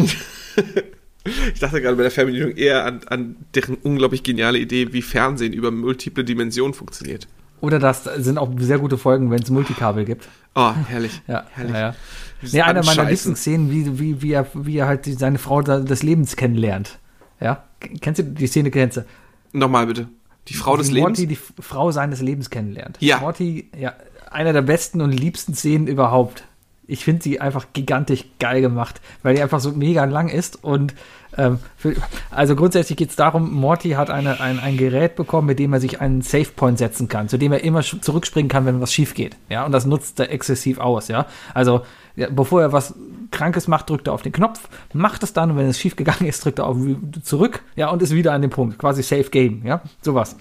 ich 1.25 1.59
dachte 1.59 1.81
gerade 1.81 1.95
bei 1.95 2.03
der 2.03 2.11
Fernbedienung 2.11 2.51
eher 2.51 2.85
an, 2.85 3.01
an 3.07 3.35
deren 3.55 3.75
unglaublich 3.75 4.23
geniale 4.23 4.59
Idee, 4.59 4.91
wie 4.93 5.01
Fernsehen 5.01 5.53
über 5.53 5.71
multiple 5.71 6.23
Dimensionen 6.23 6.73
funktioniert. 6.73 7.27
Oder 7.61 7.79
das 7.79 8.03
sind 8.03 8.37
auch 8.37 8.49
sehr 8.57 8.77
gute 8.79 8.97
Folgen, 8.97 9.31
wenn 9.31 9.41
es 9.41 9.49
Multikabel 9.49 10.03
gibt. 10.03 10.27
Oh, 10.53 10.73
herrlich. 10.89 11.21
Ja, 11.27 11.45
herrlich. 11.51 11.73
ja, 11.73 11.95
Nee, 12.41 12.61
einer 12.61 12.83
meiner 12.83 13.03
Anscheißen. 13.03 13.35
Lieblingsszenen, 13.35 13.71
wie, 13.71 13.99
wie, 13.99 14.21
wie, 14.21 14.31
er, 14.33 14.47
wie 14.53 14.77
er 14.77 14.87
halt 14.87 15.05
seine 15.17 15.37
Frau 15.37 15.61
des 15.61 16.03
Lebens 16.03 16.35
kennenlernt. 16.35 16.99
Ja, 17.39 17.63
kennst 18.01 18.19
du 18.19 18.23
die 18.23 18.47
Szene? 18.47 18.69
Kennst 18.69 18.97
du? 18.97 19.05
Nochmal 19.53 19.87
bitte. 19.87 20.09
Die 20.49 20.55
Frau 20.55 20.75
des 20.75 20.89
Wie 20.89 20.95
Lebens. 20.95 21.19
Morty 21.19 21.27
die 21.27 21.37
Frau 21.61 21.91
seines 21.91 22.21
Lebens 22.21 22.49
kennenlernt. 22.49 22.97
Ja. 22.99 23.19
Morty, 23.19 23.69
ja, 23.79 23.93
einer 24.29 24.51
der 24.51 24.61
besten 24.61 24.99
und 24.99 25.11
liebsten 25.11 25.53
Szenen 25.53 25.87
überhaupt. 25.87 26.43
Ich 26.85 27.03
finde 27.03 27.23
sie 27.23 27.39
einfach 27.39 27.67
gigantisch 27.73 28.25
geil 28.39 28.61
gemacht, 28.61 29.01
weil 29.21 29.35
die 29.35 29.41
einfach 29.41 29.59
so 29.59 29.71
mega 29.71 30.03
lang 30.05 30.29
ist 30.29 30.63
und 30.63 30.93
ähm, 31.37 31.59
für, 31.77 31.95
also 32.29 32.55
grundsätzlich 32.55 32.97
geht 32.97 33.09
es 33.09 33.15
darum, 33.15 33.51
Morty 33.53 33.91
hat 33.91 34.09
eine, 34.09 34.39
ein, 34.39 34.59
ein 34.59 34.77
Gerät 34.77 35.15
bekommen, 35.15 35.47
mit 35.47 35.59
dem 35.59 35.73
er 35.73 35.79
sich 35.79 36.01
einen 36.01 36.21
Save 36.21 36.49
Point 36.55 36.77
setzen 36.77 37.07
kann, 37.07 37.29
zu 37.29 37.37
dem 37.37 37.51
er 37.51 37.63
immer 37.63 37.81
zurückspringen 37.81 38.49
kann, 38.49 38.65
wenn 38.65 38.81
was 38.81 38.93
schief 38.93 39.13
geht. 39.13 39.35
Ja, 39.49 39.65
und 39.65 39.71
das 39.71 39.85
nutzt 39.85 40.19
er 40.19 40.31
exzessiv 40.31 40.79
aus. 40.79 41.07
Ja, 41.07 41.25
also 41.53 41.81
ja, 42.15 42.27
bevor 42.29 42.61
er 42.61 42.71
was 42.71 42.93
Krankes 43.31 43.67
macht, 43.67 43.89
drückt 43.89 44.07
er 44.07 44.13
auf 44.13 44.21
den 44.21 44.31
Knopf, 44.31 44.69
macht 44.93 45.23
es 45.23 45.33
dann 45.33 45.51
und 45.51 45.57
wenn 45.57 45.67
es 45.67 45.79
schief 45.79 45.95
gegangen 45.95 46.25
ist, 46.25 46.45
drückt 46.45 46.59
er 46.59 46.67
auf 46.67 46.77
zurück. 47.23 47.63
Ja, 47.75 47.89
und 47.89 48.01
ist 48.01 48.13
wieder 48.13 48.33
an 48.33 48.41
dem 48.41 48.51
Punkt, 48.51 48.77
quasi 48.77 49.01
Safe 49.01 49.29
Game. 49.29 49.65
Ja, 49.65 49.81
sowas. 50.01 50.35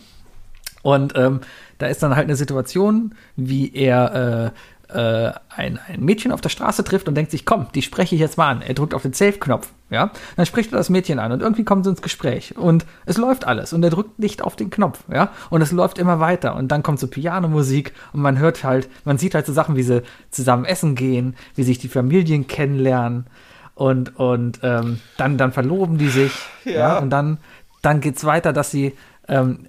Und 0.82 1.14
ähm, 1.16 1.40
da 1.78 1.86
ist 1.86 2.02
dann 2.02 2.14
halt 2.16 2.26
eine 2.26 2.36
Situation, 2.36 3.14
wie 3.36 3.72
er 3.72 4.14
äh, 4.46 4.50
äh, 4.94 5.32
ein, 5.54 5.78
ein 5.88 6.00
Mädchen 6.00 6.32
auf 6.32 6.40
der 6.40 6.48
Straße 6.48 6.84
trifft 6.84 7.08
und 7.08 7.14
denkt 7.14 7.30
sich, 7.30 7.44
komm, 7.46 7.66
die 7.74 7.82
spreche 7.82 8.14
ich 8.14 8.20
jetzt 8.20 8.38
mal 8.38 8.48
an. 8.50 8.62
Er 8.62 8.74
drückt 8.74 8.94
auf 8.94 9.02
den 9.02 9.12
Save-Knopf, 9.12 9.68
ja. 9.90 10.10
Dann 10.36 10.46
spricht 10.46 10.72
er 10.72 10.78
das 10.78 10.90
Mädchen 10.90 11.18
an 11.18 11.32
und 11.32 11.40
irgendwie 11.42 11.64
kommen 11.64 11.82
sie 11.84 11.90
ins 11.90 12.02
Gespräch 12.02 12.56
und 12.56 12.86
es 13.06 13.16
läuft 13.18 13.46
alles 13.46 13.72
und 13.72 13.82
er 13.82 13.90
drückt 13.90 14.18
nicht 14.18 14.42
auf 14.42 14.56
den 14.56 14.70
Knopf, 14.70 15.00
ja. 15.12 15.30
Und 15.50 15.62
es 15.62 15.72
läuft 15.72 15.98
immer 15.98 16.20
weiter 16.20 16.56
und 16.56 16.68
dann 16.68 16.82
kommt 16.82 17.00
so 17.00 17.06
Pianomusik 17.08 17.92
und 18.12 18.20
man 18.20 18.38
hört 18.38 18.64
halt, 18.64 18.88
man 19.04 19.18
sieht 19.18 19.34
halt 19.34 19.46
so 19.46 19.52
Sachen, 19.52 19.76
wie 19.76 19.82
sie 19.82 20.02
zusammen 20.30 20.64
essen 20.64 20.94
gehen, 20.94 21.34
wie 21.54 21.62
sich 21.62 21.78
die 21.78 21.88
Familien 21.88 22.46
kennenlernen 22.46 23.26
und, 23.74 24.18
und 24.18 24.60
ähm, 24.62 25.00
dann, 25.16 25.38
dann 25.38 25.52
verloben 25.52 25.98
die 25.98 26.08
sich, 26.08 26.32
ja, 26.64 26.72
Ja. 26.72 26.98
und 26.98 27.10
dann, 27.10 27.38
dann 27.80 28.00
geht's 28.00 28.24
weiter, 28.24 28.52
dass 28.52 28.70
sie 28.70 28.94
ähm, 29.28 29.66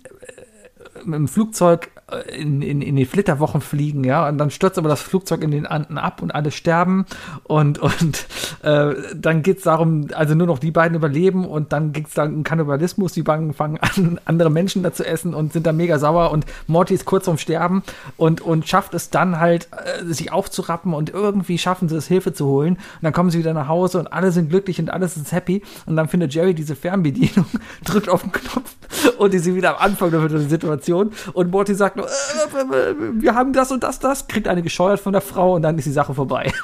mit 1.06 1.16
dem 1.16 1.28
Flugzeug 1.28 1.90
äh, 1.93 1.93
in, 2.22 2.62
in, 2.62 2.82
in 2.82 2.96
die 2.96 3.06
Flitterwochen 3.06 3.62
fliegen, 3.62 4.04
ja, 4.04 4.28
und 4.28 4.38
dann 4.38 4.50
stürzt 4.50 4.78
aber 4.78 4.90
das 4.90 5.02
Flugzeug 5.02 5.44
in 5.44 5.52
den 5.52 5.66
Anden 5.66 5.98
ab 5.98 6.22
und 6.22 6.34
alle 6.34 6.52
sterben 6.52 7.06
und, 7.44 7.80
und 7.80 8.26
äh, 8.64 8.94
dann 9.16 9.44
geht's 9.44 9.64
darum, 9.64 10.08
also 10.14 10.36
nur 10.36 10.48
noch 10.48 10.60
die 10.60 10.72
beiden 10.72 10.96
überleben 10.96 11.46
und 11.46 11.74
dann 11.74 11.92
geht's 11.92 12.14
dann 12.14 12.36
um 12.36 12.44
Kannibalismus, 12.44 13.14
die 13.14 13.24
beiden 13.24 13.54
fangen 13.54 13.78
an, 13.80 14.20
andere 14.26 14.50
Menschen 14.50 14.84
da 14.84 14.94
zu 14.94 15.06
essen 15.06 15.34
und 15.34 15.54
sind 15.54 15.66
dann 15.66 15.78
mega 15.78 16.00
sauer 16.00 16.32
und 16.32 16.46
Morty 16.68 16.94
ist 16.94 17.06
kurz 17.06 17.26
vorm 17.26 17.38
Sterben 17.38 17.84
und, 18.18 18.42
und 18.42 18.68
schafft 18.68 18.94
es 18.94 19.10
dann 19.10 19.40
halt, 19.40 19.68
äh, 19.72 20.06
sich 20.06 20.32
aufzurappen 20.32 20.94
und 20.94 21.10
irgendwie 21.10 21.58
schaffen 21.58 21.90
sie 21.90 21.96
es, 21.96 22.08
Hilfe 22.08 22.34
zu 22.34 22.48
holen 22.48 22.76
und 22.76 23.04
dann 23.04 23.14
kommen 23.14 23.30
sie 23.30 23.40
wieder 23.40 23.54
nach 23.54 23.68
Hause 23.68 24.00
und 24.00 24.12
alle 24.12 24.32
sind 24.32 24.50
glücklich 24.50 24.80
und 24.80 24.90
alles 24.90 25.18
ist 25.18 25.32
happy 25.32 25.62
und 25.86 25.96
dann 25.96 26.08
findet 26.08 26.34
Jerry 26.34 26.54
diese 26.54 26.76
Fernbedienung, 26.76 27.46
drückt 27.86 28.10
auf 28.10 28.22
den 28.22 28.32
Knopf 28.32 28.76
und 29.18 29.34
die 29.34 29.40
sind 29.40 29.56
wieder 29.56 29.78
am 29.78 29.92
Anfang 29.92 30.12
der 30.12 30.40
Situation 30.40 31.12
und 31.34 31.52
Morty 31.52 31.76
sagt 31.76 31.98
nur, 32.04 32.76
äh, 32.76 32.96
wir 33.22 33.36
haben 33.36 33.54
das 33.54 33.72
und 33.72 33.84
das, 33.84 34.00
das, 34.00 34.28
kriegt 34.28 34.48
eine 34.48 34.62
gescheuert 34.62 35.00
von 35.00 35.14
der 35.14 35.22
Frau 35.22 35.56
und 35.56 35.62
dann 35.62 35.78
ist 35.78 35.86
die 35.86 35.92
Sache 35.92 36.14
vorbei. 36.14 36.52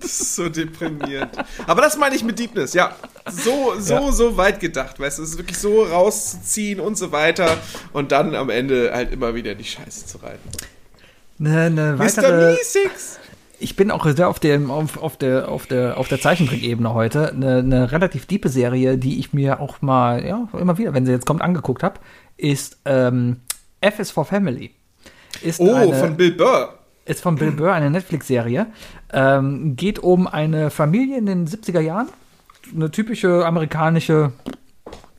Das 0.00 0.20
ist 0.20 0.34
so 0.34 0.48
deprimierend. 0.48 1.30
Aber 1.66 1.82
das 1.82 1.96
meine 1.96 2.16
ich 2.16 2.24
mit 2.24 2.38
Deepness, 2.38 2.74
ja. 2.74 2.96
So, 3.30 3.74
so, 3.78 3.94
Ja. 3.94 4.12
so 4.12 4.36
weit 4.36 4.58
gedacht, 4.58 4.98
weißt 4.98 5.18
du, 5.18 5.22
es 5.22 5.30
ist 5.30 5.38
wirklich 5.38 5.58
so 5.58 5.84
rauszuziehen 5.84 6.80
und 6.80 6.98
so 6.98 7.12
weiter 7.12 7.56
und 7.92 8.10
dann 8.10 8.34
am 8.34 8.50
Ende 8.50 8.90
halt 8.92 9.12
immer 9.12 9.36
wieder 9.36 9.54
die 9.54 9.64
Scheiße 9.64 10.06
zu 10.06 10.18
reiten. 10.18 10.50
Eine 11.38 11.92
Mr. 11.92 11.98
weitere, 11.98 12.54
Meeseeks! 12.54 13.20
ich 13.60 13.76
bin 13.76 13.90
auch 13.90 14.06
sehr 14.06 14.28
auf, 14.28 14.40
dem, 14.40 14.70
auf, 14.70 15.00
auf 15.00 15.16
der, 15.16 15.48
auf 15.48 15.66
der, 15.66 15.98
auf 15.98 16.08
der 16.08 16.20
Zeichentrickebene 16.20 16.94
heute. 16.94 17.32
Eine, 17.32 17.58
eine 17.58 17.92
relativ 17.92 18.26
diepe 18.26 18.48
Serie, 18.48 18.98
die 18.98 19.18
ich 19.18 19.32
mir 19.32 19.60
auch 19.60 19.82
mal, 19.82 20.24
ja, 20.24 20.48
immer 20.58 20.78
wieder, 20.78 20.94
wenn 20.94 21.06
sie 21.06 21.12
jetzt 21.12 21.26
kommt, 21.26 21.42
angeguckt 21.42 21.82
habe, 21.82 22.00
ist 22.36 22.78
ähm, 22.84 23.40
F 23.80 23.98
is 23.98 24.10
for 24.10 24.24
Family. 24.24 24.72
Ist 25.42 25.60
Oh, 25.60 25.72
eine, 25.74 25.94
von 25.94 26.16
Bill 26.16 26.32
Burr. 26.32 26.74
ist 27.04 27.20
von 27.22 27.36
Bill 27.36 27.52
Burr, 27.52 27.72
eine 27.72 27.90
Netflix-Serie. 27.90 28.66
Ähm, 29.12 29.76
geht 29.76 29.98
um 29.98 30.26
eine 30.26 30.70
Familie 30.70 31.18
in 31.18 31.26
den 31.26 31.46
70er 31.46 31.80
Jahren. 31.80 32.08
Eine 32.74 32.90
typische 32.90 33.46
amerikanische 33.46 34.32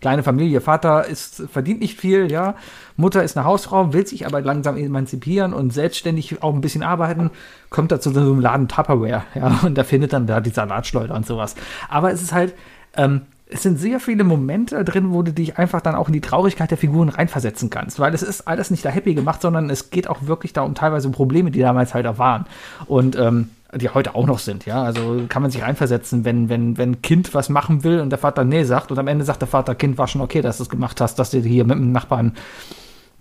kleine 0.02 0.24
Familie. 0.24 0.62
Vater 0.62 1.06
ist, 1.06 1.44
verdient 1.52 1.82
nicht 1.82 2.00
viel, 2.00 2.32
ja. 2.32 2.56
Mutter 2.96 3.24
ist 3.24 3.36
eine 3.38 3.46
Hausfrau, 3.46 3.92
will 3.92 4.06
sich 4.08 4.26
aber 4.26 4.40
langsam 4.42 4.78
emanzipieren 4.78 5.54
und 5.54 5.72
selbstständig 5.74 6.42
auch 6.42 6.54
ein 6.54 6.62
bisschen 6.62 6.84
arbeiten. 6.84 7.32
Kommt 7.70 7.92
da 7.92 8.00
zu 8.00 8.12
so 8.12 8.20
einem 8.22 8.40
Laden 8.40 8.68
Tupperware, 8.68 9.24
ja. 9.36 9.60
Und 9.64 9.78
da 9.78 9.84
findet 9.84 10.14
dann 10.14 10.26
da 10.28 10.40
die 10.42 10.52
Salatschleuder 10.52 11.14
und 11.16 11.26
sowas. 11.26 11.56
Aber 11.90 12.12
es 12.12 12.22
ist 12.22 12.32
halt, 12.34 12.54
ähm, 12.96 13.22
es 13.52 13.64
sind 13.64 13.80
sehr 13.80 14.00
viele 14.00 14.24
Momente 14.24 14.84
drin, 14.86 15.12
wo 15.12 15.24
du 15.24 15.34
dich 15.34 15.58
einfach 15.58 15.82
dann 15.82 15.96
auch 15.96 16.08
in 16.08 16.14
die 16.14 16.22
Traurigkeit 16.22 16.70
der 16.70 16.78
Figuren 16.78 17.10
reinversetzen 17.10 17.72
kannst, 17.72 18.00
weil 18.00 18.14
es 18.14 18.22
ist 18.22 18.48
alles 18.48 18.70
nicht 18.70 18.86
da 18.86 18.90
happy 18.90 19.16
gemacht, 19.16 19.42
sondern 19.42 19.72
es 19.72 19.90
geht 19.90 20.08
auch 20.08 20.20
wirklich 20.22 20.54
da 20.54 20.62
um 20.62 20.76
teilweise 20.76 21.08
um 21.08 21.14
Probleme, 21.14 21.50
die 21.50 21.60
damals 21.60 21.96
halt 21.96 22.06
auch 22.06 22.20
waren 22.20 22.46
und 22.86 23.18
ähm, 23.18 23.50
die 23.76 23.90
heute 23.90 24.16
auch 24.16 24.28
noch 24.28 24.40
sind, 24.40 24.66
ja. 24.66 24.84
Also 24.84 25.24
kann 25.30 25.42
man 25.42 25.52
sich 25.52 25.64
reinversetzen, 25.64 26.26
wenn 26.26 26.48
wenn 26.50 26.78
wenn 26.78 27.02
Kind 27.02 27.34
was 27.34 27.50
machen 27.50 27.84
will 27.84 28.02
und 28.02 28.12
der 28.12 28.20
Vater 28.20 28.44
nee 28.44 28.64
sagt 28.64 28.92
und 28.92 29.00
am 29.00 29.08
Ende 29.08 29.26
sagt 29.26 29.42
der 29.42 29.48
Vater, 29.48 29.74
Kind 29.74 29.98
war 29.98 30.08
schon 30.08 30.22
okay, 30.22 30.42
dass 30.42 30.58
du 30.58 30.64
es 30.64 30.70
gemacht 30.70 31.02
hast, 31.02 31.18
dass 31.18 31.32
du 31.32 31.40
hier 31.40 31.66
mit 31.66 31.78
dem 31.78 31.92
Nachbarn 31.92 32.36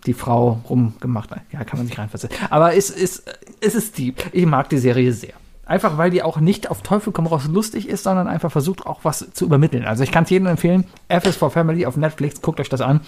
die 0.06 0.14
Frau 0.14 0.60
rumgemacht 0.68 1.30
hat. 1.30 1.40
Ja, 1.52 1.64
kann 1.64 1.78
man 1.78 1.86
sich 1.86 1.98
reinversetzen. 1.98 2.38
Aber 2.50 2.74
es 2.74 2.90
ist 2.90 3.24
es 3.60 3.74
ist 3.74 3.96
die. 3.96 4.14
Ich 4.32 4.46
mag 4.46 4.68
die 4.68 4.78
Serie 4.78 5.12
sehr. 5.12 5.34
Einfach 5.68 5.98
weil 5.98 6.10
die 6.10 6.22
auch 6.22 6.40
nicht 6.40 6.70
auf 6.70 6.82
Teufel 6.82 7.12
komm 7.12 7.26
raus 7.26 7.44
lustig 7.46 7.88
ist, 7.88 8.02
sondern 8.02 8.26
einfach 8.26 8.50
versucht 8.50 8.86
auch 8.86 9.00
was 9.02 9.28
zu 9.34 9.44
übermitteln. 9.44 9.84
Also 9.84 10.02
ich 10.02 10.10
kann 10.10 10.24
es 10.24 10.30
jedem 10.30 10.46
empfehlen. 10.46 10.84
F 11.08 11.26
is 11.26 11.36
for 11.36 11.50
Family 11.50 11.84
auf 11.84 11.98
Netflix, 11.98 12.40
guckt 12.40 12.58
euch 12.58 12.70
das 12.70 12.80
an. 12.80 13.02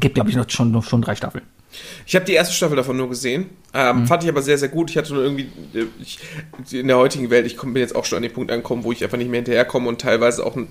Gibt, 0.00 0.16
glaube 0.16 0.28
ich, 0.28 0.34
noch 0.34 0.50
schon, 0.50 0.82
schon 0.82 1.02
drei 1.02 1.14
Staffeln. 1.14 1.44
Ich 2.04 2.16
habe 2.16 2.24
die 2.24 2.32
erste 2.32 2.52
Staffel 2.52 2.76
davon 2.76 2.96
nur 2.96 3.08
gesehen. 3.08 3.50
Ähm, 3.72 4.08
Fand 4.08 4.24
ich 4.24 4.28
aber 4.28 4.42
sehr, 4.42 4.58
sehr 4.58 4.68
gut. 4.68 4.90
Ich 4.90 4.96
hatte 4.96 5.14
nur 5.14 5.22
irgendwie, 5.22 5.48
äh, 5.72 5.86
ich, 6.00 6.18
in 6.72 6.88
der 6.88 6.98
heutigen 6.98 7.30
Welt, 7.30 7.46
ich 7.46 7.56
bin 7.56 7.76
jetzt 7.76 7.94
auch 7.94 8.04
schon 8.04 8.16
an 8.16 8.22
den 8.22 8.32
Punkt 8.32 8.50
angekommen, 8.50 8.82
wo 8.82 8.90
ich 8.90 9.04
einfach 9.04 9.18
nicht 9.18 9.30
mehr 9.30 9.38
hinterherkomme 9.38 9.88
und 9.88 10.00
teilweise 10.00 10.44
auch 10.44 10.56
ein, 10.56 10.68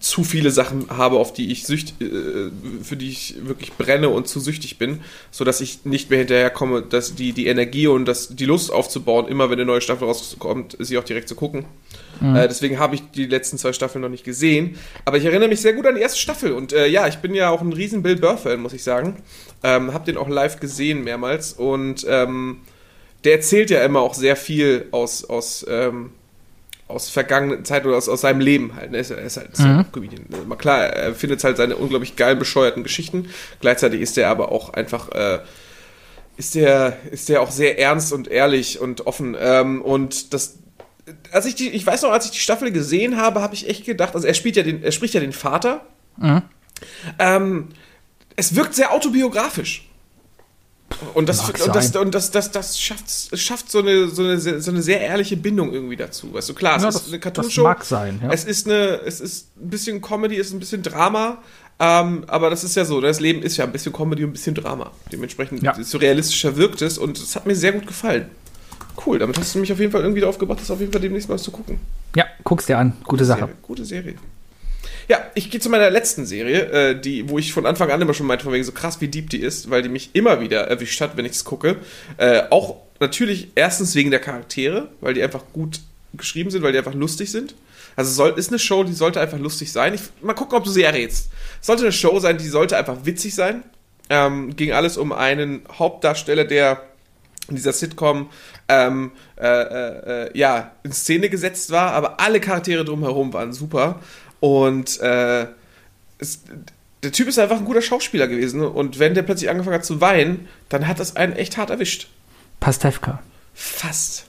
zu 0.00 0.22
viele 0.24 0.50
Sachen 0.50 0.86
habe, 0.90 1.16
auf 1.18 1.32
die 1.32 1.50
ich 1.50 1.64
sücht, 1.64 2.00
äh, 2.00 2.50
für 2.82 2.96
die 2.96 3.08
ich 3.08 3.36
wirklich 3.42 3.72
brenne 3.72 4.08
und 4.08 4.28
zu 4.28 4.40
süchtig 4.40 4.78
bin, 4.78 5.00
sodass 5.30 5.60
ich 5.60 5.84
nicht 5.84 6.10
mehr 6.10 6.18
hinterherkomme, 6.20 6.82
dass 6.82 7.14
die, 7.14 7.32
die 7.32 7.46
Energie 7.46 7.86
und 7.86 8.04
das, 8.04 8.28
die 8.28 8.44
Lust 8.44 8.72
aufzubauen, 8.72 9.28
immer 9.28 9.50
wenn 9.50 9.58
eine 9.58 9.66
neue 9.66 9.80
Staffel 9.80 10.06
rauskommt, 10.06 10.76
sie 10.78 10.98
auch 10.98 11.04
direkt 11.04 11.28
zu 11.28 11.34
gucken. 11.34 11.64
Äh, 12.20 12.48
deswegen 12.48 12.78
habe 12.78 12.96
ich 12.96 13.02
die 13.14 13.26
letzten 13.26 13.58
zwei 13.58 13.72
Staffeln 13.72 14.02
noch 14.02 14.08
nicht 14.08 14.24
gesehen. 14.24 14.76
Aber 15.04 15.18
ich 15.18 15.24
erinnere 15.24 15.48
mich 15.48 15.60
sehr 15.60 15.72
gut 15.72 15.86
an 15.86 15.94
die 15.94 16.00
erste 16.00 16.18
Staffel. 16.18 16.52
Und 16.52 16.72
äh, 16.72 16.86
ja, 16.86 17.06
ich 17.06 17.18
bin 17.18 17.34
ja 17.34 17.50
auch 17.50 17.60
ein 17.60 17.72
riesen 17.72 18.02
Bill 18.02 18.16
Burr-Fan, 18.16 18.60
muss 18.60 18.72
ich 18.72 18.82
sagen. 18.82 19.22
Ähm, 19.62 19.92
hab 19.94 20.04
den 20.04 20.16
auch 20.16 20.28
live 20.28 20.58
gesehen 20.60 21.04
mehrmals. 21.04 21.52
Und 21.52 22.06
ähm, 22.08 22.58
der 23.24 23.34
erzählt 23.34 23.70
ja 23.70 23.84
immer 23.84 24.00
auch 24.00 24.14
sehr 24.14 24.36
viel 24.36 24.86
aus, 24.90 25.24
aus, 25.24 25.64
ähm, 25.68 26.10
aus 26.88 27.10
vergangenen 27.10 27.64
Zeit 27.64 27.86
oder 27.86 27.96
aus, 27.96 28.08
aus 28.08 28.22
seinem 28.22 28.40
Leben 28.40 28.74
halt. 28.74 28.90
Ne? 28.90 28.96
Er 28.96 29.00
ist, 29.02 29.10
er 29.10 29.18
ist 29.18 29.36
halt 29.36 29.52
ist 29.52 29.60
ja 29.60 29.80
auch 29.80 29.92
Comedian. 29.92 30.24
Klar, 30.58 30.84
er 30.84 31.14
findet 31.14 31.44
halt 31.44 31.58
seine 31.58 31.76
unglaublich 31.76 32.16
geilen, 32.16 32.38
bescheuerten 32.38 32.82
Geschichten. 32.82 33.28
Gleichzeitig 33.60 34.00
ist 34.00 34.16
er 34.18 34.30
aber 34.30 34.50
auch 34.50 34.70
einfach. 34.70 35.10
Äh, 35.12 35.40
ist 36.38 36.54
der, 36.54 36.96
ist 37.10 37.28
der 37.28 37.42
auch 37.42 37.50
sehr 37.50 37.80
ernst 37.80 38.12
und 38.12 38.28
ehrlich 38.28 38.80
und 38.80 39.06
offen. 39.08 39.36
Ähm, 39.38 39.82
und 39.82 40.32
das, 40.32 40.58
als 41.32 41.46
ich 41.46 41.56
die, 41.56 41.68
ich 41.70 41.84
weiß 41.84 42.02
noch, 42.02 42.12
als 42.12 42.26
ich 42.26 42.30
die 42.30 42.38
Staffel 42.38 42.70
gesehen 42.70 43.16
habe, 43.16 43.42
habe 43.42 43.54
ich 43.54 43.68
echt 43.68 43.84
gedacht, 43.84 44.14
also 44.14 44.26
er 44.26 44.34
spielt 44.34 44.54
ja 44.54 44.62
den, 44.62 44.82
er 44.82 44.92
spricht 44.92 45.14
ja 45.14 45.20
den 45.20 45.32
Vater. 45.32 45.84
Ähm, 47.18 47.70
es 48.36 48.54
wirkt 48.54 48.76
sehr 48.76 48.92
autobiografisch. 48.92 49.87
Und 51.14 51.28
das, 51.28 51.48
und 51.48 51.74
das, 51.74 51.94
und 51.96 52.14
das, 52.14 52.30
das, 52.30 52.50
das 52.50 52.80
schafft, 52.80 53.04
schafft 53.38 53.70
so 53.70 53.78
eine, 53.78 54.08
so, 54.08 54.22
eine, 54.24 54.38
so 54.38 54.70
eine 54.70 54.82
sehr 54.82 55.00
ehrliche 55.00 55.36
Bindung 55.36 55.72
irgendwie 55.72 55.96
dazu. 55.96 56.32
Weißt 56.34 56.48
du, 56.48 56.54
klar, 56.54 56.76
es 56.76 56.82
Ja, 56.82 56.88
ist 56.88 56.94
das- 56.96 57.08
eine 57.08 57.20
Cartoonshow. 57.20 57.62
mag 57.62 57.84
sein, 57.84 58.18
ja. 58.22 58.30
Es 58.32 58.44
ist 58.44 58.66
eine, 58.66 59.00
es 59.06 59.20
ist 59.20 59.48
ein 59.56 59.70
bisschen 59.70 60.00
Comedy, 60.00 60.38
es 60.38 60.48
ist 60.48 60.52
ein 60.54 60.58
bisschen 60.60 60.82
Drama. 60.82 61.38
Ähm, 61.80 62.24
aber 62.26 62.50
das 62.50 62.64
ist 62.64 62.74
ja 62.74 62.84
so, 62.84 63.00
das 63.00 63.20
Leben 63.20 63.40
ist 63.42 63.56
ja 63.56 63.64
ein 63.64 63.70
bisschen 63.70 63.92
Comedy 63.92 64.24
und 64.24 64.30
ein 64.30 64.32
bisschen 64.32 64.54
Drama. 64.56 64.90
Dementsprechend 65.12 65.62
Ja. 65.62 65.76
so 65.80 65.98
realistischer 65.98 66.56
wirkt 66.56 66.82
es 66.82 66.98
und 66.98 67.16
es 67.18 67.36
hat 67.36 67.46
mir 67.46 67.54
sehr 67.54 67.70
gut 67.72 67.86
gefallen. 67.86 68.26
Cool, 69.06 69.20
damit 69.20 69.38
hast 69.38 69.54
du 69.54 69.60
mich 69.60 69.72
auf 69.72 69.78
jeden 69.78 69.92
Fall 69.92 70.00
irgendwie 70.02 70.20
darauf 70.20 70.38
gebracht, 70.38 70.60
das 70.60 70.72
auf 70.72 70.80
jeden 70.80 70.90
Fall 70.90 71.00
demnächst 71.00 71.28
mal 71.28 71.38
zu 71.38 71.52
gucken. 71.52 71.78
Ja, 72.16 72.24
guck's 72.42 72.66
dir 72.66 72.78
an. 72.78 72.94
Gute 73.04 73.24
Sache. 73.24 73.38
Serie, 73.42 73.54
gute 73.62 73.84
Serie. 73.84 74.14
Ja, 75.08 75.24
ich 75.34 75.50
gehe 75.50 75.58
zu 75.58 75.70
meiner 75.70 75.90
letzten 75.90 76.26
Serie, 76.26 76.66
äh, 76.70 77.00
die, 77.00 77.28
wo 77.30 77.38
ich 77.38 77.52
von 77.54 77.64
Anfang 77.64 77.90
an 77.90 78.00
immer 78.00 78.12
schon 78.12 78.26
meinte, 78.26 78.44
von 78.44 78.52
wegen 78.52 78.64
so 78.64 78.72
krass, 78.72 79.00
wie 79.00 79.08
deep 79.08 79.30
die 79.30 79.40
ist, 79.40 79.70
weil 79.70 79.82
die 79.82 79.88
mich 79.88 80.10
immer 80.12 80.40
wieder 80.40 80.68
erwischt 80.68 81.00
hat, 81.00 81.16
wenn 81.16 81.24
ich 81.24 81.32
es 81.32 81.44
gucke. 81.44 81.76
Äh, 82.18 82.42
auch 82.50 82.76
natürlich 83.00 83.48
erstens 83.54 83.94
wegen 83.94 84.10
der 84.10 84.20
Charaktere, 84.20 84.88
weil 85.00 85.14
die 85.14 85.22
einfach 85.22 85.44
gut 85.54 85.80
geschrieben 86.12 86.50
sind, 86.50 86.62
weil 86.62 86.72
die 86.72 86.78
einfach 86.78 86.94
lustig 86.94 87.30
sind. 87.30 87.54
Also 87.96 88.12
soll, 88.12 88.38
ist 88.38 88.50
eine 88.50 88.58
Show, 88.58 88.84
die 88.84 88.92
sollte 88.92 89.20
einfach 89.20 89.38
lustig 89.38 89.72
sein. 89.72 89.94
Ich, 89.94 90.02
mal 90.20 90.34
gucken, 90.34 90.58
ob 90.58 90.64
du 90.64 90.70
sie 90.70 90.82
errätst. 90.82 91.30
Sollte 91.60 91.82
eine 91.82 91.92
Show 91.92 92.20
sein, 92.20 92.36
die 92.38 92.48
sollte 92.48 92.76
einfach 92.76 92.98
witzig 93.04 93.34
sein. 93.34 93.64
Ähm, 94.10 94.56
ging 94.56 94.72
alles 94.72 94.96
um 94.96 95.12
einen 95.12 95.62
Hauptdarsteller, 95.78 96.44
der 96.44 96.82
in 97.48 97.56
dieser 97.56 97.72
Sitcom 97.72 98.30
ähm, 98.68 99.12
äh, 99.40 99.46
äh, 99.46 100.26
äh, 100.26 100.38
ja, 100.38 100.72
in 100.82 100.92
Szene 100.92 101.30
gesetzt 101.30 101.70
war, 101.70 101.92
aber 101.92 102.20
alle 102.20 102.40
Charaktere 102.40 102.84
drumherum 102.84 103.32
waren 103.32 103.52
super. 103.52 104.00
Und 104.40 105.00
äh, 105.00 105.46
es, 106.18 106.40
der 107.02 107.12
Typ 107.12 107.28
ist 107.28 107.38
einfach 107.38 107.58
ein 107.58 107.64
guter 107.64 107.82
Schauspieler 107.82 108.28
gewesen. 108.28 108.62
Und 108.62 108.98
wenn 108.98 109.14
der 109.14 109.22
plötzlich 109.22 109.50
angefangen 109.50 109.76
hat 109.76 109.84
zu 109.84 110.00
weinen, 110.00 110.48
dann 110.68 110.86
hat 110.86 111.00
das 111.00 111.16
einen 111.16 111.34
echt 111.34 111.56
hart 111.56 111.70
erwischt. 111.70 112.08
Pastewka. 112.60 113.22
Fast. 113.54 114.26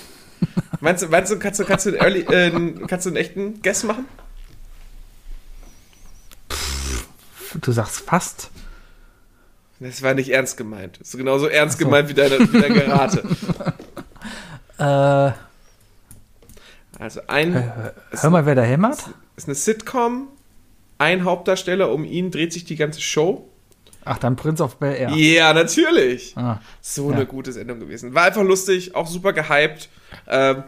meinst 0.80 1.02
du, 1.02 1.08
meinst 1.08 1.32
du, 1.32 1.38
kannst 1.38 1.60
du, 1.60 1.64
kannst 1.64 1.86
du, 1.86 1.90
einen 1.90 1.98
early, 1.98 2.20
äh, 2.20 2.86
kannst 2.86 3.06
du 3.06 3.10
einen 3.10 3.16
echten 3.16 3.62
Guess 3.62 3.84
machen? 3.84 4.06
Du 7.60 7.72
sagst 7.72 8.00
fast. 8.00 8.50
Das 9.80 10.02
war 10.02 10.14
nicht 10.14 10.30
ernst 10.30 10.56
gemeint. 10.56 10.98
Das 11.00 11.08
ist 11.08 11.16
genauso 11.16 11.46
ernst 11.46 11.78
gemeint 11.78 12.08
wie 12.08 12.14
deine, 12.14 12.40
wie 12.40 12.60
deine 12.60 12.74
Gerate. 12.74 13.22
Äh, 14.78 15.32
Also 16.98 17.20
ein, 17.28 17.54
hör 18.10 18.30
mal, 18.30 18.44
wer 18.46 18.54
da 18.54 18.62
hämmert. 18.62 18.98
ist 19.36 19.46
eine 19.48 19.54
Sitcom, 19.54 20.28
ein 20.98 21.24
Hauptdarsteller, 21.24 21.90
um 21.92 22.04
ihn 22.04 22.30
dreht 22.30 22.52
sich 22.52 22.64
die 22.64 22.76
ganze 22.76 23.00
Show. 23.00 23.48
Ach, 24.04 24.18
dann 24.18 24.36
Prince 24.36 24.62
of 24.62 24.76
Bel 24.76 24.94
Air. 24.94 25.10
Ja, 25.10 25.52
natürlich. 25.52 26.32
Ah, 26.36 26.60
So 26.80 27.10
Ja. 27.10 27.16
eine 27.16 27.26
gute 27.26 27.52
Sendung 27.52 27.78
gewesen. 27.78 28.14
War 28.14 28.24
einfach 28.24 28.42
lustig, 28.42 28.94
auch 28.94 29.06
super 29.06 29.32
gehypt. 29.32 29.88
Ähm, 30.26 30.62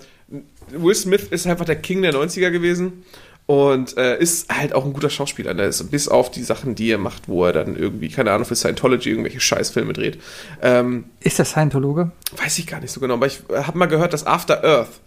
Will 0.69 0.95
Smith 0.95 1.25
ist 1.31 1.47
einfach 1.47 1.65
der 1.65 1.77
King 1.77 2.03
der 2.03 2.13
90er 2.15 2.51
gewesen 2.51 3.03
und 3.47 3.97
äh, 3.97 4.19
ist 4.21 4.55
halt 4.55 4.73
auch 4.75 4.85
ein 4.85 4.93
guter 4.93 5.11
Schauspieler. 5.11 5.55
Ne? 5.55 5.65
Ist, 5.65 5.91
bis 5.91 6.07
auf 6.07 6.31
die 6.31 6.45
Sachen, 6.45 6.75
die 6.77 6.91
er 6.91 6.99
macht, 6.99 7.29
wo 7.29 7.45
er 7.47 7.53
dann 7.53 7.75
irgendwie, 7.77 8.09
keine 8.11 8.31
Ahnung, 8.31 8.45
für 8.47 8.55
Scientology 8.55 9.09
irgendwelche 9.11 9.41
Scheißfilme 9.41 9.93
dreht. 9.95 10.21
Ähm, 10.63 11.07
Ist 11.21 11.39
der 11.39 11.47
Scientologe? 11.47 12.13
weiß 12.37 12.59
ich 12.61 12.67
gar 12.69 12.81
nicht 12.81 12.93
so 12.93 13.01
genau, 13.01 13.15
aber 13.15 13.27
ich 13.27 13.41
habe 13.53 13.77
mal 13.79 13.87
gehört, 13.87 14.13
dass 14.13 14.25
After 14.27 14.63
Earth 14.63 15.01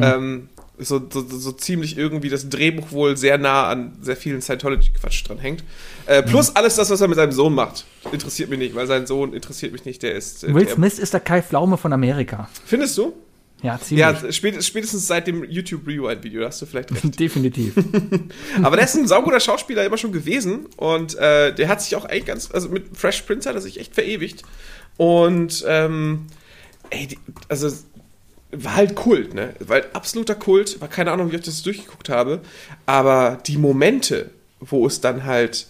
Ähm, 0.00 0.48
so, 0.84 1.00
so, 1.10 1.24
so 1.26 1.52
ziemlich 1.52 1.96
irgendwie 1.96 2.28
das 2.28 2.48
Drehbuch 2.48 2.92
wohl 2.92 3.16
sehr 3.16 3.38
nah 3.38 3.68
an 3.68 3.92
sehr 4.00 4.16
vielen 4.16 4.40
Scientology-Quatsch 4.40 5.28
dran 5.28 5.38
hängt. 5.38 5.64
Äh, 6.06 6.22
plus 6.22 6.54
alles 6.56 6.76
das, 6.76 6.90
was 6.90 7.00
er 7.00 7.08
mit 7.08 7.16
seinem 7.16 7.32
Sohn 7.32 7.54
macht. 7.54 7.84
Interessiert 8.12 8.50
mich 8.50 8.58
nicht, 8.58 8.74
weil 8.74 8.86
sein 8.86 9.06
Sohn 9.06 9.32
interessiert 9.32 9.72
mich 9.72 9.84
nicht. 9.84 10.02
Der 10.02 10.14
ist. 10.14 10.44
äh, 10.44 10.54
Will 10.54 10.64
der, 10.64 10.74
Smith 10.74 10.98
ist 10.98 11.12
der 11.12 11.20
Kai 11.20 11.42
Pflaume 11.42 11.76
von 11.76 11.92
Amerika. 11.92 12.48
Findest 12.64 12.98
du? 12.98 13.12
Ja, 13.62 13.78
ziemlich. 13.80 14.00
Ja, 14.00 14.32
spätestens, 14.32 15.06
seit 15.06 15.28
dem 15.28 15.44
YouTube 15.44 15.86
Rewind-Video, 15.86 16.44
hast 16.44 16.60
du 16.60 16.66
vielleicht 16.66 16.90
recht. 16.92 17.18
Definitiv. 17.20 17.74
Aber 18.62 18.76
der 18.76 18.86
ist 18.86 18.96
ein 18.96 19.06
sauguter 19.06 19.38
Schauspieler 19.38 19.84
immer 19.86 19.98
schon 19.98 20.10
gewesen 20.10 20.66
und 20.76 21.14
äh, 21.14 21.54
der 21.54 21.68
hat 21.68 21.80
sich 21.80 21.94
auch 21.94 22.04
eigentlich 22.04 22.26
ganz, 22.26 22.50
also 22.50 22.68
mit 22.68 22.96
Fresh 22.96 23.22
Prince 23.22 23.48
hat 23.48 23.54
er 23.54 23.62
sich 23.62 23.78
echt 23.78 23.94
verewigt. 23.94 24.42
Und 24.96 25.64
ähm, 25.68 26.26
ey, 26.90 27.06
die, 27.06 27.18
also 27.48 27.70
war 28.52 28.76
halt 28.76 28.94
Kult, 28.94 29.34
ne? 29.34 29.54
War 29.60 29.80
halt 29.80 29.94
absoluter 29.96 30.34
Kult, 30.34 30.80
war 30.80 30.88
keine 30.88 31.10
Ahnung, 31.10 31.32
wie 31.32 31.36
ich 31.36 31.42
das 31.42 31.62
durchgeguckt 31.62 32.08
habe, 32.08 32.40
aber 32.86 33.38
die 33.46 33.56
Momente, 33.56 34.30
wo 34.60 34.86
es 34.86 35.00
dann 35.00 35.24
halt 35.24 35.66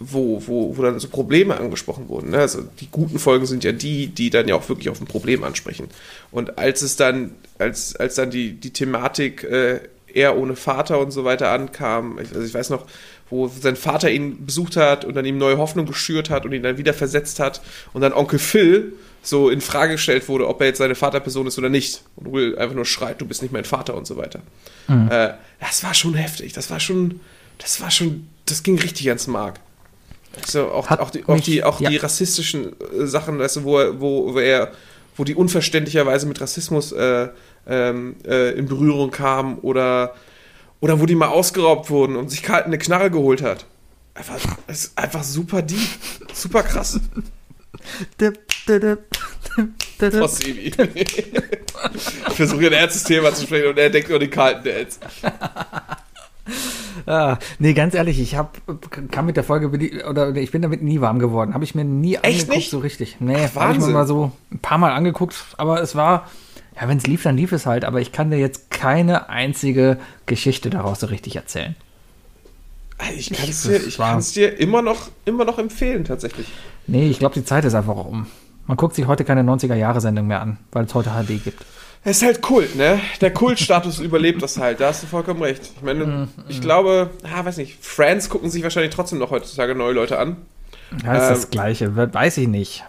wo, 0.00 0.42
wo, 0.46 0.76
wo 0.76 0.82
dann 0.82 0.98
so 0.98 1.08
Probleme 1.08 1.56
angesprochen 1.56 2.08
wurden. 2.08 2.30
Ne? 2.30 2.38
Also 2.38 2.62
die 2.80 2.88
guten 2.90 3.18
Folgen 3.18 3.46
sind 3.46 3.64
ja 3.64 3.72
die, 3.72 4.08
die 4.08 4.30
dann 4.30 4.48
ja 4.48 4.56
auch 4.56 4.68
wirklich 4.68 4.88
auf 4.88 5.00
ein 5.00 5.06
Problem 5.06 5.44
ansprechen. 5.44 5.88
Und 6.30 6.58
als 6.58 6.82
es 6.82 6.96
dann, 6.96 7.32
als, 7.58 7.94
als 7.96 8.16
dann 8.16 8.30
die, 8.30 8.52
die 8.54 8.72
Thematik 8.72 9.44
äh, 9.44 9.80
er 10.12 10.36
ohne 10.36 10.56
Vater 10.56 10.98
und 11.00 11.10
so 11.10 11.24
weiter 11.24 11.50
ankam, 11.50 12.18
also 12.18 12.42
ich 12.42 12.54
weiß 12.54 12.70
noch, 12.70 12.86
wo 13.34 13.48
sein 13.48 13.76
Vater 13.76 14.10
ihn 14.10 14.46
besucht 14.46 14.76
hat 14.76 15.04
und 15.04 15.14
dann 15.14 15.24
ihm 15.24 15.38
neue 15.38 15.58
Hoffnung 15.58 15.86
geschürt 15.86 16.30
hat 16.30 16.44
und 16.44 16.52
ihn 16.52 16.62
dann 16.62 16.78
wieder 16.78 16.94
versetzt 16.94 17.40
hat 17.40 17.60
und 17.92 18.00
dann 18.00 18.12
Onkel 18.12 18.38
Phil 18.38 18.92
so 19.22 19.50
in 19.50 19.60
Frage 19.60 19.92
gestellt 19.92 20.28
wurde, 20.28 20.46
ob 20.46 20.60
er 20.60 20.68
jetzt 20.68 20.78
seine 20.78 20.94
Vaterperson 20.94 21.46
ist 21.46 21.58
oder 21.58 21.68
nicht. 21.70 22.02
Und 22.16 22.32
Will 22.32 22.58
einfach 22.58 22.74
nur 22.76 22.84
schreit, 22.84 23.20
du 23.20 23.26
bist 23.26 23.42
nicht 23.42 23.52
mein 23.52 23.64
Vater 23.64 23.94
und 23.94 24.06
so 24.06 24.16
weiter. 24.16 24.40
Äh, 24.88 25.30
das 25.60 25.82
war 25.82 25.94
schon 25.94 26.14
heftig. 26.14 26.52
Das 26.52 26.70
war 26.70 26.78
schon, 26.78 27.20
das 27.58 27.80
war 27.80 27.90
schon, 27.90 28.28
das 28.46 28.62
ging 28.62 28.78
richtig 28.78 29.08
ans 29.08 29.26
Mark. 29.26 29.60
Also 30.42 30.70
auch, 30.70 30.90
auch, 30.90 31.10
die, 31.10 31.24
auch, 31.24 31.34
mich- 31.36 31.44
die, 31.44 31.64
auch 31.64 31.80
ja. 31.80 31.88
die 31.90 31.96
rassistischen 31.96 32.72
äh, 32.80 33.06
Sachen, 33.06 33.38
weißt 33.38 33.56
du, 33.56 33.64
wo, 33.64 33.78
wo, 33.98 34.34
wo 34.34 34.38
er, 34.38 34.72
wo 35.16 35.24
die 35.24 35.34
unverständlicherweise 35.34 36.26
mit 36.26 36.40
Rassismus 36.40 36.92
äh, 36.92 37.28
ähm, 37.66 38.16
äh, 38.26 38.50
in 38.58 38.66
Berührung 38.66 39.10
kamen 39.10 39.58
oder, 39.60 40.14
oder 40.80 41.00
wo 41.00 41.06
die 41.06 41.14
mal 41.14 41.28
ausgeraubt 41.28 41.90
wurden 41.90 42.16
und 42.16 42.30
sich 42.30 42.48
eine 42.50 42.78
Knarre 42.78 43.10
geholt 43.10 43.42
hat. 43.42 43.66
Einfach, 44.14 44.58
ist 44.68 44.96
einfach 44.96 45.24
super 45.24 45.62
deep, 45.62 45.88
super 46.32 46.62
krass. 46.62 47.00
Sebi. 50.28 50.72
ich 52.28 52.34
versuche 52.34 52.66
ein 52.66 52.72
ernstes 52.72 53.04
Thema 53.04 53.34
zu 53.34 53.44
sprechen 53.46 53.68
und 53.68 53.78
er 53.78 53.90
denkt 53.90 54.08
nur 54.08 54.18
die 54.18 54.28
kalten 54.28 54.64
Dads. 54.64 55.00
Ah, 57.06 57.38
nee, 57.58 57.74
ganz 57.74 57.94
ehrlich, 57.94 58.20
ich 58.20 58.36
hab, 58.36 58.60
kam 59.10 59.26
mit 59.26 59.36
der 59.36 59.44
Folge, 59.44 59.68
oder 60.08 60.34
ich 60.36 60.50
bin 60.50 60.62
damit 60.62 60.82
nie 60.82 61.00
warm 61.00 61.18
geworden. 61.18 61.54
Habe 61.54 61.64
ich 61.64 61.74
mir 61.74 61.84
nie 61.84 62.16
angeguckt, 62.18 62.48
nicht? 62.48 62.70
so 62.70 62.78
richtig. 62.78 63.16
Nee, 63.20 63.48
habe 63.54 63.72
ich 63.72 63.78
mir 63.78 63.88
mal 63.88 64.06
so 64.06 64.32
ein 64.50 64.58
paar 64.58 64.78
Mal 64.78 64.92
angeguckt, 64.92 65.34
aber 65.56 65.82
es 65.82 65.94
war, 65.96 66.30
ja, 66.80 66.88
wenn 66.88 66.98
es 66.98 67.06
lief, 67.06 67.22
dann 67.22 67.36
lief 67.36 67.52
es 67.52 67.66
halt, 67.66 67.84
aber 67.84 68.00
ich 68.00 68.12
kann 68.12 68.30
dir 68.30 68.38
jetzt 68.38 68.70
keine 68.70 69.28
einzige 69.28 69.98
Geschichte 70.26 70.70
daraus 70.70 71.00
so 71.00 71.06
richtig 71.06 71.36
erzählen. 71.36 71.76
Ich 73.16 73.30
kann 73.30 73.48
es 73.48 73.62
das 73.62 73.72
dir, 73.82 73.86
ich 73.88 73.96
kann's 73.96 74.32
dir 74.32 74.58
immer, 74.58 74.80
noch, 74.80 75.08
immer 75.24 75.44
noch 75.44 75.58
empfehlen, 75.58 76.04
tatsächlich. 76.04 76.46
Nee, 76.86 77.08
ich 77.08 77.18
glaube, 77.18 77.34
die 77.34 77.44
Zeit 77.44 77.64
ist 77.64 77.74
einfach 77.74 77.96
um. 77.96 78.26
Man 78.66 78.76
guckt 78.76 78.94
sich 78.94 79.06
heute 79.06 79.24
keine 79.24 79.42
90er-Jahre-Sendung 79.42 80.26
mehr 80.26 80.40
an, 80.40 80.58
weil 80.72 80.84
es 80.84 80.94
heute 80.94 81.10
HD 81.10 81.42
gibt. 81.42 81.64
Es 82.04 82.18
ist 82.18 82.22
halt 82.22 82.40
Kult, 82.42 82.76
ne? 82.76 83.00
Der 83.20 83.32
Kultstatus 83.32 83.98
überlebt 84.00 84.42
das 84.42 84.58
halt, 84.58 84.80
da 84.80 84.88
hast 84.88 85.02
du 85.02 85.06
vollkommen 85.06 85.42
recht. 85.42 85.70
Ich 85.76 85.82
meine, 85.82 86.28
ich 86.48 86.60
glaube, 86.60 87.10
ah, 87.24 87.44
weiß 87.44 87.56
nicht, 87.56 87.78
Friends 87.84 88.28
gucken 88.28 88.50
sich 88.50 88.62
wahrscheinlich 88.62 88.94
trotzdem 88.94 89.18
noch 89.18 89.30
heutzutage 89.30 89.74
neue 89.74 89.92
Leute 89.92 90.18
an. 90.18 90.36
Ja, 91.02 91.14
ist 91.16 91.28
das 91.30 91.44
Ähm, 91.44 91.50
Gleiche, 91.50 91.96
we- 91.96 92.12
weiß 92.14 92.38
ich 92.38 92.48
nicht. 92.48 92.84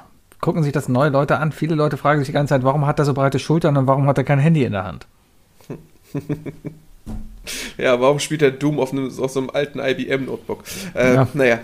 Gucken 0.45 0.61
sich 0.61 0.73
das 0.73 0.87
neue 0.87 1.09
Leute 1.09 1.39
an. 1.39 1.51
Viele 1.51 1.73
Leute 1.73 1.97
fragen 1.97 2.19
sich 2.19 2.27
die 2.27 2.31
ganze 2.31 2.53
Zeit, 2.53 2.61
warum 2.63 2.85
hat 2.85 2.99
er 2.99 3.05
so 3.05 3.15
breite 3.15 3.39
Schultern 3.39 3.77
und 3.77 3.87
warum 3.87 4.05
hat 4.05 4.19
er 4.19 4.23
kein 4.23 4.37
Handy 4.37 4.63
in 4.63 4.73
der 4.73 4.83
Hand? 4.83 5.07
Ja, 7.77 7.99
warum 7.99 8.19
spielt 8.19 8.41
der 8.41 8.51
Doom 8.51 8.79
auf, 8.79 8.91
einem, 8.91 9.07
auf 9.19 9.31
so 9.31 9.39
einem 9.39 9.49
alten 9.49 9.79
IBM-Notebook? 9.79 10.63
Äh, 10.93 11.15
Ja. 11.15 11.27
Naja. 11.33 11.59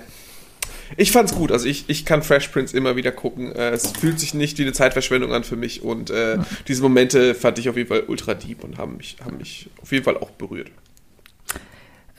Ich 0.98 1.12
fand's 1.12 1.34
gut, 1.34 1.52
also 1.52 1.68
ich, 1.68 1.86
ich 1.90 2.06
kann 2.06 2.22
Fresh 2.24 2.48
Prince 2.50 2.76
immer 2.76 2.96
wieder 2.96 3.12
gucken. 3.12 3.52
Äh, 3.52 3.70
es 3.70 3.92
fühlt 3.92 4.20
sich 4.20 4.34
nicht 4.34 4.58
wie 4.58 4.64
eine 4.64 4.74
Zeitverschwendung 4.74 5.32
an 5.32 5.44
für 5.44 5.56
mich 5.56 5.84
und 5.84 6.10
äh, 6.10 6.40
diese 6.68 6.82
Momente 6.82 7.34
fand 7.36 7.60
ich 7.60 7.70
auf 7.70 7.78
jeden 7.78 7.88
Fall 7.88 8.04
ultra 8.08 8.34
deep 8.34 8.64
und 8.64 8.78
haben 8.80 8.98
mich, 8.98 9.18
haben 9.24 9.38
mich 9.38 9.70
auf 9.82 9.92
jeden 9.92 10.04
Fall 10.04 10.18
auch 10.18 10.32
berührt. 10.32 10.70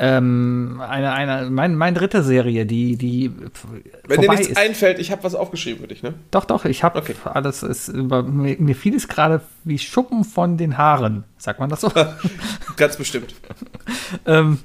Ähm, 0.05 0.83
eine, 0.85 1.13
eine, 1.13 1.49
mein, 1.49 1.77
meine 1.77 1.97
dritte 1.97 2.25
Serie, 2.25 2.67
die, 2.67 2.97
die 2.97 3.31
Wenn 4.09 4.21
dir 4.21 4.31
nichts 4.31 4.49
ist. 4.49 4.59
einfällt, 4.59 4.99
ich 4.99 5.13
habe 5.13 5.23
was 5.23 5.37
aufgeschrieben 5.37 5.81
für 5.81 5.87
dich, 5.87 6.03
ne? 6.03 6.15
Doch, 6.33 6.45
doch, 6.45 6.65
ich 6.65 6.83
habe 6.83 6.99
Okay. 6.99 7.15
alles, 7.23 7.63
ist, 7.63 7.87
über, 7.87 8.25
mir, 8.25 8.57
mir 8.59 8.75
fiel 8.75 8.97
es 8.97 9.07
gerade 9.07 9.43
wie 9.63 9.79
Schuppen 9.79 10.25
von 10.25 10.57
den 10.57 10.77
Haaren. 10.77 11.23
Sagt 11.39 11.61
man 11.61 11.71
das 11.71 11.83
so? 11.83 11.93
Ganz 12.77 12.97
bestimmt. 12.97 13.33
ähm, 14.27 14.59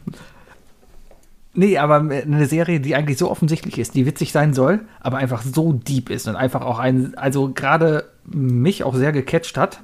nee, 1.54 1.78
aber 1.78 1.98
eine 1.98 2.48
Serie, 2.48 2.80
die 2.80 2.96
eigentlich 2.96 3.20
so 3.20 3.30
offensichtlich 3.30 3.78
ist, 3.78 3.94
die 3.94 4.08
witzig 4.08 4.32
sein 4.32 4.56
soll, 4.56 4.80
aber 5.00 5.18
einfach 5.18 5.44
so 5.44 5.72
deep 5.72 6.10
ist 6.10 6.28
und 6.28 6.36
einfach 6.36 6.62
auch 6.62 6.80
ein, 6.80 7.16
also 7.16 7.52
gerade 7.54 8.10
mich 8.26 8.84
auch 8.84 8.96
sehr 8.96 9.12
gecatcht 9.12 9.56
hat. 9.56 9.82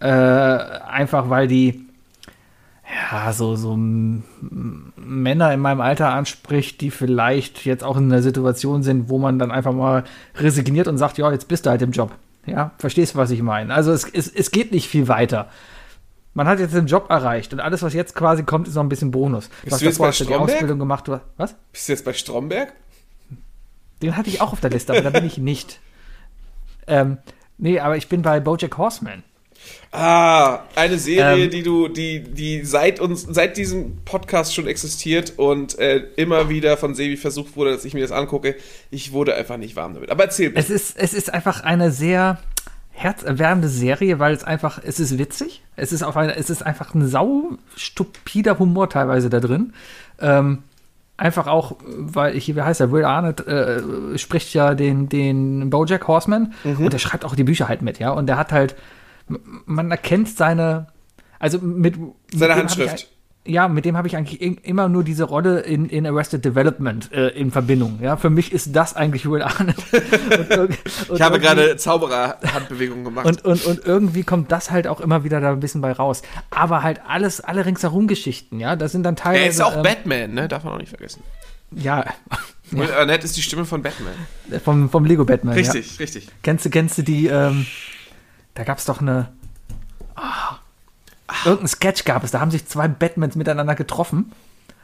Äh, 0.00 0.08
einfach 0.08 1.30
weil 1.30 1.46
die 1.46 1.86
ja, 2.92 3.32
so, 3.32 3.56
so 3.56 3.76
Männer 3.76 5.52
in 5.52 5.60
meinem 5.60 5.80
Alter 5.80 6.12
anspricht, 6.12 6.80
die 6.80 6.90
vielleicht 6.90 7.64
jetzt 7.64 7.84
auch 7.84 7.96
in 7.96 8.10
einer 8.10 8.22
Situation 8.22 8.82
sind, 8.82 9.08
wo 9.08 9.18
man 9.18 9.38
dann 9.38 9.50
einfach 9.50 9.72
mal 9.72 10.04
resigniert 10.36 10.88
und 10.88 10.98
sagt, 10.98 11.18
ja, 11.18 11.30
jetzt 11.30 11.48
bist 11.48 11.66
du 11.66 11.70
halt 11.70 11.82
im 11.82 11.92
Job. 11.92 12.12
Ja, 12.46 12.72
verstehst 12.78 13.14
du, 13.14 13.18
was 13.18 13.30
ich 13.30 13.42
meine? 13.42 13.72
Also 13.74 13.92
es, 13.92 14.04
es, 14.04 14.28
es 14.28 14.50
geht 14.50 14.72
nicht 14.72 14.88
viel 14.88 15.08
weiter. 15.08 15.48
Man 16.32 16.46
hat 16.46 16.58
jetzt 16.58 16.74
den 16.74 16.86
Job 16.86 17.10
erreicht 17.10 17.52
und 17.52 17.60
alles, 17.60 17.82
was 17.82 17.92
jetzt 17.92 18.14
quasi 18.14 18.44
kommt, 18.44 18.68
ist 18.68 18.74
noch 18.74 18.82
ein 18.82 18.88
bisschen 18.88 19.10
Bonus. 19.10 19.50
Bist 19.62 19.80
du 19.80 19.84
jetzt 19.84 19.98
bei 19.98 20.08
hast 20.08 20.20
du 20.20 20.24
die 20.24 20.32
Stromberg? 20.32 20.54
Ausbildung 20.54 20.78
gemacht. 20.78 21.08
Du, 21.08 21.20
was? 21.36 21.54
Bist 21.72 21.88
du 21.88 21.92
jetzt 21.92 22.04
bei 22.04 22.12
Stromberg? 22.12 22.72
Den 24.02 24.16
hatte 24.16 24.30
ich 24.30 24.40
auch 24.40 24.52
auf 24.52 24.60
der 24.60 24.70
Liste, 24.70 24.92
aber 24.92 25.02
da 25.02 25.10
bin 25.10 25.26
ich 25.26 25.38
nicht. 25.38 25.80
Ähm, 26.86 27.18
nee, 27.58 27.78
aber 27.78 27.96
ich 27.96 28.08
bin 28.08 28.22
bei 28.22 28.40
Bojack 28.40 28.78
Horseman. 28.78 29.22
Ah, 29.92 30.60
eine 30.76 30.98
Serie, 30.98 31.44
Ähm. 31.44 31.50
die 31.50 31.62
du, 31.64 31.88
die, 31.88 32.22
die 32.22 32.64
seit 32.64 33.00
uns, 33.00 33.22
seit 33.22 33.56
diesem 33.56 33.96
Podcast 34.04 34.54
schon 34.54 34.68
existiert 34.68 35.32
und 35.36 35.78
äh, 35.80 36.04
immer 36.14 36.48
wieder 36.48 36.76
von 36.76 36.94
Sebi 36.94 37.16
versucht 37.16 37.56
wurde, 37.56 37.72
dass 37.72 37.84
ich 37.84 37.92
mir 37.92 38.00
das 38.00 38.12
angucke. 38.12 38.54
Ich 38.90 39.12
wurde 39.12 39.34
einfach 39.34 39.56
nicht 39.56 39.74
warm 39.74 39.94
damit. 39.94 40.10
Aber 40.10 40.24
erzähl 40.24 40.50
bitte. 40.50 40.60
Es 40.60 40.70
ist, 40.70 40.96
es 40.96 41.12
ist 41.12 41.34
einfach 41.34 41.64
eine 41.64 41.90
sehr 41.90 42.38
herzerwärmende 42.92 43.68
Serie, 43.68 44.20
weil 44.20 44.32
es 44.32 44.44
einfach, 44.44 44.80
es 44.84 45.00
ist 45.00 45.18
witzig. 45.18 45.62
Es 45.74 45.92
ist 45.92 46.04
auf 46.04 46.16
eine, 46.16 46.36
es 46.36 46.50
ist 46.50 46.64
einfach 46.64 46.94
ein 46.94 47.08
sau 47.08 47.50
stupider 47.74 48.60
Humor 48.60 48.90
teilweise 48.90 49.28
da 49.28 49.40
drin. 49.40 49.72
Ähm, 50.20 50.58
einfach 51.16 51.48
auch, 51.48 51.76
weil 51.84 52.38
hier, 52.38 52.54
wie 52.54 52.62
heißt 52.62 52.80
er, 52.80 52.92
Will 52.92 53.04
Arnett 53.04 53.44
äh, 53.46 53.82
spricht 54.18 54.54
ja 54.54 54.74
den, 54.74 55.08
den 55.08 55.68
Bojack 55.68 56.06
Horseman 56.06 56.52
und 56.64 56.92
der 56.92 56.98
schreibt 56.98 57.24
auch 57.24 57.34
die 57.34 57.44
Bücher 57.44 57.68
halt 57.68 57.82
mit, 57.82 57.98
ja. 57.98 58.10
Und 58.10 58.26
der 58.26 58.36
hat 58.36 58.52
halt, 58.52 58.76
man 59.66 59.90
erkennt 59.90 60.28
seine, 60.28 60.88
also 61.38 61.58
mit 61.58 61.94
Seine 62.32 62.54
mit 62.54 62.62
Handschrift. 62.62 62.94
Ich, 62.94 63.52
ja, 63.52 63.68
mit 63.68 63.86
dem 63.86 63.96
habe 63.96 64.06
ich 64.06 64.16
eigentlich 64.16 64.64
immer 64.64 64.88
nur 64.88 65.02
diese 65.02 65.24
Rolle 65.24 65.60
in, 65.60 65.88
in 65.88 66.06
Arrested 66.06 66.44
Development 66.44 67.10
äh, 67.10 67.28
in 67.28 67.50
Verbindung. 67.50 67.98
Ja, 68.02 68.16
für 68.18 68.28
mich 68.28 68.52
ist 68.52 68.76
das 68.76 68.94
eigentlich 68.94 69.28
Will 69.28 69.42
Arnett. 69.42 69.76
Ich 71.12 71.22
habe 71.22 71.40
gerade 71.40 71.76
Zauberer-Handbewegungen 71.76 73.04
gemacht. 73.04 73.26
und, 73.26 73.44
und, 73.44 73.64
und 73.64 73.84
irgendwie 73.84 74.22
kommt 74.22 74.52
das 74.52 74.70
halt 74.70 74.86
auch 74.86 75.00
immer 75.00 75.24
wieder 75.24 75.40
da 75.40 75.52
ein 75.52 75.60
bisschen 75.60 75.80
bei 75.80 75.92
raus. 75.92 76.22
Aber 76.50 76.82
halt 76.82 77.00
alles, 77.06 77.40
alle 77.40 77.64
ringsherum 77.64 78.06
Geschichten, 78.06 78.60
ja. 78.60 78.76
Das 78.76 78.92
sind 78.92 79.02
dann 79.02 79.16
teilweise. 79.16 79.44
er 79.44 79.50
ist 79.50 79.60
auch 79.62 79.76
ähm, 79.76 79.82
Batman, 79.82 80.34
ne? 80.34 80.48
Darf 80.48 80.64
man 80.64 80.74
auch 80.74 80.78
nicht 80.78 80.90
vergessen. 80.90 81.22
Ja, 81.72 82.04
Will 82.70 82.92
Arnett 82.92 83.24
ist 83.24 83.36
die 83.36 83.42
Stimme 83.42 83.64
von 83.64 83.82
Batman. 83.82 84.12
vom, 84.62 84.90
vom 84.90 85.04
Lego 85.04 85.24
Batman. 85.24 85.56
Ja. 85.56 85.60
Richtig, 85.60 85.98
richtig. 85.98 86.28
Kennst 86.42 86.64
du, 86.64 86.70
kennst 86.70 86.98
du 86.98 87.02
die, 87.02 87.26
ähm, 87.26 87.66
da 88.54 88.64
gab 88.64 88.78
es 88.78 88.84
doch 88.84 89.00
eine. 89.00 89.28
Ah, 90.16 90.56
irgendein 91.44 91.68
Sketch 91.68 92.04
gab 92.04 92.24
es, 92.24 92.30
da 92.30 92.40
haben 92.40 92.50
sich 92.50 92.66
zwei 92.66 92.88
Batmans 92.88 93.36
miteinander 93.36 93.74
getroffen. 93.74 94.32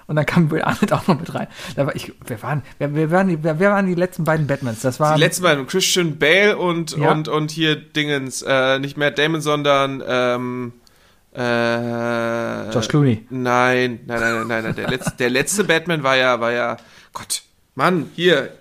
Und 0.09 0.15
dann 0.15 0.25
kam 0.25 0.53
Will 0.53 0.63
Arnett 0.63 0.93
auch 0.93 1.09
noch 1.09 1.19
mit 1.19 1.35
rein. 1.35 1.49
Da 1.75 1.85
war 1.85 1.97
ich, 1.97 2.13
wer 2.25 2.41
waren, 2.43 2.63
wer, 2.79 2.95
wer, 2.95 3.11
waren 3.11 3.27
die, 3.27 3.43
wer, 3.43 3.59
wer 3.59 3.73
waren 3.73 3.87
die 3.87 3.97
letzten 3.97 4.23
beiden 4.23 4.47
Batmans? 4.47 4.81
Das 4.81 5.01
war 5.01 5.17
Die 5.17 5.21
letzten 5.21 5.43
beiden, 5.43 5.67
Christian 5.67 6.17
Bale 6.19 6.57
und, 6.57 6.97
Ja. 6.97 7.11
und, 7.11 7.27
und 7.27 7.51
hier 7.51 7.75
Dingens, 7.75 8.43
äh, 8.43 8.79
nicht 8.79 8.97
Matt 8.97 9.19
Damon, 9.19 9.41
sondern 9.41 10.01
ähm, 10.07 10.73
äh, 11.35 12.71
Josh 12.71 12.87
Clooney. 12.87 13.27
Nein, 13.31 14.01
nein, 14.07 14.21
nein, 14.21 14.21
nein, 14.21 14.47
nein, 14.47 14.65
nein. 14.65 14.77
Der 14.77 14.89
letzte, 14.89 15.11
der 15.19 15.31
letzte 15.31 15.65
Batman 15.65 16.05
war 16.05 16.17
ja, 16.17 16.39
war 16.41 16.53
ja, 16.53 16.77
Gott, 17.13 17.43
Mann, 17.75 18.09
hier, 18.15 18.53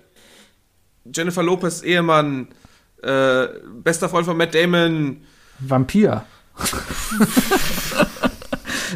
Jennifer 1.14 1.44
Lopez 1.44 1.82
Ehemann, 1.82 2.48
äh, 3.02 3.46
bester 3.82 4.08
Freund 4.08 4.26
von 4.26 4.36
Matt 4.36 4.54
Damon. 4.54 5.22
Vampir. 5.58 6.24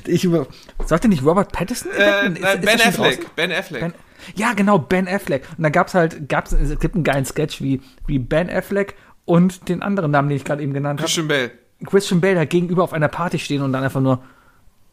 Ich 0.07 0.25
über, 0.25 0.47
sollte 0.87 1.09
nicht 1.09 1.25
Robert 1.25 1.53
Pattinson? 1.53 1.91
Äh? 1.93 2.29
Ist- 2.29 2.41
nein, 2.41 2.59
ist 2.59 2.65
ben 2.67 2.81
Affleck. 2.81 3.37
Ben 3.37 3.53
Affleck. 3.53 3.81
Ben, 3.81 3.95
ja, 4.35 4.53
genau, 4.55 4.79
Ben 4.79 5.09
Affleck. 5.09 5.47
Und 5.57 5.63
da 5.65 5.71
gab's 5.71 5.95
halt, 5.95 6.29
gab's, 6.29 6.53
es 6.53 6.79
gibt 6.79 6.95
einen 6.95 7.05
geilen 7.05 7.25
Sketch 7.25 7.61
wie, 7.61 7.81
wie 8.07 8.19
Ben 8.19 8.51
Affleck 8.51 8.95
und 9.25 9.69
den 9.69 9.83
anderen 9.83 10.11
Namen, 10.11 10.29
den 10.29 10.37
ich 10.37 10.45
gerade 10.45 10.63
eben 10.63 10.73
genannt 10.73 11.01
habe. 11.01 11.07
Christian 11.07 11.29
Bale. 11.29 11.51
Christian 11.87 12.21
Bale 12.21 12.35
da 12.35 12.45
gegenüber 12.45 12.85
auf 12.85 12.93
einer 12.93 13.09
Party 13.09 13.39
stehen 13.39 13.63
und 13.63 13.73
dann 13.73 13.83
einfach 13.83 14.01
nur 14.01 14.23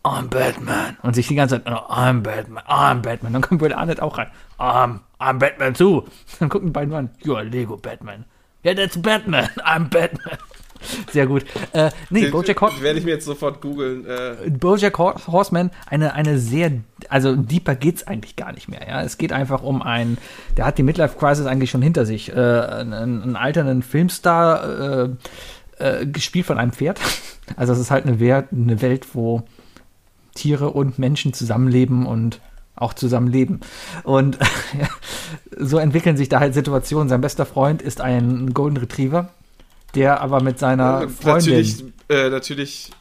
I'm 0.03 0.29
Batman 0.29 0.97
und 1.01 1.15
sich 1.15 1.27
die 1.27 1.35
ganze 1.35 1.61
Zeit 1.61 1.65
oh, 1.67 1.91
I'm 1.91 2.21
Batman, 2.21 2.63
I'm 2.65 3.01
Batman. 3.01 3.33
Dann 3.33 3.41
kommt 3.41 3.59
Will 3.61 3.73
Arnett 3.73 4.01
auch 4.01 4.17
rein. 4.17 4.31
I'm, 4.57 4.99
I'm 5.19 5.37
Batman 5.37 5.73
too. 5.73 6.05
Dann 6.39 6.47
gucken 6.49 6.67
die 6.69 6.71
beiden 6.73 6.93
an. 6.93 7.09
You're 7.23 7.43
Lego 7.43 7.75
Batman. 7.75 8.25
Yeah, 8.67 8.75
that's 8.75 9.01
Batman. 9.01 9.49
I'm 9.63 9.89
Batman. 9.89 10.37
Sehr 11.11 11.25
gut. 11.25 11.45
Äh, 11.71 11.89
nee, 12.09 12.27
Bojack, 12.27 12.59
Hor 12.59 12.81
Werde 12.81 12.99
ich 12.99 13.05
mir 13.05 13.11
jetzt 13.11 13.25
sofort 13.25 13.61
googeln. 13.61 14.05
Äh, 14.05 14.49
Bojack 14.49 14.97
Hor 14.97 15.15
Horseman, 15.25 15.71
eine, 15.85 16.13
eine 16.13 16.37
sehr, 16.37 16.73
also 17.07 17.35
deeper 17.37 17.75
geht's 17.75 18.05
eigentlich 18.05 18.35
gar 18.35 18.51
nicht 18.51 18.67
mehr. 18.67 18.85
Ja? 18.85 19.01
Es 19.01 19.17
geht 19.17 19.31
einfach 19.31 19.63
um 19.63 19.81
einen, 19.81 20.17
der 20.57 20.65
hat 20.65 20.77
die 20.77 20.83
Midlife 20.83 21.17
Crisis 21.17 21.45
eigentlich 21.45 21.71
schon 21.71 21.81
hinter 21.81 22.05
sich. 22.05 22.29
Äh, 22.29 22.35
einen, 22.35 22.93
einen 22.93 23.35
alternden 23.37 23.83
Filmstar, 23.83 25.05
äh, 25.05 25.09
äh, 25.79 26.05
gespielt 26.05 26.45
von 26.45 26.57
einem 26.57 26.71
Pferd. 26.71 26.99
Also 27.55 27.71
es 27.71 27.79
ist 27.79 27.91
halt 27.91 28.05
eine, 28.05 28.19
Wer 28.19 28.45
eine 28.51 28.81
Welt, 28.81 29.07
wo 29.13 29.43
Tiere 30.35 30.71
und 30.71 30.99
Menschen 30.99 31.31
zusammenleben 31.31 32.05
und 32.05 32.41
auch 32.77 32.93
zusammenleben. 32.93 33.61
Und 34.03 34.37
ja, 34.79 34.87
so 35.57 35.77
entwickeln 35.77 36.17
sich 36.17 36.29
da 36.29 36.39
halt 36.39 36.53
Situationen. 36.53 37.09
Sein 37.09 37.21
bester 37.21 37.45
Freund 37.45 37.81
ist 37.81 38.01
ein 38.01 38.53
Golden 38.53 38.77
Retriever, 38.77 39.29
der 39.95 40.21
aber 40.21 40.41
mit 40.41 40.59
seiner 40.59 41.09
Freundin. 41.09 41.53
natürlich, 41.53 41.83
äh, 42.09 42.29
natürlich 42.29 42.91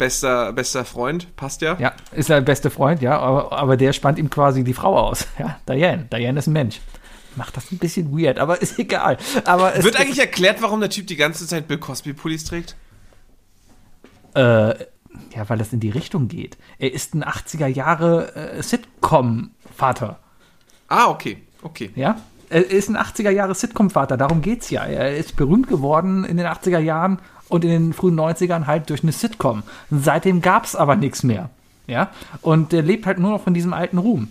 bester, 0.00 0.52
bester 0.52 0.84
Freund. 0.84 1.36
Passt 1.36 1.62
ja. 1.62 1.76
Ja, 1.78 1.92
ist 2.12 2.28
der 2.28 2.40
beste 2.40 2.70
Freund, 2.70 3.02
ja, 3.02 3.18
aber, 3.18 3.52
aber 3.52 3.76
der 3.76 3.92
spannt 3.92 4.18
ihm 4.18 4.30
quasi 4.30 4.64
die 4.64 4.74
Frau 4.74 4.98
aus. 4.98 5.26
Ja, 5.38 5.58
Diane. 5.68 6.08
Diane 6.12 6.38
ist 6.38 6.48
ein 6.48 6.52
Mensch. 6.52 6.80
Macht 7.36 7.56
das 7.56 7.70
ein 7.70 7.78
bisschen 7.78 8.18
weird, 8.18 8.38
aber 8.38 8.60
ist 8.60 8.78
egal. 8.78 9.16
Aber 9.44 9.72
Wird 9.82 9.96
eigentlich 10.00 10.18
erklärt, 10.18 10.60
warum 10.62 10.80
der 10.80 10.90
Typ 10.90 11.06
die 11.06 11.16
ganze 11.16 11.46
Zeit 11.46 11.68
Bill 11.68 11.78
Cosby-Pullis 11.78 12.44
trägt? 12.44 12.74
Äh, 14.34 14.74
ja, 15.34 15.48
weil 15.48 15.58
das 15.58 15.72
in 15.72 15.80
die 15.80 15.90
Richtung 15.90 16.28
geht. 16.28 16.56
Er 16.78 16.92
ist 16.92 17.14
ein 17.14 17.24
80er 17.24 17.66
Jahre 17.66 18.34
äh, 18.34 18.62
Sitcom-Vater. 18.62 20.18
Ah, 20.88 21.08
okay. 21.08 21.38
Okay. 21.62 21.90
Ja? 21.94 22.20
Er 22.48 22.68
ist 22.68 22.88
ein 22.88 22.96
80er 22.96 23.30
Jahre 23.30 23.54
Sitcom-Vater, 23.54 24.16
darum 24.16 24.42
geht's 24.42 24.70
ja. 24.70 24.84
Er 24.84 25.16
ist 25.16 25.36
berühmt 25.36 25.68
geworden 25.68 26.24
in 26.24 26.36
den 26.36 26.46
80er 26.46 26.78
Jahren 26.78 27.20
und 27.48 27.64
in 27.64 27.70
den 27.70 27.92
frühen 27.92 28.18
90ern 28.18 28.66
halt 28.66 28.90
durch 28.90 29.02
eine 29.02 29.12
Sitcom. 29.12 29.62
Seitdem 29.90 30.40
gab's 30.40 30.74
aber 30.74 30.96
nichts 30.96 31.22
mehr. 31.22 31.50
Ja? 31.86 32.10
Und 32.42 32.72
er 32.72 32.82
lebt 32.82 33.06
halt 33.06 33.18
nur 33.18 33.30
noch 33.30 33.42
von 33.42 33.54
diesem 33.54 33.72
alten 33.72 33.98
Ruhm. 33.98 34.28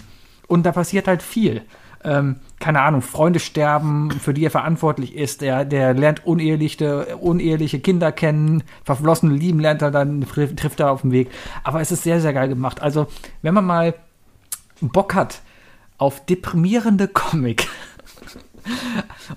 Und 0.48 0.66
da 0.66 0.72
passiert 0.72 1.08
halt 1.08 1.22
viel. 1.22 1.62
Ähm, 2.04 2.38
keine 2.60 2.82
Ahnung, 2.82 3.02
Freunde 3.02 3.40
sterben, 3.40 4.12
für 4.12 4.34
die 4.34 4.46
er 4.46 4.52
verantwortlich 4.52 5.16
ist. 5.16 5.42
Der, 5.42 5.64
der 5.64 5.94
lernt 5.94 6.26
uneheliche, 6.26 7.18
uneheliche 7.18 7.80
Kinder 7.80 8.12
kennen, 8.12 8.64
verflossene 8.84 9.34
Lieben 9.34 9.60
lernt 9.60 9.82
er 9.82 9.92
dann, 9.92 10.22
trifft, 10.28 10.80
er 10.80 10.92
auf 10.92 11.02
dem 11.02 11.12
Weg. 11.12 11.30
Aber 11.64 11.80
es 11.80 11.92
ist 11.92 12.04
sehr, 12.04 12.20
sehr 12.20 12.34
geil 12.34 12.50
gemacht. 12.50 12.82
Also, 12.82 13.08
wenn 13.42 13.54
man 13.54 13.66
mal 13.66 13.94
Bock 14.82 15.16
hat 15.16 15.42
auf 15.98 16.26
deprimierende 16.26 17.08
Comic 17.14 17.68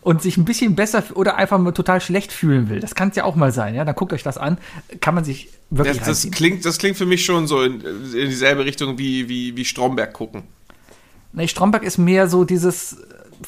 und 0.00 0.20
sich 0.20 0.36
ein 0.36 0.44
bisschen 0.44 0.74
besser 0.74 1.04
oder 1.14 1.36
einfach 1.36 1.58
mal 1.58 1.72
total 1.72 2.00
schlecht 2.00 2.32
fühlen 2.32 2.68
will, 2.68 2.80
das 2.80 2.96
kann 2.96 3.10
es 3.10 3.16
ja 3.16 3.24
auch 3.24 3.36
mal 3.36 3.52
sein, 3.52 3.74
ja, 3.74 3.84
dann 3.84 3.94
guckt 3.94 4.12
euch 4.12 4.24
das 4.24 4.36
an, 4.36 4.58
kann 5.00 5.14
man 5.14 5.24
sich 5.24 5.48
wirklich 5.70 5.98
Das, 5.98 6.22
das, 6.22 6.30
klingt, 6.30 6.64
das 6.64 6.78
klingt 6.78 6.96
für 6.96 7.06
mich 7.06 7.24
schon 7.24 7.46
so 7.46 7.62
in, 7.62 7.80
in 7.80 8.28
dieselbe 8.28 8.64
Richtung 8.64 8.98
wie, 8.98 9.28
wie, 9.28 9.56
wie 9.56 9.64
Stromberg 9.64 10.12
gucken. 10.12 10.42
Nee, 11.32 11.48
Stromberg 11.48 11.82
ist 11.82 11.98
mehr 11.98 12.28
so 12.28 12.44
dieses 12.44 12.98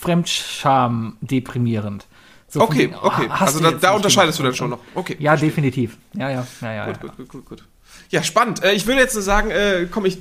Fremdscham 0.01 1.17
deprimierend. 1.21 2.07
So 2.49 2.61
Okay, 2.61 2.79
wegen, 2.79 2.95
oh, 2.95 3.07
okay. 3.07 3.27
Also 3.31 3.61
da, 3.61 3.73
da 3.73 3.93
unterscheidest 3.93 4.39
du 4.39 4.43
dann 4.43 4.55
schon 4.55 4.71
noch. 4.71 4.79
Okay. 4.95 5.17
Ja, 5.19 5.37
definitiv. 5.37 5.97
Ja, 6.13 6.31
ja, 6.31 6.47
ja, 6.61 6.73
ja. 6.73 6.87
Gut, 6.87 6.97
ja. 6.97 7.03
gut, 7.03 7.17
gut, 7.17 7.29
gut, 7.29 7.45
gut. 7.47 7.65
Ja, 8.11 8.23
spannend. 8.23 8.63
Äh, 8.63 8.73
ich 8.75 8.87
will 8.87 8.97
jetzt 8.97 9.15
nur 9.15 9.23
sagen, 9.23 9.51
äh, 9.51 9.87
komm, 9.91 10.05
ich, 10.05 10.19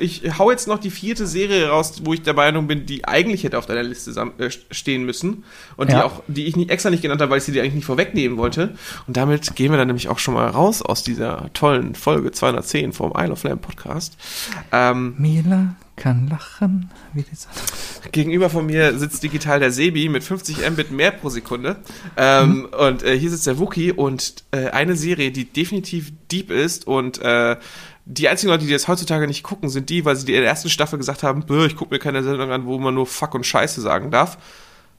ich 0.00 0.38
hau 0.38 0.50
jetzt 0.50 0.68
noch 0.68 0.78
die 0.78 0.90
vierte 0.90 1.26
Serie 1.26 1.68
raus, 1.68 2.02
wo 2.04 2.12
ich 2.12 2.22
der 2.22 2.34
Meinung 2.34 2.66
bin, 2.66 2.84
die 2.84 3.06
eigentlich 3.06 3.44
hätte 3.44 3.58
auf 3.58 3.66
deiner 3.66 3.82
Liste 3.82 4.10
äh, 4.38 4.50
stehen 4.70 5.04
müssen. 5.04 5.44
Und 5.76 5.90
die 5.90 5.94
Ja. 5.94 6.04
auch, 6.04 6.22
die 6.26 6.46
ich 6.46 6.56
nicht, 6.56 6.70
extra 6.70 6.90
nicht 6.90 7.02
genannt 7.02 7.20
habe, 7.20 7.30
weil 7.30 7.38
ich 7.38 7.44
sie 7.44 7.52
dir 7.52 7.62
eigentlich 7.62 7.74
nicht 7.74 7.84
vorwegnehmen 7.86 8.36
wollte. 8.38 8.74
Und 9.06 9.16
damit 9.16 9.54
gehen 9.54 9.70
wir 9.70 9.78
dann 9.78 9.86
nämlich 9.86 10.08
auch 10.08 10.18
schon 10.18 10.34
mal 10.34 10.48
raus 10.48 10.82
aus 10.82 11.02
dieser 11.04 11.50
tollen 11.54 11.94
Folge 11.94 12.32
210 12.32 12.92
vom 12.92 13.12
Isle 13.16 13.32
of 13.32 13.42
Lamb 13.44 13.62
Podcast. 13.62 14.16
Ähm, 14.72 15.14
Mila 15.18 15.74
kann 15.96 16.26
lachen 16.28 16.90
wie 17.12 17.22
die 17.22 17.34
Sonne. 17.34 17.54
Gegenüber 18.12 18.50
von 18.50 18.66
mir 18.66 18.98
sitzt 18.98 19.22
digital 19.22 19.60
der 19.60 19.70
Sebi 19.70 20.08
mit 20.08 20.24
50 20.24 20.68
Mbit 20.70 20.90
mehr 20.90 21.10
pro 21.12 21.28
Sekunde. 21.28 21.76
Ähm, 22.16 22.66
Und 22.78 23.02
äh, 23.02 23.18
hier 23.18 23.30
sitzt 23.30 23.46
der 23.46 23.58
Wookie 23.58 23.92
und 23.92 24.44
äh, 24.52 24.70
eine 24.70 24.96
Serie, 24.96 25.30
die 25.32 25.44
definitiv 25.44 26.12
deep 26.30 26.50
ist 26.50 26.86
und 26.86 27.18
äh, 27.20 27.56
die 28.04 28.28
einzigen 28.28 28.50
Leute, 28.50 28.64
die 28.66 28.72
das 28.72 28.88
heutzutage 28.88 29.26
nicht 29.28 29.42
gucken, 29.44 29.68
sind 29.68 29.88
die, 29.90 30.04
weil 30.04 30.16
sie 30.16 30.26
in 30.32 30.40
der 30.40 30.44
ersten 30.46 30.70
Staffel 30.70 30.98
gesagt 30.98 31.22
haben, 31.22 31.46
"Bäh, 31.46 31.66
ich 31.66 31.76
gucke 31.76 31.94
mir 31.94 32.00
keine 32.00 32.22
Sendung 32.24 32.50
an, 32.50 32.66
wo 32.66 32.78
man 32.78 32.94
nur 32.94 33.06
Fuck 33.06 33.34
und 33.34 33.46
Scheiße 33.46 33.80
sagen 33.80 34.10
darf. 34.10 34.38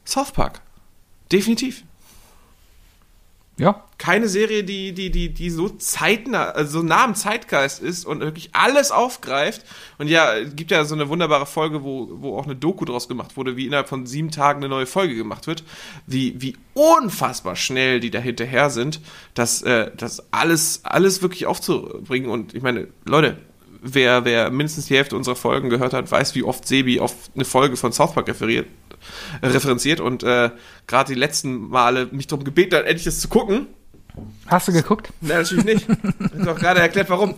South 0.05 0.31
Park. 0.31 0.61
Definitiv. 1.31 1.83
Ja, 3.59 3.83
Keine 3.99 4.27
Serie, 4.27 4.63
die, 4.63 4.93
die, 4.93 5.11
die, 5.11 5.31
die 5.31 5.49
so 5.51 5.69
zeitnah, 5.69 6.49
also 6.49 6.79
so 6.79 6.85
nah 6.85 7.03
am 7.03 7.13
Zeitgeist 7.13 7.83
ist 7.83 8.03
und 8.03 8.21
wirklich 8.21 8.49
alles 8.53 8.89
aufgreift. 8.89 9.63
Und 9.99 10.07
ja, 10.07 10.35
es 10.35 10.55
gibt 10.55 10.71
ja 10.71 10.83
so 10.85 10.95
eine 10.95 11.07
wunderbare 11.07 11.45
Folge, 11.45 11.83
wo, 11.83 12.09
wo 12.15 12.37
auch 12.37 12.45
eine 12.45 12.55
Doku 12.55 12.83
draus 12.83 13.07
gemacht 13.07 13.37
wurde, 13.37 13.55
wie 13.55 13.67
innerhalb 13.67 13.87
von 13.87 14.07
sieben 14.07 14.31
Tagen 14.31 14.57
eine 14.57 14.69
neue 14.69 14.87
Folge 14.87 15.15
gemacht 15.15 15.45
wird. 15.45 15.63
Wie, 16.07 16.41
wie 16.41 16.57
unfassbar 16.73 17.55
schnell 17.55 17.99
die 17.99 18.09
da 18.09 18.17
hinterher 18.17 18.71
sind, 18.71 18.99
das, 19.35 19.61
äh, 19.61 19.91
das 19.95 20.33
alles, 20.33 20.81
alles 20.83 21.21
wirklich 21.21 21.45
aufzubringen. 21.45 22.31
Und 22.31 22.55
ich 22.55 22.63
meine, 22.63 22.87
Leute, 23.05 23.37
wer, 23.83 24.25
wer 24.25 24.49
mindestens 24.49 24.87
die 24.87 24.95
Hälfte 24.95 25.15
unserer 25.15 25.35
Folgen 25.35 25.69
gehört 25.69 25.93
hat, 25.93 26.09
weiß, 26.09 26.33
wie 26.33 26.43
oft 26.43 26.67
Sebi 26.67 26.99
auf 26.99 27.13
eine 27.35 27.45
Folge 27.45 27.75
von 27.75 27.91
South 27.91 28.13
Park 28.13 28.27
referiert, 28.27 28.67
referenziert 29.41 29.99
und 29.99 30.23
äh, 30.23 30.51
gerade 30.87 31.13
die 31.13 31.19
letzten 31.19 31.69
Male 31.69 32.07
mich 32.11 32.27
darum 32.27 32.43
gebeten 32.45 32.75
hat, 32.75 32.85
endlich 32.85 33.05
das 33.05 33.19
zu 33.19 33.27
gucken. 33.27 33.67
hast 34.47 34.67
du 34.67 34.73
geguckt? 34.73 35.11
Nein, 35.21 35.37
natürlich 35.37 35.65
nicht. 35.65 35.87
Ich 36.33 36.39
hab 36.39 36.45
doch 36.45 36.59
gerade 36.59 36.81
erklärt, 36.81 37.09
warum. 37.09 37.35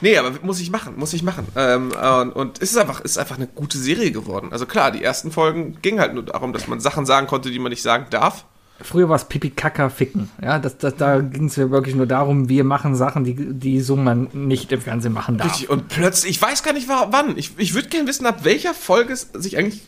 Nee, 0.00 0.18
aber 0.18 0.32
muss 0.42 0.60
ich 0.60 0.70
machen, 0.70 0.96
muss 0.96 1.12
ich 1.12 1.22
machen. 1.22 1.46
Ähm, 1.56 1.90
und, 1.92 2.32
und 2.32 2.62
es 2.62 2.70
ist 2.70 2.76
einfach, 2.76 3.00
ist 3.00 3.18
einfach 3.18 3.36
eine 3.36 3.46
gute 3.46 3.78
Serie 3.78 4.12
geworden. 4.12 4.48
Also 4.52 4.66
klar, 4.66 4.90
die 4.92 5.02
ersten 5.02 5.32
Folgen 5.32 5.78
ging 5.82 5.98
halt 5.98 6.14
nur 6.14 6.22
darum, 6.22 6.52
dass 6.52 6.68
man 6.68 6.80
Sachen 6.80 7.06
sagen 7.06 7.26
konnte, 7.26 7.50
die 7.50 7.58
man 7.58 7.70
nicht 7.70 7.82
sagen 7.82 8.06
darf. 8.10 8.44
Früher 8.84 9.08
war 9.08 9.16
es 9.16 9.24
Pipi 9.24 9.48
Kaka 9.50 9.88
Ficken. 9.88 10.30
Ja, 10.42 10.58
das, 10.58 10.76
das, 10.78 10.94
da 10.96 11.20
ging 11.20 11.46
es 11.46 11.56
ja 11.56 11.70
wirklich 11.70 11.94
nur 11.94 12.06
darum, 12.06 12.48
wir 12.50 12.64
machen 12.64 12.94
Sachen, 12.94 13.24
die, 13.24 13.34
die 13.34 13.80
so 13.80 13.96
man 13.96 14.28
nicht 14.34 14.70
im 14.72 14.80
Fernsehen 14.82 15.12
machen 15.14 15.38
darf. 15.38 15.50
Richtig. 15.52 15.70
Und 15.70 15.88
plötzlich, 15.88 16.32
ich 16.32 16.42
weiß 16.42 16.62
gar 16.62 16.74
nicht 16.74 16.88
wa- 16.88 17.08
wann. 17.10 17.36
Ich, 17.38 17.52
ich 17.56 17.74
würde 17.74 17.88
gerne 17.88 18.06
wissen, 18.06 18.26
ab 18.26 18.44
welcher 18.44 18.74
Folge 18.74 19.14
es 19.14 19.30
sich 19.32 19.56
eigentlich 19.56 19.82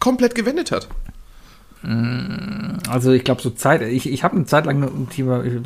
komplett 0.00 0.34
gewendet 0.34 0.72
hat. 0.72 0.88
Also 1.82 3.12
ich 3.12 3.24
glaube 3.24 3.40
so 3.40 3.48
Zeit, 3.48 3.80
ich, 3.80 4.06
ich 4.10 4.22
habe 4.22 4.36
eine 4.36 4.44
Zeit 4.44 4.66
lang 4.66 4.82
ein 4.82 5.08
Thema, 5.08 5.42
ich, 5.44 5.54
ich 5.54 5.64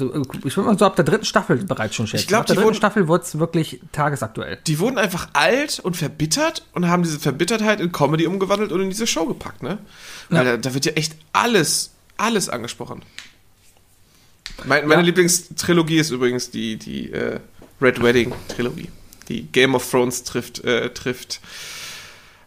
würde 0.57 0.61
mal 0.63 0.79
so 0.79 0.85
ab 0.87 0.95
der 0.95 1.05
dritten 1.05 1.25
Staffel 1.25 1.57
bereits 1.65 1.97
schon 1.97 2.07
schätzen. 2.07 2.21
Ich 2.23 2.29
glaub, 2.29 2.43
ab 2.43 2.47
der 2.47 2.55
dritten 2.55 2.67
wurden- 2.69 2.77
Staffel 2.77 3.09
wurde 3.09 3.25
es 3.25 3.37
wirklich 3.41 3.81
tagesaktuell. 3.91 4.59
Die 4.69 4.79
wurden 4.79 4.97
einfach 4.99 5.27
alt 5.33 5.81
und 5.81 5.97
verbittert 5.97 6.67
und 6.73 6.87
haben 6.89 7.03
diese 7.03 7.19
Verbittertheit 7.19 7.81
in 7.81 7.91
Comedy 7.91 8.29
umgewandelt 8.29 8.71
und 8.71 8.81
in 8.81 8.91
diese 8.91 9.09
Show 9.09 9.27
gepackt, 9.27 9.65
ne? 9.65 9.79
Weil 10.31 10.45
da, 10.45 10.57
da 10.57 10.73
wird 10.75 10.85
ja 10.85 10.93
echt 10.93 11.17
alles, 11.33 11.94
alles 12.17 12.49
angesprochen. 12.49 13.03
Mein, 14.65 14.87
meine 14.87 15.03
Ja. 15.03 15.07
Lieblingstrilogie 15.07 15.99
ist 15.99 16.11
übrigens 16.11 16.51
die, 16.51 16.77
die 16.77 17.11
äh, 17.13 17.41
Red 17.81 18.03
Wedding 18.03 18.33
Trilogie. 18.49 18.89
Die 19.29 19.43
Game 19.43 19.75
of 19.75 19.89
Thrones 19.91 20.23
trifft, 20.23 20.63
äh, 20.65 20.91
trifft. 20.91 21.41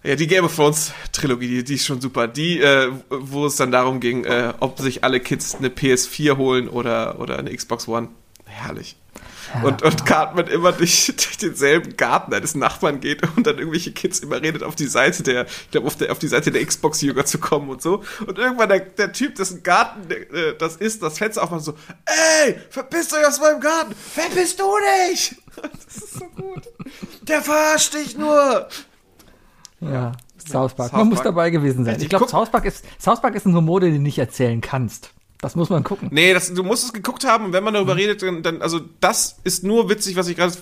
Ja, 0.03 0.15
die 0.15 0.27
Game 0.27 0.45
of 0.45 0.55
Thrones 0.55 0.93
Trilogie, 1.11 1.47
die, 1.47 1.63
die 1.63 1.73
ist 1.73 1.85
schon 1.85 1.99
super. 1.99 2.27
Die, 2.27 2.59
äh, 2.61 2.91
wo 3.09 3.45
es 3.47 3.55
dann 3.57 3.71
darum 3.71 3.99
ging, 3.99 4.23
äh, 4.25 4.53
ob 4.59 4.79
sich 4.79 5.03
alle 5.03 5.19
Kids 5.19 5.55
eine 5.55 5.69
PS4 5.69 6.37
holen 6.37 6.69
oder, 6.69 7.19
oder 7.19 7.39
eine 7.39 7.53
Xbox 7.53 7.87
One. 7.87 8.09
Herrlich. 8.45 8.95
Und, 9.63 9.81
und 9.81 10.05
Cartman 10.05 10.47
immer 10.47 10.71
durch, 10.71 11.05
durch 11.15 11.37
denselben 11.37 11.95
Garten 11.95 12.33
eines 12.33 12.55
Nachbarn 12.55 12.99
geht 12.99 13.21
und 13.35 13.47
dann 13.47 13.57
irgendwelche 13.57 13.91
Kids 13.91 14.19
überredet, 14.19 14.63
auf 14.63 14.75
die 14.75 14.87
Seite 14.87 15.23
der, 15.23 15.45
ich 15.45 15.71
glaube, 15.71 15.87
auf, 15.87 15.95
der, 15.95 16.11
auf 16.11 16.19
die 16.19 16.27
Seite 16.27 16.51
der 16.51 16.65
Xbox-Jünger 16.65 17.25
zu 17.25 17.39
kommen 17.39 17.69
und 17.69 17.81
so. 17.81 18.03
Und 18.25 18.37
irgendwann 18.37 18.69
der, 18.69 18.81
der 18.81 19.13
Typ, 19.13 19.35
dessen 19.35 19.63
Garten 19.63 20.11
äh, 20.11 20.55
das 20.57 20.75
ist, 20.75 21.01
das 21.01 21.17
Fenster 21.17 21.43
aufmacht 21.43 21.63
so, 21.63 21.73
ey, 22.05 22.57
verpisst 22.69 23.13
euch 23.13 23.25
aus 23.25 23.39
meinem 23.39 23.59
Garten! 23.59 23.95
Wer 24.15 24.29
bist 24.29 24.59
du 24.59 24.65
nicht? 25.09 25.35
Das 25.57 26.03
ist 26.03 26.13
so 26.13 26.25
gut. 26.25 26.61
Der 27.23 27.41
verarscht 27.41 27.95
dich 27.95 28.15
nur! 28.15 28.67
Ja, 29.79 30.11
South 30.37 30.75
Park. 30.75 30.91
South 30.91 30.99
Man 30.99 31.09
muss 31.09 31.21
dabei 31.23 31.49
gewesen 31.49 31.83
sein. 31.83 31.99
Ich 31.99 32.09
glaube, 32.09 32.27
South 32.27 32.51
Park 32.51 32.65
ist 32.65 32.85
South 33.01 33.21
Park 33.21 33.33
ist 33.33 33.47
ein 33.47 33.55
Humor, 33.55 33.79
den 33.79 33.93
du 33.93 33.99
nicht 33.99 34.19
erzählen 34.19 34.61
kannst. 34.61 35.11
Das 35.39 35.55
muss 35.55 35.69
man 35.69 35.83
gucken. 35.83 36.09
Nee, 36.11 36.33
das, 36.33 36.51
du 36.53 36.63
musst 36.63 36.83
es 36.83 36.93
geguckt 36.93 37.23
haben 37.23 37.45
und 37.45 37.53
wenn 37.53 37.63
man 37.63 37.73
darüber 37.73 37.95
redet, 37.95 38.23
dann, 38.23 38.41
dann, 38.41 38.61
also 38.61 38.79
das 38.99 39.37
ist 39.43 39.63
nur 39.63 39.87
witzig, 39.89 40.15
was 40.15 40.27
ich 40.27 40.35
gerade 40.35 40.53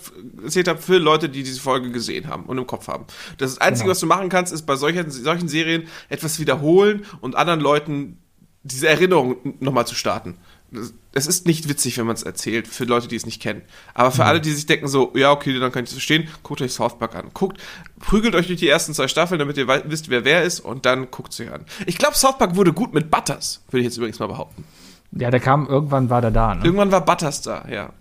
erzählt 0.43 0.67
habe, 0.67 0.81
für 0.81 0.97
Leute, 0.97 1.29
die 1.29 1.43
diese 1.43 1.61
Folge 1.61 1.91
gesehen 1.91 2.27
haben 2.27 2.43
und 2.43 2.57
im 2.57 2.67
Kopf 2.67 2.87
haben. 2.89 3.05
Das 3.37 3.57
Einzige, 3.59 3.85
Genau. 3.85 3.91
was 3.91 3.99
du 4.01 4.05
machen 4.05 4.27
kannst, 4.29 4.51
ist 4.51 4.63
bei 4.63 4.75
solchen, 4.75 5.09
solchen 5.11 5.47
Serien 5.47 5.87
etwas 6.09 6.39
wiederholen 6.39 7.05
und 7.21 7.35
anderen 7.35 7.61
Leuten 7.61 8.17
diese 8.63 8.87
Erinnerung 8.87 9.37
nochmal 9.59 9.87
zu 9.87 9.95
starten. 9.95 10.37
Es 11.13 11.27
ist 11.27 11.45
nicht 11.45 11.69
witzig, 11.69 11.97
wenn 11.97 12.05
man 12.05 12.15
es 12.15 12.23
erzählt, 12.23 12.67
für 12.67 12.83
Leute, 12.83 13.07
die 13.07 13.15
es 13.15 13.25
nicht 13.25 13.41
kennen. 13.41 13.61
Aber 13.93 14.11
für 14.11 14.25
alle, 14.25 14.41
die 14.41 14.51
sich 14.51 14.65
denken 14.65 14.87
so, 14.87 15.11
ja, 15.15 15.31
okay, 15.31 15.57
dann 15.59 15.71
kann 15.71 15.83
ich 15.83 15.89
es 15.89 15.93
verstehen, 15.93 16.27
guckt 16.43 16.61
euch 16.61 16.73
South 16.73 16.99
Park 16.99 17.15
an. 17.15 17.29
Guckt, 17.33 17.61
prügelt 17.99 18.35
euch 18.35 18.47
durch 18.47 18.59
die 18.59 18.67
ersten 18.67 18.93
zwei 18.93 19.07
Staffeln, 19.07 19.39
damit 19.39 19.57
ihr 19.57 19.67
wisst, 19.67 20.09
wer 20.09 20.25
wer 20.25 20.43
ist 20.43 20.59
und 20.59 20.85
dann 20.85 21.09
guckt 21.11 21.33
es 21.33 21.39
euch 21.39 21.51
an. 21.51 21.65
Ich 21.85 21.97
glaube, 21.97 22.15
South 22.15 22.37
Park 22.37 22.55
wurde 22.55 22.73
gut 22.73 22.93
mit 22.93 23.09
Butters, 23.09 23.63
würde 23.69 23.81
ich 23.81 23.85
jetzt 23.85 23.97
übrigens 23.97 24.19
mal 24.19 24.27
behaupten. 24.27 24.65
Ja, 25.11 25.31
der 25.31 25.39
kam, 25.39 25.67
irgendwann 25.67 26.09
war 26.09 26.21
der 26.21 26.31
da. 26.31 26.55
Ne? 26.55 26.65
Irgendwann 26.65 26.91
war 26.91 27.05
Butters 27.05 27.41
da, 27.41 27.65
ja. 27.69 27.93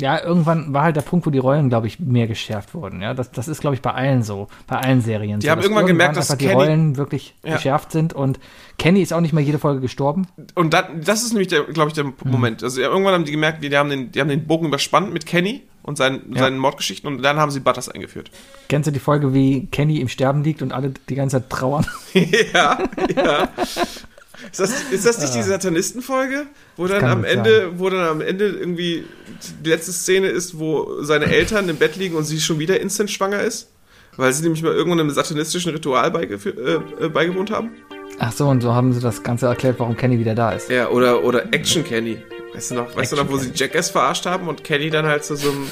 Ja, 0.00 0.22
irgendwann 0.22 0.72
war 0.74 0.82
halt 0.84 0.96
der 0.96 1.02
Punkt, 1.02 1.26
wo 1.26 1.30
die 1.30 1.38
Rollen, 1.38 1.68
glaube 1.68 1.86
ich, 1.86 1.98
mehr 2.00 2.26
geschärft 2.26 2.74
wurden. 2.74 3.00
Ja, 3.02 3.14
das, 3.14 3.30
das 3.30 3.48
ist, 3.48 3.60
glaube 3.60 3.74
ich, 3.76 3.82
bei 3.82 3.92
allen 3.92 4.22
so, 4.22 4.48
bei 4.66 4.76
allen 4.76 5.00
Serien. 5.00 5.40
Die 5.40 5.46
so, 5.46 5.50
haben 5.52 5.62
irgendwann 5.62 5.86
gemerkt, 5.86 6.16
dass 6.16 6.28
die 6.28 6.36
Kenny- 6.46 6.52
Rollen 6.54 6.96
wirklich 6.96 7.34
Ja. 7.44 7.54
geschärft 7.54 7.92
sind 7.92 8.12
und 8.12 8.38
Kenny 8.78 9.00
ist 9.02 9.12
auch 9.12 9.20
nicht 9.20 9.32
mehr 9.32 9.42
jede 9.44 9.58
Folge 9.58 9.80
gestorben. 9.80 10.26
Und 10.54 10.74
dann, 10.74 11.00
das 11.02 11.22
ist 11.22 11.32
nämlich, 11.32 11.48
glaube 11.48 11.88
ich, 11.88 11.94
der 11.94 12.12
Moment. 12.24 12.62
Also 12.62 12.80
irgendwann 12.80 13.14
haben 13.14 13.24
die 13.24 13.32
gemerkt, 13.32 13.64
die 13.64 13.76
haben 13.76 13.88
den, 13.90 14.12
die 14.12 14.20
haben 14.20 14.28
den 14.28 14.46
Bogen 14.46 14.66
überspannt 14.66 15.12
mit 15.12 15.24
Kenny 15.26 15.62
und 15.82 15.96
seinen, 15.96 16.32
Ja. 16.34 16.40
seinen 16.40 16.58
Mordgeschichten 16.58 17.08
und 17.08 17.22
dann 17.22 17.36
haben 17.38 17.50
sie 17.50 17.60
Butters 17.60 17.88
eingeführt. 17.88 18.30
Kennst 18.68 18.88
du 18.88 18.90
die 18.90 18.98
Folge, 18.98 19.32
wie 19.32 19.66
Kenny 19.66 20.00
im 20.00 20.08
Sterben 20.08 20.42
liegt 20.44 20.60
und 20.60 20.72
alle 20.72 20.92
die 21.08 21.14
ganze 21.14 21.36
Zeit 21.40 21.48
trauern? 21.50 21.86
ja, 22.52 22.78
ja. 23.14 23.48
Ist 24.50 24.60
das, 24.60 24.70
ist 24.90 25.06
das 25.06 25.18
nicht 25.20 25.34
die 25.34 25.42
Satanistenfolge? 25.42 26.46
Wo 26.76 26.86
dann 26.86 27.04
am 27.04 27.18
gut 27.22 27.26
Ende, 27.30 27.72
wo 27.76 27.90
dann 27.90 28.06
am 28.06 28.20
Ende 28.20 28.46
irgendwie 28.46 29.04
die 29.64 29.68
letzte 29.70 29.92
Szene 29.92 30.28
ist, 30.28 30.58
wo 30.58 31.02
seine 31.02 31.26
Eltern 31.26 31.68
im 31.68 31.76
Bett 31.76 31.96
liegen 31.96 32.16
und 32.16 32.24
sie 32.24 32.40
schon 32.40 32.58
wieder 32.58 32.80
instant 32.80 33.10
schwanger 33.10 33.40
ist? 33.40 33.68
Weil 34.16 34.32
sie 34.32 34.42
nämlich 34.44 34.62
mal 34.62 34.72
irgendwann 34.72 35.00
einem 35.00 35.10
satanistischen 35.10 35.72
Ritual 35.72 36.08
beigefü- 36.10 36.58
äh, 36.58 37.04
äh, 37.04 37.08
beigewohnt 37.08 37.50
haben? 37.50 37.70
Ach 38.18 38.32
so, 38.32 38.48
und 38.48 38.62
so 38.62 38.72
haben 38.72 38.94
sie 38.94 39.00
das 39.00 39.22
Ganze 39.22 39.46
erklärt, 39.46 39.78
warum 39.78 39.94
Kenny 39.96 40.18
wieder 40.18 40.34
da 40.34 40.52
ist. 40.52 40.70
Ja, 40.70 40.88
oder, 40.88 41.22
oder 41.22 41.52
Action 41.52 41.84
Kenny. 41.84 42.22
Weißt 42.54 42.70
du 42.70 42.76
noch, 42.76 42.96
weißt 42.96 43.12
du 43.12 43.16
noch, 43.16 43.28
wo 43.28 43.36
sie 43.36 43.50
Jackass 43.54 43.90
verarscht 43.90 44.24
haben 44.24 44.48
und 44.48 44.64
Kenny 44.64 44.88
dann 44.88 45.04
halt 45.04 45.24
zu 45.24 45.36
so 45.36 45.50
einem. 45.50 45.66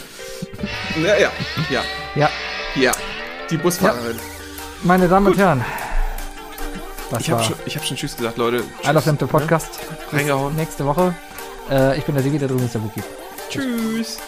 Ja, 1.02 1.16
ja, 1.18 1.32
ja, 1.70 1.82
Ja, 2.14 2.30
ja. 2.74 2.92
Die 3.50 3.56
Busfahrerin. 3.56 4.16
meine 4.82 5.08
Damen 5.08 5.28
und 5.28 5.38
Herren. 5.38 5.64
Das 7.10 7.20
Ich 7.22 7.30
habe 7.30 7.42
schon, 7.44 7.56
ich 7.66 7.76
hab 7.76 7.84
schon 7.84 7.96
Tschüss 7.96 8.16
gesagt, 8.16 8.36
Leute. 8.38 8.64
I 8.84 8.88
Love 8.90 9.02
Them, 9.04 9.18
der 9.18 9.26
Podcast. 9.26 9.78
Bis 10.10 10.20
Reingehauen. 10.20 10.54
nächste 10.56 10.84
Woche. 10.84 11.14
Äh, 11.70 11.98
ich 11.98 12.04
bin 12.04 12.14
der 12.14 12.24
Sigi, 12.24 12.38
der 12.38 12.48
drüben 12.48 12.64
ist 12.64 12.74
der 12.74 12.82
Wookie. 12.82 13.02
Tschüss. 13.50 14.18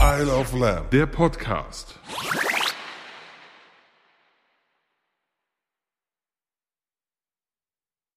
Isle 0.00 0.30
of 0.32 0.52
Lamb. 0.54 0.90
Der 0.90 1.06
Podcast. 1.06 1.94